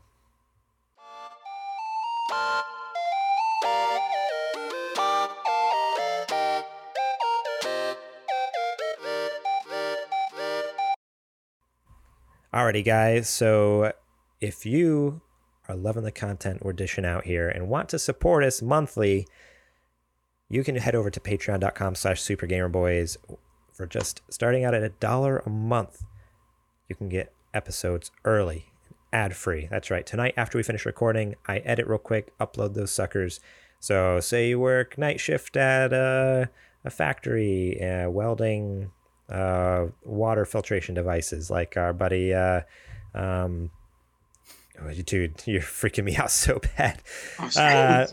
Alrighty, 12.54 12.86
guys. 12.86 13.30
So 13.30 13.94
if 14.40 14.64
you 14.64 15.22
are 15.68 15.76
loving 15.76 16.04
the 16.04 16.12
content 16.12 16.64
we're 16.64 16.74
dishing 16.74 17.04
out 17.04 17.26
here 17.26 17.50
and 17.50 17.68
want 17.68 17.90
to 17.90 17.98
support 17.98 18.44
us 18.44 18.62
monthly, 18.62 19.28
you 20.50 20.64
can 20.64 20.76
head 20.76 20.94
over 20.94 21.10
to 21.10 21.20
patreon.com 21.20 21.96
slash 21.96 22.22
supergamerboys 22.22 23.18
for 23.72 23.88
just 23.88 24.22
starting 24.30 24.64
out 24.64 24.76
at 24.76 24.84
a 24.84 24.90
dollar 24.90 25.40
a 25.40 25.50
month. 25.50 26.04
You 26.88 26.96
can 26.96 27.10
get 27.10 27.34
episodes 27.56 28.12
early, 28.24 28.68
ad 29.12 29.36
free. 29.36 29.68
That's 29.72 29.90
right. 29.90 30.06
Tonight, 30.06 30.36
after 30.38 30.60
we 30.60 30.64
finish 30.64 30.86
recording, 30.86 31.34
I 31.48 31.58
edit 31.60 31.88
real 31.88 31.98
quick, 31.98 32.38
upload 32.38 32.76
those 32.76 32.92
suckers. 32.92 33.40
So, 33.80 34.20
say 34.20 34.50
you 34.50 34.60
work 34.60 34.96
night 34.96 35.20
shift 35.20 35.58
at 35.58 35.92
a, 35.92 36.52
a 36.86 36.92
factory, 36.92 37.82
uh, 37.82 38.12
welding 38.12 38.92
uh, 39.34 39.88
water 40.04 40.46
filtration 40.46 40.96
devices, 40.96 41.50
like 41.50 41.76
our 41.76 41.92
buddy. 41.94 42.34
Uh, 42.34 42.62
um, 43.16 43.72
oh, 44.82 44.92
dude, 44.94 45.42
you're 45.46 45.62
freaking 45.62 46.04
me 46.04 46.16
out 46.16 46.32
so 46.46 46.60
bad. 46.78 47.02
Oh, 47.40 47.50
Uh, 47.58 48.08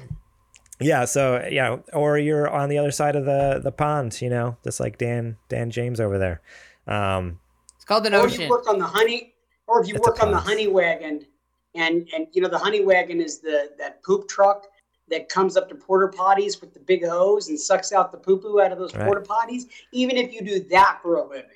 yeah, 0.81 1.05
so 1.05 1.47
yeah, 1.51 1.77
or 1.93 2.17
you're 2.19 2.49
on 2.49 2.71
the 2.71 2.79
other 2.79 2.91
side 2.91 3.15
of 3.15 3.27
the 3.27 3.61
the 3.63 3.71
pond, 3.73 4.21
you 4.23 4.31
know, 4.31 4.57
just 4.65 4.81
like 4.81 4.97
Dan 4.97 5.37
Dan 5.51 5.71
James 5.71 6.01
over 6.01 6.17
there. 6.19 6.41
Um, 6.87 7.39
It's 7.77 7.85
called 7.85 8.07
an 8.07 8.15
or 8.15 8.25
ocean. 8.25 8.43
you 8.43 8.49
work 8.49 8.67
on 8.67 8.79
the 8.79 8.87
honey, 8.87 9.35
or 9.67 9.83
if 9.83 9.89
you 9.89 9.97
It's 9.97 10.07
work 10.07 10.23
on 10.23 10.31
the 10.31 10.39
honey 10.39 10.69
wagon, 10.69 11.27
and 11.75 12.09
and 12.15 12.27
you 12.33 12.41
know 12.41 12.49
the 12.49 12.59
honey 12.59 12.83
wagon 12.83 13.21
is 13.21 13.41
the 13.41 13.73
that 13.79 14.03
poop 14.03 14.27
truck 14.27 14.69
that 15.11 15.29
comes 15.29 15.57
up 15.57 15.69
to 15.69 15.75
porta 15.75 16.17
potties 16.17 16.61
with 16.61 16.73
the 16.73 16.81
big 16.81 17.05
hose 17.05 17.49
and 17.49 17.59
sucks 17.59 17.93
out 17.93 18.13
the 18.13 18.19
poo 18.19 18.39
poo 18.39 18.61
out 18.61 18.73
of 18.73 18.79
those 18.79 18.95
Right. 18.95 19.07
porta 19.07 19.23
potties. 19.23 19.65
Even 19.93 20.17
if 20.17 20.33
you 20.33 20.41
do 20.43 20.61
that 20.71 21.01
for 21.03 21.17
a 21.17 21.25
living, 21.27 21.51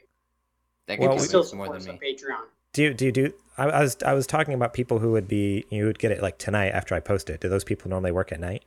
That 0.86 0.98
you 1.00 1.07
Well, 1.09 1.16
can 1.16 1.24
still 1.26 1.42
still 1.44 1.59
support 1.61 1.76
us 1.78 1.86
me. 1.86 1.92
on 1.92 1.98
Patreon. 1.98 2.46
do 2.72 2.82
you, 2.82 2.94
do 2.94 3.05
you 3.07 3.12
do? 3.12 3.32
I, 3.57 3.64
I 3.66 3.80
was 3.82 3.96
I 4.05 4.12
was 4.14 4.26
talking 4.26 4.52
about 4.55 4.74
people 4.74 4.98
who 4.98 5.12
would 5.12 5.28
be 5.28 5.64
you 5.70 5.84
would 5.86 5.98
get 5.98 6.11
it 6.11 6.20
like 6.20 6.38
tonight 6.38 6.70
after 6.70 6.94
I 6.94 7.00
post 7.00 7.30
it. 7.30 7.40
Do 7.40 7.48
those 7.48 7.64
people 7.64 7.88
normally 7.88 8.11
work 8.12 8.32
at 8.32 8.40
night? 8.40 8.64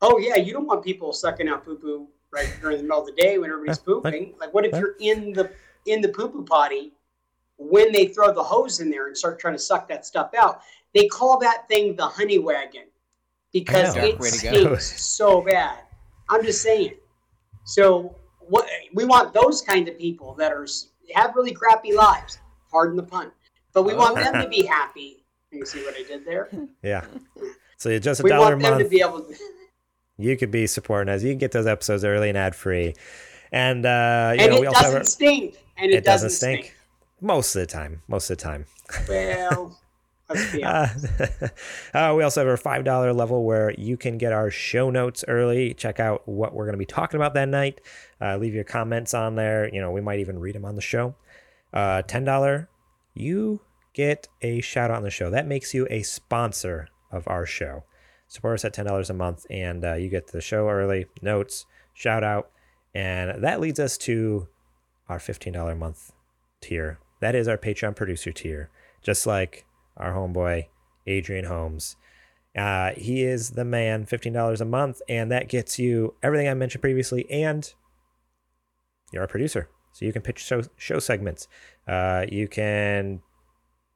Oh 0.00 0.18
yeah, 0.18 0.36
you 0.36 0.52
don't 0.52 0.66
want 0.66 0.84
people 0.84 1.12
sucking 1.12 1.48
out 1.48 1.64
poo 1.64 1.76
poo 1.76 2.08
right 2.30 2.48
during 2.60 2.76
the 2.78 2.82
middle 2.82 3.00
of 3.00 3.06
the 3.06 3.12
day 3.12 3.38
when 3.38 3.50
everybody's 3.50 3.78
Yeah, 3.78 3.84
pooping. 3.84 4.34
Like, 4.38 4.52
what 4.54 4.64
if 4.64 4.72
yeah. 4.72 4.78
you're 4.80 4.96
in 5.00 5.32
the 5.32 5.50
in 5.86 6.00
the 6.00 6.08
poo 6.08 6.28
poo 6.28 6.44
potty 6.44 6.92
when 7.56 7.92
they 7.92 8.06
throw 8.06 8.32
the 8.32 8.42
hose 8.42 8.80
in 8.80 8.90
there 8.90 9.06
and 9.06 9.16
start 9.16 9.38
trying 9.38 9.54
to 9.54 9.58
suck 9.60 9.88
that 9.88 10.06
stuff 10.06 10.30
out? 10.38 10.60
They 10.94 11.08
call 11.08 11.38
that 11.40 11.66
thing 11.68 11.96
the 11.96 12.06
honey 12.06 12.38
wagon 12.38 12.84
because 13.54 13.96
know. 13.96 14.02
it 14.04 14.10
Dark 14.10 14.20
way 14.20 14.30
to 14.30 14.42
go. 14.42 14.52
stinks 14.76 15.02
so 15.02 15.40
bad. 15.40 15.78
I'm 16.28 16.42
just 16.44 16.60
saying. 16.60 16.94
So 17.64 18.14
what 18.40 18.68
we 18.92 19.04
want 19.06 19.32
those 19.32 19.62
kind 19.62 19.88
of 19.88 19.98
people 19.98 20.34
that 20.34 20.52
are 20.52 20.66
have 21.14 21.34
really 21.34 21.52
crappy 21.52 21.94
lives. 21.94 22.38
Pardon 22.70 22.96
the 22.96 23.02
pun, 23.04 23.30
but 23.72 23.84
we 23.84 23.94
want 23.94 24.16
them 24.16 24.34
to 24.42 24.48
be 24.48 24.66
happy. 24.78 25.24
You 25.52 25.64
see 25.64 25.82
what 25.84 25.94
I 25.96 26.02
did 26.02 26.26
there? 26.26 26.50
Yeah. 26.82 27.04
So 27.76 27.90
you're 27.90 27.98
just 28.00 28.20
a 28.20 28.22
We 28.22 28.30
dollar 28.30 28.52
a 28.54 28.56
want 28.56 28.62
them 28.62 28.72
to 28.72 28.78
month. 28.84 28.90
be 28.90 29.00
able 29.00 29.20
to. 29.20 29.34
You 30.16 30.36
could 30.38 30.50
be 30.52 30.66
supporting 30.66 31.12
us. 31.12 31.22
You 31.22 31.32
can 31.32 31.38
get 31.38 31.50
those 31.52 31.66
episodes 31.66 32.02
early 32.04 32.28
and 32.30 32.38
ad 32.38 32.54
free. 32.54 32.94
And 33.52 33.84
uh, 33.84 34.32
you 34.36 34.42
and 34.44 34.50
know, 34.52 34.56
it 34.56 34.60
we 34.60 34.66
also 34.68 34.76
have 34.78 34.84
doesn't 34.86 34.98
our- 35.00 35.04
stink. 35.04 35.56
And 35.76 35.90
it, 35.90 35.96
it 35.96 36.04
doesn't 36.04 36.30
stink. 36.30 36.74
most 37.20 37.54
of 37.56 37.60
the 37.60 37.66
time. 37.66 38.00
Most 38.08 38.30
of 38.30 38.38
the 38.38 38.42
time. 38.42 38.66
Well, 39.08 39.08
let's 39.08 39.10
be 39.10 39.60
honest. 39.60 39.83
Uh, 40.28 40.88
uh, 41.94 42.14
we 42.16 42.22
also 42.22 42.40
have 42.40 42.48
our 42.48 42.56
five 42.56 42.84
dollar 42.84 43.12
level 43.12 43.44
where 43.44 43.72
you 43.76 43.96
can 43.96 44.16
get 44.18 44.32
our 44.32 44.50
show 44.50 44.90
notes 44.90 45.24
early. 45.28 45.74
Check 45.74 46.00
out 46.00 46.26
what 46.26 46.54
we're 46.54 46.64
going 46.64 46.74
to 46.74 46.78
be 46.78 46.86
talking 46.86 47.18
about 47.18 47.34
that 47.34 47.48
night. 47.48 47.80
Uh, 48.20 48.36
leave 48.36 48.54
your 48.54 48.64
comments 48.64 49.12
on 49.12 49.34
there. 49.34 49.72
You 49.72 49.80
know, 49.80 49.90
we 49.90 50.00
might 50.00 50.20
even 50.20 50.38
read 50.38 50.54
them 50.54 50.64
on 50.64 50.76
the 50.76 50.82
show. 50.82 51.14
Uh, 51.72 52.02
Ten 52.02 52.24
dollar, 52.24 52.68
you 53.14 53.60
get 53.92 54.28
a 54.42 54.60
shout 54.60 54.90
out 54.90 54.98
on 54.98 55.02
the 55.02 55.10
show. 55.10 55.30
That 55.30 55.46
makes 55.46 55.74
you 55.74 55.86
a 55.90 56.02
sponsor 56.02 56.88
of 57.10 57.28
our 57.28 57.46
show. 57.46 57.84
Support 58.28 58.54
us 58.54 58.64
at 58.64 58.72
ten 58.72 58.86
dollars 58.86 59.10
a 59.10 59.14
month, 59.14 59.46
and 59.50 59.84
uh, 59.84 59.94
you 59.94 60.08
get 60.08 60.28
the 60.28 60.40
show 60.40 60.68
early, 60.68 61.06
notes, 61.20 61.66
shout 61.92 62.24
out, 62.24 62.50
and 62.94 63.42
that 63.42 63.60
leads 63.60 63.78
us 63.78 63.98
to 63.98 64.48
our 65.08 65.18
fifteen 65.18 65.52
dollar 65.52 65.72
a 65.72 65.76
month 65.76 66.12
tier. 66.60 66.98
That 67.20 67.34
is 67.34 67.46
our 67.46 67.58
Patreon 67.58 67.94
producer 67.94 68.32
tier, 68.32 68.70
just 69.02 69.26
like 69.26 69.66
our 69.96 70.12
homeboy 70.12 70.66
Adrian 71.06 71.44
Holmes. 71.46 71.96
Uh, 72.56 72.92
he 72.96 73.24
is 73.24 73.50
the 73.50 73.64
man, 73.64 74.06
fifteen 74.06 74.32
dollars 74.32 74.60
a 74.60 74.64
month, 74.64 75.02
and 75.08 75.30
that 75.32 75.48
gets 75.48 75.78
you 75.78 76.14
everything 76.22 76.48
I 76.48 76.54
mentioned 76.54 76.82
previously, 76.82 77.28
and 77.30 77.72
you're 79.12 79.24
a 79.24 79.28
producer, 79.28 79.68
so 79.92 80.04
you 80.04 80.12
can 80.12 80.22
pitch 80.22 80.38
show, 80.38 80.62
show 80.76 80.98
segments. 80.98 81.48
Uh, 81.86 82.26
you 82.30 82.48
can 82.48 83.22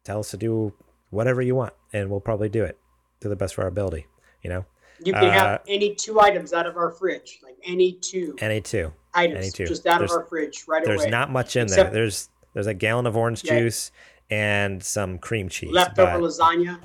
tell 0.05 0.21
us 0.21 0.31
to 0.33 0.37
do 0.37 0.75
whatever 1.11 1.41
you 1.41 1.55
want, 1.55 1.73
and 1.93 2.11
we'll 2.11 2.21
probably 2.21 2.49
do 2.49 2.65
it 2.65 2.77
to 3.21 3.29
the 3.29 3.37
best 3.37 3.55
of 3.55 3.61
our 3.61 3.67
ability. 3.69 4.07
You 4.43 4.51
know, 4.51 4.65
You 5.05 5.13
can 5.13 5.25
uh, 5.25 5.31
have 5.33 5.61
any 5.69 5.95
two 5.95 6.21
items 6.21 6.53
out 6.53 6.67
of 6.67 6.77
our 6.77 6.91
fridge, 6.91 7.39
like 7.45 7.57
any 7.65 7.93
two 7.93 8.35
any 8.41 8.61
two. 8.61 8.93
items, 9.15 9.39
any 9.39 9.51
two. 9.51 9.67
just 9.67 9.87
out 9.87 9.99
There's- 9.99 10.11
of 10.13 10.19
our 10.19 10.25
fridge 10.27 10.65
right 10.69 10.85
There's 10.85 10.97
away. 10.97 11.05
There's 11.05 11.11
not 11.13 11.31
much 11.31 11.55
in 11.57 11.65
Except- 11.65 11.93
there. 11.93 12.03
There's 12.03 12.29
there's 12.55 12.67
a 12.67 12.75
gallon 12.75 13.07
of 13.07 13.17
orange 13.17 13.45
Yeah. 13.45 13.61
juice 13.61 13.93
and 14.31 14.83
some 14.83 15.19
cream 15.19 15.49
cheese. 15.49 15.71
Leftover 15.73 16.19
but- 16.19 16.23
lasagna. 16.31 16.81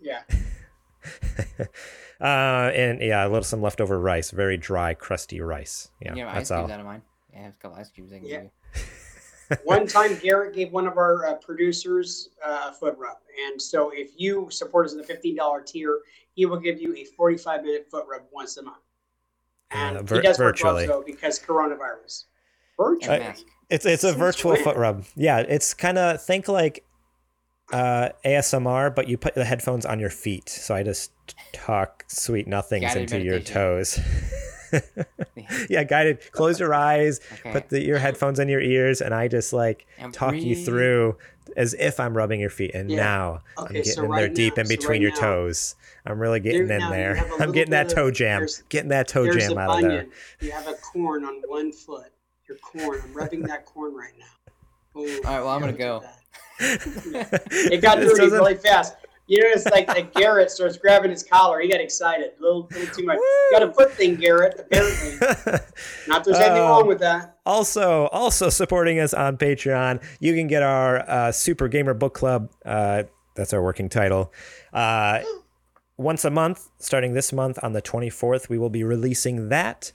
Yeah. 0.00 0.22
uh, 2.20 2.24
and 2.74 3.00
yeah, 3.00 3.24
a 3.26 3.28
little 3.28 3.42
some 3.44 3.62
leftover 3.62 3.98
rice, 3.98 4.30
very 4.30 4.56
dry, 4.56 4.94
crusty 4.94 5.40
rice. 5.40 5.90
Yeah, 6.00 6.14
Yeah, 6.14 6.28
ice 6.28 6.34
that's 6.34 6.50
cubes 6.50 6.60
all. 6.62 6.70
out 6.72 6.80
of 6.80 6.86
mine. 6.86 7.02
Yeah, 7.32 7.40
I 7.40 7.42
have 7.44 7.54
a 7.54 7.56
couple 7.58 7.78
ice 7.78 7.90
cubes 7.90 8.12
I 8.12 8.18
can 8.18 8.26
Yeah. 8.28 8.40
give. 8.42 9.60
One 9.64 9.86
time, 9.86 10.16
Garrett 10.18 10.54
gave 10.54 10.70
one 10.72 10.86
of 10.86 10.98
our 10.98 11.26
uh, 11.26 11.34
producers 11.36 12.28
uh, 12.46 12.68
a 12.70 12.72
foot 12.74 12.96
rub, 12.98 13.16
and 13.46 13.60
so 13.60 13.90
if 13.94 14.10
you 14.16 14.46
support 14.50 14.84
us 14.86 14.92
in 14.92 14.98
the 14.98 15.04
fifteen 15.04 15.34
dollar 15.36 15.62
tier, 15.62 16.00
he 16.34 16.44
will 16.44 16.58
give 16.60 16.78
you 16.80 16.94
a 16.94 17.04
forty-five 17.04 17.62
minute 17.64 17.86
foot 17.90 18.04
rub 18.06 18.22
once 18.30 18.58
a 18.58 18.62
month. 18.62 18.76
And 19.70 19.96
Uh, 19.96 20.02
vir- 20.02 20.16
he 20.16 20.20
does 20.20 20.36
virtually. 20.36 20.82
virtually 20.82 20.86
though 20.86 21.02
because 21.02 21.38
coronavirus. 21.40 22.24
Virtually. 22.78 23.34
And 23.70 23.80
a 23.80 23.84
mask. 23.84 23.86
It's 23.86 23.86
it's 23.86 24.04
a 24.04 24.12
virtual 24.12 24.52
when? 24.52 24.64
foot 24.64 24.76
rub. 24.76 25.04
Yeah, 25.16 25.38
it's 25.40 25.74
kind 25.74 25.98
of 25.98 26.22
think 26.22 26.48
like 26.48 26.84
uh, 27.72 28.10
ASMR, 28.24 28.94
but 28.94 29.08
you 29.08 29.18
put 29.18 29.34
the 29.34 29.44
headphones 29.44 29.84
on 29.86 29.98
your 30.00 30.10
feet. 30.10 30.48
So 30.48 30.74
I 30.74 30.82
just 30.82 31.12
talk 31.52 32.04
sweet 32.08 32.46
nothings 32.46 32.82
Guided 32.86 33.12
into 33.12 33.20
your 33.24 33.40
toes. 33.40 33.98
yeah, 35.68 35.84
guided. 35.84 36.20
Close 36.32 36.60
your 36.60 36.74
eyes. 36.74 37.20
Okay. 37.32 37.52
Put 37.52 37.68
the, 37.70 37.82
your 37.84 37.98
headphones 37.98 38.38
in 38.38 38.48
your 38.48 38.60
ears, 38.60 39.00
and 39.00 39.14
I 39.14 39.28
just 39.28 39.52
like 39.52 39.86
And 39.98 40.12
talk 40.12 40.34
you 40.34 40.56
through 40.56 41.16
as 41.56 41.74
if 41.74 41.98
I'm 41.98 42.14
rubbing 42.16 42.40
your 42.40 42.50
feet. 42.50 42.72
And 42.74 42.90
Yeah. 42.90 42.96
now 42.96 43.40
I'm 43.56 43.66
getting 43.72 43.84
so 43.84 44.04
in 44.04 44.10
there 44.10 44.20
right 44.26 44.34
deep 44.34 44.56
now- 44.56 44.60
in 44.62 44.66
so 44.66 44.76
between 44.76 44.90
right 44.90 45.00
your 45.00 45.10
now- 45.12 45.20
toes. 45.20 45.74
I'm 46.06 46.18
really 46.20 46.40
getting 46.40 46.66
There- 46.68 46.76
in 46.78 46.82
now 46.82 46.88
you 46.90 46.94
there. 46.96 47.14
have 47.16 47.30
a 47.30 47.42
I'm 47.42 47.52
getting 47.52 47.70
that 47.72 47.88
toe 47.88 48.10
jam. 48.10 48.46
Getting 48.68 48.90
that 48.90 49.08
toe 49.08 49.30
jam 49.32 49.56
out 49.58 49.82
of 49.82 49.88
there. 49.90 50.06
You 50.40 50.50
have 50.52 50.66
a 50.68 50.74
corn 50.74 51.24
on 51.24 51.42
one 51.46 51.72
foot. 51.72 52.12
Your 52.48 52.58
corn. 52.58 53.00
I'm 53.04 53.12
rubbing 53.14 53.42
that 53.42 53.64
corn 53.66 53.94
right 53.94 54.12
now. 54.18 55.00
Ooh, 55.00 55.16
All 55.24 55.32
right, 55.34 55.40
well, 55.40 55.48
I'm 55.48 55.60
gonna 55.60 55.72
go. 55.72 56.02
It 56.60 57.80
got 57.82 57.98
This 57.98 58.10
dirty 58.10 58.22
doesn't- 58.24 58.30
really 58.38 58.54
fast. 58.56 58.94
You 59.30 59.42
know, 59.42 59.48
it's 59.50 59.66
like, 59.66 59.86
like 59.88 60.14
Garrett 60.14 60.50
starts 60.50 60.78
grabbing 60.78 61.10
his 61.10 61.22
collar. 61.22 61.60
He 61.60 61.68
got 61.68 61.82
excited. 61.82 62.30
A 62.38 62.42
little, 62.42 62.66
little 62.72 62.94
too 62.96 63.04
much. 63.04 63.18
Got 63.52 63.62
a 63.62 63.72
foot 63.74 63.92
thing, 63.92 64.14
Garrett, 64.14 64.58
apparently. 64.58 65.18
Not 66.08 66.24
there's 66.24 66.38
anything 66.38 66.62
Oh. 66.62 66.68
wrong 66.78 66.86
with 66.88 67.00
that. 67.00 67.36
also 67.44 68.06
also 68.06 68.48
supporting 68.48 68.98
us 69.00 69.12
on 69.14 69.36
patreon 69.36 70.02
you 70.20 70.34
can 70.34 70.46
get 70.46 70.62
our 70.62 70.98
uh, 71.08 71.30
super 71.32 71.68
gamer 71.68 71.92
book 71.94 72.14
club 72.14 72.50
uh, 72.64 73.02
that's 73.36 73.52
our 73.52 73.62
working 73.62 73.88
title 73.90 74.32
uh, 74.72 75.20
once 75.98 76.24
a 76.24 76.30
month 76.30 76.68
starting 76.78 77.12
this 77.14 77.32
month 77.32 77.58
on 77.62 77.72
the 77.74 77.82
24th 77.82 78.48
we 78.48 78.58
will 78.58 78.68
be 78.70 78.82
releasing 78.84 79.48
that 79.50 79.92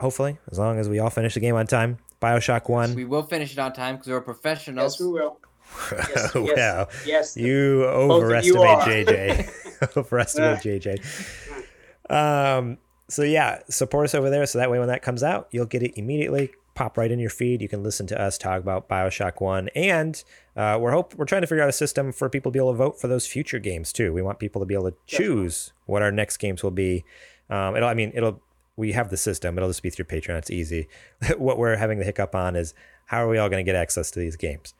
hopefully 0.00 0.38
as 0.50 0.58
long 0.58 0.78
as 0.78 0.88
we 0.88 0.98
all 0.98 1.10
finish 1.10 1.34
the 1.34 1.40
game 1.40 1.54
on 1.54 1.66
time. 1.66 1.98
Bioshock 2.20 2.68
1 2.68 2.94
We 2.94 3.04
will 3.04 3.22
finish 3.22 3.52
it 3.52 3.58
on 3.58 3.72
time 3.72 3.96
because 3.96 4.08
we're 4.08 4.20
professionals. 4.22 4.94
Yes, 4.94 5.00
we 5.00 5.12
will. 5.12 5.38
Yes, 5.90 6.34
wow. 6.34 6.44
yes, 6.46 7.02
yes. 7.04 7.36
you 7.36 7.82
of 7.82 8.44
you 8.44 8.56
overestimate 8.56 8.78
jj 9.08 9.96
overestimate 9.96 10.60
jj 10.60 12.08
um 12.08 12.78
so 13.08 13.24
yeah 13.24 13.58
support 13.68 14.04
us 14.04 14.14
over 14.14 14.30
there 14.30 14.46
so 14.46 14.58
that 14.58 14.70
way 14.70 14.78
when 14.78 14.86
that 14.86 15.02
comes 15.02 15.24
out 15.24 15.48
you'll 15.50 15.66
get 15.66 15.82
it 15.82 15.98
immediately 15.98 16.52
pop 16.76 16.96
right 16.96 17.10
in 17.10 17.18
your 17.18 17.30
feed. 17.30 17.60
You 17.60 17.68
can 17.68 17.82
listen 17.82 18.06
to 18.08 18.20
us 18.20 18.38
talk 18.38 18.60
about 18.60 18.88
bioshock 18.88 19.40
1 19.40 19.70
and 19.74 20.22
uh, 20.54 20.78
we're 20.80 20.92
hope 20.92 21.14
we're 21.16 21.24
trying 21.24 21.40
to 21.40 21.48
figure 21.48 21.64
out 21.64 21.68
a 21.68 21.72
system 21.72 22.12
for 22.12 22.28
people 22.28 22.52
to 22.52 22.56
be 22.56 22.60
able 22.60 22.72
to 22.72 22.76
vote 22.76 23.00
for 23.00 23.08
those 23.08 23.26
future 23.26 23.58
games 23.58 23.92
too. 23.92 24.12
We 24.12 24.22
want 24.22 24.38
people 24.38 24.60
to 24.60 24.66
be 24.66 24.74
able 24.74 24.92
to 24.92 24.96
choose 25.06 25.72
what 25.86 26.02
our 26.02 26.12
next 26.12 26.36
games 26.36 26.62
will 26.62 26.70
be. 26.70 27.04
Um, 27.48 27.76
it'll 27.76 27.88
i 27.88 27.94
mean 27.94 28.12
it'll 28.14 28.40
we 28.76 28.92
have 28.92 29.10
the 29.10 29.16
system 29.16 29.56
it'll 29.56 29.70
just 29.70 29.82
be 29.82 29.90
through 29.90 30.04
patreon 30.04 30.38
it's 30.38 30.50
easy 30.50 30.88
what 31.38 31.58
we're 31.58 31.76
having 31.76 31.98
the 31.98 32.04
hiccup 32.04 32.34
on 32.34 32.56
is 32.56 32.74
how 33.06 33.24
are 33.24 33.28
we 33.28 33.38
all 33.38 33.48
going 33.48 33.64
to 33.64 33.68
get 33.68 33.76
access 33.76 34.10
to 34.12 34.18
these 34.20 34.36
games? 34.36 34.74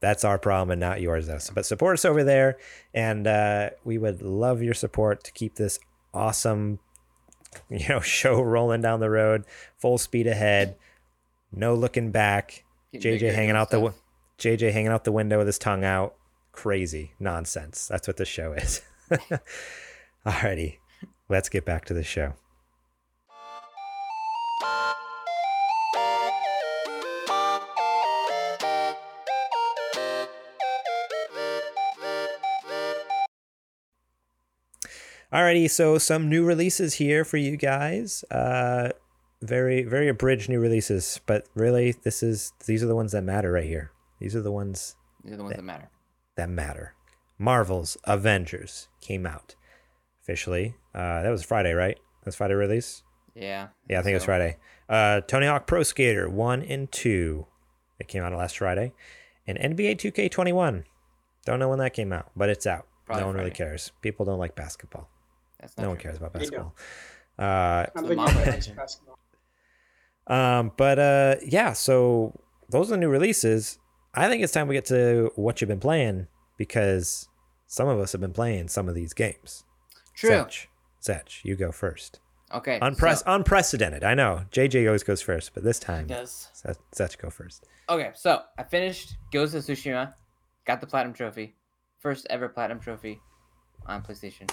That's 0.00 0.24
our 0.24 0.38
problem 0.38 0.70
and 0.70 0.80
not 0.80 1.00
yours, 1.00 1.26
though. 1.26 1.38
But 1.54 1.66
support 1.66 1.94
us 1.94 2.04
over 2.04 2.24
there, 2.24 2.56
and 2.94 3.26
uh, 3.26 3.70
we 3.84 3.98
would 3.98 4.22
love 4.22 4.62
your 4.62 4.74
support 4.74 5.24
to 5.24 5.32
keep 5.32 5.56
this 5.56 5.78
awesome, 6.14 6.78
you 7.68 7.88
know, 7.88 8.00
show 8.00 8.40
rolling 8.40 8.80
down 8.80 9.00
the 9.00 9.10
road, 9.10 9.44
full 9.76 9.98
speed 9.98 10.26
ahead, 10.26 10.76
no 11.52 11.74
looking 11.74 12.10
back. 12.10 12.64
Getting 12.92 13.18
JJ 13.18 13.34
hanging 13.34 13.50
out 13.50 13.70
the 13.70 13.78
stuff. 13.78 13.94
wi- 14.38 14.56
JJ 14.56 14.72
hanging 14.72 14.92
out 14.92 15.04
the 15.04 15.12
window 15.12 15.38
with 15.38 15.46
his 15.46 15.58
tongue 15.58 15.84
out. 15.84 16.14
Crazy 16.52 17.12
nonsense. 17.20 17.86
That's 17.86 18.08
what 18.08 18.16
the 18.16 18.24
show 18.24 18.52
is. 18.52 18.80
Alrighty, 20.26 20.78
let's 21.28 21.48
get 21.48 21.64
back 21.64 21.84
to 21.86 21.94
the 21.94 22.02
show. 22.02 22.34
Alrighty, 35.32 35.68
so 35.70 35.98
some 35.98 36.28
new 36.30 36.44
releases 36.44 36.94
here 36.94 37.24
for 37.24 37.36
you 37.36 37.56
guys. 37.56 38.24
Uh, 38.30 38.90
very, 39.42 39.82
very 39.82 40.08
abridged 40.08 40.48
new 40.48 40.58
releases, 40.58 41.20
but 41.26 41.46
really, 41.54 41.92
this 42.02 42.22
is 42.22 42.52
these 42.66 42.82
are 42.82 42.86
the 42.86 42.96
ones 42.96 43.12
that 43.12 43.22
matter 43.22 43.52
right 43.52 43.64
here. 43.66 43.90
These 44.20 44.34
are 44.34 44.40
the 44.40 44.50
ones 44.50 44.96
These 45.22 45.34
are 45.34 45.36
the 45.36 45.44
ones 45.44 45.56
that 45.56 45.64
matter. 45.64 45.90
that 46.36 46.48
matter. 46.48 46.94
Marvel's 47.38 47.96
Avengers 48.04 48.88
came 49.00 49.26
out 49.26 49.54
officially. 50.22 50.74
Uh, 50.94 51.22
that 51.22 51.30
was 51.30 51.44
Friday, 51.44 51.72
right? 51.72 51.98
That's 52.24 52.36
Friday 52.36 52.54
release. 52.54 53.02
Yeah. 53.34 53.68
Yeah, 53.88 54.00
I 54.00 54.02
think 54.02 54.12
it 54.12 54.16
was. 54.16 54.24
Friday. 54.24 54.56
Uh, 54.88 55.20
Tony 55.20 55.46
Hawk 55.46 55.66
Pro 55.66 55.82
Skater 55.82 56.28
one 56.28 56.62
and 56.62 56.90
two. 56.90 57.46
It 58.00 58.08
came 58.08 58.22
out 58.22 58.32
last 58.32 58.56
Friday, 58.58 58.94
and 59.46 59.58
NBA 59.58 59.96
2K21. 59.96 60.84
Don't 61.44 61.58
know 61.58 61.68
when 61.68 61.78
that 61.80 61.92
came 61.92 62.12
out, 62.14 62.30
but 62.34 62.48
it's 62.48 62.66
out. 62.66 62.86
Probably 63.04 63.22
no 63.22 63.26
one 63.28 63.36
really 63.36 63.50
cares. 63.50 63.92
People 64.00 64.24
don't 64.24 64.38
like 64.38 64.54
basketball. 64.56 65.08
That's 65.60 65.76
not 65.76 65.84
No 65.84 65.88
one 65.90 65.98
cares 65.98 66.16
about 66.16 66.32
basketball. 66.32 66.74
Uh, 67.38 67.42
I 67.42 67.88
the 67.94 68.02
think 68.02 68.16
Mamba 68.16 68.44
that's 68.44 68.66
basketball. 68.68 69.18
Um, 70.26 70.72
but 70.76 70.98
uh, 70.98 71.34
yeah, 71.44 71.72
so 71.72 72.38
those 72.68 72.88
are 72.88 72.92
the 72.92 72.96
new 72.98 73.08
releases. 73.08 73.78
I 74.14 74.28
think 74.28 74.42
it's 74.42 74.52
time 74.52 74.68
we 74.68 74.74
get 74.74 74.84
to 74.86 75.30
what 75.36 75.60
you've 75.60 75.68
been 75.68 75.80
playing 75.80 76.26
because 76.56 77.28
some 77.66 77.88
of 77.88 77.98
us 77.98 78.12
have 78.12 78.20
been 78.20 78.32
playing 78.32 78.68
some 78.68 78.88
of 78.88 78.94
these 78.94 79.12
games. 79.12 79.64
True. 80.14 80.30
Zetch, 80.30 80.66
Zetch, 81.02 81.44
you 81.44 81.54
go 81.56 81.70
first. 81.72 82.20
Okay. 82.52 82.78
Unpre- 82.80 83.16
so- 83.18 83.22
unprecedented. 83.26 84.02
I 84.04 84.14
know. 84.14 84.42
JJ 84.50 84.86
always 84.86 85.02
goes 85.02 85.20
first, 85.22 85.54
but 85.54 85.62
this 85.64 85.78
time, 85.78 86.06
does. 86.06 86.48
Zetch, 86.54 86.76
Zetch 86.94 87.18
go 87.18 87.30
first. 87.30 87.66
Okay, 87.88 88.10
so 88.14 88.42
I 88.58 88.64
finished 88.64 89.16
Ghost 89.32 89.54
of 89.54 89.64
Tsushima, 89.64 90.14
got 90.66 90.80
the 90.80 90.86
platinum 90.86 91.14
trophy, 91.14 91.56
first 92.00 92.26
ever 92.28 92.48
platinum 92.48 92.80
trophy 92.80 93.20
on 93.86 94.02
PlayStation. 94.02 94.50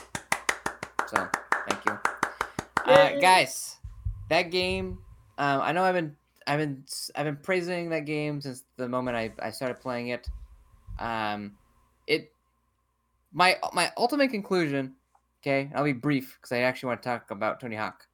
So 1.08 1.28
thank 1.68 1.86
you, 1.86 2.00
uh, 2.86 3.12
guys. 3.20 3.78
That 4.30 4.50
game, 4.52 5.00
um, 5.38 5.62
I 5.62 5.72
know 5.72 5.84
I've 5.84 5.96
been 5.96 6.16
I've 6.48 6.60
been 6.60 6.84
I've 7.16 7.26
been 7.26 7.38
praising 7.38 7.90
that 7.90 8.06
game 8.06 8.42
since 8.42 8.64
the 8.78 8.90
moment 8.90 9.18
I, 9.18 9.32
I 9.42 9.52
started 9.52 9.82
playing 9.82 10.10
it. 10.10 10.28
Um, 11.00 11.54
it 12.08 12.32
my 13.34 13.58
my 13.74 13.92
ultimate 13.98 14.30
conclusion. 14.32 14.96
Okay, 15.42 15.72
I'll 15.76 15.84
be 15.84 15.94
brief 15.94 16.38
because 16.40 16.52
I 16.52 16.60
actually 16.60 16.88
want 16.88 17.04
to 17.04 17.10
talk 17.10 17.32
about 17.32 17.60
Tony 17.60 17.76
Hawk. 17.76 18.06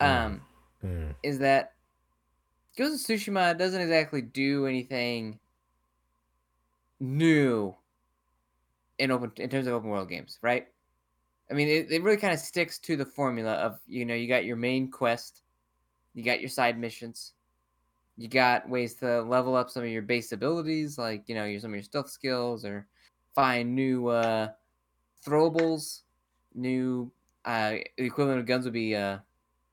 Um 0.00 0.42
Hmm. 0.80 1.10
is 1.24 1.40
that 1.40 1.72
Ghost 2.76 3.10
of 3.10 3.16
Tsushima 3.16 3.58
doesn't 3.58 3.80
exactly 3.80 4.22
do 4.22 4.66
anything 4.66 5.40
new 7.00 7.74
in 8.98 9.10
open 9.10 9.32
in 9.36 9.50
terms 9.50 9.66
of 9.66 9.74
open 9.74 9.90
world 9.90 10.08
games, 10.08 10.38
right? 10.42 10.68
I 11.50 11.54
mean, 11.54 11.68
it, 11.68 11.90
it 11.90 12.02
really 12.02 12.18
kind 12.18 12.34
of 12.34 12.40
sticks 12.40 12.78
to 12.80 12.96
the 12.96 13.06
formula 13.06 13.54
of 13.54 13.80
you 13.86 14.04
know 14.04 14.14
you 14.14 14.28
got 14.28 14.44
your 14.44 14.56
main 14.56 14.90
quest, 14.90 15.42
you 16.14 16.22
got 16.22 16.40
your 16.40 16.50
side 16.50 16.78
missions, 16.78 17.34
you 18.16 18.28
got 18.28 18.68
ways 18.68 18.94
to 18.96 19.22
level 19.22 19.56
up 19.56 19.70
some 19.70 19.82
of 19.84 19.88
your 19.88 20.02
base 20.02 20.32
abilities, 20.32 20.98
like 20.98 21.28
you 21.28 21.34
know 21.34 21.44
your 21.44 21.60
some 21.60 21.70
of 21.70 21.76
your 21.76 21.82
stealth 21.84 22.10
skills, 22.10 22.64
or 22.64 22.86
find 23.34 23.74
new 23.74 24.08
uh, 24.08 24.52
throwables, 25.24 26.02
new 26.54 27.10
uh, 27.44 27.76
the 27.96 28.04
equivalent 28.04 28.40
of 28.40 28.46
guns 28.46 28.64
would 28.64 28.74
be 28.74 28.94
uh, 28.94 29.18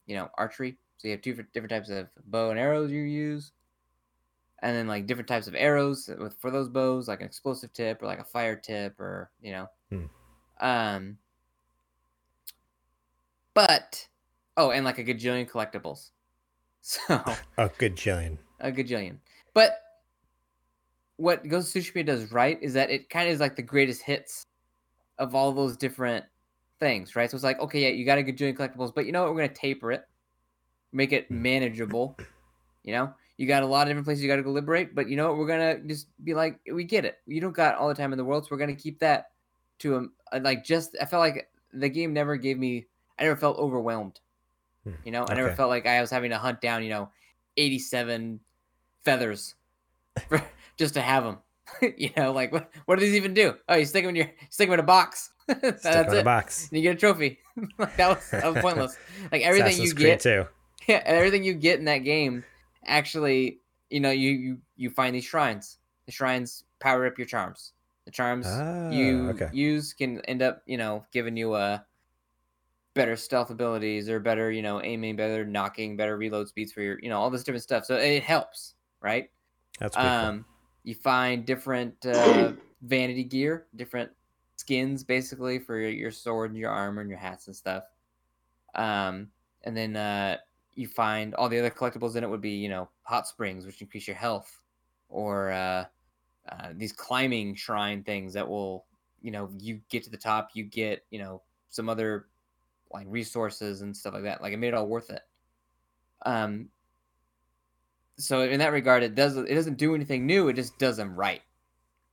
you 0.08 0.16
know 0.16 0.30
archery. 0.36 0.78
So 0.98 1.08
you 1.10 1.14
have 1.14 1.22
two 1.22 1.32
different- 1.32 1.54
different 1.54 1.72
types 1.72 1.90
of 1.90 2.10
bow 2.28 2.52
and 2.52 2.60
arrows 2.60 2.92
you 2.92 3.02
use, 3.02 3.52
and 4.60 4.76
then 4.76 4.88
like 4.88 5.08
different 5.08 5.28
types 5.28 5.48
of 5.48 5.56
arrows 5.56 6.08
with 6.20 6.36
for 6.40 6.52
those 6.52 6.70
bows, 6.70 7.08
like 7.08 7.20
an 7.20 7.26
explosive 7.28 7.74
tip 7.74 8.02
or 8.02 8.06
like 8.06 8.20
a 8.20 8.24
fire 8.24 8.56
tip, 8.56 9.00
or 9.00 9.30
you 9.42 9.52
know, 9.52 9.68
Hmm. 9.90 10.06
um. 10.60 11.18
But 13.56 14.08
oh, 14.58 14.70
and 14.70 14.86
like 14.86 15.00
a 15.00 15.04
gajillion 15.04 15.50
collectibles. 15.50 16.10
So 16.88 17.20
A 17.58 17.68
good 17.80 17.96
jillion. 17.96 18.38
a 18.60 18.72
gajillion. 18.72 19.18
But 19.56 19.80
what 21.16 21.48
Ghost 21.48 21.76
of 21.76 21.82
Tsushima 21.82 22.06
does 22.06 22.32
right 22.32 22.60
is 22.62 22.76
that 22.76 22.92
it 22.92 23.10
kind 23.10 23.28
of 23.28 23.34
is 23.34 23.40
like 23.40 23.56
the 23.56 23.64
greatest 23.64 24.04
hits 24.04 24.46
of 25.18 25.34
all 25.34 25.52
those 25.52 25.78
different 25.78 26.26
things, 26.80 27.16
right? 27.16 27.32
So 27.32 27.36
it's 27.36 27.44
like, 27.44 27.60
okay, 27.60 27.82
yeah, 27.82 27.90
you 27.90 28.06
got 28.06 28.20
a 28.20 28.22
gajillion 28.22 28.56
collectibles, 28.56 28.94
but 28.94 29.08
you 29.08 29.12
know 29.12 29.24
what? 29.24 29.34
We're 29.34 29.42
gonna 29.42 29.54
taper 29.56 29.92
it, 29.94 30.04
make 30.92 31.12
it 31.12 31.28
hmm. 31.28 31.42
manageable. 31.42 32.18
You 32.84 32.94
know, 32.94 33.14
you 33.38 33.48
got 33.48 33.64
a 33.64 33.66
lot 33.66 33.84
of 33.84 33.88
different 33.88 34.06
places 34.06 34.24
you 34.24 34.30
got 34.30 34.36
to 34.36 34.44
go 34.44 34.52
liberate, 34.52 34.94
but 34.94 35.10
you 35.10 35.16
know 35.16 35.30
what? 35.30 35.38
We're 35.38 35.48
gonna 35.48 35.80
just 35.80 36.08
be 36.24 36.34
like, 36.34 36.60
we 36.72 36.84
get 36.84 37.06
it. 37.06 37.18
You 37.26 37.42
don't 37.42 37.56
got 37.56 37.76
all 37.76 37.88
the 37.88 37.96
time 37.96 38.14
in 38.14 38.18
the 38.18 38.26
world, 38.26 38.44
so 38.44 38.50
we're 38.52 38.60
gonna 38.60 38.76
keep 38.76 39.00
that 39.00 39.32
to 39.80 40.10
a, 40.32 40.40
like 40.40 40.64
just. 40.64 40.96
I 41.02 41.06
felt 41.06 41.22
like 41.22 41.50
the 41.74 41.90
game 41.90 42.14
never 42.14 42.38
gave 42.38 42.60
me. 42.60 42.86
I 43.20 43.24
never 43.24 43.36
felt 43.36 43.58
overwhelmed. 43.58 44.20
Hmm, 44.84 44.92
You 45.04 45.12
know, 45.12 45.24
I 45.26 45.34
never 45.36 45.48
okay. 45.48 45.56
felt 45.56 45.70
like 45.70 45.86
I 45.88 46.02
was 46.02 46.10
having 46.12 46.32
to 46.32 46.38
hunt 46.38 46.62
down, 46.62 46.84
you 46.84 46.90
know, 46.90 47.10
87 47.58 48.40
feathers 49.04 49.56
for, 50.30 50.42
just 50.78 50.94
to 50.96 51.02
have 51.02 51.24
them. 51.24 51.38
you 51.98 52.12
know, 52.16 52.32
like 52.32 52.52
what, 52.52 52.70
what 52.86 53.00
do 53.00 53.06
these 53.06 53.16
even 53.16 53.34
do? 53.34 53.56
Oh, 53.68 53.76
you 53.76 53.86
stick 53.86 54.04
them 54.04 54.10
in 54.10 54.16
your 54.16 54.32
stick 54.50 54.68
them 54.68 54.74
in 54.76 54.80
a 54.80 54.84
box. 54.84 55.32
That's 55.48 55.80
Stick 55.82 55.94
'em 55.94 56.14
in 56.14 56.14
a 56.14 56.22
it. 56.22 56.24
box. 56.26 56.70
And 56.70 56.78
you 56.78 56.84
get 56.84 56.98
a 56.98 57.00
trophy. 57.00 57.40
like 57.78 57.96
that 57.98 58.10
was, 58.10 58.30
that 58.32 58.54
was 58.54 58.62
pointless. 58.62 58.98
Like 59.32 59.42
everything 59.42 59.68
Assassin's 59.74 59.90
you 59.94 59.96
Creed 59.96 60.08
get, 60.08 60.20
too. 60.20 60.46
yeah, 60.88 61.02
everything 61.06 61.44
you 61.44 61.54
get 61.54 61.80
in 61.80 61.86
that 61.86 62.00
game, 62.00 62.44
actually, 62.86 63.60
you 63.90 64.00
know, 64.00 64.12
you 64.12 64.32
you 64.32 64.58
you 64.76 64.90
find 64.90 65.16
these 65.16 65.26
shrines. 65.26 65.80
The 66.06 66.12
shrines 66.12 66.64
power 66.80 67.08
up 67.08 67.18
your 67.18 67.26
charms. 67.28 67.74
The 68.06 68.12
charms 68.12 68.46
Ah, 68.48 68.90
you 68.92 69.30
okay. 69.32 69.50
use 69.52 69.94
can 69.94 70.20
end 70.26 70.44
up, 70.44 70.62
you 70.68 70.78
know, 70.78 71.06
giving 71.12 71.36
you 71.36 71.56
a 71.56 71.84
better 72.96 73.16
stealth 73.16 73.52
abilities 73.52 74.10
or 74.10 74.20
better, 74.20 74.52
you 74.52 74.62
know, 74.62 74.82
aiming, 74.82 75.16
better 75.16 75.46
knocking, 75.46 75.96
better 75.96 76.18
reload 76.18 76.48
speeds 76.48 76.72
for 76.72 76.82
your, 76.82 76.98
you 77.02 77.10
know, 77.10 77.20
all 77.20 77.30
this 77.30 77.44
different 77.44 77.62
stuff. 77.62 77.86
So 77.86 77.96
it 77.98 78.24
helps, 78.24 78.74
right? 79.02 79.30
That's 79.80 79.96
Um, 79.96 80.46
you 80.84 80.96
find 80.96 81.46
different 81.46 81.94
uh, 82.06 82.54
vanity 82.82 83.26
gear, 83.26 83.68
different 83.76 84.10
skins, 84.56 85.04
basically 85.04 85.60
for 85.60 85.78
your, 85.78 85.90
your 85.90 86.12
sword 86.12 86.52
and 86.52 86.60
your 86.60 86.72
armor 86.72 87.02
and 87.02 87.10
your 87.10 87.20
hats 87.20 87.48
and 87.48 87.56
stuff. 87.56 87.84
Um, 88.74 89.28
and 89.64 89.76
then 89.76 89.96
uh, 89.98 90.38
you 90.74 90.88
find 90.88 91.36
all 91.36 91.50
the 91.50 91.60
other 91.60 91.70
collectibles 91.70 92.16
in 92.16 92.24
it 92.24 92.30
would 92.30 92.42
be, 92.42 92.52
you 92.52 92.70
know, 92.70 92.90
hot 93.04 93.28
springs, 93.28 93.66
which 93.66 93.82
increase 93.82 94.08
your 94.08 94.16
health, 94.16 94.62
or 95.10 95.52
uh, 95.52 95.86
uh, 96.50 96.70
these 96.76 96.94
climbing 96.94 97.56
shrine 97.56 98.04
things 98.04 98.34
that 98.34 98.48
will, 98.48 98.86
you 99.22 99.32
know, 99.32 99.50
you 99.58 99.82
get 99.90 100.04
to 100.04 100.10
the 100.10 100.18
top, 100.18 100.52
you 100.54 100.64
get, 100.64 101.04
you 101.10 101.20
know, 101.20 101.42
some 101.70 101.90
other 101.90 102.28
like 102.96 103.08
resources 103.10 103.82
and 103.82 103.96
stuff 103.96 104.14
like 104.14 104.24
that. 104.24 104.42
Like 104.42 104.54
it 104.54 104.58
made 104.58 104.70
it 104.70 104.74
all 104.74 104.88
worth 104.88 105.10
it. 105.10 105.22
Um, 106.26 106.70
so 108.18 108.42
in 108.42 108.60
that 108.60 108.72
regard, 108.72 109.04
it 109.04 109.16
does 109.16 109.38
it 109.38 109.54
doesn't 109.54 109.78
do 109.78 109.96
anything 109.96 110.26
new. 110.26 110.48
It 110.48 110.54
just 110.54 110.78
does 110.80 110.98
them 110.98 111.16
right. 111.16 111.42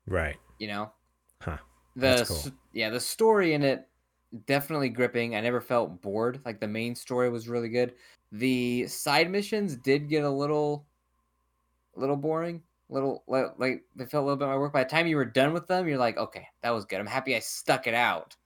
Right. 0.06 0.36
You 0.58 0.68
know. 0.68 0.92
Huh. 1.40 1.58
The 1.96 2.24
cool. 2.26 2.52
yeah, 2.72 2.90
the 2.90 3.00
story 3.00 3.54
in 3.54 3.62
it 3.62 3.88
definitely 4.46 4.88
gripping. 4.88 5.36
I 5.36 5.40
never 5.40 5.60
felt 5.60 6.00
bored. 6.02 6.40
Like 6.44 6.60
the 6.60 6.68
main 6.68 6.94
story 6.94 7.30
was 7.30 7.48
really 7.48 7.68
good. 7.68 7.94
The 8.32 8.86
side 8.86 9.30
missions 9.30 9.76
did 9.76 10.08
get 10.08 10.24
a 10.24 10.30
little, 10.30 10.86
a 11.96 12.00
little 12.00 12.16
boring. 12.16 12.62
Little 12.88 13.22
like 13.26 13.84
they 13.96 14.04
felt 14.04 14.22
a 14.22 14.26
little 14.26 14.36
bit 14.36 14.48
my 14.48 14.56
work. 14.56 14.72
By 14.72 14.84
the 14.84 14.90
time 14.90 15.06
you 15.06 15.16
were 15.16 15.24
done 15.24 15.52
with 15.52 15.66
them, 15.66 15.88
you're 15.88 15.98
like, 15.98 16.18
okay, 16.18 16.46
that 16.62 16.70
was 16.70 16.84
good. 16.84 17.00
I'm 17.00 17.06
happy 17.06 17.34
I 17.34 17.38
stuck 17.38 17.86
it 17.86 17.94
out. 17.94 18.36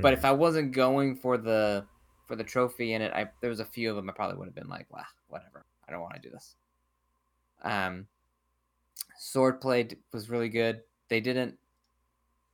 But 0.00 0.12
if 0.12 0.24
I 0.24 0.32
wasn't 0.32 0.72
going 0.72 1.16
for 1.16 1.36
the 1.36 1.84
for 2.26 2.36
the 2.36 2.44
trophy 2.44 2.92
in 2.92 3.02
it, 3.02 3.12
I 3.12 3.28
there 3.40 3.50
was 3.50 3.60
a 3.60 3.64
few 3.64 3.90
of 3.90 3.96
them 3.96 4.08
I 4.08 4.12
probably 4.12 4.36
would 4.36 4.46
have 4.46 4.54
been 4.54 4.68
like, 4.68 4.86
wow, 4.92 5.04
whatever. 5.28 5.64
I 5.88 5.92
don't 5.92 6.00
want 6.00 6.14
to 6.14 6.20
do 6.20 6.30
this. 6.30 6.54
Um, 7.62 8.06
swordplay 9.20 9.96
was 10.12 10.30
really 10.30 10.48
good. 10.48 10.82
They 11.08 11.20
didn't. 11.20 11.58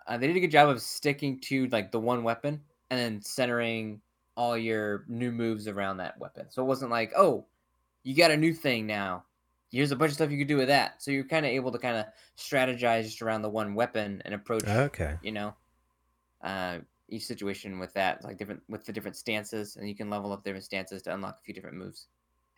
Uh, 0.06 0.18
they 0.18 0.26
did 0.26 0.36
a 0.36 0.40
good 0.40 0.50
job 0.50 0.68
of 0.68 0.80
sticking 0.80 1.40
to 1.40 1.66
like 1.68 1.90
the 1.90 1.98
one 2.00 2.22
weapon 2.24 2.60
and 2.90 3.00
then 3.00 3.22
centering 3.22 4.00
all 4.36 4.56
your 4.56 5.04
new 5.08 5.32
moves 5.32 5.66
around 5.68 5.96
that 5.98 6.18
weapon. 6.18 6.46
So 6.50 6.62
it 6.62 6.66
wasn't 6.66 6.90
like, 6.90 7.12
oh, 7.16 7.46
you 8.02 8.14
got 8.14 8.30
a 8.30 8.36
new 8.36 8.52
thing 8.52 8.86
now. 8.86 9.24
here's 9.70 9.92
a 9.92 9.96
bunch 9.96 10.10
of 10.10 10.14
stuff 10.14 10.30
you 10.30 10.38
could 10.38 10.48
do 10.48 10.56
with 10.58 10.68
that. 10.68 11.02
So 11.02 11.10
you're 11.10 11.24
kind 11.24 11.46
of 11.46 11.52
able 11.52 11.72
to 11.72 11.78
kind 11.78 11.96
of 11.96 12.06
strategize 12.36 13.04
just 13.04 13.22
around 13.22 13.42
the 13.42 13.48
one 13.48 13.74
weapon 13.74 14.20
and 14.24 14.34
approach, 14.34 14.64
Okay. 14.66 15.16
you 15.22 15.32
know, 15.32 15.54
uh, 16.42 16.78
each 17.14 17.26
situation 17.26 17.78
with 17.78 17.92
that, 17.94 18.22
like 18.24 18.36
different 18.38 18.62
with 18.68 18.84
the 18.84 18.92
different 18.92 19.16
stances, 19.16 19.76
and 19.76 19.88
you 19.88 19.94
can 19.94 20.10
level 20.10 20.32
up 20.32 20.44
different 20.44 20.64
stances 20.64 21.02
to 21.02 21.14
unlock 21.14 21.38
a 21.40 21.42
few 21.44 21.54
different 21.54 21.76
moves. 21.76 22.06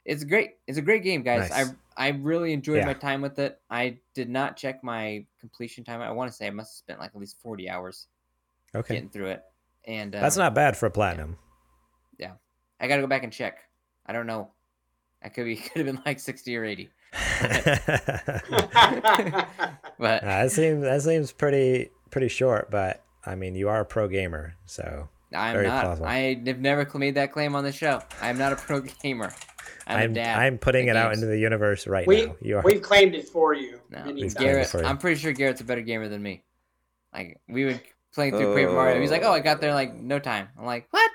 It's 0.04 0.22
great. 0.24 0.52
It's 0.68 0.78
a 0.78 0.82
great 0.82 1.02
game, 1.02 1.22
guys. 1.22 1.50
Nice. 1.50 1.72
I 1.98 2.06
I 2.06 2.08
really 2.10 2.52
enjoyed 2.52 2.78
Yeah. 2.78 2.86
my 2.86 2.94
time 2.94 3.20
with 3.22 3.38
it. 3.38 3.60
I 3.70 3.98
did 4.14 4.28
not 4.30 4.56
check 4.56 4.82
my 4.84 5.26
completion 5.40 5.82
time. 5.84 6.00
I 6.00 6.10
want 6.12 6.30
to 6.30 6.36
say 6.36 6.46
I 6.46 6.50
must 6.50 6.72
have 6.72 6.76
spent 6.78 7.00
like 7.00 7.10
at 7.14 7.20
least 7.20 7.36
forty 7.42 7.68
hours 7.68 8.06
Okay. 8.74 8.94
getting 8.94 9.10
through 9.10 9.26
it, 9.28 9.42
and 9.84 10.14
um, 10.14 10.20
That's 10.20 10.36
not 10.36 10.54
bad 10.54 10.76
for 10.76 10.86
a 10.86 10.90
platinum. 10.90 11.36
Yeah. 12.18 12.32
I 12.78 12.88
got 12.88 12.96
to 12.96 13.02
go 13.02 13.08
back 13.08 13.24
and 13.24 13.32
check. 13.32 13.58
I 14.06 14.12
don't 14.12 14.26
know. 14.26 14.52
I 15.22 15.28
could 15.28 15.44
be 15.44 15.56
could 15.56 15.84
have 15.84 15.94
been 15.96 16.02
like 16.06 16.20
sixty 16.20 16.56
or 16.56 16.64
eighty, 16.64 16.90
but 19.98 20.22
that 20.22 20.50
seems 20.52 20.82
that 20.82 21.02
seems 21.02 21.32
pretty 21.32 21.90
pretty 22.10 22.28
short, 22.28 22.70
but 22.70 23.02
I 23.26 23.34
mean 23.34 23.54
you 23.54 23.68
are 23.68 23.80
a 23.80 23.84
pro 23.84 24.08
gamer, 24.08 24.54
so 24.66 25.08
I'm 25.34 25.54
very 25.54 25.66
not. 25.66 25.84
plausible. 25.84 26.06
I 26.06 26.40
have 26.46 26.60
never 26.60 26.84
cl- 26.84 27.00
made 27.00 27.14
that 27.16 27.32
claim 27.32 27.54
on 27.56 27.64
the 27.64 27.72
show. 27.72 28.00
I'm 28.22 28.38
not 28.38 28.52
a 28.52 28.56
pro 28.56 28.80
gamer. 29.02 29.32
I'm, 29.88 29.98
I'm 29.98 30.10
a 30.12 30.14
dad. 30.14 30.38
I'm 30.38 30.58
putting 30.58 30.88
at 30.88 30.96
it 30.96 30.98
out 30.98 31.12
into 31.12 31.26
the 31.26 31.38
universe 31.38 31.86
right 31.86 32.06
we 32.06 32.26
now. 32.26 32.36
You 32.40 32.56
are 32.58 32.62
we've 32.62 32.82
claimed 32.82 33.14
it 33.14 33.28
for 33.28 33.54
you. 33.54 33.80
No, 33.90 33.98
many 34.04 34.22
We've 34.22 34.22
times. 34.22 34.34
claimed 34.34 34.50
it 34.50 34.52
Garrett. 34.54 34.68
for 34.68 34.80
you. 34.80 34.86
I'm 34.86 34.98
pretty 34.98 35.20
sure 35.20 35.32
Garrett's 35.32 35.60
a 35.60 35.64
better 35.64 35.82
gamer 35.82 36.08
than 36.08 36.22
me. 36.22 36.44
Like 37.12 37.40
we 37.48 37.64
would 37.64 37.80
playing 38.14 38.32
through 38.36 38.54
Paper 38.54 38.72
Mario. 38.72 39.00
He's 39.00 39.10
like, 39.10 39.22
"Oh, 39.24 39.32
I 39.32 39.40
got 39.40 39.60
there 39.60 39.70
in, 39.70 39.74
like 39.76 39.94
no 39.94 40.18
time." 40.18 40.48
I'm 40.58 40.64
like, 40.66 40.86
"What? 40.90 41.10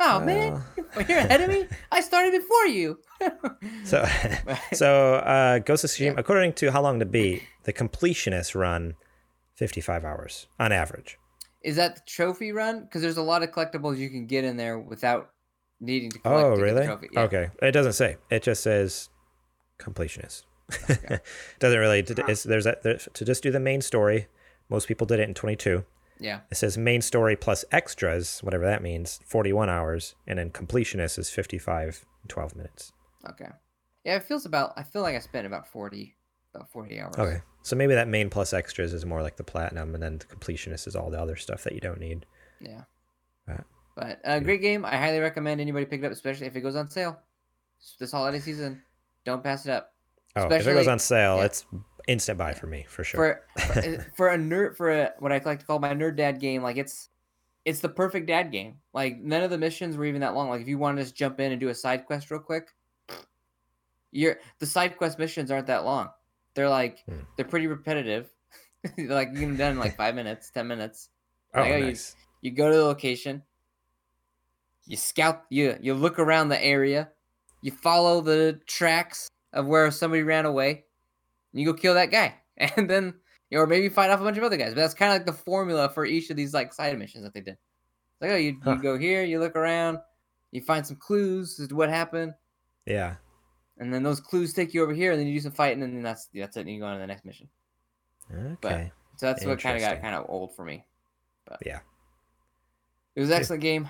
Oh 0.00 0.20
man, 0.20 0.62
you're 1.08 1.18
ahead 1.18 1.40
of 1.40 1.48
me. 1.50 1.66
I 1.92 2.00
started 2.00 2.32
before 2.32 2.66
you." 2.66 2.98
so 3.84 4.04
so 4.72 5.14
uh, 5.16 5.58
Ghost 5.58 5.84
of 5.84 5.90
Tsushima, 5.90 6.18
according 6.18 6.54
to 6.54 6.70
How 6.72 6.80
Long 6.82 6.98
to 7.00 7.06
Beat, 7.06 7.42
the 7.64 7.72
completionists 7.72 8.54
run 8.54 8.94
55 9.54 10.04
hours 10.04 10.46
on 10.58 10.72
average. 10.72 11.18
Is 11.64 11.76
that 11.76 11.96
the 11.96 12.02
trophy 12.06 12.52
run? 12.52 12.82
Because 12.82 13.02
there's 13.02 13.16
a 13.16 13.22
lot 13.22 13.42
of 13.42 13.50
collectibles 13.50 13.98
you 13.98 14.10
can 14.10 14.26
get 14.26 14.44
in 14.44 14.56
there 14.56 14.78
without 14.78 15.30
needing 15.80 16.10
to 16.10 16.18
collect. 16.18 16.44
Oh, 16.44 16.56
to 16.56 16.62
really? 16.62 16.86
trophy. 16.86 17.08
Yeah. 17.12 17.20
Okay. 17.22 17.50
It 17.62 17.72
doesn't 17.72 17.94
say. 17.94 18.18
It 18.30 18.42
just 18.42 18.62
says 18.62 19.08
completionist. 19.78 20.42
doesn't 21.58 21.78
really. 21.78 22.00
It's, 22.00 22.42
there's 22.42 22.66
a, 22.66 22.76
there, 22.82 22.98
to 22.98 23.24
just 23.24 23.42
do 23.42 23.50
the 23.50 23.60
main 23.60 23.80
story. 23.80 24.26
Most 24.68 24.88
people 24.88 25.06
did 25.06 25.20
it 25.20 25.28
in 25.28 25.34
22. 25.34 25.84
Yeah. 26.20 26.40
It 26.50 26.56
says 26.56 26.78
main 26.78 27.02
story 27.02 27.34
plus 27.34 27.64
extras, 27.72 28.40
whatever 28.42 28.64
that 28.64 28.82
means, 28.82 29.20
41 29.26 29.68
hours, 29.68 30.14
and 30.26 30.38
then 30.38 30.50
completionist 30.50 31.18
is 31.18 31.30
55 31.30 32.04
and 32.22 32.30
12 32.30 32.56
minutes. 32.56 32.92
Okay. 33.28 33.48
Yeah, 34.04 34.16
it 34.16 34.24
feels 34.24 34.44
about. 34.44 34.74
I 34.76 34.82
feel 34.82 35.02
like 35.02 35.16
I 35.16 35.18
spent 35.18 35.46
about 35.46 35.66
forty, 35.66 36.14
about 36.54 36.70
forty 36.70 37.00
hours. 37.00 37.14
Okay. 37.16 37.40
So 37.64 37.76
maybe 37.76 37.94
that 37.94 38.08
main 38.08 38.28
plus 38.28 38.52
extras 38.52 38.92
is 38.92 39.06
more 39.06 39.22
like 39.22 39.36
the 39.36 39.42
platinum, 39.42 39.94
and 39.94 40.02
then 40.02 40.18
the 40.18 40.26
completionist 40.26 40.86
is 40.86 40.94
all 40.94 41.10
the 41.10 41.18
other 41.18 41.34
stuff 41.34 41.64
that 41.64 41.72
you 41.72 41.80
don't 41.80 41.98
need. 41.98 42.26
Yeah. 42.60 42.82
Right. 43.46 43.64
But 43.96 44.20
uh, 44.22 44.38
great 44.40 44.60
game. 44.60 44.84
I 44.84 44.98
highly 44.98 45.18
recommend 45.18 45.62
anybody 45.62 45.86
pick 45.86 46.02
it 46.02 46.06
up, 46.06 46.12
especially 46.12 46.46
if 46.46 46.56
it 46.56 46.60
goes 46.60 46.76
on 46.76 46.90
sale 46.90 47.18
this 47.98 48.12
holiday 48.12 48.38
season. 48.38 48.82
Don't 49.24 49.42
pass 49.42 49.64
it 49.64 49.70
up. 49.70 49.94
Oh, 50.36 50.46
if 50.48 50.66
it 50.66 50.74
goes 50.74 50.88
on 50.88 50.98
sale, 50.98 51.38
yeah. 51.38 51.44
it's 51.44 51.64
instant 52.06 52.36
buy 52.36 52.52
for 52.52 52.66
me 52.66 52.84
for 52.86 53.02
sure. 53.02 53.40
For 53.56 53.62
for, 53.66 53.78
uh, 53.78 54.02
for 54.14 54.28
a 54.28 54.36
nerd 54.36 54.76
for 54.76 54.90
a 54.90 55.12
what 55.18 55.32
I 55.32 55.40
like 55.42 55.60
to 55.60 55.64
call 55.66 55.78
my 55.78 55.94
nerd 55.94 56.16
dad 56.16 56.40
game, 56.40 56.62
like 56.62 56.76
it's 56.76 57.08
it's 57.64 57.80
the 57.80 57.88
perfect 57.88 58.26
dad 58.26 58.52
game. 58.52 58.76
Like 58.92 59.18
none 59.20 59.42
of 59.42 59.48
the 59.48 59.56
missions 59.56 59.96
were 59.96 60.04
even 60.04 60.20
that 60.20 60.34
long. 60.34 60.50
Like 60.50 60.60
if 60.60 60.68
you 60.68 60.76
want 60.76 60.98
to 60.98 61.02
just 61.02 61.16
jump 61.16 61.40
in 61.40 61.50
and 61.50 61.60
do 61.60 61.70
a 61.70 61.74
side 61.74 62.04
quest 62.04 62.30
real 62.30 62.40
quick, 62.40 62.68
you're 64.10 64.38
the 64.58 64.66
side 64.66 64.98
quest 64.98 65.18
missions 65.18 65.50
aren't 65.50 65.68
that 65.68 65.86
long. 65.86 66.10
They're 66.54 66.68
like 66.70 67.02
Hmm. 67.08 67.20
they're 67.36 67.44
pretty 67.46 67.66
repetitive. 67.66 68.30
They're 68.96 69.06
like 69.08 69.30
you 69.32 69.38
can 69.40 69.56
get 69.56 69.56
them 69.56 69.56
done 69.56 69.72
in 69.72 69.78
like 69.78 69.96
five 69.96 70.14
minutes, 70.14 70.50
ten 70.50 70.66
minutes. 70.68 71.08
oh, 71.54 71.60
like, 71.60 71.72
oh, 71.72 71.76
you- 71.76 71.84
nice. 71.86 72.14
you 72.42 72.50
go 72.50 72.70
to 72.70 72.76
the 72.76 72.84
location 72.84 73.42
you 74.86 74.96
scout 74.96 75.44
you 75.48 75.76
you 75.80 75.94
look 75.94 76.18
around 76.18 76.48
the 76.50 76.62
area 76.62 77.08
you 77.62 77.70
follow 77.72 78.20
the 78.20 78.60
tracks 78.66 79.28
of 79.54 79.66
where 79.66 79.90
somebody 79.90 80.22
ran 80.22 80.44
away 80.44 80.84
and 81.52 81.60
you 81.60 81.64
go 81.66 81.72
kill 81.72 81.94
that 81.94 82.10
guy 82.10 82.34
and 82.58 82.90
then 82.90 83.14
you 83.50 83.58
or 83.58 83.66
maybe 83.66 83.88
fight 83.88 84.10
off 84.10 84.20
a 84.20 84.24
bunch 84.24 84.36
of 84.36 84.44
other 84.44 84.58
guys 84.58 84.74
but 84.74 84.80
that's 84.82 84.92
kind 84.94 85.10
of 85.12 85.16
like 85.18 85.26
the 85.26 85.32
formula 85.44 85.88
for 85.88 86.04
each 86.04 86.28
of 86.28 86.36
these 86.36 86.52
like 86.52 86.72
side 86.74 86.98
missions 86.98 87.24
that 87.24 87.32
they 87.32 87.40
did 87.40 87.52
It's 87.54 88.20
like 88.20 88.30
oh 88.32 88.36
you, 88.36 88.58
Huh. 88.62 88.72
you 88.72 88.82
go 88.82 88.98
here 88.98 89.24
you 89.24 89.40
look 89.40 89.56
around 89.56 89.98
you 90.52 90.60
find 90.60 90.86
some 90.86 90.96
clues 90.96 91.58
as 91.58 91.68
to 91.68 91.74
what 91.74 91.88
happened 91.88 92.34
Yeah. 92.84 93.14
And 93.78 93.92
then 93.92 94.02
those 94.02 94.20
clues 94.20 94.52
take 94.52 94.72
you 94.74 94.82
over 94.82 94.92
here 94.94 95.12
and 95.12 95.20
then 95.20 95.26
you 95.26 95.34
do 95.34 95.40
some 95.40 95.52
fighting 95.52 95.82
and 95.82 95.94
then 95.96 96.02
that's 96.02 96.28
that's 96.34 96.56
it 96.56 96.60
and 96.60 96.70
you 96.70 96.80
go 96.80 96.86
on 96.86 96.94
to 96.94 97.00
the 97.00 97.06
next 97.06 97.24
mission 97.24 97.48
Okay. 98.32 98.90
so 99.16 99.26
that's 99.26 99.44
what 99.44 99.58
kind 99.60 99.76
of 99.76 99.82
got 99.82 100.00
kind 100.00 100.14
of 100.14 100.26
old 100.28 100.54
for 100.54 100.64
me 100.64 100.84
but 101.46 101.58
Yeah. 101.64 101.80
it 103.14 103.20
was 103.20 103.30
an 103.30 103.36
excellent 103.36 103.62
game 103.62 103.88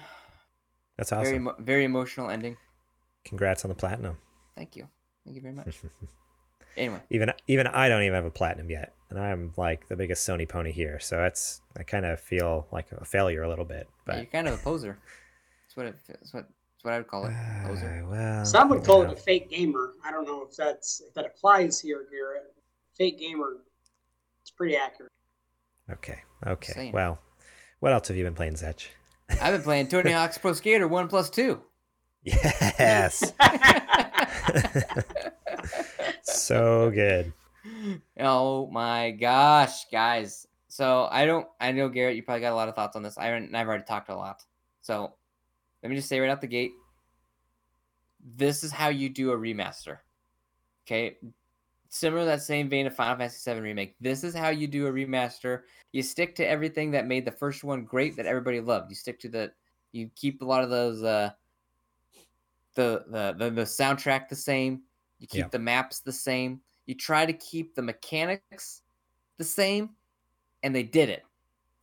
That's 0.97 1.11
very 1.11 1.23
awesome. 1.23 1.35
emo- 1.37 1.57
very 1.59 1.85
emotional 1.85 2.31
ending 2.31 2.57
Congrats 3.25 3.65
on 3.65 3.71
the 3.71 3.75
platinum. 3.75 4.19
Thank 4.55 4.77
you. 4.77 4.87
Thank 5.25 5.37
you 5.37 5.41
very 5.43 5.55
much. 5.55 5.81
Anyway, 6.77 7.01
even 7.09 7.33
even 7.47 7.69
I 7.69 7.89
don't 7.89 8.03
even 8.03 8.15
have 8.17 8.25
a 8.25 8.33
platinum 8.33 8.69
yet, 8.69 8.95
and 9.09 9.17
I'm 9.17 9.53
like 9.57 9.87
the 9.89 9.95
biggest 9.95 10.29
Sony 10.29 10.49
pony 10.49 10.73
here. 10.73 10.99
So 10.99 11.17
that's 11.17 11.61
I 11.79 11.85
kind 11.85 12.05
of 12.05 12.19
feel 12.19 12.67
like 12.73 12.91
a 12.91 13.05
failure 13.05 13.45
a 13.45 13.49
little 13.49 13.65
bit. 13.65 13.87
yeah, 13.89 14.03
But 14.07 14.17
you're 14.17 14.27
kind 14.27 14.49
of 14.49 14.55
a 14.55 14.57
poser. 14.59 14.99
That's 15.63 15.77
what 15.77 15.87
it. 15.87 15.95
That's 16.09 16.35
what. 16.35 16.49
That's 16.85 16.85
what 16.85 16.95
I 16.95 16.99
would 16.99 17.09
call 17.09 17.27
it. 17.27 17.35
Poser. 17.65 18.05
Uh, 18.05 18.11
well, 18.11 18.45
Some 18.45 18.69
would 18.69 18.85
call 18.85 19.03
it 19.03 19.11
a 19.11 19.17
fake 19.17 19.49
gamer. 19.49 19.95
I 20.05 20.11
don't 20.11 20.27
know 20.27 20.43
if 20.43 20.55
that's 20.55 21.01
if 21.01 21.15
that 21.15 21.25
applies 21.25 21.81
here, 21.81 22.07
Garrett. 22.11 22.53
Fake 22.97 23.19
gamer. 23.19 23.57
It's 24.43 24.51
pretty 24.51 24.77
accurate. 24.77 25.11
Okay. 25.91 26.19
Okay. 26.47 26.73
Saying. 26.75 26.93
Well, 26.93 27.19
what 27.81 27.93
else 27.93 28.09
have 28.09 28.19
you 28.19 28.25
been 28.25 28.35
playing, 28.35 28.55
Zetch? 28.55 28.89
I've 29.41 29.55
been 29.55 29.63
playing 29.63 29.89
Tony 29.89 30.13
Hawk's 30.13 30.37
Pro 30.37 30.53
Skater 30.53 30.87
One 30.87 31.09
Plus 31.09 31.31
Two. 31.31 31.63
Yes. 32.23 33.33
so 36.23 36.91
good. 36.91 37.33
oh 38.21 38.69
my 38.71 39.13
gosh, 39.13 39.87
guys! 39.91 40.47
So 40.69 41.09
I 41.11 41.25
don't. 41.25 41.47
I 41.59 41.73
know 41.73 41.89
Garrett. 41.89 42.17
You 42.17 42.23
probably 42.23 42.43
got 42.43 42.53
a 42.53 42.57
lot 42.57 42.69
of 42.69 42.75
thoughts 42.75 42.95
on 42.95 43.03
this. 43.03 43.17
I 43.17 43.27
haven't. 43.27 43.55
I've 43.55 43.69
already 43.69 43.85
talked 43.85 44.11
a 44.11 44.17
lot. 44.17 44.43
So 44.83 45.15
let 45.85 45.91
me 45.91 45.97
just 45.97 46.09
say 46.09 46.19
right 46.19 46.31
out 46.31 46.41
the 46.41 46.47
gate. 46.47 46.73
This 48.37 48.65
is 48.65 48.73
how 48.73 48.89
you 48.89 49.11
do 49.11 49.33
a 49.33 49.37
remaster. 49.37 49.99
Okay, 50.87 51.19
similar 51.91 52.23
to 52.23 52.27
that 52.27 52.43
same 52.43 52.71
vein 52.71 52.87
of 52.87 52.97
Final 52.97 53.17
Fantasy 53.19 53.53
VII 53.53 53.61
remake. 53.61 53.95
This 54.01 54.25
is 54.25 54.35
how 54.35 54.49
you 54.49 54.67
do 54.67 54.87
a 54.87 54.91
remaster. 54.93 55.61
You 55.93 56.03
stick 56.03 56.35
to 56.37 56.49
everything 56.49 56.91
that 56.93 57.07
made 57.07 57.27
the 57.27 57.31
first 57.33 57.65
one 57.65 57.85
great 57.85 58.17
that 58.17 58.25
everybody 58.25 58.61
loved. 58.61 58.91
You 58.91 58.97
stick 58.97 59.21
to 59.21 59.29
the. 59.29 59.53
You 59.93 60.11
keep 60.17 60.41
a 60.41 60.45
lot 60.45 60.65
of 60.65 60.71
those. 60.71 61.03
Uh, 61.03 61.31
the 62.75 63.05
the 63.09 63.35
the, 63.39 63.51
the 63.51 63.63
soundtrack 63.63 64.29
the 64.31 64.37
same. 64.37 64.83
You 65.19 65.27
keep 65.27 65.41
Yeah. 65.41 65.49
the 65.49 65.59
maps 65.59 66.01
the 66.01 66.13
same. 66.13 66.63
You 66.87 66.95
try 66.95 67.27
to 67.27 67.33
keep 67.35 67.75
the 67.75 67.83
mechanics 67.83 68.81
the 69.37 69.45
same, 69.45 69.91
and 70.63 70.75
they 70.75 70.83
did 70.83 71.11
it. 71.11 71.25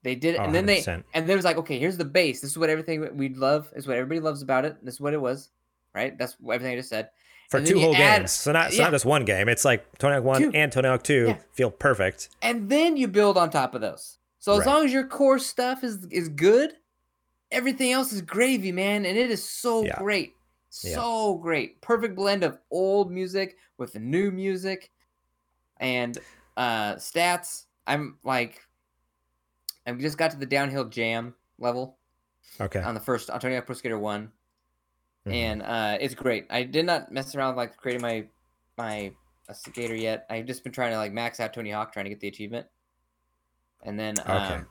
They 0.04 0.16
did 0.16 0.36
it, 0.36 0.40
Oh, 0.40 0.46
and 0.46 0.56
then 0.56 0.66
they 0.66 0.80
100%. 0.82 1.04
and 1.14 1.26
then 1.26 1.30
it 1.32 1.36
was 1.36 1.46
like, 1.46 1.58
okay, 1.58 1.78
here's 1.78 1.98
the 1.98 2.06
base. 2.06 2.42
This 2.42 2.52
is 2.52 2.58
what 2.58 2.70
everything 2.70 3.16
we 3.18 3.30
love. 3.30 3.72
Is 3.76 3.88
what 3.88 3.98
everybody 3.98 4.20
loves 4.20 4.42
about 4.42 4.66
it. 4.66 4.84
This 4.84 4.96
is 4.96 5.00
what 5.02 5.14
it 5.14 5.22
was, 5.22 5.50
right? 5.94 6.18
That's 6.18 6.36
everything 6.44 6.74
I 6.74 6.76
just 6.78 6.90
said. 6.90 7.10
For 7.50 7.62
two 7.64 7.80
whole 7.80 7.96
add- 7.96 8.20
games. 8.22 8.32
So 8.32 8.52
not, 8.54 8.72
so 8.72 8.78
yeah. 8.78 8.84
not 8.86 8.92
just 8.92 9.06
one 9.06 9.26
game. 9.26 9.50
It's 9.50 9.66
like 9.66 9.98
Tony 9.98 10.16
Hawk 10.16 10.24
1 10.24 10.42
Two. 10.42 10.52
and 10.54 10.72
Tony 10.72 10.88
Hawk 10.88 11.04
2 11.04 11.26
Yeah. 11.28 11.38
feel 11.52 11.70
perfect. 11.70 12.30
and 12.42 12.70
then 12.70 12.96
you 12.98 13.08
build 13.10 13.38
on 13.38 13.50
top 13.50 13.76
of 13.76 13.82
those. 13.82 14.18
So 14.40 14.54
as 14.54 14.60
Right. 14.60 14.68
long 14.68 14.86
as 14.86 14.94
your 14.94 15.06
core 15.06 15.38
stuff 15.38 15.84
is 15.84 16.06
is 16.10 16.30
good, 16.30 16.74
everything 17.52 17.92
else 17.92 18.12
is 18.14 18.22
gravy, 18.22 18.72
man, 18.72 19.06
and 19.06 19.18
it 19.18 19.30
is 19.30 19.44
so 19.48 19.84
Yeah. 19.84 19.98
great. 20.00 20.34
So 20.70 21.36
great. 21.36 21.82
Perfect 21.82 22.16
blend 22.16 22.44
of 22.44 22.58
old 22.72 23.12
music 23.12 23.58
with 23.78 23.94
new 24.00 24.32
music 24.32 24.90
and 25.80 26.18
uh 26.58 26.96
stats. 26.96 27.66
I'm 27.86 28.18
like 28.24 28.62
I 29.86 29.92
just 29.94 30.18
got 30.18 30.32
to 30.32 30.38
the 30.38 30.46
downhill 30.46 30.86
jam 30.86 31.34
level 31.60 31.98
Okay. 32.60 32.82
on 32.82 32.94
the 32.94 33.00
first 33.00 33.30
Hawk 33.30 33.66
Pro 33.66 33.76
Skater 33.76 33.98
1 34.00 34.32
Mhm. 35.28 35.32
and 35.34 35.62
uh, 35.62 35.98
it's 36.02 36.16
great. 36.16 36.48
I 36.50 36.64
did 36.64 36.86
not 36.86 37.12
mess 37.12 37.36
around 37.36 37.50
with, 37.50 37.58
like 37.58 37.78
creating 37.78 38.02
my 38.02 38.26
my 38.78 39.14
uh, 39.48 39.54
skater 39.54 39.96
yet. 39.96 40.26
I've 40.30 40.46
just 40.48 40.64
been 40.64 40.72
trying 40.74 40.92
to 40.92 40.98
like 40.98 41.14
max 41.14 41.40
out 41.40 41.54
Tony 41.54 41.70
Hawk, 41.72 41.94
trying 41.94 42.06
to 42.06 42.10
get 42.10 42.20
the 42.20 42.28
achievement, 42.28 42.66
and 43.84 44.00
then 44.00 44.16
um, 44.26 44.38
Okay. 44.42 44.62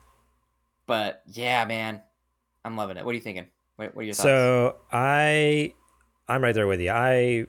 But 0.87 1.23
yeah, 1.27 1.65
man, 1.66 2.03
I'm 2.65 2.77
loving 2.77 2.97
it. 2.97 3.05
What 3.05 3.12
are 3.12 3.15
you 3.15 3.20
thinking? 3.20 3.47
What, 3.77 3.95
what 3.95 4.03
are 4.03 4.05
your 4.05 4.15
thoughts? 4.15 4.24
So 4.24 4.77
I, 4.91 5.73
I'm 6.28 6.43
right 6.43 6.55
there 6.55 6.66
with 6.66 6.81
you. 6.81 6.91
I 6.91 7.47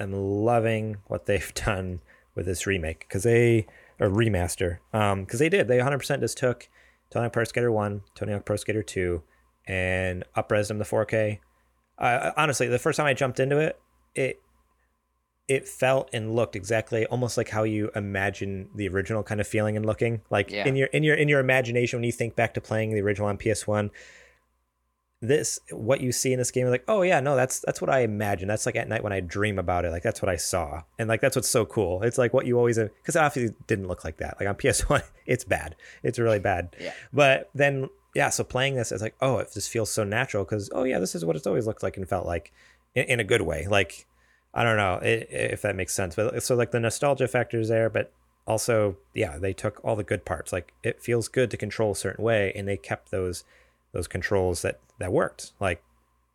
am 0.00 0.12
loving 0.12 0.96
what 1.06 1.26
they've 1.26 1.54
done 1.66 2.00
with 2.34 2.46
this 2.46 2.66
remake 2.66 3.00
because 3.00 3.22
they 3.22 3.66
or 3.98 4.08
remaster 4.08 4.78
um 4.94 5.24
because 5.24 5.38
they 5.40 5.48
did 5.50 5.68
they 5.68 5.76
100% 5.78 6.20
just 6.20 6.38
took 6.38 6.68
Tony 7.10 7.24
Hawk 7.24 7.32
Pro 7.32 7.44
Skater 7.44 7.72
One, 7.72 8.02
Tony 8.14 8.32
Hawk 8.32 8.44
Pro 8.44 8.56
Skater 8.56 8.82
Two, 8.82 9.22
and 9.66 10.24
upres 10.36 10.68
them 10.68 10.78
to 10.78 10.84
4K. 10.84 11.38
Uh, 11.98 12.30
honestly, 12.36 12.66
the 12.66 12.78
first 12.78 12.96
time 12.96 13.06
I 13.06 13.14
jumped 13.14 13.40
into 13.40 13.58
it, 13.58 13.78
it 14.14 14.40
it 15.48 15.66
felt 15.66 16.08
and 16.12 16.36
looked 16.36 16.54
exactly 16.54 17.04
almost 17.06 17.36
like 17.36 17.48
how 17.48 17.64
you 17.64 17.90
imagine 17.96 18.68
the 18.74 18.86
original 18.88 19.24
kind 19.24 19.40
of 19.40 19.48
feeling 19.48 19.76
and 19.76 19.84
looking. 19.84 20.22
Like 20.30 20.50
Yeah. 20.50 20.66
in 20.66 20.76
your 20.76 20.86
in 20.88 21.02
your 21.02 21.16
in 21.16 21.28
your 21.28 21.40
imagination 21.40 21.98
when 21.98 22.04
you 22.04 22.12
think 22.12 22.36
back 22.36 22.54
to 22.54 22.60
playing 22.60 22.94
the 22.94 23.00
original 23.00 23.28
on 23.28 23.36
PS1, 23.36 23.90
this 25.22 25.60
what 25.70 26.00
you 26.00 26.12
see 26.12 26.32
in 26.32 26.38
this 26.38 26.50
game 26.50 26.66
is 26.66 26.70
like, 26.70 26.84
oh 26.88 27.02
yeah, 27.02 27.20
no, 27.20 27.36
that's 27.36 27.60
that's 27.60 27.80
what 27.80 27.90
I 27.90 28.00
imagine. 28.00 28.48
That's 28.48 28.64
like 28.64 28.76
at 28.76 28.88
night 28.88 29.02
when 29.02 29.12
I 29.12 29.20
dream 29.20 29.58
about 29.58 29.84
it. 29.84 29.90
Like 29.90 30.02
that's 30.02 30.22
what 30.22 30.30
I 30.30 30.36
saw, 30.36 30.82
and 30.98 31.08
like 31.08 31.20
that's 31.20 31.36
what's 31.36 31.48
so 31.48 31.66
cool. 31.66 32.02
It's 32.02 32.16
like 32.16 32.32
what 32.32 32.46
you 32.46 32.56
always 32.56 32.78
because 32.78 33.16
it 33.16 33.22
obviously 33.22 33.54
didn't 33.66 33.88
look 33.88 34.04
like 34.04 34.16
that. 34.18 34.36
Like 34.40 34.48
on 34.48 34.54
PS1, 34.56 35.02
it's 35.26 35.44
bad. 35.44 35.76
It's 36.02 36.18
really 36.18 36.38
bad. 36.38 36.74
Yeah. 36.80 36.94
But 37.12 37.50
then 37.54 37.90
yeah, 38.14 38.30
so 38.30 38.44
playing 38.44 38.74
this, 38.74 38.92
it's 38.92 39.02
like, 39.02 39.14
oh, 39.20 39.38
it 39.38 39.50
just 39.52 39.70
feels 39.70 39.90
so 39.90 40.04
natural 40.04 40.44
because 40.44 40.70
oh 40.72 40.84
yeah, 40.84 40.98
this 40.98 41.14
is 41.14 41.24
what 41.24 41.36
it's 41.36 41.46
always 41.46 41.66
looked 41.66 41.82
like 41.82 41.96
and 41.96 42.08
felt 42.08 42.26
like, 42.26 42.52
in, 42.94 43.04
in 43.04 43.20
a 43.20 43.24
good 43.24 43.42
way. 43.42 43.66
Like 43.68 44.06
I 44.54 44.64
don't 44.64 44.76
know 44.76 45.00
if 45.02 45.62
that 45.62 45.76
makes 45.76 45.92
sense, 45.92 46.16
but 46.16 46.34
uh, 46.34 46.40
so 46.40 46.54
like 46.54 46.70
the 46.70 46.80
nostalgia 46.80 47.28
factor 47.28 47.60
is 47.60 47.68
there, 47.68 47.90
but 47.90 48.10
also 48.46 48.96
yeah, 49.14 49.36
they 49.36 49.52
took 49.52 49.84
all 49.84 49.96
the 49.96 50.02
good 50.02 50.24
parts. 50.24 50.50
Like 50.50 50.72
it 50.82 51.02
feels 51.02 51.28
good 51.28 51.50
to 51.50 51.58
control 51.58 51.92
a 51.92 51.96
certain 51.96 52.24
way, 52.24 52.52
and 52.56 52.66
they 52.66 52.78
kept 52.78 53.10
those 53.10 53.44
those 53.92 54.08
controls 54.08 54.62
that 54.62 54.80
that 54.98 55.12
worked. 55.12 55.52
Like 55.60 55.82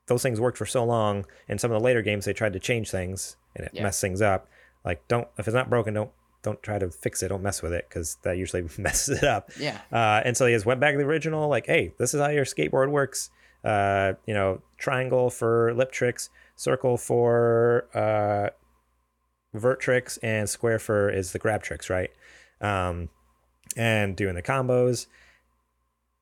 those 0.08 0.22
things 0.24 0.40
worked 0.40 0.58
for 0.58 0.66
so 0.66 0.84
long. 0.84 1.26
In 1.48 1.58
some 1.58 1.72
of 1.72 1.80
the 1.80 1.84
later 1.84 2.02
games, 2.02 2.26
they 2.26 2.34
tried 2.34 2.54
to 2.54 2.60
change 2.60 2.92
things 2.92 3.38
and 3.56 3.66
it 3.66 3.72
Yeah. 3.74 3.84
messed 3.84 4.02
things 4.02 4.22
up. 4.22 4.48
Like 4.84 5.08
don't 5.08 5.28
if 5.38 5.48
it's 5.48 5.56
not 5.56 5.70
broken, 5.70 5.94
don't 5.94 6.12
don't 6.44 6.62
try 6.62 6.78
to 6.78 6.90
fix 6.92 7.24
it. 7.24 7.30
Don't 7.30 7.42
mess 7.42 7.62
with 7.64 7.74
it 7.74 7.88
because 7.90 8.18
that 8.24 8.38
usually 8.38 8.68
messes 8.78 9.18
it 9.20 9.24
up. 9.24 9.50
Yeah. 9.60 9.80
Uh, 9.92 10.22
and 10.24 10.38
so 10.38 10.46
he 10.46 10.54
just 10.54 10.66
went 10.66 10.80
back 10.80 10.94
to 10.94 10.98
the 11.00 11.04
original, 11.06 11.48
like, 11.50 11.66
hey, 11.66 11.94
this 11.98 12.14
is 12.14 12.22
how 12.22 12.30
your 12.30 12.46
skateboard 12.46 12.92
works. 12.92 13.32
Uh, 13.64 14.14
you 14.28 14.34
know, 14.36 14.62
triangle 14.78 15.32
for 15.32 15.74
lip 15.74 15.92
tricks, 15.92 16.30
circle 16.56 16.98
for 16.98 17.88
uh, 17.96 18.50
vert 19.56 19.80
tricks, 19.80 20.18
and 20.18 20.48
square 20.50 20.78
for 20.78 21.10
is 21.10 21.32
the 21.32 21.40
grab 21.40 21.64
tricks, 21.64 21.90
right? 21.90 22.12
Um, 22.62 23.10
and 23.76 24.16
doing 24.16 24.36
the 24.36 24.44
combos. 24.44 25.08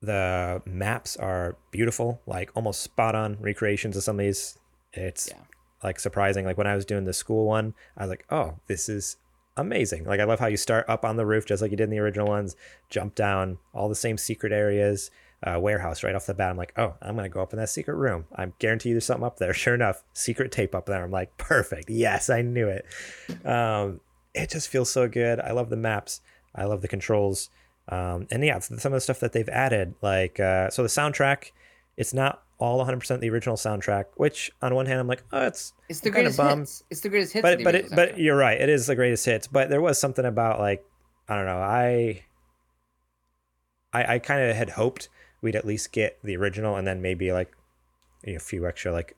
The 0.04 0.62
maps 0.66 1.16
are 1.16 1.56
beautiful, 1.70 2.20
like 2.26 2.50
almost 2.54 2.82
spot 2.82 3.14
on 3.14 3.36
recreations 3.40 3.96
of 3.96 4.02
some 4.02 4.18
of 4.18 4.24
these. 4.24 4.58
It's 4.92 5.28
Yeah. 5.30 5.38
like 5.82 5.98
surprising. 6.00 6.44
Like 6.44 6.56
when 6.58 6.66
I 6.66 6.74
was 6.76 6.84
doing 6.84 7.04
the 7.04 7.12
school 7.12 7.46
one, 7.46 7.74
I 7.96 8.02
was 8.04 8.10
like, 8.10 8.24
oh, 8.30 8.58
this 8.66 8.88
is 8.88 9.16
amazing. 9.56 10.04
Like 10.04 10.20
I 10.20 10.24
love 10.24 10.40
how 10.40 10.46
you 10.48 10.56
start 10.56 10.84
up 10.88 11.04
on 11.04 11.16
the 11.16 11.26
roof 11.26 11.46
just 11.46 11.62
like 11.62 11.70
you 11.70 11.76
did 11.76 11.84
in 11.84 11.90
the 11.90 11.98
original 11.98 12.26
ones, 12.26 12.56
jump 12.90 13.14
down, 13.14 13.58
all 13.72 13.88
the 13.88 13.94
same 13.94 14.18
secret 14.18 14.52
areas, 14.52 15.10
uh, 15.46 15.58
warehouse 15.60 16.02
right 16.02 16.14
off 16.14 16.26
the 16.26 16.34
bat. 16.34 16.50
I'm 16.50 16.56
like, 16.56 16.72
oh, 16.76 16.94
I'm 17.02 17.16
gonna 17.16 17.28
go 17.28 17.42
up 17.42 17.52
in 17.52 17.58
that 17.58 17.68
secret 17.68 17.94
room. 17.96 18.24
I 18.34 18.46
guarantee 18.58 18.88
you 18.90 18.94
there's 18.94 19.04
something 19.06 19.26
up 19.26 19.38
there. 19.38 19.52
Sure 19.64 19.74
enough, 19.74 20.02
secret 20.12 20.50
tape 20.52 20.74
up 20.74 20.86
there. 20.86 21.04
I'm 21.04 21.10
like, 21.10 21.36
perfect. 21.36 21.90
Yes, 21.90 22.30
I 22.30 22.42
knew 22.42 22.68
it. 22.68 22.86
Um, 23.46 24.00
it 24.34 24.50
just 24.50 24.68
feels 24.68 24.90
so 24.90 25.06
good. 25.08 25.38
I 25.40 25.52
love 25.52 25.70
the 25.70 25.76
maps. 25.76 26.20
I 26.54 26.64
love 26.64 26.82
the 26.82 26.88
controls. 26.88 27.50
Um, 27.88 28.26
and 28.30 28.44
yeah, 28.44 28.58
some 28.60 28.92
of 28.92 28.96
the 28.96 29.00
stuff 29.00 29.20
that 29.20 29.32
they've 29.32 29.48
added, 29.48 29.94
like 30.00 30.40
uh, 30.40 30.70
so 30.70 30.82
the 30.82 30.88
soundtrack, 30.88 31.52
it's 31.96 32.14
not 32.14 32.42
all 32.58 32.84
100% 32.84 33.20
the 33.20 33.30
original 33.30 33.56
soundtrack. 33.56 34.04
Which 34.16 34.50
on 34.62 34.74
one 34.74 34.86
hand, 34.86 35.00
I'm 35.00 35.06
like, 35.06 35.22
oh, 35.32 35.46
it's 35.46 35.72
It's 35.88 36.00
the 36.00 36.10
greatest 36.10 36.40
hits. 36.40 36.84
It's 36.90 37.00
the 37.00 37.08
greatest 37.08 37.32
hits. 37.34 37.42
but 37.42 37.62
but 37.62 37.74
it, 37.74 37.86
but 37.90 38.18
you're 38.18 38.36
right. 38.36 38.60
It 38.60 38.68
is 38.68 38.86
the 38.86 38.96
greatest 38.96 39.24
hits. 39.26 39.46
But 39.46 39.68
there 39.70 39.82
was 39.82 39.98
something 39.98 40.24
about 40.24 40.58
like 40.60 40.84
I 41.28 41.36
don't 41.36 41.46
know. 41.46 41.58
I 41.58 42.24
I, 43.92 44.14
I 44.14 44.18
kind 44.18 44.42
of 44.48 44.56
had 44.56 44.70
hoped 44.70 45.08
we'd 45.40 45.56
at 45.56 45.66
least 45.66 45.92
get 45.92 46.18
the 46.24 46.36
original 46.36 46.76
and 46.76 46.86
then 46.86 47.02
maybe 47.02 47.32
like 47.32 47.52
a 48.26 48.38
few 48.38 48.66
extra 48.66 48.92
like 48.92 49.14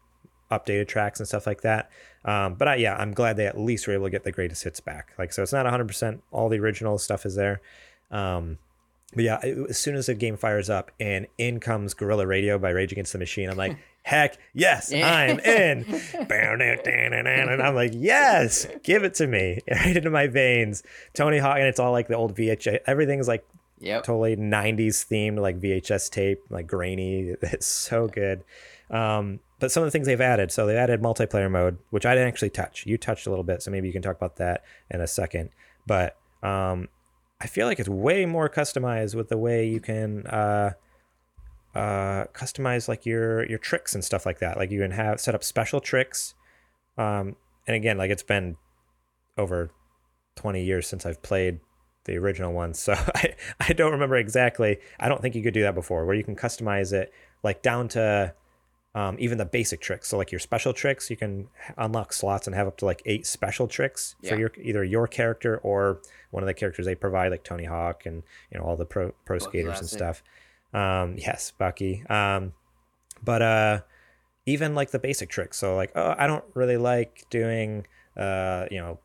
updated 0.51 0.89
tracks 0.89 1.21
and 1.21 1.29
stuff 1.29 1.47
like 1.47 1.63
that. 1.63 1.91
Um, 2.25 2.55
but 2.55 2.69
I, 2.69 2.75
yeah, 2.77 2.97
I'm 2.97 3.13
glad 3.13 3.37
they 3.37 3.47
at 3.47 3.59
least 3.59 3.87
were 3.87 3.95
able 3.95 4.07
to 4.07 4.11
get 4.11 4.25
the 4.25 4.33
greatest 4.33 4.65
hits 4.65 4.81
back. 4.81 5.13
Like 5.19 5.33
so, 5.33 5.43
it's 5.43 5.53
not 5.53 5.65
100 5.65 5.87
percent 5.87 6.23
all 6.31 6.49
the 6.49 6.59
original 6.59 6.99
stuff 6.99 7.25
is 7.25 7.37
there. 7.37 7.61
Um, 8.11 8.59
but 9.15 9.25
yeah, 9.25 9.39
as 9.69 9.79
soon 9.79 9.95
as 9.97 10.07
the 10.07 10.15
game 10.15 10.37
fires 10.37 10.69
up 10.69 10.91
and 11.01 11.27
in 11.39 11.61
comes 11.61 11.95
Guerrilla 11.95 12.27
Radio 12.27 12.59
by 12.59 12.71
Rage 12.71 12.93
Against 12.93 13.13
the 13.13 13.19
Machine, 13.19 13.49
I'm 13.49 13.57
like, 13.57 13.79
heck 14.03 14.37
yes, 14.53 14.93
I'm 14.93 15.39
in. 15.41 15.85
And 17.51 17.63
I'm 17.63 17.75
like, 17.75 17.93
yes, 17.95 18.67
give 18.83 19.05
it 19.05 19.15
to 19.15 19.27
me, 19.27 19.61
right 19.71 19.97
into 19.97 20.11
my 20.11 20.27
veins. 20.27 20.83
Tony 21.15 21.39
Hawk, 21.39 21.57
and 21.57 21.67
it's 21.67 21.81
all 21.81 21.93
like 21.93 22.09
the 22.09 22.17
old 22.17 22.37
VHS. 22.37 22.81
Everything's 22.87 23.29
like 23.29 23.47
Yep. 23.79 24.05
totally 24.05 24.37
90s 24.37 25.07
themed, 25.07 25.39
like 25.39 25.61
VHS 25.61 26.11
tape, 26.11 26.41
like 26.49 26.67
grainy. 26.67 27.35
It's 27.43 27.67
so 27.67 28.09
good. 28.09 28.43
Um, 28.91 29.41
but 29.59 29.71
some 29.71 29.83
of 29.83 29.87
the 29.87 29.91
things 29.91 30.07
they've 30.07 30.21
added, 30.21 30.51
so 30.51 30.67
they've 30.67 30.77
added 30.77 31.03
multiplayer 31.03 31.51
mode, 31.51 31.77
which 31.91 32.07
I 32.07 32.15
didn't 32.15 32.29
actually 32.29 32.51
touch. 32.51 32.87
You 32.87 32.97
touched 32.97 33.27
a 33.27 33.31
little 33.31 33.45
bit, 33.45 33.63
so 33.63 33.71
maybe 33.71 33.87
you 33.87 33.93
can 33.93 34.01
talk 34.03 34.17
about 34.17 34.37
that 34.37 34.65
in 34.91 35.01
a 35.03 35.07
second. 35.07 35.51
But 35.87 36.17
um, 36.43 36.89
I 37.41 37.47
feel 37.47 37.67
like 37.67 37.79
it's 37.79 37.89
way 37.89 38.25
more 38.25 38.49
customized 38.49 39.15
with 39.15 39.29
the 39.29 39.37
way 39.37 39.67
you 39.67 39.81
can 39.81 40.27
uh, 40.27 40.73
uh, 41.75 42.25
customize 42.33 42.89
like 42.89 43.05
your 43.05 43.47
your 43.47 43.59
tricks 43.59 43.95
and 43.95 44.03
stuff 44.03 44.25
like 44.25 44.39
that. 44.39 44.57
Like 44.57 44.71
you 44.71 44.81
can 44.81 44.93
have 44.93 45.21
set 45.21 45.35
up 45.35 45.45
special 45.45 45.81
tricks. 45.81 46.35
Um, 46.97 47.37
and 47.67 47.77
again, 47.77 47.99
like 47.99 48.11
it's 48.11 48.23
been 48.23 48.57
over 49.37 49.71
20 50.37 50.65
years 50.65 50.87
since 50.87 51.05
I've 51.05 51.21
played 51.23 51.61
the 52.05 52.17
original 52.17 52.53
one, 52.53 52.73
so 52.73 52.93
I 53.15 53.35
I 53.61 53.73
don't 53.75 53.93
remember 53.93 54.17
exactly. 54.17 54.79
I 54.99 55.09
don't 55.09 55.21
think 55.21 55.35
you 55.35 55.43
could 55.43 55.55
do 55.55 55.63
that 55.63 55.75
before, 55.75 56.07
where 56.07 56.17
you 56.17 56.25
can 56.25 56.37
customize 56.37 56.93
it 56.93 57.13
like 57.43 57.63
down 57.63 57.89
to 57.89 58.35
um, 58.97 59.17
even 59.21 59.37
the 59.37 59.45
basic 59.45 59.81
tricks. 59.83 60.09
So 60.09 60.17
like 60.17 60.33
your 60.33 60.39
special 60.39 60.73
tricks, 60.73 61.11
you 61.11 61.17
can 61.17 61.49
unlock 61.77 62.13
slots 62.15 62.47
and 62.47 62.57
have 62.57 62.67
up 62.67 62.79
to 62.79 62.87
like 62.87 63.03
eight 63.05 63.27
special 63.27 63.69
tricks 63.69 64.17
Yeah. 64.23 64.31
for 64.31 64.39
your 64.41 64.53
either 64.61 64.83
your 64.83 65.07
character 65.07 65.59
or 65.59 66.01
one 66.31 66.43
of 66.43 66.47
the 66.47 66.55
characters 66.55 66.87
they 66.87 66.95
provide, 66.95 67.31
like 67.31 67.45
Tony 67.45 67.65
Hawk 67.67 68.07
and 68.07 68.23
you 68.51 68.59
know 68.59 68.65
all 68.65 68.77
the 68.77 68.87
pro 68.87 69.13
pro 69.27 69.39
Bucky 69.39 69.49
skaters 69.61 69.81
and 69.81 69.89
stuff. 69.89 70.23
Um, 70.73 71.17
yes, 71.19 71.53
Bucky. 71.59 72.05
Um, 72.09 72.55
but 73.23 73.43
uh, 73.43 73.81
even 74.47 74.75
like 74.75 74.91
the 74.93 74.99
basic 74.99 75.29
tricks. 75.29 75.59
So 75.59 75.77
like, 75.77 75.93
oh, 75.95 76.15
I 76.17 76.27
don't 76.27 76.45
really 76.55 76.79
like 76.79 77.25
doing 77.29 77.87
uh, 78.17 78.65
you 78.71 78.79
know, 78.79 78.99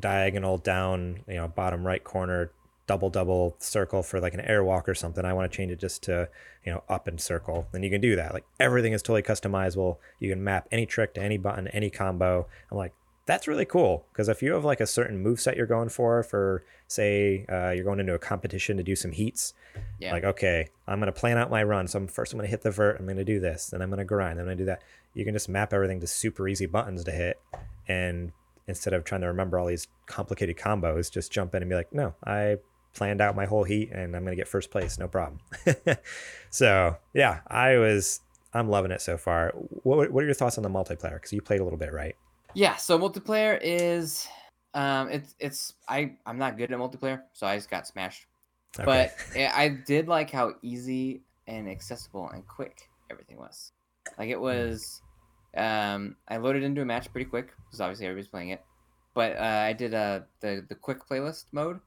diagonal 0.00 0.58
down, 0.58 1.20
you 1.28 1.34
know, 1.36 1.46
bottom 1.46 1.86
right 1.86 2.02
corner, 2.02 2.50
double 2.86 3.08
double 3.10 3.56
circle 3.58 4.02
for 4.02 4.20
like 4.20 4.34
an 4.34 4.40
airwalk 4.40 4.88
or 4.88 4.94
something. 4.94 5.24
I 5.24 5.32
want 5.32 5.50
to 5.50 5.56
change 5.56 5.72
it 5.72 5.80
just 5.80 6.02
to, 6.04 6.28
you 6.64 6.72
know, 6.72 6.82
up 6.88 7.06
and 7.08 7.20
circle. 7.20 7.66
Then 7.72 7.82
you 7.82 7.90
can 7.90 8.00
do 8.00 8.14
that. 8.16 8.34
Like 8.34 8.44
everything 8.60 8.92
is 8.92 9.00
totally 9.02 9.22
customizable. 9.22 9.96
You 10.18 10.30
can 10.30 10.44
map 10.44 10.68
any 10.70 10.84
trick 10.86 11.14
to 11.14 11.22
any 11.22 11.38
button, 11.38 11.68
any 11.68 11.88
combo. 11.90 12.46
I'm 12.70 12.76
like, 12.76 12.92
that's 13.26 13.48
really 13.48 13.64
cool 13.64 14.04
because 14.12 14.28
if 14.28 14.42
you 14.42 14.52
have 14.52 14.66
like 14.66 14.80
a 14.80 14.86
certain 14.86 15.18
move 15.18 15.40
set 15.40 15.56
you're 15.56 15.64
going 15.66 15.88
for, 15.88 16.22
for 16.22 16.62
say 16.88 17.46
uh, 17.50 17.70
you're 17.70 17.84
going 17.84 17.98
into 18.00 18.12
a 18.12 18.18
competition 18.18 18.76
to 18.76 18.82
do 18.82 18.94
some 18.94 19.12
heats, 19.12 19.54
Yeah. 19.98 20.12
like 20.12 20.24
okay, 20.24 20.68
I'm 20.86 20.98
gonna 20.98 21.10
plan 21.12 21.38
out 21.38 21.50
my 21.50 21.62
run. 21.62 21.88
So 21.88 21.98
I'm 22.00 22.06
first 22.06 22.34
I'm 22.34 22.38
gonna 22.38 22.48
hit 22.50 22.60
the 22.60 22.70
vert. 22.70 22.98
I'm 23.00 23.06
gonna 23.06 23.24
do 23.24 23.40
this. 23.40 23.68
Then 23.68 23.80
I'm 23.80 23.88
gonna 23.88 24.04
grind. 24.04 24.38
Then 24.38 24.42
I'm 24.44 24.48
gonna 24.48 24.56
do 24.58 24.64
that. 24.66 24.82
You 25.14 25.24
can 25.24 25.32
just 25.32 25.48
map 25.48 25.72
everything 25.72 26.00
to 26.00 26.06
super 26.06 26.46
easy 26.48 26.66
buttons 26.66 27.02
to 27.04 27.12
hit, 27.12 27.40
and 27.88 28.32
instead 28.66 28.92
of 28.92 29.04
trying 29.04 29.20
to 29.22 29.26
remember 29.26 29.58
all 29.58 29.66
these 29.66 29.88
complicated 30.06 30.56
combos, 30.58 31.10
just 31.10 31.30
jump 31.32 31.54
in 31.54 31.62
and 31.62 31.68
be 31.68 31.74
like, 31.76 31.92
no, 31.94 32.14
I 32.26 32.56
planned 32.94 33.20
out 33.20 33.36
my 33.36 33.46
whole 33.46 33.64
heat 33.64 33.90
and 33.92 34.16
I'm 34.16 34.24
gonna 34.24 34.36
get 34.36 34.48
first 34.48 34.70
place, 34.70 34.98
no 34.98 35.08
problem. 35.08 35.40
so 36.50 36.96
yeah, 37.12 37.40
I 37.46 37.76
was 37.76 38.20
I'm 38.54 38.68
loving 38.68 38.92
it 38.92 39.02
so 39.02 39.18
far. 39.18 39.50
What 39.82 40.10
what 40.12 40.22
are 40.22 40.26
your 40.26 40.34
thoughts 40.34 40.56
on 40.56 40.62
the 40.62 40.70
multiplayer? 40.70 41.14
Because 41.14 41.32
you 41.32 41.42
played 41.42 41.60
a 41.60 41.64
little 41.64 41.78
bit, 41.78 41.92
right? 41.92 42.16
Yeah, 42.54 42.76
so 42.76 42.98
multiplayer 42.98 43.58
is 43.60 44.28
um 44.74 45.08
it's 45.10 45.34
it's 45.38 45.74
I 45.88 46.16
I'm 46.24 46.38
not 46.38 46.56
good 46.56 46.72
at 46.72 46.78
multiplayer, 46.78 47.22
so 47.32 47.46
I 47.46 47.56
just 47.56 47.68
got 47.68 47.86
smashed. 47.86 48.26
But 48.76 49.14
I 49.36 49.46
I 49.46 49.68
did 49.68 50.08
like 50.08 50.30
how 50.30 50.54
easy 50.62 51.22
and 51.46 51.68
accessible 51.68 52.30
and 52.30 52.46
quick 52.46 52.88
everything 53.10 53.38
was. 53.38 53.72
Like 54.18 54.30
it 54.30 54.40
was 54.40 55.02
um 55.56 56.16
I 56.28 56.36
loaded 56.36 56.62
into 56.62 56.80
a 56.80 56.84
match 56.84 57.10
pretty 57.10 57.28
quick 57.28 57.52
because 57.66 57.80
obviously 57.80 58.06
everybody's 58.06 58.28
playing 58.28 58.50
it. 58.50 58.62
But 59.14 59.36
uh, 59.36 59.64
I 59.66 59.72
did 59.72 59.94
uh 59.94 60.20
the 60.40 60.64
the 60.68 60.76
quick 60.76 61.08
playlist 61.08 61.46
mode. 61.52 61.80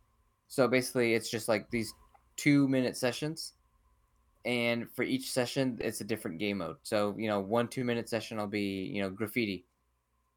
So 0.48 0.68
basically 0.68 1.14
it's 1.14 1.30
just 1.30 1.48
like 1.48 1.70
these 1.70 1.94
2 2.38 2.68
minute 2.68 2.98
sessions 2.98 3.54
and 4.46 4.90
for 4.92 5.04
each 5.04 5.32
session 5.32 5.78
it's 5.82 6.02
a 6.02 6.06
different 6.06 6.40
game 6.40 6.60
mode. 6.60 6.78
So, 6.84 7.16
you 7.18 7.28
know, 7.28 7.40
one 7.40 7.68
2 7.68 7.84
minute 7.84 8.10
session 8.10 8.38
will 8.38 8.48
be, 8.48 8.86
you 8.86 9.02
know, 9.02 9.10
graffiti. 9.10 9.66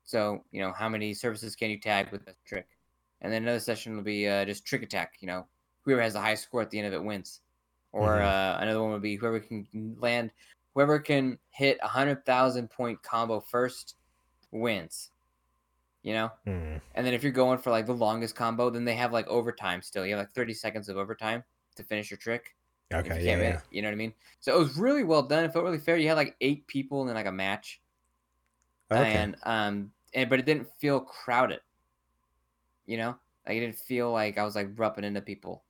So, 0.04 0.44
you 0.52 0.60
know, 0.62 0.72
how 0.72 0.88
many 0.88 1.14
surfaces 1.14 1.56
can 1.56 1.70
you 1.70 1.80
tag 1.80 2.10
with 2.12 2.26
a 2.28 2.34
trick? 2.44 2.68
And 3.20 3.32
then 3.32 3.42
another 3.42 3.60
session 3.60 3.96
will 3.96 4.02
be 4.02 4.28
uh, 4.28 4.44
just 4.44 4.64
trick 4.66 4.82
attack. 4.82 5.16
You 5.20 5.28
know, 5.28 5.48
whoever 5.82 6.02
has 6.02 6.14
the 6.14 6.20
highest 6.20 6.44
score 6.44 6.62
at 6.62 6.70
the 6.70 6.78
end 6.78 6.88
of 6.88 6.94
it 6.94 7.04
wins. 7.04 7.42
Or 7.92 8.20
Mhm. 8.20 8.22
uh, 8.22 8.58
another 8.60 8.82
one 8.82 8.92
would 8.92 9.02
be 9.02 9.16
whoever 9.16 9.40
can 9.40 9.66
land, 9.98 10.32
whoever 10.74 10.98
can 11.00 11.38
hit 11.50 11.78
a 11.82 11.88
hundred 11.88 12.24
thousand 12.24 12.70
point 12.70 13.02
combo 13.02 13.40
first 13.40 13.96
wins. 14.52 15.12
You 16.02 16.14
know, 16.14 16.30
Hmm. 16.44 16.78
and 16.94 17.06
then 17.06 17.14
if 17.14 17.22
you're 17.22 17.32
going 17.32 17.58
for 17.58 17.70
like 17.70 17.86
the 17.86 17.94
longest 17.94 18.36
combo, 18.36 18.70
then 18.70 18.84
they 18.84 18.96
have 18.96 19.12
like 19.12 19.26
overtime 19.28 19.82
still. 19.82 20.06
You 20.06 20.16
have 20.16 20.20
like 20.26 20.32
30 20.34 20.54
seconds 20.54 20.88
of 20.88 20.96
overtime 20.96 21.44
to 21.76 21.84
finish 21.84 22.10
your 22.10 22.18
trick. 22.18 22.56
Okay, 22.92 23.24
you 23.26 23.36
yeah, 23.36 23.38
yeah. 23.38 23.60
make- 23.60 23.62
You 23.70 23.82
know 23.82 23.88
what 23.88 23.92
I 23.94 23.96
mean? 23.96 24.14
So 24.40 24.56
it 24.56 24.58
was 24.58 24.76
really 24.78 25.04
well 25.04 25.22
done. 25.22 25.44
It 25.44 25.52
felt 25.52 25.64
really 25.64 25.78
fair. 25.78 25.96
You 25.96 26.08
had 26.08 26.16
like 26.16 26.36
eight 26.40 26.66
people 26.66 27.08
in 27.08 27.14
like 27.14 27.26
a 27.26 27.32
match 27.32 27.82
Okay. 28.90 29.24
and 29.24 29.36
um 29.42 29.92
and 30.14 30.28
but 30.28 30.38
it 30.38 30.46
didn't 30.46 30.68
feel 30.78 31.00
crowded. 31.00 31.60
You 32.86 32.96
know, 32.96 33.10
like 33.46 33.56
it 33.56 33.60
didn't 33.60 33.76
feel 33.76 34.10
like 34.12 34.38
I 34.38 34.44
was 34.44 34.54
like 34.56 34.78
rubbing 34.78 35.04
into 35.04 35.20
people. 35.22 35.64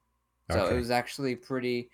So 0.50 0.64
Okay. 0.64 0.74
it 0.74 0.78
was 0.78 0.90
actually 0.90 1.36
pretty. 1.36 1.90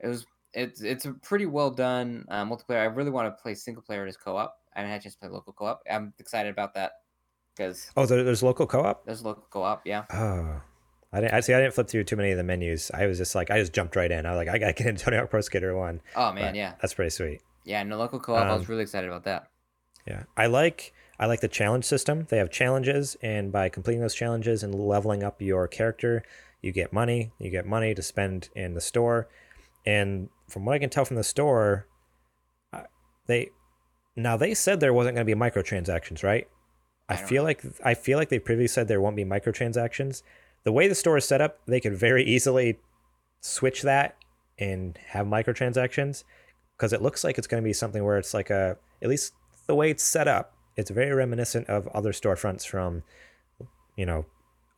It 0.00 0.08
was 0.08 0.26
it's 0.54 0.82
it's 0.82 1.06
a 1.06 1.14
pretty 1.14 1.46
well 1.46 1.70
done 1.70 2.26
uh, 2.28 2.44
multiplayer. 2.44 2.80
I 2.80 2.84
really 2.86 3.10
want 3.10 3.34
to 3.36 3.42
play 3.42 3.54
single 3.54 3.82
player 3.82 4.06
as 4.06 4.16
co-op. 4.16 4.60
And 4.74 4.86
I 4.86 4.90
haven't 4.90 4.92
had 4.92 5.00
a 5.00 5.04
chance 5.04 5.14
to 5.16 5.20
play 5.20 5.28
local 5.30 5.52
co-op. 5.52 5.82
I'm 5.90 6.14
excited 6.18 6.50
about 6.50 6.74
that 6.74 6.99
because 7.60 7.90
Oh, 7.96 8.06
there, 8.06 8.24
there's 8.24 8.42
local 8.42 8.66
co-op. 8.66 9.04
there's 9.04 9.22
local 9.22 9.44
co-op. 9.50 9.86
Yeah. 9.86 10.04
Oh, 10.12 10.62
I 11.12 11.20
didn't. 11.20 11.34
I 11.34 11.40
see. 11.40 11.52
I 11.52 11.60
didn't 11.60 11.74
flip 11.74 11.88
through 11.88 12.04
too 12.04 12.16
many 12.16 12.30
of 12.30 12.38
the 12.38 12.44
menus. 12.44 12.90
I 12.94 13.06
was 13.06 13.18
just 13.18 13.34
like, 13.34 13.50
I 13.50 13.58
just 13.58 13.72
jumped 13.72 13.96
right 13.96 14.10
in. 14.10 14.24
I 14.26 14.30
was 14.30 14.38
like, 14.38 14.48
I 14.48 14.58
got 14.58 14.68
to 14.68 14.72
get 14.72 14.86
into 14.86 15.04
Tony 15.04 15.16
Hawk 15.18 15.30
Pro 15.30 15.40
Skater 15.40 15.76
One. 15.76 16.00
Oh 16.16 16.32
man, 16.32 16.46
But 16.46 16.54
yeah, 16.54 16.74
that's 16.80 16.94
pretty 16.94 17.10
sweet. 17.10 17.42
yeah. 17.64 17.82
No 17.82 17.98
local 17.98 18.18
co-op. 18.20 18.46
I 18.46 18.48
Um, 18.50 18.58
was 18.58 18.68
really 18.68 18.82
excited 18.82 19.08
about 19.08 19.24
that. 19.24 19.48
Yeah, 20.06 20.22
I 20.36 20.46
like 20.46 20.92
I 21.18 21.26
like 21.26 21.40
the 21.40 21.48
challenge 21.48 21.84
system. 21.84 22.26
They 22.30 22.38
have 22.38 22.50
challenges, 22.50 23.16
and 23.22 23.52
by 23.52 23.68
completing 23.68 24.00
those 24.00 24.14
challenges 24.14 24.62
and 24.62 24.74
leveling 24.74 25.22
up 25.22 25.42
your 25.42 25.68
character, 25.68 26.22
you 26.62 26.72
get 26.72 26.92
money. 26.92 27.32
You 27.38 27.50
get 27.50 27.66
money 27.66 27.94
to 27.94 28.02
spend 28.02 28.48
in 28.56 28.72
the 28.74 28.80
store, 28.80 29.28
and 29.84 30.30
from 30.48 30.64
what 30.64 30.74
I 30.74 30.78
can 30.78 30.88
tell 30.90 31.04
from 31.04 31.16
the 31.16 31.24
store, 31.24 31.86
they 33.26 33.50
now 34.16 34.36
they 34.36 34.54
said 34.54 34.80
there 34.80 34.94
wasn't 34.94 35.16
going 35.16 35.26
to 35.26 35.34
be 35.34 35.38
microtransactions, 35.38 36.22
right? 36.22 36.48
I, 37.10 37.14
I 37.14 37.16
feel 37.16 37.42
know. 37.42 37.48
like 37.48 37.62
I 37.84 37.94
feel 37.94 38.18
like 38.18 38.28
they 38.28 38.38
previously 38.38 38.72
said 38.72 38.88
there 38.88 39.00
won't 39.00 39.16
be 39.16 39.24
microtransactions. 39.24 40.22
The 40.64 40.72
way 40.72 40.88
the 40.88 40.94
store 40.94 41.16
is 41.16 41.24
set 41.24 41.40
up, 41.40 41.58
they 41.66 41.80
could 41.80 41.94
very 41.94 42.24
easily 42.24 42.78
switch 43.40 43.82
that 43.82 44.16
and 44.58 44.98
have 45.08 45.26
microtransactions 45.26 46.24
because 46.76 46.92
it 46.92 47.02
looks 47.02 47.24
like 47.24 47.38
it's 47.38 47.46
going 47.46 47.62
to 47.62 47.66
be 47.66 47.72
something 47.72 48.04
where 48.04 48.18
it's 48.18 48.34
like 48.34 48.50
a 48.50 48.76
at 49.02 49.08
least 49.08 49.34
the 49.66 49.74
way 49.74 49.90
it's 49.90 50.02
set 50.02 50.28
up 50.28 50.54
it's 50.76 50.90
very 50.90 51.14
reminiscent 51.14 51.68
of 51.68 51.86
other 51.88 52.12
storefronts 52.12 52.66
from 52.66 53.02
you 53.96 54.06
know 54.06 54.26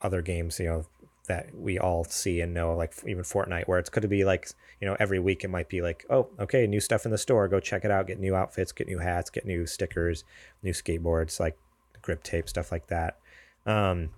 other 0.01 0.23
games 0.23 0.59
you 0.59 0.67
know 0.67 0.85
that 1.29 1.55
we 1.55 1.79
all 1.79 2.05
see 2.05 2.41
and 2.41 2.53
know 2.53 2.75
like 2.75 2.93
even 3.07 3.23
fortnite 3.23 3.69
where 3.69 3.79
it's 3.79 3.89
could 3.89 4.09
be 4.09 4.25
like 4.25 4.49
you 4.81 4.87
know 4.87 4.97
every 4.99 5.19
week 5.19 5.45
it 5.45 5.49
might 5.49 5.69
be 5.69 5.81
like 5.81 6.05
oh 6.11 6.29
okay 6.41 6.67
new 6.67 6.81
stuff 6.81 7.05
in 7.05 7.13
the 7.13 7.19
store 7.19 7.47
go 7.47 7.61
check 7.61 7.85
it 7.85 7.91
out 7.91 8.07
get 8.07 8.19
new 8.19 8.35
outfits 8.35 8.73
get 8.73 8.89
new 8.89 8.99
hats 8.99 9.31
get 9.31 9.47
new 9.47 9.67
stickers 9.67 10.25
new 10.63 10.73
skateboards 10.73 11.39
like 11.39 11.57
grip 12.03 12.23
tape 12.23 12.49
stuff 12.49 12.71
like 12.73 12.87
that 12.89 13.19
um 13.67 14.11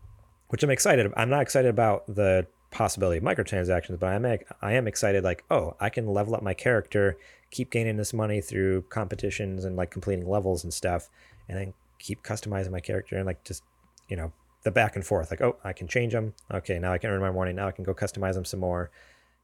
which 0.49 0.63
i'm 0.63 0.71
excited 0.71 1.13
i'm 1.17 1.31
not 1.31 1.43
excited 1.43 1.69
about 1.69 2.07
the 2.07 2.47
possibility 2.71 3.19
of 3.19 3.23
microtransactions 3.23 3.99
but 4.01 4.07
i'm 4.07 4.27
i 4.63 4.73
am 4.73 4.89
excited 4.89 5.23
like 5.23 5.45
oh 5.51 5.77
i 5.81 5.89
can 5.89 6.07
level 6.09 6.35
up 6.35 6.43
my 6.43 6.55
character 6.55 7.17
keep 7.51 7.71
gaining 7.71 7.97
this 7.97 8.13
money 8.13 8.41
through 8.41 8.83
competitions 8.83 9.65
and 9.65 9.77
like 9.77 9.91
completing 9.91 10.29
levels 10.29 10.65
and 10.65 10.75
stuff 10.75 11.09
and 11.49 11.57
then 11.57 11.75
keep 11.99 12.23
customizing 12.23 12.71
my 12.71 12.81
character 12.81 13.17
and 13.17 13.27
like 13.27 13.43
just 13.45 13.63
you 14.09 14.17
know 14.17 14.33
the 14.65 14.71
back 14.71 14.97
and 14.97 15.07
forth 15.07 15.31
like 15.31 15.41
oh 15.41 15.57
i 15.65 15.73
can 15.73 15.87
change 15.87 16.13
them. 16.13 16.35
Okay 16.53 16.79
now 16.79 16.93
i 16.93 16.99
can 16.99 17.11
earn 17.11 17.21
my 17.21 17.31
money. 17.31 17.53
Now 17.53 17.69
i 17.69 17.73
can 17.73 17.85
go 17.85 17.95
customize 17.95 18.35
them 18.35 18.45
some 18.45 18.61
more. 18.61 18.91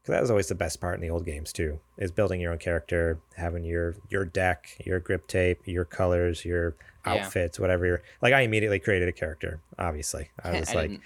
Because 0.01 0.13
that 0.13 0.21
was 0.23 0.31
always 0.31 0.49
the 0.49 0.55
best 0.55 0.81
part 0.81 0.95
in 0.95 1.03
the 1.03 1.11
old 1.11 1.27
games 1.27 1.53
too 1.53 1.79
is 1.99 2.11
building 2.11 2.41
your 2.41 2.53
own 2.53 2.59
character 2.59 3.21
having 3.37 3.65
your 3.65 3.97
your 4.09 4.25
deck 4.25 4.79
your 4.85 4.99
grip 4.99 5.27
tape 5.27 5.61
your 5.67 5.85
colors 5.85 6.45
your 6.45 6.75
Yeah. 7.07 7.13
outfits 7.25 7.59
whatever 7.59 7.87
you're 7.87 8.03
like 8.23 8.33
i 8.33 8.41
immediately 8.43 8.79
created 8.79 9.09
a 9.09 9.13
character 9.13 9.61
obviously 9.79 10.31
i 10.45 10.59
was 10.61 10.75
like 10.75 10.91
didn't- 10.91 11.03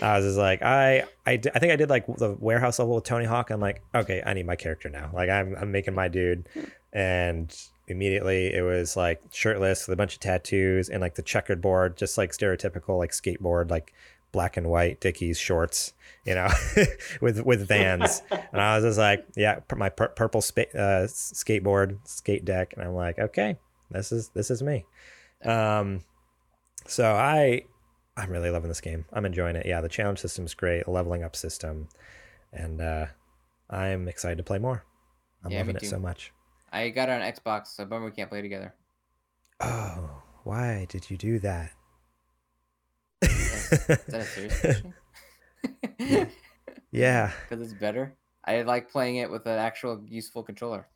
I 0.00 0.16
was 0.16 0.24
just 0.24 0.38
like, 0.38 0.62
I, 0.62 1.00
I, 1.26 1.32
I 1.32 1.36
think 1.58 1.72
I 1.72 1.74
did 1.76 1.90
like 1.90 2.06
the 2.06 2.36
warehouse 2.38 2.78
level 2.78 2.94
with 2.94 3.02
Tony 3.02 3.24
Hawk. 3.24 3.50
I'm 3.50 3.58
like, 3.58 3.82
okay, 3.92 4.22
I 4.24 4.34
need 4.34 4.46
my 4.46 4.54
character 4.54 4.88
now. 4.88 5.10
Like, 5.12 5.28
I'm, 5.28 5.56
I'm 5.56 5.72
making 5.72 5.94
my 5.96 6.06
dude, 6.06 6.48
and 6.92 7.52
immediately 7.88 8.54
it 8.54 8.62
was 8.62 8.96
like 8.96 9.20
shirtless 9.32 9.88
with 9.88 9.94
a 9.94 9.96
bunch 9.96 10.14
of 10.14 10.20
tattoos 10.20 10.88
and 10.88 11.00
like 11.00 11.16
the 11.16 11.22
checkered 11.22 11.60
board, 11.60 11.96
just 11.96 12.16
like 12.16 12.30
stereotypical 12.30 12.98
like 12.98 13.10
skateboard, 13.10 13.68
like 13.68 13.92
black 14.30 14.56
and 14.56 14.70
white 14.70 15.00
Dickies 15.00 15.40
shorts, 15.40 15.92
you 16.24 16.36
know, 16.36 16.48
with 17.20 17.40
with 17.44 17.66
Vans. 17.66 18.22
and 18.30 18.60
I 18.62 18.76
was 18.76 18.84
just 18.84 18.98
like, 18.98 19.26
yeah, 19.36 19.58
my 19.74 19.88
pur- 19.88 20.08
purple 20.08 20.40
spa- 20.40 20.70
uh, 20.72 21.08
skateboard, 21.08 21.98
skate 22.04 22.44
deck, 22.44 22.74
and 22.76 22.84
I'm 22.86 22.94
like, 22.94 23.18
okay, 23.18 23.56
this 23.90 24.12
is 24.12 24.28
this 24.34 24.52
is 24.52 24.62
me. 24.62 24.84
Um, 25.44 26.04
so 26.86 27.12
I 27.14 27.64
I'm 28.16 28.30
really 28.30 28.50
loving 28.50 28.68
this 28.68 28.80
game. 28.80 29.06
I'm 29.12 29.26
enjoying 29.26 29.56
it. 29.56 29.66
Yeah, 29.66 29.80
the 29.80 29.88
challenge 29.88 30.20
system's 30.20 30.54
great, 30.54 30.86
a 30.86 30.90
leveling 30.90 31.24
up 31.24 31.36
system, 31.36 31.88
and 32.52 32.80
uh, 32.80 33.06
I'm 33.70 34.08
excited 34.08 34.38
to 34.38 34.44
play 34.44 34.58
more. 34.58 34.84
I'm 35.44 35.52
Yeah, 35.52 35.58
loving 35.58 35.76
it 35.76 35.86
so 35.86 35.98
much. 35.98 36.32
I 36.72 36.88
got 36.90 37.08
it 37.08 37.12
on 37.12 37.20
Xbox, 37.20 37.68
so 37.68 37.84
bummer 37.84 38.06
we 38.06 38.12
can't 38.12 38.30
play 38.30 38.42
together. 38.42 38.74
Oh, 39.58 40.22
why 40.44 40.84
did 40.90 41.08
you 41.10 41.16
do 41.16 41.38
that? 41.38 41.72
Is 44.06 44.12
that 44.12 44.20
a 44.20 44.26
serious 44.26 44.54
question? 44.56 44.94
yeah, 46.90 47.30
Because 47.48 47.62
it's 47.62 47.74
better. 47.74 48.16
I 48.44 48.62
like 48.62 48.90
playing 48.90 49.16
it 49.16 49.30
with 49.30 49.46
an 49.46 49.58
actual 49.58 50.02
useful 50.06 50.42
controller. 50.42 50.88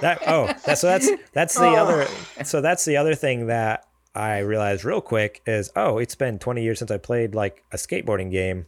That. 0.00 0.22
Oh, 0.26 0.46
that, 0.64 0.78
so 0.78 0.86
that's 0.86 1.10
that's 1.32 1.54
the 1.54 1.68
other. 1.68 2.06
So 2.44 2.60
that's 2.60 2.84
the 2.84 2.96
other 2.96 3.14
thing 3.14 3.46
that 3.46 3.86
I 4.14 4.38
realized 4.38 4.84
real 4.84 5.00
quick 5.00 5.42
is 5.46 5.70
oh, 5.76 5.98
it's 5.98 6.14
been 6.14 6.38
20 6.38 6.62
years 6.62 6.78
since 6.78 6.90
I 6.90 6.98
played 6.98 7.34
like 7.34 7.62
a 7.72 7.76
skateboarding 7.76 8.30
game. 8.30 8.66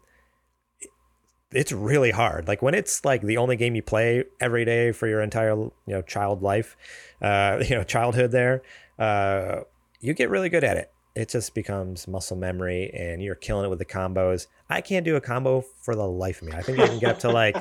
It's 1.50 1.72
really 1.72 2.10
hard. 2.10 2.48
Like 2.48 2.62
when 2.62 2.74
it's 2.74 3.04
like 3.04 3.22
the 3.22 3.36
only 3.36 3.56
game 3.56 3.74
you 3.74 3.82
play 3.82 4.24
every 4.40 4.64
day 4.64 4.92
for 4.92 5.06
your 5.06 5.20
entire 5.20 5.54
you 5.54 5.72
know 5.86 6.02
child 6.02 6.42
life, 6.42 6.76
uh, 7.20 7.62
you 7.68 7.76
know 7.76 7.84
childhood. 7.84 8.30
There, 8.30 8.62
uh, 8.98 9.60
you 10.00 10.14
get 10.14 10.30
really 10.30 10.48
good 10.48 10.64
at 10.64 10.76
it. 10.76 10.90
It 11.14 11.28
just 11.28 11.54
becomes 11.54 12.08
muscle 12.08 12.38
memory, 12.38 12.90
and 12.94 13.22
you're 13.22 13.34
killing 13.34 13.66
it 13.66 13.68
with 13.68 13.78
the 13.78 13.84
combos. 13.84 14.46
I 14.70 14.80
can't 14.80 15.04
do 15.04 15.16
a 15.16 15.20
combo 15.20 15.62
for 15.82 15.94
the 15.94 16.06
life 16.06 16.40
of 16.40 16.48
me. 16.48 16.54
I 16.54 16.62
think 16.62 16.78
I 16.78 16.86
can 16.86 16.98
get 16.98 17.10
up 17.10 17.18
to 17.20 17.30
like 17.30 17.56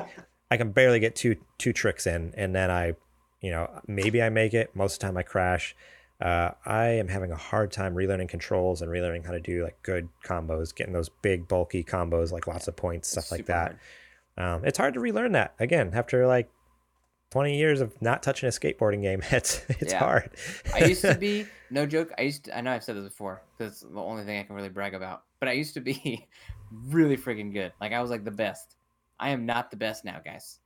I 0.52 0.58
can 0.58 0.72
barely 0.72 1.00
get 1.00 1.16
two 1.16 1.36
two 1.56 1.72
tricks 1.72 2.06
in, 2.06 2.34
and 2.36 2.54
then 2.54 2.70
I, 2.70 2.92
you 3.40 3.50
know, 3.50 3.70
maybe 3.86 4.22
I 4.22 4.28
make 4.28 4.52
it. 4.52 4.76
Most 4.76 4.94
of 4.94 4.98
the 5.00 5.06
time, 5.06 5.16
I 5.16 5.22
crash. 5.22 5.74
Uh, 6.20 6.50
I 6.66 6.84
am 6.88 7.08
having 7.08 7.32
a 7.32 7.36
hard 7.36 7.72
time 7.72 7.94
relearning 7.94 8.28
controls 8.28 8.82
and 8.82 8.90
relearning 8.90 9.24
how 9.24 9.32
to 9.32 9.40
do 9.40 9.64
like 9.64 9.82
good 9.82 10.10
combos, 10.24 10.74
getting 10.74 10.92
those 10.92 11.08
big 11.08 11.48
bulky 11.48 11.82
combos, 11.82 12.32
like 12.32 12.46
lots 12.46 12.68
of 12.68 12.76
points, 12.76 13.08
stuff 13.08 13.32
like 13.32 13.46
that. 13.46 13.76
hard. 14.36 14.58
Um, 14.58 14.64
it's 14.66 14.76
hard 14.76 14.92
to 14.94 15.00
relearn 15.00 15.32
that 15.32 15.54
again 15.58 15.90
after 15.94 16.26
like 16.26 16.50
20 17.30 17.56
years 17.56 17.80
of 17.80 18.00
not 18.02 18.22
touching 18.22 18.46
a 18.46 18.52
skateboarding 18.52 19.00
game. 19.02 19.22
It's 19.32 19.64
it's 19.70 19.92
Yeah. 19.94 19.98
hard. 20.00 20.30
I 20.74 20.84
used 20.84 21.00
to 21.00 21.14
be 21.14 21.46
no 21.70 21.86
joke. 21.86 22.12
I 22.18 22.22
used 22.22 22.44
to, 22.44 22.56
I 22.56 22.60
know 22.60 22.72
I've 22.72 22.84
said 22.84 22.96
this 22.96 23.04
before 23.04 23.42
because 23.56 23.72
it's 23.72 23.80
the 23.90 24.00
only 24.00 24.24
thing 24.24 24.38
I 24.38 24.42
can 24.42 24.54
really 24.54 24.68
brag 24.68 24.92
about. 24.94 25.22
But 25.40 25.48
I 25.48 25.52
used 25.52 25.74
to 25.74 25.80
be 25.80 26.28
really 26.88 27.16
freaking 27.16 27.52
good. 27.54 27.72
Like 27.80 27.92
I 27.92 28.00
was 28.02 28.10
like 28.10 28.24
the 28.24 28.30
best. 28.30 28.76
I 29.22 29.30
am 29.30 29.46
not 29.46 29.70
the 29.70 29.76
best 29.76 30.04
now, 30.04 30.20
guys. 30.22 30.58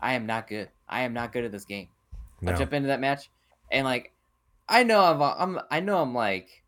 I 0.00 0.14
am 0.14 0.26
not 0.26 0.46
good. 0.46 0.70
I 0.88 1.02
am 1.02 1.12
not 1.12 1.32
good 1.32 1.44
at 1.44 1.50
this 1.50 1.64
game. 1.64 1.88
I 2.42 2.52
no. 2.52 2.56
jump 2.56 2.72
into 2.72 2.86
that 2.88 3.00
match 3.00 3.30
and 3.72 3.84
like 3.84 4.12
I 4.68 4.84
know 4.84 5.02
I'm 5.02 5.20
I'm 5.22 5.60
I 5.70 5.80
know 5.80 5.98
I'm 5.98 6.14
like 6.14 6.62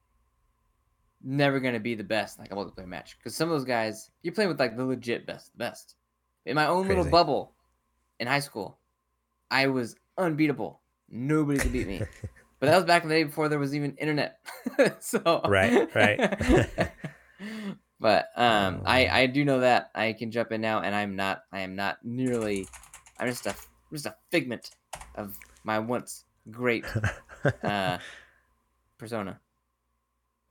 never 1.22 1.60
gonna 1.60 1.78
be 1.78 1.94
the 1.94 2.02
best 2.02 2.38
like 2.38 2.50
a 2.50 2.54
multiplayer 2.54 2.86
match 2.88 3.16
because 3.18 3.36
some 3.36 3.48
of 3.48 3.54
those 3.54 3.66
guys 3.66 4.10
you're 4.22 4.34
playing 4.34 4.48
with 4.48 4.58
like 4.58 4.76
the 4.76 4.84
legit 4.84 5.26
best 5.26 5.52
the 5.52 5.58
best. 5.58 5.94
In 6.44 6.56
my 6.56 6.66
own 6.66 6.88
little 6.88 7.04
bubble 7.04 7.54
in 8.18 8.26
high 8.26 8.40
school, 8.40 8.78
I 9.50 9.68
was 9.68 9.94
unbeatable. 10.16 10.80
Nobody 11.08 11.58
could 11.60 11.72
beat 11.72 11.86
me. 11.86 12.02
But 12.60 12.66
that 12.66 12.74
was 12.74 12.86
back 12.86 13.04
in 13.04 13.08
the 13.08 13.14
day 13.14 13.22
before 13.22 13.48
there 13.48 13.60
was 13.60 13.72
even 13.72 13.94
internet. 13.98 14.40
so 14.98 15.42
Right, 15.46 15.94
right. 15.94 16.90
but 18.00 18.28
um, 18.36 18.82
I. 18.84 19.08
I 19.08 19.26
do 19.26 19.44
know 19.44 19.60
that 19.60 19.90
I 19.94 20.12
can 20.12 20.30
jump 20.30 20.52
in 20.52 20.60
now, 20.60 20.80
and 20.80 20.94
I'm 20.94 21.16
not 21.16 21.42
I 21.52 21.60
am 21.60 21.74
not 21.74 21.98
nearly. 22.04 22.68
I'm 23.18 23.28
just 23.28 23.46
a 23.46 23.50
I'm 23.50 23.96
just 23.96 24.06
a 24.06 24.14
figment 24.30 24.70
of 25.14 25.36
my 25.64 25.78
once 25.78 26.24
great 26.50 26.84
uh, 27.62 27.98
persona. 28.98 29.40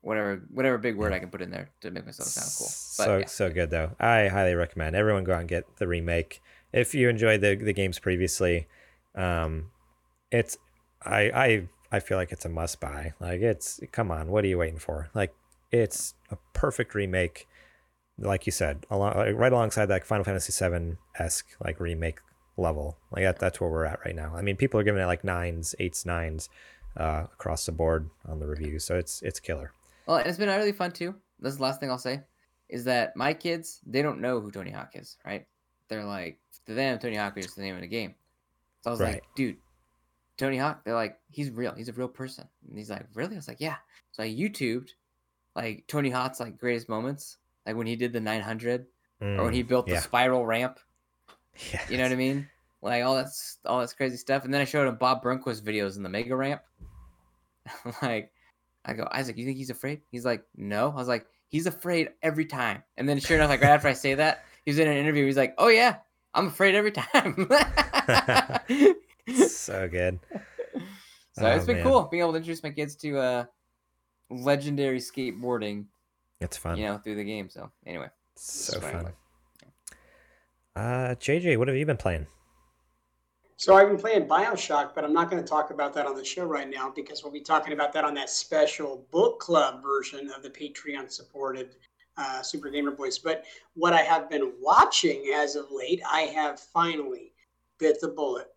Whatever 0.01 0.43
whatever 0.51 0.77
big 0.77 0.95
word 0.95 1.13
I 1.13 1.19
can 1.19 1.29
put 1.29 1.41
in 1.41 1.51
there 1.51 1.69
to 1.81 1.91
make 1.91 2.05
myself 2.05 2.29
sound 2.29 2.51
cool. 2.57 2.67
But 2.67 3.05
so 3.05 3.17
yeah. 3.17 3.25
so 3.25 3.49
good 3.49 3.69
though. 3.69 3.95
I 3.99 4.27
highly 4.27 4.53
recommend 4.53 4.95
everyone 4.95 5.23
go 5.23 5.33
out 5.33 5.41
and 5.41 5.49
get 5.49 5.77
the 5.77 5.87
remake 5.87 6.41
if 6.71 6.93
you 6.93 7.09
enjoyed 7.09 7.41
the 7.41 7.55
the 7.55 7.73
games 7.73 7.99
previously. 7.99 8.67
Um, 9.15 9.71
it's 10.31 10.57
I 11.01 11.31
I 11.33 11.67
I 11.91 11.99
feel 11.99 12.17
like 12.17 12.31
it's 12.31 12.45
a 12.45 12.49
must 12.49 12.79
buy. 12.79 13.13
Like 13.19 13.41
it's 13.41 13.79
come 13.91 14.11
on, 14.11 14.29
what 14.29 14.43
are 14.43 14.47
you 14.47 14.57
waiting 14.57 14.79
for? 14.79 15.09
Like 15.13 15.33
it's 15.71 16.13
a 16.31 16.37
perfect 16.53 16.93
remake. 16.95 17.47
Like 18.19 18.45
you 18.47 18.51
said, 18.51 18.85
along 18.89 19.13
right 19.35 19.51
alongside 19.53 19.85
that 19.87 20.03
Final 20.05 20.23
Fantasy 20.23 20.51
VII 20.51 20.97
esque 21.19 21.45
like 21.63 21.79
remake 21.79 22.19
level. 22.57 22.97
Like 23.11 23.23
that, 23.25 23.37
that's 23.39 23.61
where 23.61 23.69
we're 23.69 23.85
at 23.85 23.99
right 24.03 24.15
now. 24.15 24.33
I 24.35 24.41
mean, 24.41 24.55
people 24.57 24.79
are 24.79 24.83
giving 24.83 25.01
it 25.01 25.05
like 25.05 25.23
nines, 25.23 25.75
eights, 25.79 26.03
nines 26.05 26.49
uh, 26.95 27.25
across 27.31 27.67
the 27.67 27.71
board 27.71 28.09
on 28.27 28.39
the 28.39 28.47
reviews. 28.47 28.83
So 28.85 28.95
it's 28.95 29.21
it's 29.21 29.39
killer. 29.39 29.71
Well, 30.07 30.17
and 30.17 30.27
it's 30.27 30.39
been 30.39 30.49
really 30.49 30.71
fun 30.71 30.91
too. 30.93 31.13
This 31.39 31.51
is 31.53 31.57
the 31.57 31.63
last 31.63 31.79
thing 31.79 31.91
I'll 31.91 31.99
say 31.99 32.21
is 32.69 32.85
that 32.85 33.15
my 33.15 33.33
kids 33.33 33.79
they 33.85 34.01
don't 34.01 34.19
know 34.19 34.39
who 34.41 34.49
Tony 34.51 34.71
Hawk 34.71 34.91
is, 34.95 35.17
right? 35.23 35.45
They're 35.87 36.03
like 36.03 36.39
to 36.65 36.73
them 36.73 36.97
Tony 36.97 37.17
Hawk 37.17 37.37
is 37.37 37.45
just 37.45 37.55
the 37.55 37.61
name 37.61 37.75
of 37.75 37.81
the 37.81 37.87
game. 37.87 38.15
So 38.81 38.89
I 38.89 38.91
was 38.91 38.99
Right. 38.99 39.13
like, 39.15 39.23
dude, 39.35 39.57
Tony 40.37 40.57
Hawk. 40.57 40.83
They're 40.83 40.95
like, 40.95 41.19
he's 41.29 41.51
real. 41.51 41.73
He's 41.75 41.89
a 41.89 41.93
real 41.93 42.07
person. 42.07 42.47
And 42.67 42.77
he's 42.77 42.89
like, 42.89 43.05
really? 43.13 43.33
I 43.35 43.37
was 43.37 43.47
like, 43.47 43.61
yeah. 43.61 43.75
So 44.11 44.23
I 44.23 44.27
YouTubed 44.27 44.89
like 45.57 45.83
Tony 45.87 46.09
Hawk's 46.09 46.39
like 46.39 46.57
greatest 46.57 46.87
moments, 46.87 47.37
like 47.65 47.75
when 47.75 47.87
he 47.87 47.97
did 47.97 48.13
the 48.13 48.21
900 48.21 48.85
or 49.19 49.43
when 49.45 49.53
he 49.53 49.63
built 49.63 49.87
Mm, 49.87 49.89
yeah. 49.89 49.95
the 49.95 50.01
spiral 50.01 50.45
ramp. 50.45 50.79
yeah. 51.73 51.81
You 51.89 51.97
know 51.97 52.03
what 52.03 52.11
I 52.13 52.15
mean? 52.15 52.47
Like 52.83 53.03
all 53.03 53.15
that's 53.15 53.57
all 53.65 53.79
that's 53.79 53.93
crazy 53.93 54.15
stuff. 54.17 54.45
And 54.45 54.53
then 54.53 54.61
I 54.61 54.65
showed 54.65 54.87
him 54.87 54.95
Bob 54.95 55.23
Burnquist 55.23 55.63
videos 55.63 55.97
in 55.97 56.03
the 56.03 56.09
mega 56.09 56.35
ramp. 56.35 56.61
like, 58.01 58.31
I 58.85 58.93
go, 58.93 59.07
Isaac, 59.11 59.37
you 59.37 59.45
think 59.45 59.57
he's 59.57 59.71
afraid? 59.71 60.01
He's 60.11 60.23
like, 60.23 60.43
no. 60.55 60.91
I 60.91 60.95
was 60.95 61.07
like, 61.07 61.25
he's 61.49 61.65
afraid 61.65 62.09
every 62.21 62.45
time. 62.45 62.83
And 62.95 63.09
then 63.09 63.19
sure 63.19 63.35
enough, 63.37 63.49
like 63.49 63.61
right 63.61 63.71
after 63.71 63.87
I 63.87 63.93
say 63.93 64.13
that, 64.13 64.45
he 64.63 64.69
was 64.71 64.77
in 64.79 64.87
an 64.87 64.95
interview. 64.95 65.25
He's 65.25 65.35
like, 65.37 65.55
oh 65.57 65.67
yeah, 65.69 65.97
I'm 66.35 66.47
afraid 66.47 66.75
every 66.75 66.91
time. 66.91 67.49
so 69.47 69.87
good. 69.89 70.19
so 71.33 71.45
Oh, 71.45 71.47
it's 71.47 71.65
been 71.65 71.77
man. 71.77 71.83
cool 71.85 72.03
being 72.09 72.21
able 72.21 72.31
to 72.33 72.37
introduce 72.37 72.63
my 72.63 72.69
kids 72.69 72.95
to 72.97 73.17
uh 73.17 73.45
legendary 74.29 74.99
skateboarding, 74.99 75.85
It's 76.39 76.57
fun. 76.57 76.77
you 76.77 76.85
know, 76.85 76.97
through 76.97 77.15
the 77.15 77.23
game. 77.23 77.49
So 77.49 77.71
anyway, 77.85 78.09
so 78.35 78.79
fun. 78.79 79.13
Uh, 80.75 81.15
JJ, 81.15 81.57
what 81.57 81.67
have 81.67 81.77
you 81.77 81.85
been 81.85 81.97
playing? 81.97 82.27
So 83.59 83.75
I've 83.75 83.87
been 83.87 83.97
playing 83.97 84.27
Bioshock, 84.27 84.93
but 84.93 85.03
I'm 85.03 85.13
not 85.13 85.31
going 85.31 85.41
to 85.41 85.47
talk 85.47 85.71
about 85.71 85.91
that 85.95 86.05
on 86.05 86.15
the 86.15 86.23
show 86.23 86.45
right 86.45 86.69
now 86.69 86.91
because 86.95 87.23
we'll 87.23 87.31
be 87.33 87.41
talking 87.41 87.73
about 87.73 87.91
that 87.93 88.03
on 88.03 88.13
that 88.13 88.29
special 88.29 89.07
book 89.11 89.39
club 89.39 89.81
version 89.81 90.29
of 90.35 90.43
the 90.43 90.49
Patreon 90.51 91.11
supported 91.11 91.75
uh, 92.17 92.43
Super 92.43 92.69
Gamer 92.69 92.91
Boys. 92.91 93.17
But 93.17 93.45
what 93.73 93.93
I 93.93 94.03
have 94.03 94.29
been 94.29 94.53
watching 94.61 95.31
as 95.35 95.55
of 95.55 95.65
late, 95.71 96.01
I 96.07 96.21
have 96.21 96.59
finally 96.59 97.33
bit 97.79 97.99
the 97.99 98.09
bullet. 98.09 98.53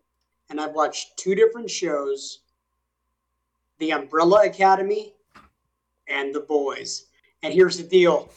And 0.51 0.61
I've 0.61 0.73
watched 0.73 1.17
two 1.17 1.33
different 1.33 1.69
shows 1.69 2.41
The 3.79 3.93
Umbrella 3.93 4.43
Academy 4.45 5.15
and 6.11 6.33
The 6.33 6.41
Boys. 6.41 7.05
And 7.43 7.53
here's 7.53 7.77
the 7.77 7.83
deal, 7.83 8.29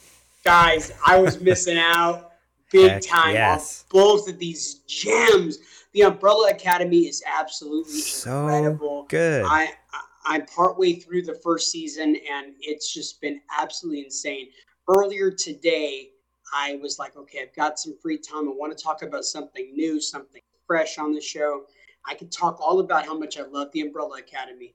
guys, 0.44 0.92
I 1.06 1.18
was 1.18 1.40
missing 1.40 1.78
out 1.94 2.32
big 2.70 2.90
Heck 2.90 3.02
time 3.02 3.34
yes. 3.34 3.84
on 3.92 4.00
both 4.00 4.28
of 4.28 4.38
these 4.38 4.76
gems. 4.86 5.58
The 5.92 6.02
Umbrella 6.02 6.50
Academy 6.50 7.00
is 7.06 7.22
absolutely 7.26 8.00
So 8.00 8.48
incredible. 8.48 9.06
good. 9.08 9.44
I, 9.44 9.70
I 9.92 10.00
I'm 10.26 10.46
partway 10.46 10.94
through 10.94 11.22
the 11.22 11.34
first 11.34 11.70
season 11.70 12.16
and 12.30 12.54
it's 12.60 12.92
just 12.92 13.20
been 13.20 13.40
absolutely 13.58 14.04
insane. 14.04 14.48
Earlier 14.88 15.30
today, 15.30 16.10
I 16.52 16.76
was 16.76 16.98
like, 16.98 17.16
okay, 17.16 17.40
I've 17.42 17.54
got 17.54 17.78
some 17.78 17.96
free 18.00 18.18
time. 18.18 18.48
I 18.48 18.52
want 18.52 18.76
to 18.76 18.82
talk 18.82 19.02
about 19.02 19.24
something 19.24 19.72
new, 19.74 20.00
something 20.00 20.40
fresh 20.66 20.98
on 20.98 21.12
the 21.12 21.20
show. 21.20 21.64
I 22.06 22.14
could 22.14 22.32
talk 22.32 22.58
all 22.60 22.80
about 22.80 23.04
how 23.06 23.16
much 23.18 23.38
I 23.38 23.42
love 23.42 23.68
the 23.72 23.82
Umbrella 23.82 24.18
Academy, 24.18 24.74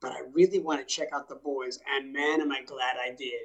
but 0.00 0.12
I 0.12 0.20
really 0.32 0.58
want 0.60 0.80
to 0.80 0.86
check 0.94 1.08
out 1.12 1.28
the 1.28 1.36
boys. 1.36 1.78
And 1.94 2.12
man, 2.12 2.40
am 2.40 2.52
I 2.52 2.62
glad 2.62 2.96
I 3.02 3.10
did. 3.10 3.42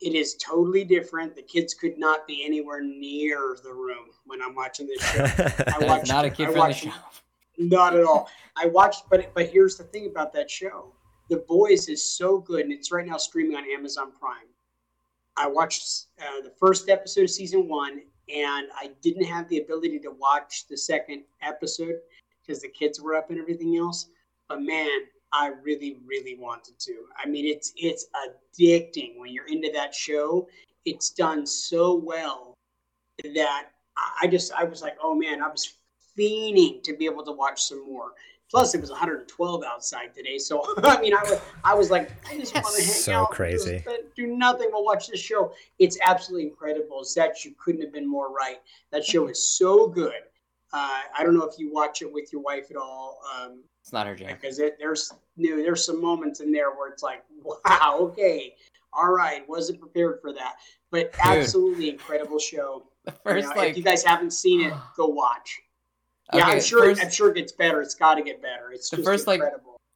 It 0.00 0.14
is 0.14 0.34
totally 0.36 0.84
different. 0.84 1.36
The 1.36 1.42
kids 1.42 1.74
could 1.74 1.98
not 1.98 2.26
be 2.26 2.44
anywhere 2.44 2.82
near 2.82 3.58
the 3.62 3.72
room 3.72 4.06
when 4.24 4.40
I'm 4.40 4.54
watching 4.54 4.86
this 4.86 5.02
show. 5.02 5.24
I 5.66 5.78
watched- 5.86 6.08
not 6.08 6.24
a 6.24 6.30
kid 6.30 6.44
friendly 6.44 6.58
watched- 6.60 6.84
show. 6.84 6.92
Not 7.58 7.94
at 7.94 8.04
all. 8.04 8.30
I 8.56 8.66
watched, 8.66 9.04
but 9.10 9.34
but 9.34 9.50
here's 9.50 9.76
the 9.76 9.84
thing 9.84 10.06
about 10.06 10.32
that 10.32 10.50
show: 10.50 10.94
The 11.28 11.44
Boys 11.46 11.90
is 11.90 12.02
so 12.16 12.38
good, 12.38 12.62
and 12.62 12.72
it's 12.72 12.90
right 12.90 13.06
now 13.06 13.18
streaming 13.18 13.54
on 13.56 13.64
Amazon 13.70 14.12
Prime. 14.18 14.46
I 15.36 15.46
watched 15.46 16.06
uh, 16.18 16.40
the 16.42 16.52
first 16.58 16.88
episode 16.88 17.24
of 17.24 17.30
season 17.30 17.68
one, 17.68 18.00
and 18.34 18.68
I 18.74 18.92
didn't 19.02 19.24
have 19.24 19.46
the 19.50 19.58
ability 19.58 19.98
to 20.00 20.10
watch 20.10 20.68
the 20.68 20.76
second 20.76 21.24
episode 21.42 21.96
because 22.40 22.62
the 22.62 22.68
kids 22.68 22.98
were 22.98 23.14
up 23.14 23.28
and 23.28 23.38
everything 23.38 23.76
else. 23.76 24.06
But 24.48 24.62
man, 24.62 24.88
I 25.32 25.52
really, 25.62 25.98
really 26.06 26.36
wanted 26.36 26.78
to. 26.80 26.94
I 27.22 27.28
mean, 27.28 27.46
it's 27.46 27.72
it's 27.76 28.06
addicting 28.14 29.18
when 29.18 29.32
you're 29.32 29.46
into 29.46 29.70
that 29.72 29.94
show. 29.94 30.48
It's 30.84 31.10
done 31.10 31.46
so 31.46 31.94
well 31.94 32.54
that 33.34 33.66
I- 34.22 34.26
just 34.26 34.52
I 34.52 34.64
was 34.64 34.82
like, 34.82 34.96
oh 35.02 35.14
man, 35.14 35.42
I 35.42 35.48
was 35.48 35.74
fiending 36.18 36.82
to 36.82 36.94
be 36.96 37.04
able 37.06 37.24
to 37.24 37.32
watch 37.32 37.62
some 37.62 37.84
more. 37.86 38.12
Plus, 38.50 38.74
it 38.74 38.80
was 38.80 38.90
112 38.90 39.62
outside 39.62 40.12
today, 40.12 40.36
so 40.36 40.64
I 40.82 41.00
mean, 41.00 41.14
I 41.14 41.22
was 41.22 41.40
I 41.62 41.74
was 41.74 41.90
like, 41.90 42.10
I 42.28 42.36
just 42.36 42.52
want 42.54 42.66
to 42.76 42.82
hang 42.82 42.90
So 42.92 43.12
out, 43.12 43.30
crazy. 43.30 43.82
just, 43.84 44.14
do 44.16 44.26
nothing 44.26 44.70
but 44.72 44.82
watch 44.82 45.06
this 45.06 45.20
show. 45.20 45.52
It's 45.78 45.96
absolutely 46.04 46.48
incredible. 46.48 47.04
Zach, 47.04 47.44
you 47.44 47.54
couldn't 47.62 47.80
have 47.82 47.92
been 47.92 48.08
more 48.10 48.32
right. 48.32 48.56
That 48.90 49.04
show 49.04 49.28
is 49.28 49.50
so 49.56 49.86
good. 49.86 50.22
Uh, 50.72 51.00
I 51.16 51.22
don't 51.22 51.34
know 51.34 51.44
if 51.44 51.58
you 51.58 51.72
watch 51.72 52.02
it 52.02 52.12
with 52.12 52.32
your 52.32 52.42
wife 52.42 52.70
at 52.70 52.76
all. 52.76 53.20
Um, 53.36 53.60
It's 53.82 53.92
not 53.92 54.06
her 54.06 54.14
jam. 54.14 54.36
because 54.40 54.58
it, 54.58 54.76
there's 54.78 55.12
you 55.36 55.56
know, 55.56 55.62
there's 55.62 55.84
some 55.84 56.00
moments 56.00 56.40
in 56.40 56.52
there 56.52 56.70
where 56.70 56.90
it's 56.90 57.02
like, 57.02 57.24
wow, 57.42 57.96
okay, 58.00 58.54
all 58.92 59.10
right, 59.12 59.48
wasn't 59.48 59.80
prepared 59.80 60.20
for 60.20 60.32
that, 60.32 60.56
but 60.90 61.14
absolutely 61.24 61.88
incredible 61.88 62.38
show. 62.38 62.84
The 63.04 63.12
You 63.12 63.18
first 63.24 63.48
know, 63.48 63.54
like 63.56 63.70
if 63.70 63.76
you 63.78 63.82
guys 63.82 64.04
haven't 64.04 64.32
seen 64.32 64.60
it, 64.62 64.74
go 64.96 65.06
watch. 65.06 65.60
Yeah, 66.32 66.44
I'm 66.44 66.60
sure. 66.60 66.84
first- 66.84 67.02
I'm 67.02 67.10
sure 67.10 67.30
it 67.30 67.34
gets 67.34 67.50
better. 67.50 67.82
It's 67.82 67.96
got 67.96 68.14
to 68.14 68.22
get 68.22 68.40
better. 68.40 68.70
It's 68.72 68.88
The 68.88 68.98
just 68.98 69.08
first, 69.08 69.26
like- 69.26 69.42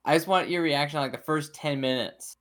I 0.04 0.14
just 0.16 0.26
want 0.26 0.48
your 0.50 0.62
reaction 0.62 0.98
on 0.98 1.04
like 1.04 1.12
the 1.12 1.18
first 1.24 1.54
ten 1.54 1.80
minutes. 1.80 2.38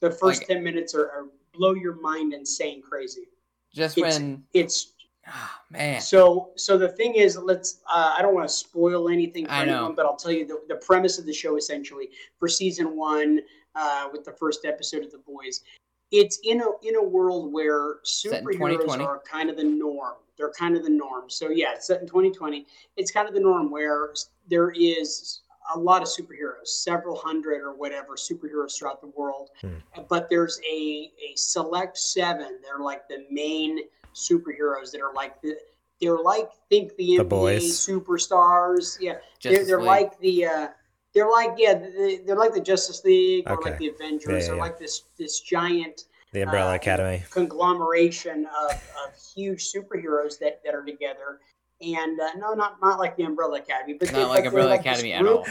the 0.00 0.10
first 0.10 0.40
like- 0.40 0.48
ten 0.48 0.64
minutes 0.64 0.94
are, 0.94 1.04
are 1.10 1.26
blow 1.52 1.74
your 1.74 1.96
mind 1.96 2.32
insane 2.32 2.80
crazy. 2.80 3.28
Just 3.74 3.98
It's- 3.98 4.18
when 4.18 4.42
It's 4.54 4.91
ah, 5.26 5.60
man. 5.70 6.00
so. 6.00 6.50
So 6.56 6.78
the 6.78 6.88
thing 6.88 7.14
is, 7.14 7.36
let's. 7.36 7.80
Uh, 7.92 8.14
I 8.16 8.22
don't 8.22 8.34
want 8.34 8.48
to 8.48 8.54
spoil 8.54 9.08
anything 9.08 9.46
for 9.46 9.52
I 9.52 9.64
know. 9.64 9.76
anyone, 9.76 9.94
but 9.94 10.06
I'll 10.06 10.16
tell 10.16 10.32
you 10.32 10.46
the, 10.46 10.60
the 10.68 10.76
premise 10.76 11.18
of 11.18 11.26
the 11.26 11.32
show 11.32 11.56
essentially 11.56 12.10
for 12.38 12.48
season 12.48 12.96
one, 12.96 13.40
uh, 13.74 14.08
with 14.12 14.24
the 14.24 14.32
first 14.32 14.64
episode 14.64 15.04
of 15.04 15.10
The 15.10 15.18
Boys. 15.18 15.62
It's 16.10 16.40
in 16.44 16.60
a 16.60 16.66
in 16.86 16.96
a 16.96 17.02
world 17.02 17.52
where 17.52 17.96
superheroes 18.04 19.00
are 19.00 19.20
kind 19.20 19.48
of 19.48 19.56
the 19.56 19.64
norm. 19.64 20.16
They're 20.36 20.50
kind 20.50 20.76
of 20.76 20.82
the 20.82 20.90
norm. 20.90 21.30
So 21.30 21.50
yeah, 21.50 21.72
it's 21.74 21.86
set 21.86 22.00
in 22.00 22.06
2020. 22.06 22.66
It's 22.96 23.10
kind 23.10 23.28
of 23.28 23.34
the 23.34 23.40
norm 23.40 23.70
where 23.70 24.12
there 24.48 24.70
is 24.70 25.40
a 25.74 25.78
lot 25.78 26.02
of 26.02 26.08
superheroes, 26.08 26.66
several 26.66 27.16
hundred 27.16 27.62
or 27.62 27.74
whatever 27.74 28.16
superheroes 28.16 28.76
throughout 28.76 29.00
the 29.00 29.08
world. 29.08 29.50
Hmm. 29.60 29.76
But 30.08 30.28
there's 30.28 30.60
a 30.70 31.10
a 31.18 31.34
select 31.36 31.96
seven. 31.96 32.58
They're 32.62 32.84
like 32.84 33.08
the 33.08 33.24
main 33.30 33.80
superheroes 34.14 34.90
that 34.92 35.00
are 35.00 35.12
like 35.14 35.40
the 35.42 35.56
they're 36.00 36.18
like 36.18 36.48
think 36.68 36.96
the, 36.96 37.18
The 37.18 37.24
NBA 37.24 37.28
boys. 37.28 37.86
superstars. 37.86 38.96
Yeah, 39.00 39.14
they're, 39.42 39.64
they're 39.64 39.82
like 39.82 40.18
the 40.20 40.46
uh, 40.46 40.68
they're 41.14 41.30
like 41.30 41.50
yeah 41.58 41.74
they- 41.74 42.18
they're 42.26 42.36
like 42.36 42.54
the 42.54 42.60
Justice 42.60 43.04
League 43.04 43.44
or 43.46 43.52
Okay. 43.58 43.70
like 43.70 43.78
the 43.78 43.88
Avengers. 43.88 44.26
Yeah, 44.28 44.34
yeah, 44.38 44.46
they're 44.46 44.56
yeah. 44.56 44.62
like 44.62 44.78
this 44.78 45.02
this 45.18 45.40
giant 45.40 46.04
the 46.32 46.40
Umbrella 46.42 46.72
uh, 46.72 46.76
Academy. 46.76 47.22
conglomeration 47.30 48.46
of, 48.46 48.70
of 48.72 49.14
huge 49.34 49.70
superheroes 49.70 50.38
that, 50.38 50.60
that 50.64 50.74
are 50.74 50.82
together. 50.84 51.40
And 51.82 52.18
uh, 52.20 52.34
no, 52.38 52.54
not 52.54 52.80
not 52.80 52.98
like 52.98 53.16
the 53.16 53.24
Umbrella 53.24 53.58
Academy, 53.58 53.94
but 53.98 54.12
not 54.12 54.18
they're- 54.18 54.26
like 54.26 54.28
but 54.28 54.40
they're 54.42 54.48
Umbrella 54.48 54.70
like 54.70 54.80
Academy 54.80 55.12
at 55.12 55.26
all. 55.26 55.46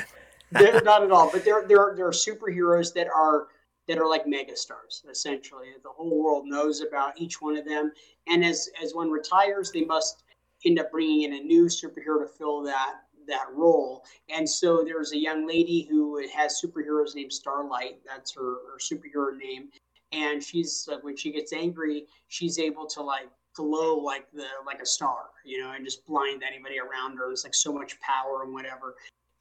they're 0.52 0.82
not 0.82 1.04
at 1.04 1.12
all. 1.12 1.30
But 1.32 1.46
they're 1.46 1.66
they're 1.68 1.94
they're 1.96 2.10
superheroes 2.12 2.94
that 2.94 3.08
are 3.08 3.48
that 3.88 3.98
are 3.98 4.08
like 4.08 4.26
megastars 4.26 5.08
essentially. 5.10 5.68
The 5.84 5.90
whole 5.90 6.24
world 6.24 6.46
knows 6.46 6.82
about 6.82 7.20
each 7.20 7.42
one 7.42 7.58
of 7.58 7.66
them, 7.66 7.92
and 8.28 8.44
as 8.46 8.70
as 8.82 8.94
one 8.94 9.10
retires, 9.10 9.72
they 9.72 9.84
must 9.84 10.24
end 10.66 10.80
up 10.80 10.92
bringing 10.92 11.24
in 11.24 11.34
a 11.34 11.44
new 11.44 11.66
superhero 11.66 12.22
to 12.22 12.28
fill 12.28 12.62
that 12.64 13.02
that 13.28 13.48
role. 13.54 14.04
And 14.30 14.48
so 14.48 14.84
there's 14.84 15.14
a 15.14 15.18
young 15.18 15.48
lady 15.48 15.88
who 15.90 16.22
has 16.36 16.62
superheroes 16.64 17.16
named 17.16 17.32
Starlight. 17.34 18.00
That's 18.06 18.34
her, 18.36 18.58
her 18.72 18.78
superhero 18.80 19.38
name. 19.38 19.70
And 20.12 20.44
she's 20.44 20.88
like 20.90 21.04
when 21.04 21.16
she 21.16 21.32
gets 21.32 21.54
angry, 21.54 22.06
she's 22.28 22.60
able 22.60 22.86
to 22.88 23.02
like 23.02 23.30
glow 23.54 23.98
like 23.98 24.30
the 24.32 24.48
like 24.66 24.82
a 24.82 24.86
star, 24.86 25.30
you 25.46 25.60
know, 25.60 25.72
and 25.72 25.86
just 25.86 26.06
blind 26.06 26.44
anybody 26.44 26.80
around 26.80 27.18
her. 27.18 27.28
There's 27.28 27.44
like 27.44 27.56
so 27.56 27.72
much 27.72 28.00
power 28.02 28.44
and 28.44 28.54
whatever. 28.54 28.96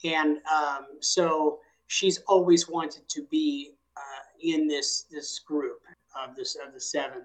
And 0.05 0.39
um, 0.53 0.87
so 1.01 1.59
she's 1.89 2.19
always 2.29 2.69
wanted 2.69 3.09
to 3.09 3.27
be 3.31 3.73
uh, 3.73 3.80
in 4.43 4.67
this 4.67 5.07
this 5.11 5.39
group 5.39 5.81
of 6.21 6.37
this 6.37 6.57
of 6.57 6.73
the 6.75 6.81
seven. 6.81 7.23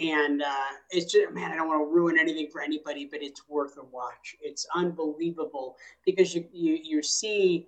And 0.00 0.42
uh, 0.42 0.72
it's 0.90 1.12
just 1.12 1.32
man, 1.32 1.50
I 1.50 1.56
don't 1.56 1.68
want 1.68 1.80
to 1.80 1.92
ruin 1.92 2.18
anything 2.18 2.48
for 2.50 2.60
anybody, 2.60 3.08
but 3.10 3.22
it's 3.22 3.48
worth 3.48 3.76
a 3.78 3.84
watch. 3.84 4.36
It's 4.40 4.66
unbelievable 4.74 5.76
because 6.04 6.34
you 6.34 6.44
you 6.52 6.78
you 6.82 7.02
see 7.02 7.66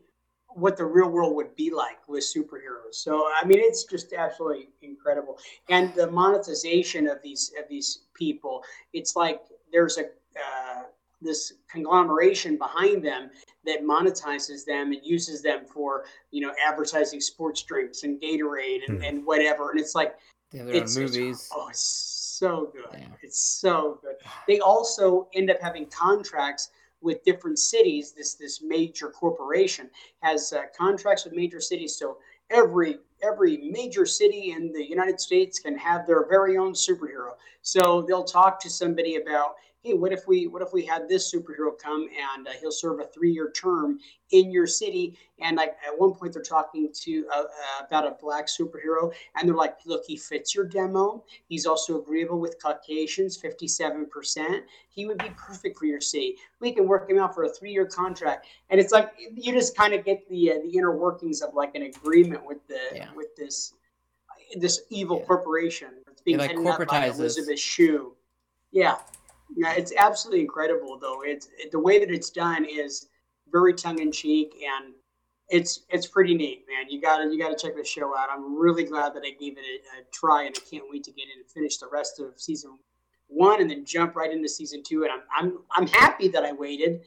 what 0.55 0.77
the 0.77 0.85
real 0.85 1.09
world 1.09 1.37
would 1.37 1.55
be 1.55 1.71
like 1.71 2.09
with 2.09 2.25
superheroes. 2.25 2.95
So 2.95 3.29
I 3.41 3.45
mean, 3.45 3.59
it's 3.61 3.85
just 3.85 4.13
absolutely 4.13 4.69
incredible. 4.83 5.39
And 5.69 5.95
the 5.95 6.11
monetization 6.11 7.09
of 7.09 7.19
these 7.23 7.53
of 7.59 7.69
these 7.69 8.01
people, 8.15 8.63
it's 8.93 9.17
like 9.17 9.41
there's 9.73 9.99
a 9.99 10.05
uh, 10.05 10.83
this 11.21 11.53
conglomeration 11.71 12.57
behind 12.57 13.05
them 13.05 13.31
that 13.65 13.83
monetizes 13.83 14.65
them 14.65 14.93
and 14.93 15.01
uses 15.05 15.43
them 15.43 15.65
for 15.67 16.05
you 16.31 16.41
know 16.41 16.53
advertising 16.67 17.21
sports 17.21 17.63
drinks 17.63 18.03
and 18.05 18.21
Gatorade 18.21 18.81
and, 18.89 18.99
Hmm. 18.99 19.05
and 19.05 19.27
whatever. 19.27 19.71
And 19.71 19.81
it's 19.81 19.95
like 19.95 20.17
They 20.51 20.59
have 20.59 20.67
their 20.69 20.77
own 20.77 20.83
it's 20.83 20.97
it's- 20.97 21.17
movies. 21.17 21.49
oh, 21.55 21.69
it's 21.69 21.81
so 21.81 22.71
good. 22.73 22.87
Yeah. 22.99 23.07
It's 23.23 23.39
so 23.39 23.99
good. 24.03 24.17
They 24.49 24.61
also 24.61 25.29
end 25.35 25.51
up 25.51 25.59
having 25.61 25.87
contracts 25.87 26.71
with 27.03 27.23
different 27.25 27.59
cities. 27.59 28.13
This 28.13 28.35
this 28.35 28.63
major 28.63 29.09
corporation 29.11 29.91
has 30.23 30.53
uh, 30.53 30.63
contracts 30.77 31.25
with 31.25 31.35
major 31.35 31.61
cities, 31.61 31.97
so 31.97 32.19
every 32.51 32.99
every 33.23 33.59
major 33.71 34.07
city 34.07 34.53
in 34.53 34.73
the 34.73 34.83
United 34.83 35.21
States 35.21 35.59
can 35.59 35.77
have 35.77 36.07
their 36.07 36.27
very 36.29 36.57
own 36.57 36.73
superhero. 36.73 37.33
So 37.63 38.01
they'll 38.03 38.25
talk 38.25 38.59
to 38.61 38.71
somebody 38.71 39.17
about, 39.17 39.57
hey, 39.83 39.95
what 39.95 40.13
if 40.13 40.27
we 40.27 40.47
what 40.47 40.63
if 40.63 40.73
we 40.73 40.85
had 40.85 41.09
this 41.09 41.33
superhero 41.33 41.77
come 41.79 42.09
and 42.37 42.47
uh, 42.47 42.53
he'll 42.61 42.71
serve 42.71 43.01
a 43.01 43.05
three 43.05 43.33
year 43.33 43.51
term 43.51 43.99
in 44.31 44.51
your 44.51 44.67
city? 44.67 45.17
And 45.41 45.57
like 45.57 45.77
at 45.87 45.99
one 45.99 46.13
point 46.15 46.35
they're 46.35 46.43
talking 46.43 46.91
to 46.93 47.27
uh, 47.35 47.41
uh, 47.41 47.87
about 47.87 48.07
a 48.07 48.17
black 48.21 48.47
superhero, 48.47 49.13
and 49.37 49.49
they're 49.49 49.57
like, 49.57 49.79
look, 49.87 50.05
he 50.07 50.17
fits 50.17 50.55
your 50.55 50.67
demo. 50.67 51.25
He's 51.49 51.67
also 51.67 52.01
agreeable 52.01 52.39
with 52.39 52.57
Caucasians, 52.63 53.37
fifty 53.37 53.67
seven 53.67 54.07
percent. 54.07 54.65
He 54.89 55.07
would 55.07 55.19
be 55.19 55.31
perfect 55.37 55.79
for 55.79 55.87
your 55.87 56.01
city. 56.01 56.37
We 56.61 56.73
can 56.73 56.87
work 56.87 57.09
him 57.09 57.19
out 57.19 57.35
for 57.35 57.45
a 57.45 57.49
three 57.49 57.73
year 57.73 57.87
contract, 57.87 58.47
and 58.69 58.79
it's 58.81 58.93
like 58.93 59.13
you 59.35 59.53
just 59.53 59.77
kind 59.77 59.95
of 59.95 60.05
get 60.05 60.29
the 60.29 60.53
uh, 60.53 60.55
the 60.63 60.77
inner 60.77 60.97
workings 60.97 61.41
of 61.41 61.55
like 61.55 61.75
an 61.75 61.83
agreement 61.83 62.45
with 62.45 62.67
the 62.69 62.81
Yeah. 62.95 63.09
with 63.15 63.35
this 63.37 63.75
this 64.59 64.83
evil 64.91 65.19
Yeah. 65.21 65.27
corporation 65.27 65.89
that's 66.05 66.23
being 66.23 66.35
It, 66.35 66.41
like, 66.41 66.51
headed 66.51 66.67
up 66.67 66.87
by. 66.89 67.07
Elizabeth 67.07 67.59
Shue. 67.59 68.15
Yeah, 68.73 68.99
yeah, 69.57 69.75
it's 69.75 69.93
absolutely 69.97 70.41
incredible 70.41 70.99
though. 70.99 71.23
It's 71.23 71.49
it, 71.59 71.73
the 71.73 71.79
way 71.79 71.99
that 71.99 72.11
it's 72.11 72.31
done 72.31 72.65
is 72.65 73.09
very 73.51 73.75
tongue 73.75 74.01
in 74.01 74.13
cheek 74.13 74.55
and 74.63 74.95
it's 75.49 75.81
it's 75.89 76.07
pretty 76.07 76.35
neat, 76.35 76.65
man. 76.69 76.89
You 76.89 77.01
gotta 77.01 77.25
you 77.25 77.39
gotta 77.39 77.57
check 77.57 77.77
the 77.77 77.85
show 77.85 78.17
out. 78.17 78.29
I'm 78.31 78.57
really 78.57 78.85
glad 78.85 79.15
that 79.15 79.23
I 79.27 79.31
gave 79.31 79.59
it 79.59 79.65
a, 79.65 80.01
a 80.01 80.05
try, 80.13 80.45
and 80.45 80.57
I 80.57 80.71
can't 80.71 80.85
wait 80.89 81.05
to 81.05 81.13
get 81.13 81.25
in 81.25 81.41
and 81.41 81.51
finish 81.51 81.79
the 81.79 81.89
rest 81.93 82.21
of 82.21 82.41
season 82.41 82.79
one, 83.27 83.61
and 83.61 83.69
then 83.69 83.85
jump 83.85 84.15
right 84.15 84.31
into 84.33 84.49
season 84.49 84.83
two. 84.85 85.03
And 85.03 85.13
I'm 85.13 85.23
I'm 85.37 85.59
I'm 85.77 85.87
happy 85.89 86.29
that 86.29 86.45
I 86.45 86.53
waited 86.53 87.03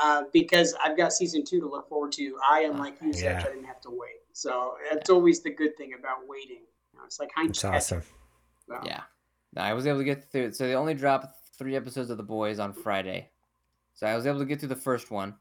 uh, 0.00 0.22
because 0.32 0.74
I've 0.84 0.96
got 0.96 1.12
season 1.12 1.44
two 1.44 1.60
to 1.60 1.68
look 1.68 1.88
forward 1.88 2.12
to. 2.12 2.36
I 2.48 2.60
am 2.60 2.78
like 2.78 2.96
you, 3.02 3.08
Yeah. 3.08 3.40
Zach, 3.40 3.46
I 3.46 3.48
didn't 3.50 3.64
have 3.64 3.80
to 3.82 3.90
wait. 3.90 4.20
So 4.32 4.74
that's 4.90 5.10
always 5.10 5.42
the 5.42 5.50
good 5.50 5.76
thing 5.76 5.94
about 5.98 6.28
waiting. 6.28 6.62
You 6.92 6.98
know, 6.98 7.04
it's 7.06 7.18
like 7.18 7.30
It's 7.38 7.64
awesome. 7.64 8.02
So, 8.68 8.78
Yeah. 8.84 9.02
No, 9.54 9.62
I 9.62 9.74
was 9.74 9.86
able 9.86 9.98
to 9.98 10.04
get 10.04 10.30
through 10.30 10.44
it. 10.46 10.56
So 10.56 10.66
they 10.66 10.76
only 10.76 10.94
dropped 10.94 11.36
three 11.60 11.76
episodes 11.76 12.08
of 12.10 12.16
The 12.16 12.22
Boys 12.24 12.58
on 12.58 12.72
Friday. 12.72 13.28
So 13.94 14.06
I 14.06 14.16
was 14.16 14.26
able 14.26 14.38
to 14.38 14.46
get 14.46 14.58
through 14.60 14.70
the 14.70 14.76
first 14.76 15.10
one. 15.10 15.34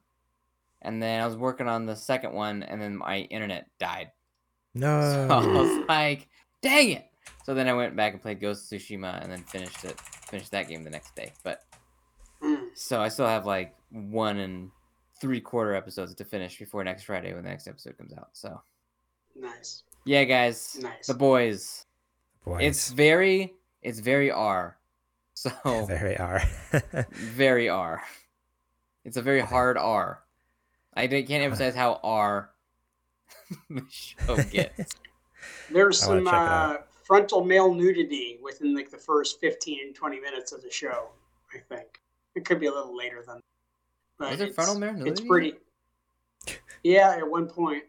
And 0.82 1.02
then 1.02 1.22
I 1.22 1.26
was 1.26 1.38
working 1.38 1.68
on 1.68 1.86
the 1.86 1.96
second 1.96 2.34
one, 2.34 2.62
and 2.64 2.82
then 2.82 2.96
my 2.98 3.20
internet 3.22 3.68
died. 3.80 4.12
So 4.76 5.28
I 5.30 5.42
No. 5.42 5.52
was 5.54 5.86
like, 5.90 6.28
dang 6.62 6.92
it. 6.92 7.06
So 7.46 7.54
then 7.54 7.68
I 7.68 7.74
went 7.74 7.96
back 7.96 8.14
and 8.14 8.22
played 8.22 8.40
Ghost 8.40 8.72
of 8.72 8.80
Tsushima 8.80 9.22
and 9.24 9.32
then 9.32 9.44
finished 9.44 9.84
it. 9.86 10.00
Finished 10.30 10.52
that 10.52 10.68
game 10.68 10.84
the 10.84 10.90
next 10.90 11.16
day. 11.16 11.34
But 11.44 11.64
so 12.76 13.02
I 13.02 13.08
still 13.10 13.26
have 13.28 13.46
like 13.46 13.76
one 13.92 14.38
and 14.38 14.72
three 15.20 15.42
quarter 15.42 15.74
episodes 15.74 16.14
to 16.16 16.24
finish 16.26 16.60
before 16.60 16.84
next 16.84 17.04
Friday 17.04 17.34
when 17.34 17.44
the 17.44 17.50
next 17.50 17.68
episode 17.68 17.98
comes 17.98 18.14
out. 18.14 18.30
So 18.34 18.62
nice, 19.36 19.84
yeah, 20.06 20.24
guys. 20.26 20.78
nice. 20.82 21.08
The 21.08 21.14
boys. 21.16 21.86
Boys, 22.46 22.62
It's 22.62 22.92
very 22.92 23.54
it's 23.82 24.00
very 24.00 24.32
R. 24.32 24.78
So 25.40 25.86
very 25.86 26.18
R. 26.18 26.42
very 27.14 27.70
R. 27.70 28.04
It's 29.06 29.16
a 29.16 29.22
very 29.22 29.40
hard 29.40 29.78
R. 29.78 30.22
I 30.94 31.08
can't 31.08 31.30
emphasize 31.32 31.74
how 31.76 32.02
R 32.04 32.50
the 33.70 33.86
show 33.90 34.36
gets. 34.52 34.96
There's 35.72 35.98
some 35.98 36.26
check 36.26 36.34
it 36.34 36.38
out. 36.38 36.76
uh, 36.76 36.78
frontal 37.06 37.46
male 37.46 37.74
nudity 37.74 38.38
within 38.44 38.76
like 38.76 38.92
the 38.92 38.98
first 38.98 39.40
15, 39.40 39.94
20 39.94 40.20
minutes 40.20 40.52
of 40.52 40.62
the 40.62 40.70
show. 40.70 41.08
I 41.56 41.60
think 41.74 42.02
it 42.36 42.44
could 42.44 42.60
be 42.60 42.66
a 42.66 42.74
little 42.74 42.98
later 42.98 43.24
than. 43.26 43.40
But 44.18 44.34
Is 44.34 44.40
there 44.40 44.48
it's- 44.48 44.56
frontal 44.56 44.78
male 44.78 44.92
nudity? 44.92 45.10
It's 45.12 45.22
pretty. 45.22 45.54
Yeah, 46.84 47.12
at 47.16 47.26
one 47.30 47.48
point, 47.48 47.84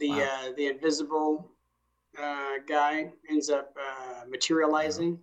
the 0.00 0.10
Wow. 0.10 0.48
uh, 0.48 0.52
the 0.56 0.66
invisible 0.66 1.48
uh, 2.20 2.54
guy 2.66 3.12
ends 3.30 3.50
up 3.50 3.76
uh, 3.80 4.24
materializing. 4.28 5.20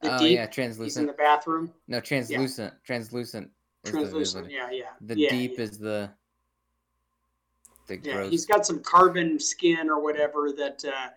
The 0.00 0.14
oh 0.14 0.18
deep, 0.18 0.36
yeah, 0.36 0.46
translucent. 0.46 0.84
he's 0.84 0.96
in 0.96 1.06
the 1.06 1.12
bathroom. 1.12 1.72
No, 1.88 2.00
translucent. 2.00 2.72
Translucent. 2.84 3.50
is 3.84 3.90
the 3.92 3.98
Translucent. 3.98 4.50
Yeah, 4.50 4.70
yeah. 4.70 4.84
The 5.00 5.18
yeah, 5.18 5.30
deep 5.30 5.54
yeah. 5.56 5.64
is 5.64 5.78
the 5.78 6.10
the 7.88 7.98
Yeah, 8.02 8.12
gross. 8.14 8.30
he's 8.30 8.46
got 8.46 8.64
some 8.64 8.80
carbon 8.80 9.40
skin 9.40 9.90
or 9.90 10.00
whatever 10.00 10.52
that 10.52 10.84
uh, 10.84 11.08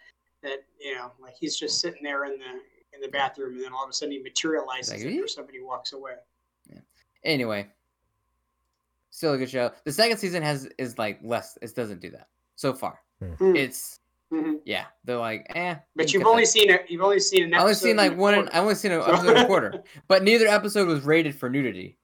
that 0.41 0.63
you 0.79 0.95
know, 0.95 1.11
like 1.21 1.35
he's 1.39 1.57
just 1.57 1.79
sitting 1.79 2.01
there 2.01 2.25
in 2.25 2.39
the 2.39 2.61
in 2.93 3.01
the 3.01 3.07
bathroom, 3.07 3.55
and 3.55 3.63
then 3.63 3.71
all 3.71 3.83
of 3.83 3.89
a 3.89 3.93
sudden 3.93 4.13
he 4.13 4.19
materializes 4.19 4.91
Like, 4.91 5.13
after 5.13 5.27
somebody 5.27 5.61
walks 5.61 5.93
away. 5.93 6.13
Yeah. 6.67 6.79
Anyway, 7.23 7.67
still 9.11 9.33
a 9.33 9.37
good 9.37 9.49
show. 9.49 9.71
The 9.85 9.91
second 9.91 10.17
season 10.17 10.41
has 10.41 10.67
is 10.77 10.97
like 10.97 11.19
less. 11.21 11.57
It 11.61 11.73
doesn't 11.75 12.01
do 12.01 12.09
that 12.11 12.27
so 12.55 12.73
far. 12.73 12.99
Hmm. 13.37 13.55
It's 13.55 13.99
Mhm. 14.31 14.59
yeah. 14.65 14.85
They're 15.03 15.17
like 15.17 15.45
eh. 15.55 15.75
But 15.95 16.13
you 16.13 16.19
you've 16.19 16.27
only 16.27 16.43
cut 16.43 16.49
seen 16.49 16.69
it. 16.69 16.85
You've 16.89 17.01
only 17.01 17.19
seen 17.19 17.43
an 17.43 17.49
that. 17.51 17.57
I 17.57 17.63
episode. 17.63 17.63
only 17.63 17.75
seen 17.75 17.97
like 17.97 18.17
one. 18.17 18.33
quarter. 18.35 18.49
I 18.53 18.59
only 18.59 18.75
seen 18.75 18.91
an 18.93 19.01
episode 19.01 19.27
and 19.29 19.37
a 19.39 19.45
quarter. 19.45 19.83
But 20.07 20.23
neither 20.23 20.47
episode 20.47 20.87
was 20.87 21.01
rated 21.03 21.35
for 21.35 21.49
nudity. 21.49 21.97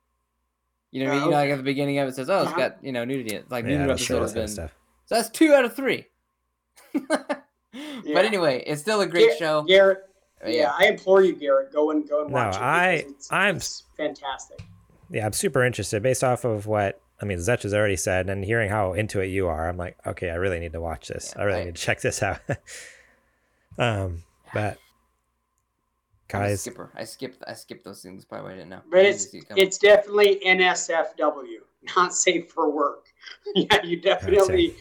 You 0.91 1.03
know, 1.03 1.09
what 1.09 1.11
I 1.11 1.15
mean? 1.15 1.21
Oh, 1.21 1.25
you 1.27 1.31
know, 1.31 1.37
like 1.37 1.49
at 1.51 1.57
the 1.57 1.63
beginning 1.63 1.99
of 1.99 2.07
it 2.09 2.15
says, 2.15 2.29
"Oh, 2.29 2.41
it's 2.41 2.47
Uh-huh. 2.51 2.57
got 2.69 2.83
you 2.83 2.91
know 2.91 3.05
nudity." 3.05 3.35
in 3.35 3.41
it. 3.41 3.51
Like 3.51 3.65
yeah, 3.65 3.77
neither 3.77 3.91
episode 3.93 4.23
us 4.23 4.31
has 4.31 4.33
been. 4.33 4.47
stuff. 4.47 4.71
So 5.05 5.15
that's 5.15 5.29
two 5.29 5.53
out 5.53 5.65
of 5.65 5.75
three. 5.75 6.05
Yeah. 8.03 8.13
But 8.15 8.25
anyway, 8.25 8.63
it's 8.65 8.81
still 8.81 9.01
a 9.01 9.07
great 9.07 9.29
Gar- 9.29 9.37
show. 9.37 9.61
Garrett. 9.63 9.99
Uh, 10.43 10.49
Yeah, 10.49 10.71
I 10.75 10.85
implore 10.87 11.21
you, 11.21 11.33
Garrett. 11.35 11.71
Go 11.71 11.91
and 11.91 12.07
go 12.09 12.21
and 12.23 12.29
No, 12.31 12.35
watch 12.35 12.55
it. 12.55 12.61
I- 12.61 12.91
it's, 13.07 13.31
I'm- 13.31 13.57
it's 13.57 13.83
fantastic. 13.95 14.61
Yeah, 15.11 15.25
I'm 15.25 15.33
super 15.33 15.63
interested 15.63 16.01
based 16.01 16.23
off 16.23 16.43
of 16.43 16.65
what 16.65 16.99
I 17.21 17.25
mean. 17.25 17.37
Zetch 17.37 17.63
has 17.63 17.73
already 17.73 17.95
said, 17.95 18.29
and 18.29 18.43
hearing 18.43 18.69
how 18.69 18.93
into 18.93 19.21
it 19.21 19.27
you 19.27 19.47
are, 19.47 19.67
I'm 19.67 19.77
like, 19.77 19.97
okay, 20.05 20.29
I 20.29 20.35
really 20.35 20.59
need 20.59 20.73
to 20.73 20.81
watch 20.81 21.07
this. 21.07 21.33
Yeah, 21.35 21.41
I 21.41 21.45
really 21.45 21.61
I- 21.61 21.65
need 21.65 21.75
to 21.75 21.81
check 21.81 22.01
this 22.01 22.21
out. 22.21 22.39
um, 23.77 24.23
but 24.53 24.77
I'm 26.33 26.41
a 26.41 26.47
guys, 26.47 26.61
skipper. 26.61 26.91
I 26.95 27.03
skipped. 27.05 27.43
I 27.47 27.53
skipped 27.53 27.85
those 27.85 28.01
things. 28.01 28.25
Probably 28.25 28.53
I 28.53 28.55
didn't 28.57 28.69
know. 28.69 28.81
But 28.89 29.05
it's 29.05 29.25
didn't 29.25 29.31
see 29.31 29.37
it 29.39 29.47
coming. 29.49 29.63
it's 29.63 29.77
definitely 29.77 30.41
NSFW, 30.45 31.59
not 31.95 32.13
safe 32.13 32.51
for 32.51 32.69
work. 32.69 33.05
yeah, 33.55 33.83
you 33.83 34.01
definitely 34.01 34.75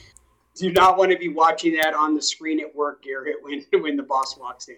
do 0.56 0.72
not 0.72 0.96
want 0.98 1.12
to 1.12 1.18
be 1.18 1.28
watching 1.28 1.76
that 1.76 1.94
on 1.94 2.14
the 2.14 2.22
screen 2.22 2.60
at 2.60 2.74
work, 2.74 3.02
Garrett, 3.02 3.36
when 3.42 3.64
when 3.82 3.96
the 3.96 4.02
boss 4.02 4.36
walks 4.38 4.68
in. 4.68 4.76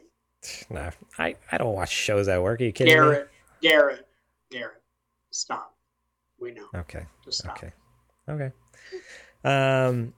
no, 0.71 0.91
I 1.19 1.35
I 1.51 1.59
don't 1.59 1.75
watch 1.75 1.91
shows 1.91 2.29
at 2.29 2.43
work. 2.43 2.61
Are 2.61 2.65
you 2.65 2.73
kidding 2.73 2.93
me? 2.93 2.99
Garrett, 2.99 3.31
Garrett, 3.63 4.09
Garrett, 4.51 4.83
stop. 5.31 5.75
We 6.41 6.53
know. 6.53 6.67
Okay. 6.75 7.07
Just 7.25 7.39
stop. 7.39 7.57
Okay. 7.59 7.73
Okay. 8.29 8.53
Um. 9.45 10.15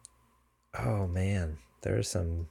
Oh 0.78 1.06
man, 1.06 1.58
there's 1.82 2.08
some 2.08 2.48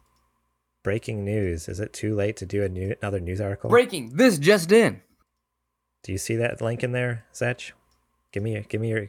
breaking 0.84 1.24
news. 1.24 1.68
Is 1.70 1.80
it 1.80 1.94
too 1.94 2.16
late 2.16 2.38
to 2.38 2.46
do 2.46 2.64
a 2.64 2.70
new 2.70 2.96
another 3.02 3.20
news 3.20 3.40
article? 3.42 3.70
Breaking. 3.70 4.16
This 4.16 4.38
just 4.40 4.72
in. 4.72 5.02
Do 6.04 6.12
you 6.12 6.18
see 6.18 6.36
that 6.38 6.62
link 6.62 6.84
in 6.84 6.92
there, 6.92 7.26
Zetch? 7.34 7.72
Give 8.32 8.44
me 8.44 8.64
give 8.70 8.82
me 8.82 8.90
your 8.90 9.08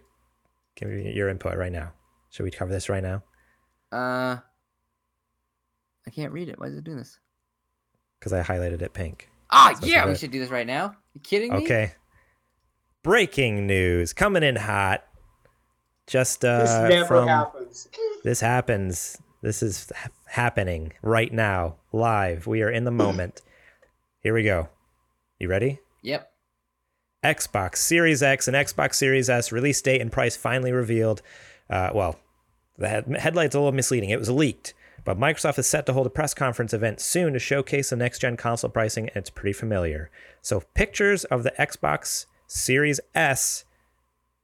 give 0.76 0.88
me 0.88 1.12
your 1.12 1.28
input 1.28 1.56
right 1.56 1.72
now. 1.72 1.92
Should 2.30 2.44
we 2.44 2.50
cover 2.50 2.70
this 2.72 2.88
right 2.88 3.02
now? 3.02 3.22
Uh, 3.92 4.38
I 6.06 6.10
can't 6.14 6.32
read 6.32 6.48
it. 6.48 6.58
Why 6.60 6.66
is 6.66 6.76
it 6.76 6.84
doing 6.84 6.98
this? 6.98 7.18
Because 8.18 8.32
I 8.32 8.42
highlighted 8.42 8.82
it 8.82 8.92
pink. 8.92 9.28
Ah, 9.50 9.74
So 9.80 9.86
yeah, 9.86 10.04
we 10.06 10.12
I- 10.12 10.14
should 10.14 10.30
do 10.30 10.38
this 10.38 10.50
right 10.50 10.66
now. 10.66 10.94
You 11.14 11.20
kidding 11.20 11.52
me? 11.52 11.64
Okay. 11.64 11.92
Breaking 13.02 13.66
news 13.66 14.12
coming 14.12 14.42
in 14.42 14.56
hot. 14.56 15.04
Just 16.06 16.44
uh, 16.44 16.58
This 16.60 16.90
never 16.90 17.06
from 17.06 17.28
happens. 17.28 17.88
this 18.24 18.40
happens. 18.40 19.18
This 19.42 19.62
is 19.62 19.90
ha- 19.96 20.10
happening 20.26 20.92
right 21.02 21.32
now, 21.32 21.76
live. 21.92 22.46
We 22.46 22.62
are 22.62 22.70
in 22.70 22.84
the 22.84 22.90
moment. 22.90 23.40
Here 24.22 24.34
we 24.34 24.42
go. 24.42 24.68
You 25.38 25.48
ready? 25.48 25.78
Yep. 26.02 26.30
Xbox 27.24 27.76
Series 27.76 28.22
X 28.22 28.48
and 28.48 28.56
Xbox 28.56 28.94
Series 28.94 29.30
S 29.30 29.50
release 29.52 29.80
date 29.80 30.00
and 30.00 30.12
price 30.12 30.36
finally 30.36 30.72
revealed. 30.72 31.22
Uh, 31.70 31.90
well, 31.94 32.18
the 32.76 32.88
head- 32.88 33.16
headlight's 33.18 33.54
a 33.54 33.58
little 33.58 33.72
misleading. 33.72 34.10
It 34.10 34.18
was 34.18 34.28
leaked, 34.30 34.74
but 35.04 35.18
Microsoft 35.18 35.58
is 35.58 35.66
set 35.66 35.86
to 35.86 35.92
hold 35.94 36.06
a 36.06 36.10
press 36.10 36.34
conference 36.34 36.74
event 36.74 37.00
soon 37.00 37.32
to 37.32 37.38
showcase 37.38 37.90
the 37.90 37.96
next 37.96 38.18
gen 38.18 38.36
console 38.36 38.70
pricing, 38.70 39.08
and 39.08 39.16
it's 39.16 39.30
pretty 39.30 39.52
familiar. 39.54 40.10
So, 40.42 40.60
pictures 40.74 41.24
of 41.24 41.42
the 41.44 41.52
Xbox 41.58 42.26
Series 42.52 42.98
S 43.14 43.64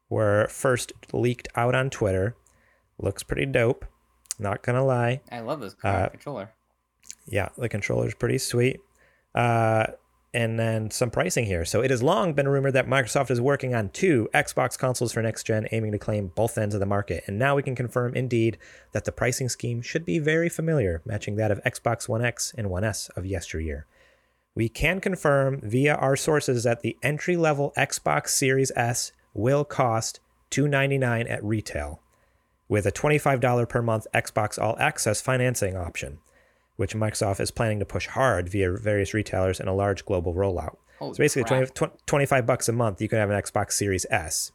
were 0.08 0.46
first 0.48 0.92
leaked 1.12 1.48
out 1.56 1.74
on 1.74 1.90
Twitter. 1.90 2.36
Looks 2.98 3.24
pretty 3.24 3.46
dope. 3.46 3.84
Not 4.38 4.62
gonna 4.62 4.84
lie. 4.84 5.22
I 5.30 5.40
love 5.40 5.60
this 5.60 5.74
Uh, 5.82 6.08
controller. 6.10 6.50
Yeah, 7.26 7.48
the 7.58 7.68
controller's 7.68 8.14
pretty 8.14 8.38
sweet. 8.38 8.78
Uh, 9.34 9.86
and 10.32 10.56
then 10.58 10.90
some 10.90 11.10
pricing 11.10 11.46
here. 11.46 11.64
So 11.64 11.80
it 11.80 11.90
has 11.90 12.00
long 12.02 12.32
been 12.32 12.46
rumored 12.48 12.74
that 12.74 12.86
Microsoft 12.86 13.30
is 13.30 13.40
working 13.40 13.74
on 13.74 13.88
two 13.88 14.28
Xbox 14.32 14.78
consoles 14.78 15.12
for 15.12 15.20
next 15.22 15.44
gen, 15.44 15.66
aiming 15.72 15.90
to 15.92 15.98
claim 15.98 16.28
both 16.28 16.58
ends 16.58 16.74
of 16.74 16.80
the 16.80 16.86
market. 16.86 17.24
And 17.26 17.38
now 17.38 17.56
we 17.56 17.62
can 17.62 17.74
confirm 17.74 18.14
indeed 18.14 18.56
that 18.92 19.04
the 19.04 19.12
pricing 19.12 19.48
scheme 19.48 19.82
should 19.82 20.04
be 20.04 20.18
very 20.20 20.48
familiar, 20.48 21.02
matching 21.04 21.34
that 21.36 21.50
of 21.50 21.60
Xbox 21.64 22.08
One 22.08 22.24
X 22.24 22.54
and 22.56 22.70
One 22.70 22.84
S 22.84 23.08
of 23.16 23.26
yesteryear. 23.26 23.86
We 24.56 24.70
can 24.70 25.00
confirm 25.00 25.60
via 25.62 25.94
our 25.94 26.16
sources 26.16 26.64
that 26.64 26.80
the 26.80 26.96
entry 27.02 27.36
level 27.36 27.74
Xbox 27.76 28.30
Series 28.30 28.72
S 28.74 29.12
will 29.34 29.66
cost 29.66 30.18
299 30.48 31.26
at 31.26 31.44
retail 31.44 32.00
with 32.66 32.86
a 32.86 32.90
$25 32.90 33.68
per 33.68 33.82
month 33.82 34.06
Xbox 34.14 34.58
All 34.58 34.74
Access 34.78 35.20
financing 35.20 35.76
option, 35.76 36.20
which 36.76 36.94
Microsoft 36.94 37.38
is 37.38 37.50
planning 37.50 37.78
to 37.80 37.84
push 37.84 38.06
hard 38.06 38.48
via 38.48 38.72
various 38.72 39.12
retailers 39.12 39.60
in 39.60 39.68
a 39.68 39.74
large 39.74 40.06
global 40.06 40.32
rollout. 40.32 40.78
Holy 41.00 41.12
so 41.12 41.18
basically, 41.18 41.44
crap. 41.44 41.74
20, 41.74 41.94
25 42.06 42.46
bucks 42.46 42.68
a 42.70 42.72
month, 42.72 43.02
you 43.02 43.10
can 43.10 43.18
have 43.18 43.28
an 43.28 43.40
Xbox 43.40 43.72
Series 43.72 44.06
S. 44.08 44.52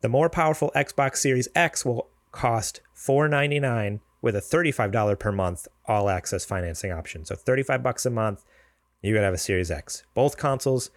The 0.00 0.08
more 0.08 0.28
powerful 0.28 0.72
Xbox 0.74 1.18
Series 1.18 1.46
X 1.54 1.84
will 1.84 2.08
cost 2.32 2.80
499 2.92 4.00
with 4.20 4.34
a 4.34 4.40
$35 4.40 5.16
per 5.16 5.30
month 5.30 5.68
all 5.86 6.08
access 6.08 6.44
financing 6.44 6.90
option. 6.90 7.24
So 7.24 7.36
35 7.36 7.84
bucks 7.84 8.04
a 8.04 8.10
month, 8.10 8.44
you 9.02 9.14
could 9.14 9.22
have 9.22 9.34
a 9.34 9.38
Series 9.38 9.70
X. 9.70 10.04
Both 10.14 10.36
consoles, 10.36 10.90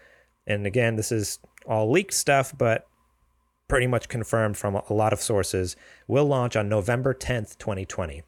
and 0.48 0.65
again, 0.65 0.95
this 0.95 1.11
is 1.11 1.40
all 1.65 1.90
leaked 1.91 2.14
stuff, 2.14 2.53
but 2.57 2.86
pretty 3.68 3.88
much 3.88 4.10
confirmed 4.10 4.57
from 4.57 4.76
a 4.76 4.94
lot 4.94 5.14
of 5.14 5.22
sources, 5.22 5.76
will 6.07 6.26
launch 6.26 6.56
on 6.56 6.68
November 6.68 7.14
10th, 7.14 7.57
2020. 7.57 8.23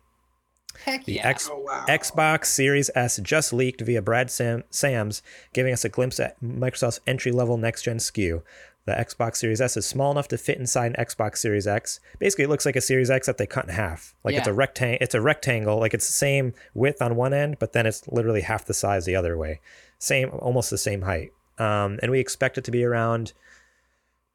Heck 0.86 1.06
The 1.06 1.14
yeah. 1.14 1.28
X, 1.28 1.50
Oh, 1.52 1.60
wow. 1.60 1.86
Xbox 1.88 2.46
Series 2.46 2.90
S 2.96 3.20
just 3.22 3.54
leaked 3.54 3.82
via 3.82 4.02
Brad 4.02 4.32
Sam, 4.32 4.64
Sams, 4.70 5.22
giving 5.54 5.74
us 5.74 5.86
a 5.86 5.90
glimpse 5.90 6.20
at 6.20 6.42
Microsoft's 6.42 7.00
entry 7.06 7.32
level 7.32 7.58
next 7.58 7.84
gen 7.84 7.98
SKU. 7.98 8.42
The 8.86 8.92
Xbox 8.94 9.38
Series 9.38 9.62
S 9.62 9.78
is 9.78 9.86
small 9.86 10.12
enough 10.12 10.28
to 10.28 10.38
fit 10.38 10.58
inside 10.58 10.94
an 10.94 11.06
Xbox 11.06 11.38
Series 11.38 11.66
X. 11.68 12.02
Basically, 12.20 12.44
it 12.44 12.50
looks 12.50 12.66
like 12.66 12.76
a 12.76 12.82
Series 12.82 13.10
X 13.10 13.28
that 13.28 13.38
they 13.38 13.46
cut 13.48 13.64
in 13.66 13.72
half. 13.74 14.14
Like 14.26 14.36
it's 14.36 14.48
a 14.48 14.52
Yeah. 14.52 14.58
rectangle. 14.58 14.98
It's 15.02 15.16
a 15.16 15.22
rectangle. 15.22 15.80
Like 15.80 15.94
it's 15.94 16.06
the 16.08 16.12
same 16.14 16.54
width 16.74 17.02
on 17.02 17.16
one 17.16 17.34
end, 17.34 17.58
but 17.60 17.72
then 17.72 17.86
it's 17.86 18.06
literally 18.10 18.42
half 18.42 18.66
the 18.66 18.74
size 18.74 19.06
the 19.06 19.16
other 19.16 19.38
way. 19.38 19.62
Same, 20.00 20.30
almost 20.32 20.70
the 20.70 20.78
same 20.78 21.04
height. 21.04 21.32
Um, 21.58 21.98
and 22.02 22.12
we 22.12 22.20
expect 22.20 22.58
it 22.58 22.66
to 22.66 22.72
be 22.72 22.84
around. 22.84 23.32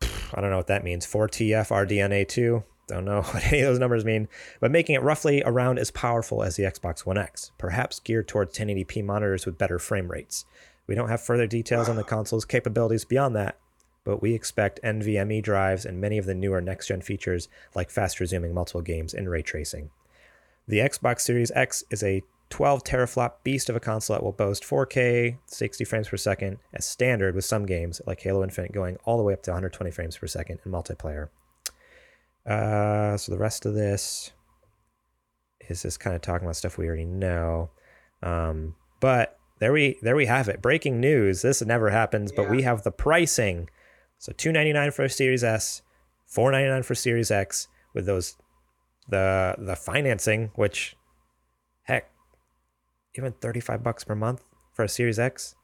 I 0.02 0.40
don't 0.40 0.50
know 0.50 0.56
what 0.56 0.66
that 0.68 0.84
means. 0.84 1.04
4TF 1.06 1.68
RDNA2. 1.70 2.62
Don't 2.86 3.04
know 3.04 3.20
what 3.30 3.44
any 3.46 3.60
of 3.60 3.68
those 3.68 3.78
numbers 3.78 4.04
mean, 4.06 4.28
but 4.60 4.70
making 4.70 4.94
it 4.94 5.02
roughly 5.02 5.42
around 5.44 5.78
as 5.78 5.90
powerful 5.90 6.42
as 6.42 6.56
the 6.56 6.62
Xbox 6.62 7.04
One 7.04 7.18
X, 7.18 7.50
perhaps 7.58 8.00
geared 8.00 8.28
towards 8.28 8.56
1080p 8.56 9.04
monitors 9.04 9.44
with 9.44 9.58
better 9.58 9.78
frame 9.78 10.10
rates. 10.10 10.46
We 10.86 10.94
don't 10.94 11.10
have 11.10 11.20
further 11.20 11.46
details 11.46 11.86
on 11.90 11.96
the 11.96 12.04
console's 12.04 12.46
capabilities 12.46 13.04
beyond 13.04 13.36
that, 13.36 13.58
but 14.04 14.22
we 14.22 14.34
expect 14.34 14.80
NVMe 14.82 15.42
drives 15.42 15.84
and 15.84 16.00
many 16.00 16.18
of 16.18 16.26
the 16.26 16.34
newer 16.34 16.60
next 16.60 16.88
gen 16.88 17.00
features 17.00 17.48
like 17.74 17.90
fast 17.90 18.20
resuming 18.20 18.54
multiple 18.54 18.82
games 18.82 19.14
and 19.14 19.28
ray 19.30 19.42
tracing. 19.42 19.90
The 20.66 20.78
Xbox 20.78 21.20
Series 21.20 21.50
X 21.54 21.84
is 21.90 22.02
a 22.02 22.22
12 22.50 22.84
teraflop 22.84 23.32
beast 23.44 23.68
of 23.68 23.76
a 23.76 23.80
console 23.80 24.16
that 24.16 24.22
will 24.22 24.32
boast 24.32 24.62
4K 24.62 25.38
60 25.46 25.84
frames 25.84 26.08
per 26.08 26.16
second 26.16 26.58
as 26.74 26.86
standard 26.86 27.34
with 27.34 27.44
some 27.44 27.66
games 27.66 28.00
like 28.06 28.20
Halo 28.20 28.42
Infinite 28.42 28.72
going 28.72 28.96
all 29.04 29.16
the 29.16 29.22
way 29.22 29.32
up 29.32 29.42
to 29.42 29.50
120 29.50 29.90
frames 29.90 30.16
per 30.16 30.26
second 30.26 30.58
in 30.64 30.72
multiplayer. 30.72 31.28
Uh, 32.46 33.16
so 33.16 33.32
the 33.32 33.38
rest 33.38 33.66
of 33.66 33.74
this 33.74 34.32
is 35.68 35.82
just 35.82 36.00
kind 36.00 36.16
of 36.16 36.22
talking 36.22 36.46
about 36.46 36.56
stuff 36.56 36.78
we 36.78 36.86
already 36.86 37.04
know. 37.04 37.70
Um, 38.22 38.74
but 39.00 39.38
there 39.58 39.72
we 39.72 39.98
there 40.02 40.16
we 40.16 40.26
have 40.26 40.48
it. 40.48 40.62
Breaking 40.62 41.00
news. 41.00 41.42
This 41.42 41.62
never 41.62 41.90
happens, 41.90 42.32
but 42.32 42.50
we 42.50 42.62
have 42.62 42.82
the 42.82 42.90
pricing. 42.90 43.68
So 44.18 44.32
299 44.32 44.90
for 44.90 45.04
a 45.04 45.10
Series 45.10 45.44
S, 45.44 45.82
499 46.26 46.82
for 46.82 46.94
Series 46.94 47.30
X 47.30 47.68
with 47.94 48.06
those 48.06 48.36
the 49.08 49.54
the 49.58 49.76
financing, 49.76 50.50
which 50.54 50.96
heck, 51.82 52.10
even 53.16 53.32
35 53.32 53.82
bucks 53.82 54.04
per 54.04 54.14
month 54.14 54.42
for 54.72 54.84
a 54.84 54.88
Series 54.88 55.18
X. 55.18 55.54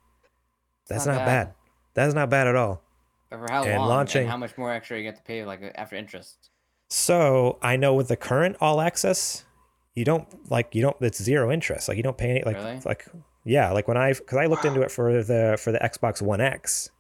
That's 0.89 1.06
not 1.06 1.12
not, 1.16 1.18
bad. 1.26 1.26
bad. 1.47 1.55
That's 1.94 2.14
not 2.14 2.31
bad 2.31 2.47
at 2.47 2.56
all. 2.56 2.82
But 3.31 3.40
for 3.40 3.52
how 3.52 3.64
and 3.64 3.78
long? 3.78 3.89
launching- 3.89 4.22
And 4.22 4.31
how 4.31 4.36
much 4.36 4.56
more 4.56 4.72
extra 4.72 4.97
you 4.97 5.02
get 5.02 5.16
to 5.16 5.22
pay 5.22 5.44
like 5.44 5.60
after 5.74 5.97
interest? 5.97 6.51
So 6.89 7.59
I 7.62 7.76
know 7.76 7.94
with 7.94 8.09
the 8.09 8.16
current 8.16 8.56
all 8.60 8.81
access, 8.81 9.44
you 9.94 10.05
don't 10.05 10.51
like 10.51 10.74
you 10.74 10.82
don't 10.82 10.97
it's 11.01 11.20
zero 11.22 11.51
interest. 11.51 11.89
Like 11.89 11.97
you 11.97 12.02
don't 12.02 12.18
pay 12.18 12.31
any 12.31 12.43
like 12.44 12.56
Really? 12.56 12.81
like 12.85 13.06
yeah, 13.44 13.72
like 13.72 13.89
when 13.89 13.97
I 13.97 14.12
because 14.12 14.39
I 14.39 14.47
looked 14.47 14.64
into 14.64 14.82
it 14.82 14.90
for 14.90 15.22
the 15.22 15.59
for 15.60 15.72
the 15.72 15.78
Xbox 15.78 16.22
One 16.22 16.40
X, 16.40 16.90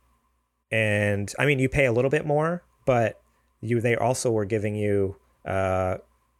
and 0.70 1.32
I 1.38 1.46
mean 1.46 1.58
you 1.58 1.68
pay 1.68 1.86
a 1.86 1.92
little 1.92 2.10
bit 2.10 2.26
more, 2.26 2.62
but 2.86 3.20
you 3.60 3.80
they 3.80 3.96
also 3.96 4.30
were 4.30 4.44
giving 4.44 4.74
you 4.74 5.16
uh 5.46 5.96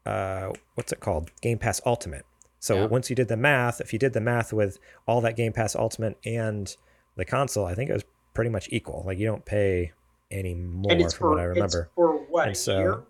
uh 0.06 0.52
what's 0.74 0.92
it 0.92 1.01
called 1.01 1.30
Game 1.40 1.59
Pass 1.59 1.80
Ultimate. 1.86 2.24
So 2.60 2.74
Yeah. 2.76 2.86
once 2.86 3.10
you 3.10 3.16
did 3.16 3.28
the 3.28 3.36
math, 3.36 3.80
if 3.80 3.92
you 3.92 3.98
did 3.98 4.12
the 4.14 4.20
math 4.20 4.52
with 4.52 4.78
all 5.06 5.20
that 5.20 5.36
Game 5.36 5.52
Pass 5.52 5.74
Ultimate 5.76 6.16
and 6.24 6.74
the 7.16 7.24
console, 7.24 7.66
I 7.66 7.74
think 7.74 7.90
it 7.90 7.92
was 7.94 8.05
pretty 8.34 8.51
much 8.51 8.68
equal. 8.72 9.02
Like 9.06 9.18
you 9.18 9.26
don't 9.26 9.44
pay 9.44 9.92
any 10.30 10.55
more 10.55 10.90
from 10.98 11.10
for 11.10 11.30
what 11.30 11.38
I 11.40 11.42
it's 11.44 11.55
remember. 11.55 11.90
for 11.94 12.16
what 12.28 12.48
And 12.48 12.56
so- 12.56 12.78
year? 12.78 13.02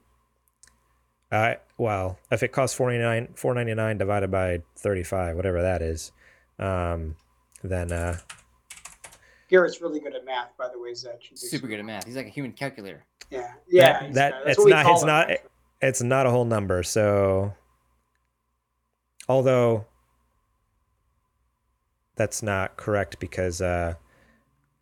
Uh, 1.33 1.55
well, 1.79 2.19
if 2.31 2.43
it 2.45 2.49
costs 2.53 2.77
forty 2.77 2.99
nine 2.99 3.29
four 3.35 3.55
ninety 3.55 3.75
nine 3.75 3.99
divided 3.99 4.31
by 4.31 4.63
35, 4.77 5.35
whatever 5.37 5.63
that 5.63 5.83
is, 5.83 6.13
um, 6.61 7.17
then 7.63 7.91
uh, 7.91 8.19
Garrett's 9.55 9.81
really 9.81 10.01
good 10.01 10.17
at 10.17 10.25
math, 10.25 10.57
by 10.59 10.69
the 10.69 10.81
way. 10.81 10.93
Zach. 10.95 11.21
Super 11.35 11.69
good 11.69 11.79
at 11.79 11.85
math. 11.85 12.07
He's 12.07 12.17
like 12.17 12.27
a 12.27 12.31
human 12.31 12.51
calculator. 12.51 13.05
Yeah, 13.31 13.53
yeah. 13.69 14.01
that, 14.01 14.15
that 14.15 14.35
that's 14.45 14.59
it's 14.59 14.67
not. 14.67 14.87
It's 14.87 15.03
him, 15.03 15.07
not 15.07 15.31
actually. 15.31 15.49
it's 15.81 16.03
not 16.03 16.27
a 16.27 16.31
whole 16.31 16.45
number. 16.45 16.83
So, 16.83 17.55
although 19.29 19.87
that's 22.17 22.43
not 22.43 22.77
correct 22.77 23.21
because 23.21 23.61
uh, 23.61 23.95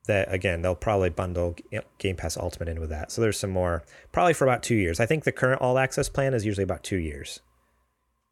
that 0.07 0.33
again 0.33 0.63
they'll 0.63 0.75
probably 0.75 1.11
bundle 1.11 1.55
Game 1.99 2.17
Pass 2.17 2.39
Ultimate 2.39 2.71
in 2.71 2.81
with 2.81 2.89
that. 2.89 3.13
So 3.13 3.21
there's 3.21 3.39
some 3.39 3.51
more 3.51 3.83
probably 4.11 4.33
for 4.33 4.47
about 4.47 4.63
two 4.63 4.77
years. 4.77 5.01
I 5.01 5.05
think 5.05 5.25
the 5.25 5.33
current 5.33 5.61
all 5.61 5.77
access 5.77 6.09
plan 6.09 6.33
is 6.33 6.47
usually 6.47 6.65
about 6.65 6.83
two 6.83 6.97
years. 6.97 7.41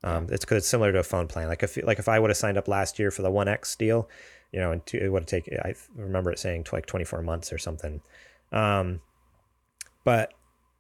Um, 0.03 0.29
it's 0.31 0.47
because 0.47 0.57
it's 0.59 0.69
similar 0.69 0.91
to 0.91 1.01
a 1.01 1.03
phone 1.03 1.29
plan. 1.29 1.49
Like 1.49 1.63
if 1.63 1.77
like 1.85 1.99
if 1.99 2.09
I 2.09 2.19
would 2.19 2.31
have 2.31 2.39
signed 2.39 2.57
up 2.57 2.67
last 2.67 2.99
year 2.99 3.11
for 3.11 3.21
the 3.21 3.31
One 3.31 3.47
X 3.47 3.77
deal, 3.77 4.09
you 4.53 4.61
know, 4.61 4.73
and 4.73 4.85
two, 4.87 4.99
it 4.99 5.09
would 5.09 5.27
taken. 5.27 5.59
I 5.65 5.75
remember 5.95 6.31
it 6.33 6.39
saying 6.39 6.67
like 6.73 6.87
24 6.87 7.23
months 7.23 7.53
or 7.53 7.59
something. 7.59 8.01
Um, 8.53 9.01
but 10.05 10.33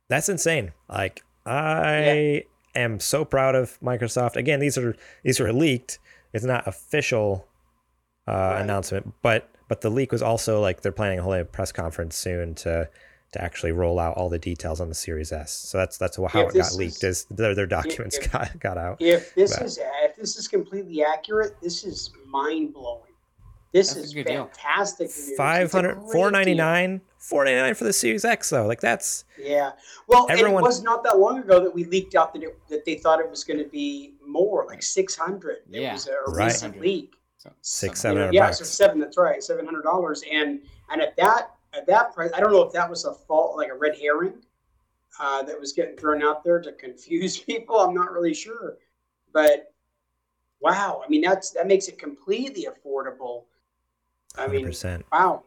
that's 0.09 0.29
insane. 0.29 0.73
Like 0.89 1.23
I 1.47 2.45
am 2.75 3.01
so 3.01 3.25
proud 3.25 3.55
of 3.55 3.79
Microsoft. 3.81 4.37
Again, 4.37 4.61
these 4.61 4.77
are 4.79 4.95
these 5.23 5.41
are 5.41 5.53
leaked. 5.53 5.99
It's 6.33 6.45
not 6.45 6.67
official 6.67 7.47
uh, 8.29 8.33
Right. 8.33 8.61
announcement, 8.63 9.13
but 9.23 9.49
but 9.69 9.81
the 9.83 9.91
leak 9.91 10.11
was 10.13 10.23
also 10.23 10.61
like 10.61 10.81
they're 10.83 10.93
planning 10.93 11.19
a 11.19 11.23
whole 11.23 11.45
press 11.45 11.73
conference 11.73 12.17
soon 12.17 12.55
to 12.57 12.89
to 13.33 13.41
actually 13.43 13.71
roll 13.71 14.01
out 14.01 14.17
all 14.17 14.29
the 14.29 14.39
details 14.41 14.81
on 14.81 14.89
the 14.89 14.95
Series 14.95 15.31
S. 15.31 15.53
So 15.53 15.79
that's 15.79 15.97
that's 15.99 16.17
how 16.17 16.25
If 16.49 16.55
it 16.55 16.59
got 16.59 16.75
leaked. 16.75 17.05
is- 17.05 17.21
Is 17.21 17.25
their 17.31 17.55
their 17.55 17.67
documents 17.67 18.19
if- 18.19 18.33
got 18.33 18.59
got 18.59 18.79
out. 18.79 18.97
If 19.01 19.35
this 19.35 19.57
But- 19.57 19.67
is 19.67 19.79
if 20.03 20.17
this 20.17 20.37
is 20.37 20.49
completely 20.49 21.05
accurate, 21.05 21.55
this 21.63 21.85
is 21.85 22.11
mind 22.27 22.75
blowing. 22.75 23.10
This 23.73 23.95
That's 23.95 24.01
a 24.01 24.05
is 24.05 24.15
good 24.15 24.27
fantastic. 24.27 25.07
news. 25.07 25.19
It's 25.29 25.33
a 25.33 25.37
500 25.37 25.95
great 25.95 26.13
499 26.13 27.01
499 27.19 27.75
for 27.75 27.85
the 27.85 27.93
Series 27.93 28.25
X 28.25 28.51
though. 28.51 28.67
Like 28.67 28.81
that's. 28.81 29.25
Yeah. 29.39 29.73
Well, 30.09 30.27
and 30.29 30.39
Everyone- 30.41 30.63
it 30.65 30.67
was 30.67 30.83
not 30.83 31.05
that 31.05 31.19
long 31.19 31.39
ago 31.39 31.61
that 31.63 31.73
we 31.73 31.85
leaked 31.85 32.15
out 32.17 32.33
that 32.35 32.43
it, 32.43 32.59
that 32.69 32.85
they 32.85 32.97
thought 32.97 33.21
it 33.21 33.31
was 33.31 33.45
going 33.45 33.59
to 33.63 33.69
be 33.69 34.15
more, 34.27 34.67
like 34.67 34.83
six 34.83 35.15
hundred. 35.15 35.59
It 35.71 35.83
Yeah. 35.83 35.93
was 35.93 36.09
a 36.09 36.17
Right. 36.33 36.47
recent 36.47 36.81
leak. 36.81 37.15
So, 37.39 37.51
Six, 37.63 38.01
so- 38.01 38.09
seven 38.09 38.19
You 38.19 38.27
know, 38.27 38.33
yeah, 38.33 38.47
bucks. 38.49 38.59
so 38.59 38.65
seven. 38.65 38.99
That's 38.99 39.17
right, 39.17 39.43
seven 39.43 39.65
hundred 39.65 39.83
dollars. 39.83 40.25
And 40.31 40.63
and 40.91 41.01
at 41.01 41.15
that 41.17 41.55
at 41.73 41.87
that 41.87 42.13
price, 42.13 42.33
I 42.35 42.41
don't 42.41 42.51
know 42.53 42.63
if 42.63 42.73
that 42.73 42.91
was 42.91 43.05
a 43.05 43.15
fault, 43.15 43.57
like 43.57 43.69
a 43.71 43.75
red 43.75 43.97
herring, 43.97 44.43
uh, 45.21 45.45
that 45.45 45.59
was 45.61 45.73
getting 45.73 45.97
thrown 45.97 46.23
out 46.25 46.43
there 46.43 46.61
to 46.61 46.73
confuse 46.85 47.39
people. 47.39 47.79
I'm 47.79 47.95
not 47.95 48.11
really 48.11 48.35
sure, 48.35 48.79
but 49.33 49.73
wow, 50.61 51.03
I 51.05 51.09
mean 51.09 51.21
that's 51.21 51.51
that 51.51 51.67
makes 51.69 51.87
it 51.89 51.99
completely 52.01 52.67
affordable. 52.67 53.45
I 54.37 54.47
mean, 54.47 54.67
100%. 54.67 55.03
wow, 55.13 55.43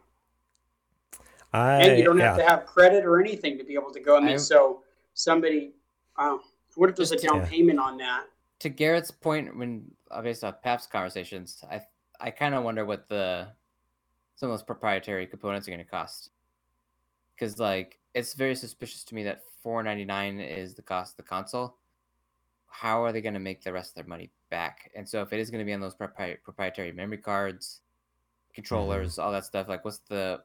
I 1.52 1.82
and 1.82 1.98
you 1.98 2.04
don't 2.04 2.20
have 2.20 2.38
yeah. 2.38 2.44
to 2.44 2.50
have 2.50 2.66
credit 2.66 3.06
or 3.06 3.20
anything 3.20 3.58
to 3.58 3.64
be 3.64 3.74
able 3.74 3.92
to 3.92 4.00
go. 4.00 4.18
I 4.18 4.20
mean, 4.20 4.34
I- 4.34 4.38
so 4.38 4.84
somebody, 5.14 5.72
wow, 6.18 6.42
what 6.76 6.90
if 6.90 6.96
there's 6.96 7.12
a 7.12 7.18
down 7.18 7.38
yeah. 7.38 7.46
payment 7.46 7.80
on 7.80 7.98
that? 7.98 8.26
to 8.64 8.70
Garrett's 8.70 9.12
point, 9.12 9.58
when 9.58 9.92
uh, 10.10 10.22
based 10.22 10.42
off 10.42 10.62
Pap's 10.62 10.88
conversations, 10.88 11.62
I 11.70 11.82
I 12.22 12.32
kind 12.32 12.56
of 12.56 12.64
wonder 12.64 12.86
what 12.86 13.10
the 13.10 13.50
some 14.36 14.50
of 14.50 14.58
those 14.58 14.64
proprietary 14.64 15.28
components 15.28 15.68
are 15.68 15.72
going 15.72 15.84
to 15.84 15.90
cost. 15.90 16.30
Because 17.36 17.60
like 17.60 18.00
it's 18.14 18.36
very 18.36 18.56
suspicious 18.56 19.04
to 19.06 19.16
me 19.16 19.24
that 19.24 19.42
four 19.62 19.84
ninety 19.84 20.06
nine 20.06 20.40
is 20.40 20.76
the 20.76 20.82
cost 20.82 21.14
of 21.14 21.18
the 21.18 21.30
console. 21.30 21.76
How 22.68 23.04
are 23.04 23.12
they 23.12 23.22
going 23.22 23.34
to 23.34 23.40
make 23.42 23.62
the 23.62 23.74
rest 23.74 23.92
of 23.92 23.96
their 23.96 24.10
money 24.10 24.32
back? 24.50 24.90
And 24.96 25.08
so 25.08 25.22
if 25.22 25.34
it 25.34 25.42
is 25.42 25.52
going 25.52 25.60
to 25.60 25.66
be 25.66 25.74
on 25.74 25.82
those 25.82 25.94
propri- 25.94 26.42
proprietary 26.42 26.94
memory 26.94 27.18
cards, 27.18 27.82
controllers, 28.54 29.14
mm-hmm. 29.14 29.22
all 29.22 29.32
that 29.32 29.46
stuff, 29.46 29.68
like 29.68 29.84
what's 29.86 30.00
the 30.10 30.42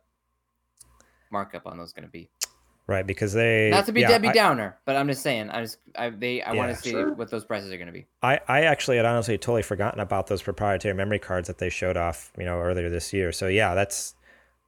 markup 1.31 1.67
on 1.67 1.79
those 1.79 1.93
going 1.93 2.07
to 2.07 2.11
be? 2.11 2.31
right 2.89 3.07
because 3.07 3.35
they 3.35 3.69
Not 3.71 3.87
to 3.87 3.93
be 3.93 4.01
yeah, 4.01 4.09
Debbie 4.09 4.29
I- 4.29 4.33
Downer, 4.33 4.79
but 4.85 4.97
I'm 4.97 5.07
just 5.07 5.23
saying. 5.23 5.51
I 5.51 5.63
just 5.63 5.79
I 5.95 6.11
they 6.11 6.43
I 6.43 6.55
want 6.55 6.75
to 6.75 6.83
see 6.83 6.91
Sure. 6.91 7.13
what 7.13 7.31
those 7.31 7.45
prices 7.45 7.71
are 7.71 7.77
going 7.77 7.87
to 7.87 7.93
be. 7.93 8.07
I, 8.23 8.41
I 8.49 8.63
actually 8.63 8.97
had 8.97 9.07
honestly 9.07 9.39
totally 9.39 9.63
forgotten 9.63 10.01
about 10.01 10.27
those 10.27 10.43
proprietary 10.43 10.95
memory 10.95 11.19
cards 11.21 11.47
that 11.47 11.59
they 11.59 11.69
showed 11.69 11.97
off, 11.97 12.33
you 12.37 12.45
know, 12.45 12.59
earlier 12.59 12.89
this 12.89 13.13
year. 13.13 13.31
So 13.31 13.47
yeah, 13.47 13.75
that's 13.75 14.15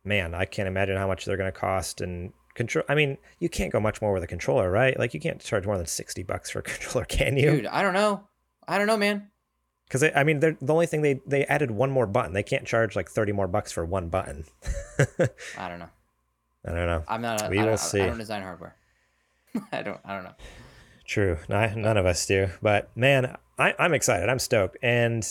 man, 0.04 0.34
I 0.34 0.44
can't 0.44 0.68
imagine 0.68 0.96
how 0.96 1.08
much 1.08 1.24
they're 1.24 1.36
going 1.36 1.50
to 1.50 1.58
cost, 1.58 2.00
and 2.00 2.32
control. 2.54 2.84
I 2.88 2.94
mean, 2.94 3.16
you 3.38 3.48
can't 3.48 3.72
go 3.72 3.80
much 3.80 4.02
more 4.02 4.12
with 4.12 4.22
a 4.22 4.26
controller, 4.26 4.70
right? 4.70 4.98
Like 4.98 5.14
you 5.14 5.20
can't 5.20 5.40
charge 5.40 5.66
more 5.66 5.78
than 5.78 5.86
sixty 5.86 6.22
bucks 6.22 6.50
for 6.50 6.60
a 6.60 6.62
controller, 6.72 7.06
can 7.06 7.36
you? 7.36 7.50
Dude, 7.50 7.66
I 7.66 7.82
don't 7.82 7.94
know. 7.94 8.24
I 8.68 8.78
don't 8.78 8.86
know, 8.86 8.98
man. 8.98 9.29
Because 9.90 10.04
I 10.14 10.22
mean, 10.22 10.38
they're, 10.38 10.56
the 10.60 10.72
only 10.72 10.86
thing 10.86 11.02
they 11.02 11.20
they 11.26 11.44
added 11.46 11.72
one 11.72 11.90
more 11.90 12.06
button. 12.06 12.32
They 12.32 12.44
can't 12.44 12.64
charge 12.64 12.94
like 12.94 13.10
thirty 13.10 13.32
more 13.32 13.48
bucks 13.48 13.72
for 13.72 13.84
one 13.84 14.08
button. 14.08 14.44
I 15.58 15.68
don't 15.68 15.80
know. 15.80 15.88
I 16.64 16.72
don't 16.72 16.86
know. 16.86 17.04
I'm 17.08 17.20
not. 17.20 17.46
A, 17.46 17.50
We 17.50 17.58
I 17.58 17.62
will 17.62 17.70
don't, 17.70 17.80
see. 17.80 18.00
I 18.00 18.06
don't 18.06 18.18
design 18.18 18.42
hardware. 18.42 18.76
I 19.72 19.82
don't. 19.82 19.98
I 20.04 20.14
don't 20.14 20.22
know. 20.22 20.34
True. 21.06 21.38
No, 21.48 21.74
none 21.74 21.96
of 21.96 22.06
us 22.06 22.24
do. 22.24 22.50
But 22.62 22.96
man, 22.96 23.36
I, 23.58 23.74
I'm 23.80 23.92
excited. 23.92 24.28
I'm 24.28 24.38
stoked. 24.38 24.76
And 24.80 25.26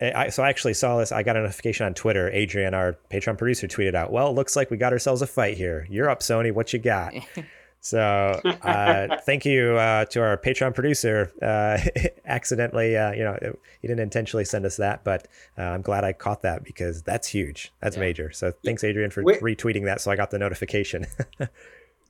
I, 0.00 0.30
so 0.30 0.42
I 0.42 0.48
actually 0.48 0.72
saw 0.72 0.96
this. 0.98 1.12
I 1.12 1.22
got 1.22 1.36
a 1.36 1.40
notification 1.40 1.84
on 1.84 1.92
Twitter. 1.92 2.30
Adrian, 2.30 2.72
our 2.72 2.96
Patreon 3.10 3.36
producer, 3.36 3.66
tweeted 3.66 3.94
out, 3.94 4.10
Well, 4.10 4.34
looks 4.34 4.56
like 4.56 4.70
we 4.70 4.78
got 4.78 4.94
ourselves 4.94 5.20
a 5.20 5.26
fight 5.26 5.58
here. 5.58 5.86
You're 5.90 6.08
up, 6.08 6.20
Sony. 6.20 6.50
What 6.50 6.72
you 6.72 6.78
got? 6.78 7.12
So 7.80 8.40
uh, 8.62 9.16
thank 9.22 9.44
you 9.44 9.76
uh, 9.76 10.04
to 10.06 10.20
our 10.20 10.36
Patreon 10.36 10.74
producer. 10.74 11.32
Uh, 11.40 11.78
accidentally, 12.26 12.96
uh, 12.96 13.12
you 13.12 13.24
know, 13.24 13.38
he 13.80 13.88
didn't 13.88 14.00
intentionally 14.00 14.44
send 14.44 14.66
us 14.66 14.76
that, 14.76 15.04
but 15.04 15.28
uh, 15.56 15.62
I'm 15.62 15.82
glad 15.82 16.04
I 16.04 16.12
caught 16.12 16.42
that 16.42 16.64
because 16.64 17.02
that's 17.02 17.28
huge. 17.28 17.72
That's 17.80 17.96
Yeah. 17.96 18.00
major. 18.00 18.32
So 18.32 18.52
thanks, 18.64 18.82
Adrian, 18.84 19.10
for 19.10 19.22
Wait- 19.22 19.40
retweeting 19.40 19.84
that. 19.84 20.00
So 20.00 20.10
I 20.10 20.16
got 20.16 20.30
the 20.30 20.38
notification. 20.38 21.06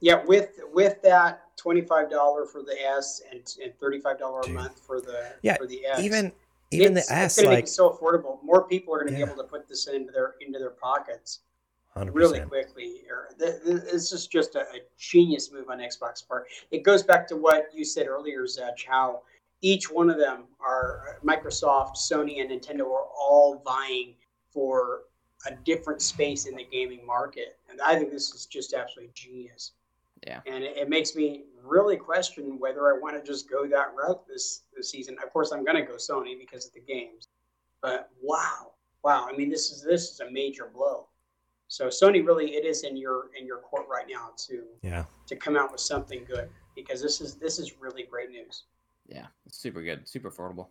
Yeah, 0.01 0.23
with 0.25 0.61
with 0.73 1.03
that 1.03 1.43
twenty 1.57 1.81
five 1.81 2.09
dollar 2.09 2.47
for 2.47 2.63
the 2.63 2.77
S 2.81 3.21
and, 3.33 3.41
and 3.61 3.77
thirty 3.81 3.99
five 3.99 4.17
dollar 4.17 4.43
a 4.43 4.49
month 4.51 4.79
for 4.87 5.01
the 5.01 5.33
Yeah, 5.43 5.57
for 5.57 5.67
the 5.67 5.85
S. 5.85 5.99
even 5.99 6.31
even 6.71 6.97
it's, 6.97 7.09
the 7.09 7.25
it's 7.25 7.39
S, 7.39 7.43
going 7.43 7.55
like 7.57 7.67
so 7.67 7.91
affordable. 7.91 8.41
More 8.45 8.63
people 8.69 8.95
are 8.95 8.99
going 8.99 9.13
to 9.13 9.19
Yeah. 9.19 9.25
be 9.27 9.33
able 9.33 9.43
to 9.43 9.49
put 9.49 9.69
this 9.69 9.89
into 9.89 10.13
their 10.13 10.35
into 10.41 10.61
their 10.61 10.71
pockets 10.71 11.41
100%. 12.07 12.15
really 12.15 12.41
quickly. 12.41 13.03
Or 13.11 13.29
th- 13.39 13.63
th- 13.65 13.83
This 13.93 14.13
is 14.13 14.27
just 14.27 14.55
a, 14.55 14.61
a 14.61 14.81
genius 14.99 15.53
move 15.53 15.71
on 15.71 15.79
Xbox 15.79 16.27
part. 16.27 16.47
It 16.71 16.83
goes 16.83 17.03
back 17.03 17.27
to 17.29 17.37
what 17.37 17.69
you 17.75 17.85
said 17.85 18.07
earlier, 18.07 18.47
Zach, 18.47 18.75
how 18.87 19.23
each 19.61 19.91
one 19.91 20.09
of 20.11 20.19
them 20.19 20.45
are 20.61 21.19
Microsoft, 21.25 21.97
Sony, 21.97 22.41
and 22.41 22.51
Nintendo 22.51 22.83
are 22.83 23.07
all 23.21 23.61
vying 23.65 24.15
for 24.51 25.03
a 25.47 25.55
different 25.65 26.03
space 26.03 26.47
in 26.47 26.57
the 26.57 26.65
gaming 26.65 27.05
market, 27.07 27.59
and 27.71 27.81
I 27.81 27.97
think 27.97 28.11
this 28.11 28.33
is 28.35 28.47
just 28.47 28.75
absolutely 28.75 29.13
genius. 29.15 29.73
Yeah. 30.27 30.41
and 30.47 30.65
it, 30.65 30.77
it 30.77 30.89
makes 30.89 31.15
me 31.15 31.45
really 31.63 31.97
question 31.97 32.59
whether 32.59 32.89
I 32.89 32.99
want 32.99 33.15
to 33.17 33.23
just 33.25 33.49
go 33.49 33.69
that 33.69 33.95
route 33.97 34.27
this 34.27 34.63
this 34.77 34.91
season. 34.91 35.17
Of 35.25 35.33
course, 35.33 35.53
I'm 35.53 35.65
going 35.65 35.77
to 35.77 35.83
go 35.83 35.95
Sony 35.95 36.37
because 36.39 36.67
of 36.67 36.73
the 36.73 36.81
games, 36.81 37.29
but 37.83 38.11
wow, 38.21 38.73
wow! 39.05 39.29
I 39.33 39.37
mean, 39.37 39.49
this 39.49 39.71
is 39.71 39.83
this 39.83 40.11
is 40.11 40.21
a 40.21 40.31
major 40.31 40.69
blow. 40.73 41.07
So 41.69 41.87
Sony 41.89 42.27
really 42.27 42.55
it 42.55 42.65
is 42.65 42.83
in 42.83 42.97
your 42.97 43.31
in 43.39 43.47
your 43.47 43.59
court 43.59 43.87
right 43.89 44.07
now 44.11 44.31
to 44.49 44.65
Yeah. 44.83 45.05
to 45.27 45.37
come 45.37 45.57
out 45.57 45.71
with 45.71 45.81
something 45.81 46.25
good 46.25 46.49
because 46.75 47.01
this 47.03 47.21
is 47.21 47.35
this 47.37 47.59
is 47.59 47.79
really 47.81 48.05
great 48.05 48.31
news. 48.31 48.65
Yeah, 49.07 49.27
it's 49.47 49.59
super 49.59 49.83
good, 49.83 50.09
super 50.09 50.31
affordable. 50.31 50.69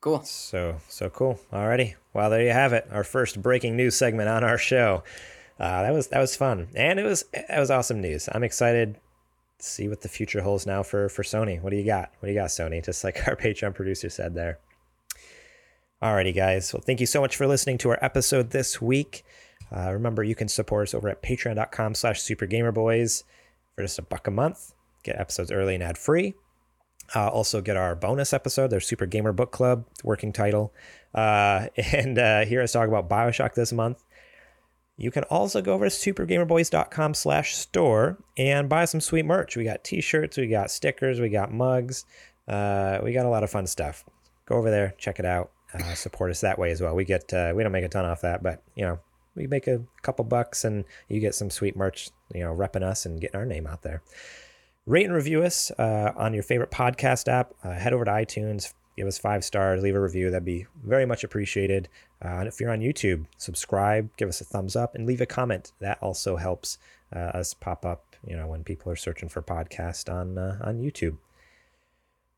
Cool. 0.00 0.22
So 0.24 0.76
so 0.88 1.08
cool. 1.10 1.38
Alrighty. 1.52 1.94
Well, 2.12 2.28
there 2.30 2.42
you 2.42 2.50
have 2.52 2.72
it. 2.72 2.88
Our 2.90 3.04
first 3.04 3.40
breaking 3.40 3.76
news 3.76 3.94
segment 3.94 4.28
on 4.28 4.42
our 4.42 4.58
show. 4.58 5.04
Uh, 5.60 5.82
that 5.82 5.92
was 5.92 6.08
that 6.08 6.18
was 6.18 6.34
fun, 6.34 6.68
and 6.74 6.98
it 6.98 7.04
was 7.04 7.24
that 7.32 7.58
was 7.60 7.70
awesome 7.70 8.00
news. 8.00 8.28
I'm 8.32 8.42
excited 8.42 8.94
to 9.58 9.64
see 9.64 9.86
what 9.86 10.00
the 10.00 10.08
future 10.08 10.40
holds 10.40 10.66
now 10.66 10.82
for 10.82 11.08
for 11.08 11.22
Sony. 11.22 11.60
What 11.60 11.70
do 11.70 11.76
you 11.76 11.84
got? 11.84 12.10
What 12.18 12.26
do 12.26 12.32
you 12.32 12.38
got, 12.40 12.48
Sony? 12.48 12.82
Just 12.84 13.04
like 13.04 13.28
our 13.28 13.36
Patreon 13.36 13.74
producer 13.74 14.08
said 14.08 14.34
there. 14.34 14.58
Alrighty, 16.02 16.34
guys. 16.34 16.72
Well, 16.72 16.82
thank 16.84 16.98
you 16.98 17.06
so 17.06 17.20
much 17.20 17.36
for 17.36 17.46
listening 17.46 17.78
to 17.78 17.90
our 17.90 17.98
episode 18.02 18.50
this 18.50 18.82
week. 18.82 19.24
Uh, 19.74 19.92
remember, 19.92 20.22
you 20.22 20.34
can 20.34 20.48
support 20.48 20.88
us 20.88 20.94
over 20.94 21.08
at 21.08 21.22
patreon.com 21.22 21.94
slash 21.94 22.20
supergamerboys 22.20 23.24
for 23.74 23.82
just 23.82 23.98
a 23.98 24.02
buck 24.02 24.26
a 24.26 24.30
month. 24.30 24.74
Get 25.02 25.18
episodes 25.18 25.50
early 25.50 25.74
and 25.74 25.82
ad 25.82 25.98
free. 25.98 26.34
Uh, 27.14 27.28
also 27.28 27.60
get 27.60 27.76
our 27.76 27.94
bonus 27.94 28.32
episode, 28.32 28.68
their 28.68 28.80
Super 28.80 29.06
Gamer 29.06 29.32
Book 29.32 29.50
Club 29.50 29.84
working 30.04 30.32
title, 30.32 30.72
uh, 31.14 31.66
and 31.92 32.18
uh, 32.18 32.44
hear 32.44 32.62
us 32.62 32.72
talk 32.72 32.88
about 32.88 33.08
Bioshock 33.08 33.54
this 33.54 33.72
month. 33.72 34.02
You 34.96 35.10
can 35.10 35.24
also 35.24 35.62
go 35.62 35.72
over 35.74 35.88
to 35.88 35.90
supergamerboys.com 35.90 37.14
slash 37.14 37.56
store 37.56 38.18
and 38.36 38.68
buy 38.68 38.84
some 38.84 39.00
sweet 39.00 39.24
merch. 39.24 39.56
We 39.56 39.64
got 39.64 39.84
t-shirts, 39.84 40.36
we 40.36 40.46
got 40.46 40.70
stickers, 40.70 41.18
we 41.18 41.28
got 41.28 41.52
mugs, 41.52 42.04
uh, 42.46 42.98
we 43.02 43.12
got 43.12 43.26
a 43.26 43.30
lot 43.30 43.42
of 43.42 43.50
fun 43.50 43.66
stuff. 43.66 44.04
Go 44.46 44.56
over 44.56 44.70
there, 44.70 44.94
check 44.98 45.18
it 45.18 45.24
out, 45.24 45.50
uh, 45.74 45.94
support 45.94 46.30
us 46.30 46.42
that 46.42 46.58
way 46.58 46.70
as 46.70 46.80
well. 46.80 46.94
We 46.94 47.04
get 47.04 47.32
uh, 47.32 47.52
we 47.54 47.62
don't 47.62 47.72
make 47.72 47.84
a 47.84 47.88
ton 47.88 48.04
off 48.04 48.20
that, 48.20 48.42
but 48.42 48.62
you 48.76 48.84
know 48.84 49.00
we 49.34 49.46
make 49.46 49.66
a 49.66 49.82
couple 50.02 50.24
bucks 50.24 50.64
and 50.64 50.84
you 51.08 51.20
get 51.20 51.34
some 51.34 51.50
sweet 51.50 51.76
merch, 51.76 52.10
you 52.34 52.40
know, 52.40 52.54
repping 52.54 52.82
us 52.82 53.06
and 53.06 53.20
getting 53.20 53.36
our 53.36 53.46
name 53.46 53.66
out 53.66 53.82
there 53.82 54.02
rate 54.86 55.04
and 55.04 55.14
review 55.14 55.42
us 55.42 55.70
uh, 55.78 56.12
on 56.16 56.34
your 56.34 56.42
favorite 56.42 56.70
podcast 56.70 57.28
app. 57.28 57.54
Uh, 57.62 57.72
head 57.72 57.92
over 57.92 58.04
to 58.04 58.10
iTunes, 58.10 58.72
give 58.96 59.06
us 59.06 59.18
five 59.18 59.44
stars, 59.44 59.82
leave 59.82 59.94
a 59.94 60.00
review. 60.00 60.30
That'd 60.30 60.44
be 60.44 60.66
very 60.84 61.06
much 61.06 61.24
appreciated. 61.24 61.88
Uh, 62.24 62.28
and 62.28 62.48
if 62.48 62.60
you're 62.60 62.70
on 62.70 62.80
YouTube, 62.80 63.26
subscribe, 63.36 64.14
give 64.16 64.28
us 64.28 64.40
a 64.40 64.44
thumbs 64.44 64.76
up, 64.76 64.94
and 64.94 65.06
leave 65.06 65.20
a 65.20 65.26
comment. 65.26 65.72
That 65.80 65.98
also 66.02 66.36
helps 66.36 66.78
uh, 67.14 67.18
us 67.18 67.54
pop 67.54 67.84
up. 67.84 68.04
You 68.24 68.36
know, 68.36 68.46
when 68.46 68.62
people 68.62 68.92
are 68.92 68.96
searching 68.96 69.28
for 69.28 69.42
podcast 69.42 70.12
on 70.12 70.38
uh, 70.38 70.58
on 70.62 70.78
YouTube. 70.78 71.18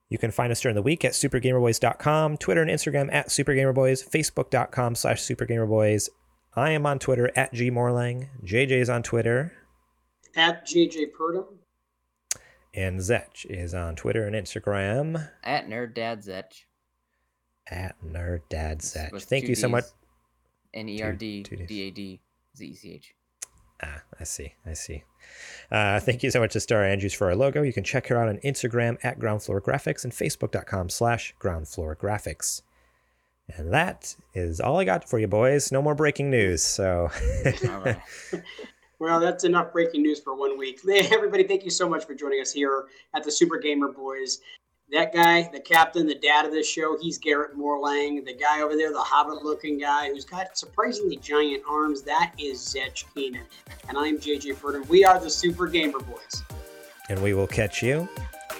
You 0.08 0.18
can 0.18 0.30
find 0.30 0.52
us 0.52 0.60
during 0.60 0.76
the 0.76 0.82
week 0.82 1.04
at 1.04 1.12
supergamerboys.com, 1.12 2.36
Twitter 2.36 2.62
and 2.62 2.70
Instagram 2.70 3.12
at 3.12 3.28
supergamerboys, 3.28 4.08
facebook.com 4.08 4.94
slash 4.94 5.20
supergamerboys. 5.20 6.08
I 6.56 6.70
am 6.70 6.86
on 6.86 6.98
Twitter 6.98 7.30
at 7.36 7.52
gmorlang. 7.52 8.28
JJ's 8.44 8.88
on 8.88 9.02
Twitter. 9.02 9.52
At 10.36 10.66
JJ 10.66 11.12
Purdom, 11.18 11.46
And 12.74 12.98
Zetch 13.00 13.46
is 13.48 13.72
on 13.74 13.94
Twitter 13.96 14.26
and 14.26 14.34
Instagram 14.34 15.28
At 15.44 15.68
Nerd 15.68 15.94
Dad 15.94 16.22
Zetch. 16.22 16.64
at 17.68 17.94
Nerd 18.04 18.40
Dad 18.48 18.80
This 18.80 18.96
Zetch. 18.96 19.12
was 19.12 19.24
Thank 19.24 19.48
you 19.48 19.54
so 19.54 19.68
much. 19.68 19.84
Ds. 19.84 19.94
N 20.74 20.88
E 20.88 21.02
R 21.02 21.12
D 21.12 21.42
two 21.44 21.56
D 21.56 21.82
A 21.82 21.90
D 21.92 22.20
Z 22.56 22.66
E 22.66 22.74
C 22.74 22.92
H. 22.94 23.14
Ah, 23.82 24.02
I 24.18 24.24
see. 24.24 24.54
I 24.66 24.72
see. 24.72 25.04
Uh, 25.70 26.00
thank 26.00 26.22
you 26.24 26.30
so 26.30 26.40
much 26.40 26.52
to 26.54 26.60
Star 26.60 26.84
Andrews 26.84 27.14
for 27.14 27.28
our 27.28 27.36
logo. 27.36 27.62
You 27.62 27.72
can 27.72 27.84
check 27.84 28.08
her 28.08 28.16
out 28.20 28.28
on 28.28 28.38
Instagram 28.38 28.96
at 29.04 29.18
Ground 29.20 29.42
Floor 29.42 29.60
Graphics 29.60 30.02
and 30.04 30.12
Facebook.com 30.12 30.88
slash 30.88 31.34
Ground 31.38 31.68
Floor 31.68 31.94
Graphics. 31.96 32.62
And 33.56 33.72
that 33.72 34.14
is 34.32 34.60
all 34.60 34.78
I 34.78 34.84
got 34.84 35.08
for 35.08 35.18
you, 35.18 35.26
boys. 35.28 35.70
No 35.70 35.82
more 35.82 35.94
breaking 35.94 36.30
news. 36.30 36.62
So, 36.62 37.10
right. 37.44 37.98
Well, 39.00 39.18
that's 39.20 39.42
enough 39.44 39.72
breaking 39.72 40.02
news 40.02 40.20
for 40.20 40.34
one 40.34 40.56
week. 40.56 40.80
Everybody, 40.88 41.42
thank 41.44 41.64
you 41.64 41.70
so 41.70 41.88
much 41.88 42.06
for 42.06 42.14
joining 42.14 42.40
us 42.40 42.52
here 42.52 42.84
at 43.14 43.24
the 43.24 43.30
Super 43.30 43.58
Gamer 43.58 43.88
Boys. 43.88 44.38
That 44.92 45.12
guy, 45.12 45.50
the 45.52 45.60
captain, 45.60 46.06
the 46.06 46.14
dad 46.14 46.46
of 46.46 46.52
this 46.52 46.66
show, 46.66 46.96
he's 46.98 47.18
Garrett 47.18 47.58
Morlang. 47.58 48.24
The 48.24 48.32
guy 48.34 48.62
over 48.62 48.76
there, 48.76 48.92
the 48.92 49.00
hobbit-looking 49.00 49.78
guy 49.78 50.08
who's 50.08 50.24
got 50.24 50.56
surprisingly 50.56 51.16
giant 51.16 51.64
arms, 51.68 52.02
that 52.02 52.32
is 52.38 52.60
Zetch 52.60 53.04
Keenan. 53.14 53.42
And 53.88 53.98
I'm 53.98 54.16
JJ 54.16 54.54
Ferdinand. 54.56 54.88
We 54.88 55.04
are 55.04 55.18
the 55.18 55.28
Super 55.28 55.66
Gamer 55.66 55.98
Boys. 55.98 56.42
and 57.10 57.20
we 57.20 57.34
will 57.34 57.48
catch 57.48 57.82
you 57.82 58.08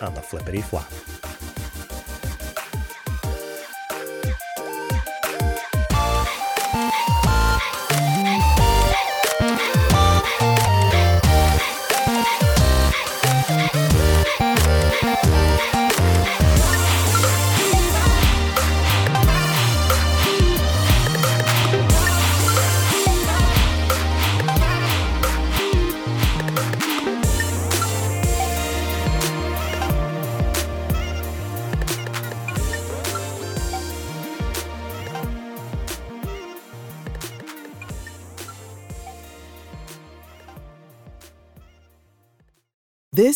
on 0.02 0.14
the 0.14 0.20
flippity 0.20 0.60
flop. 0.60 0.90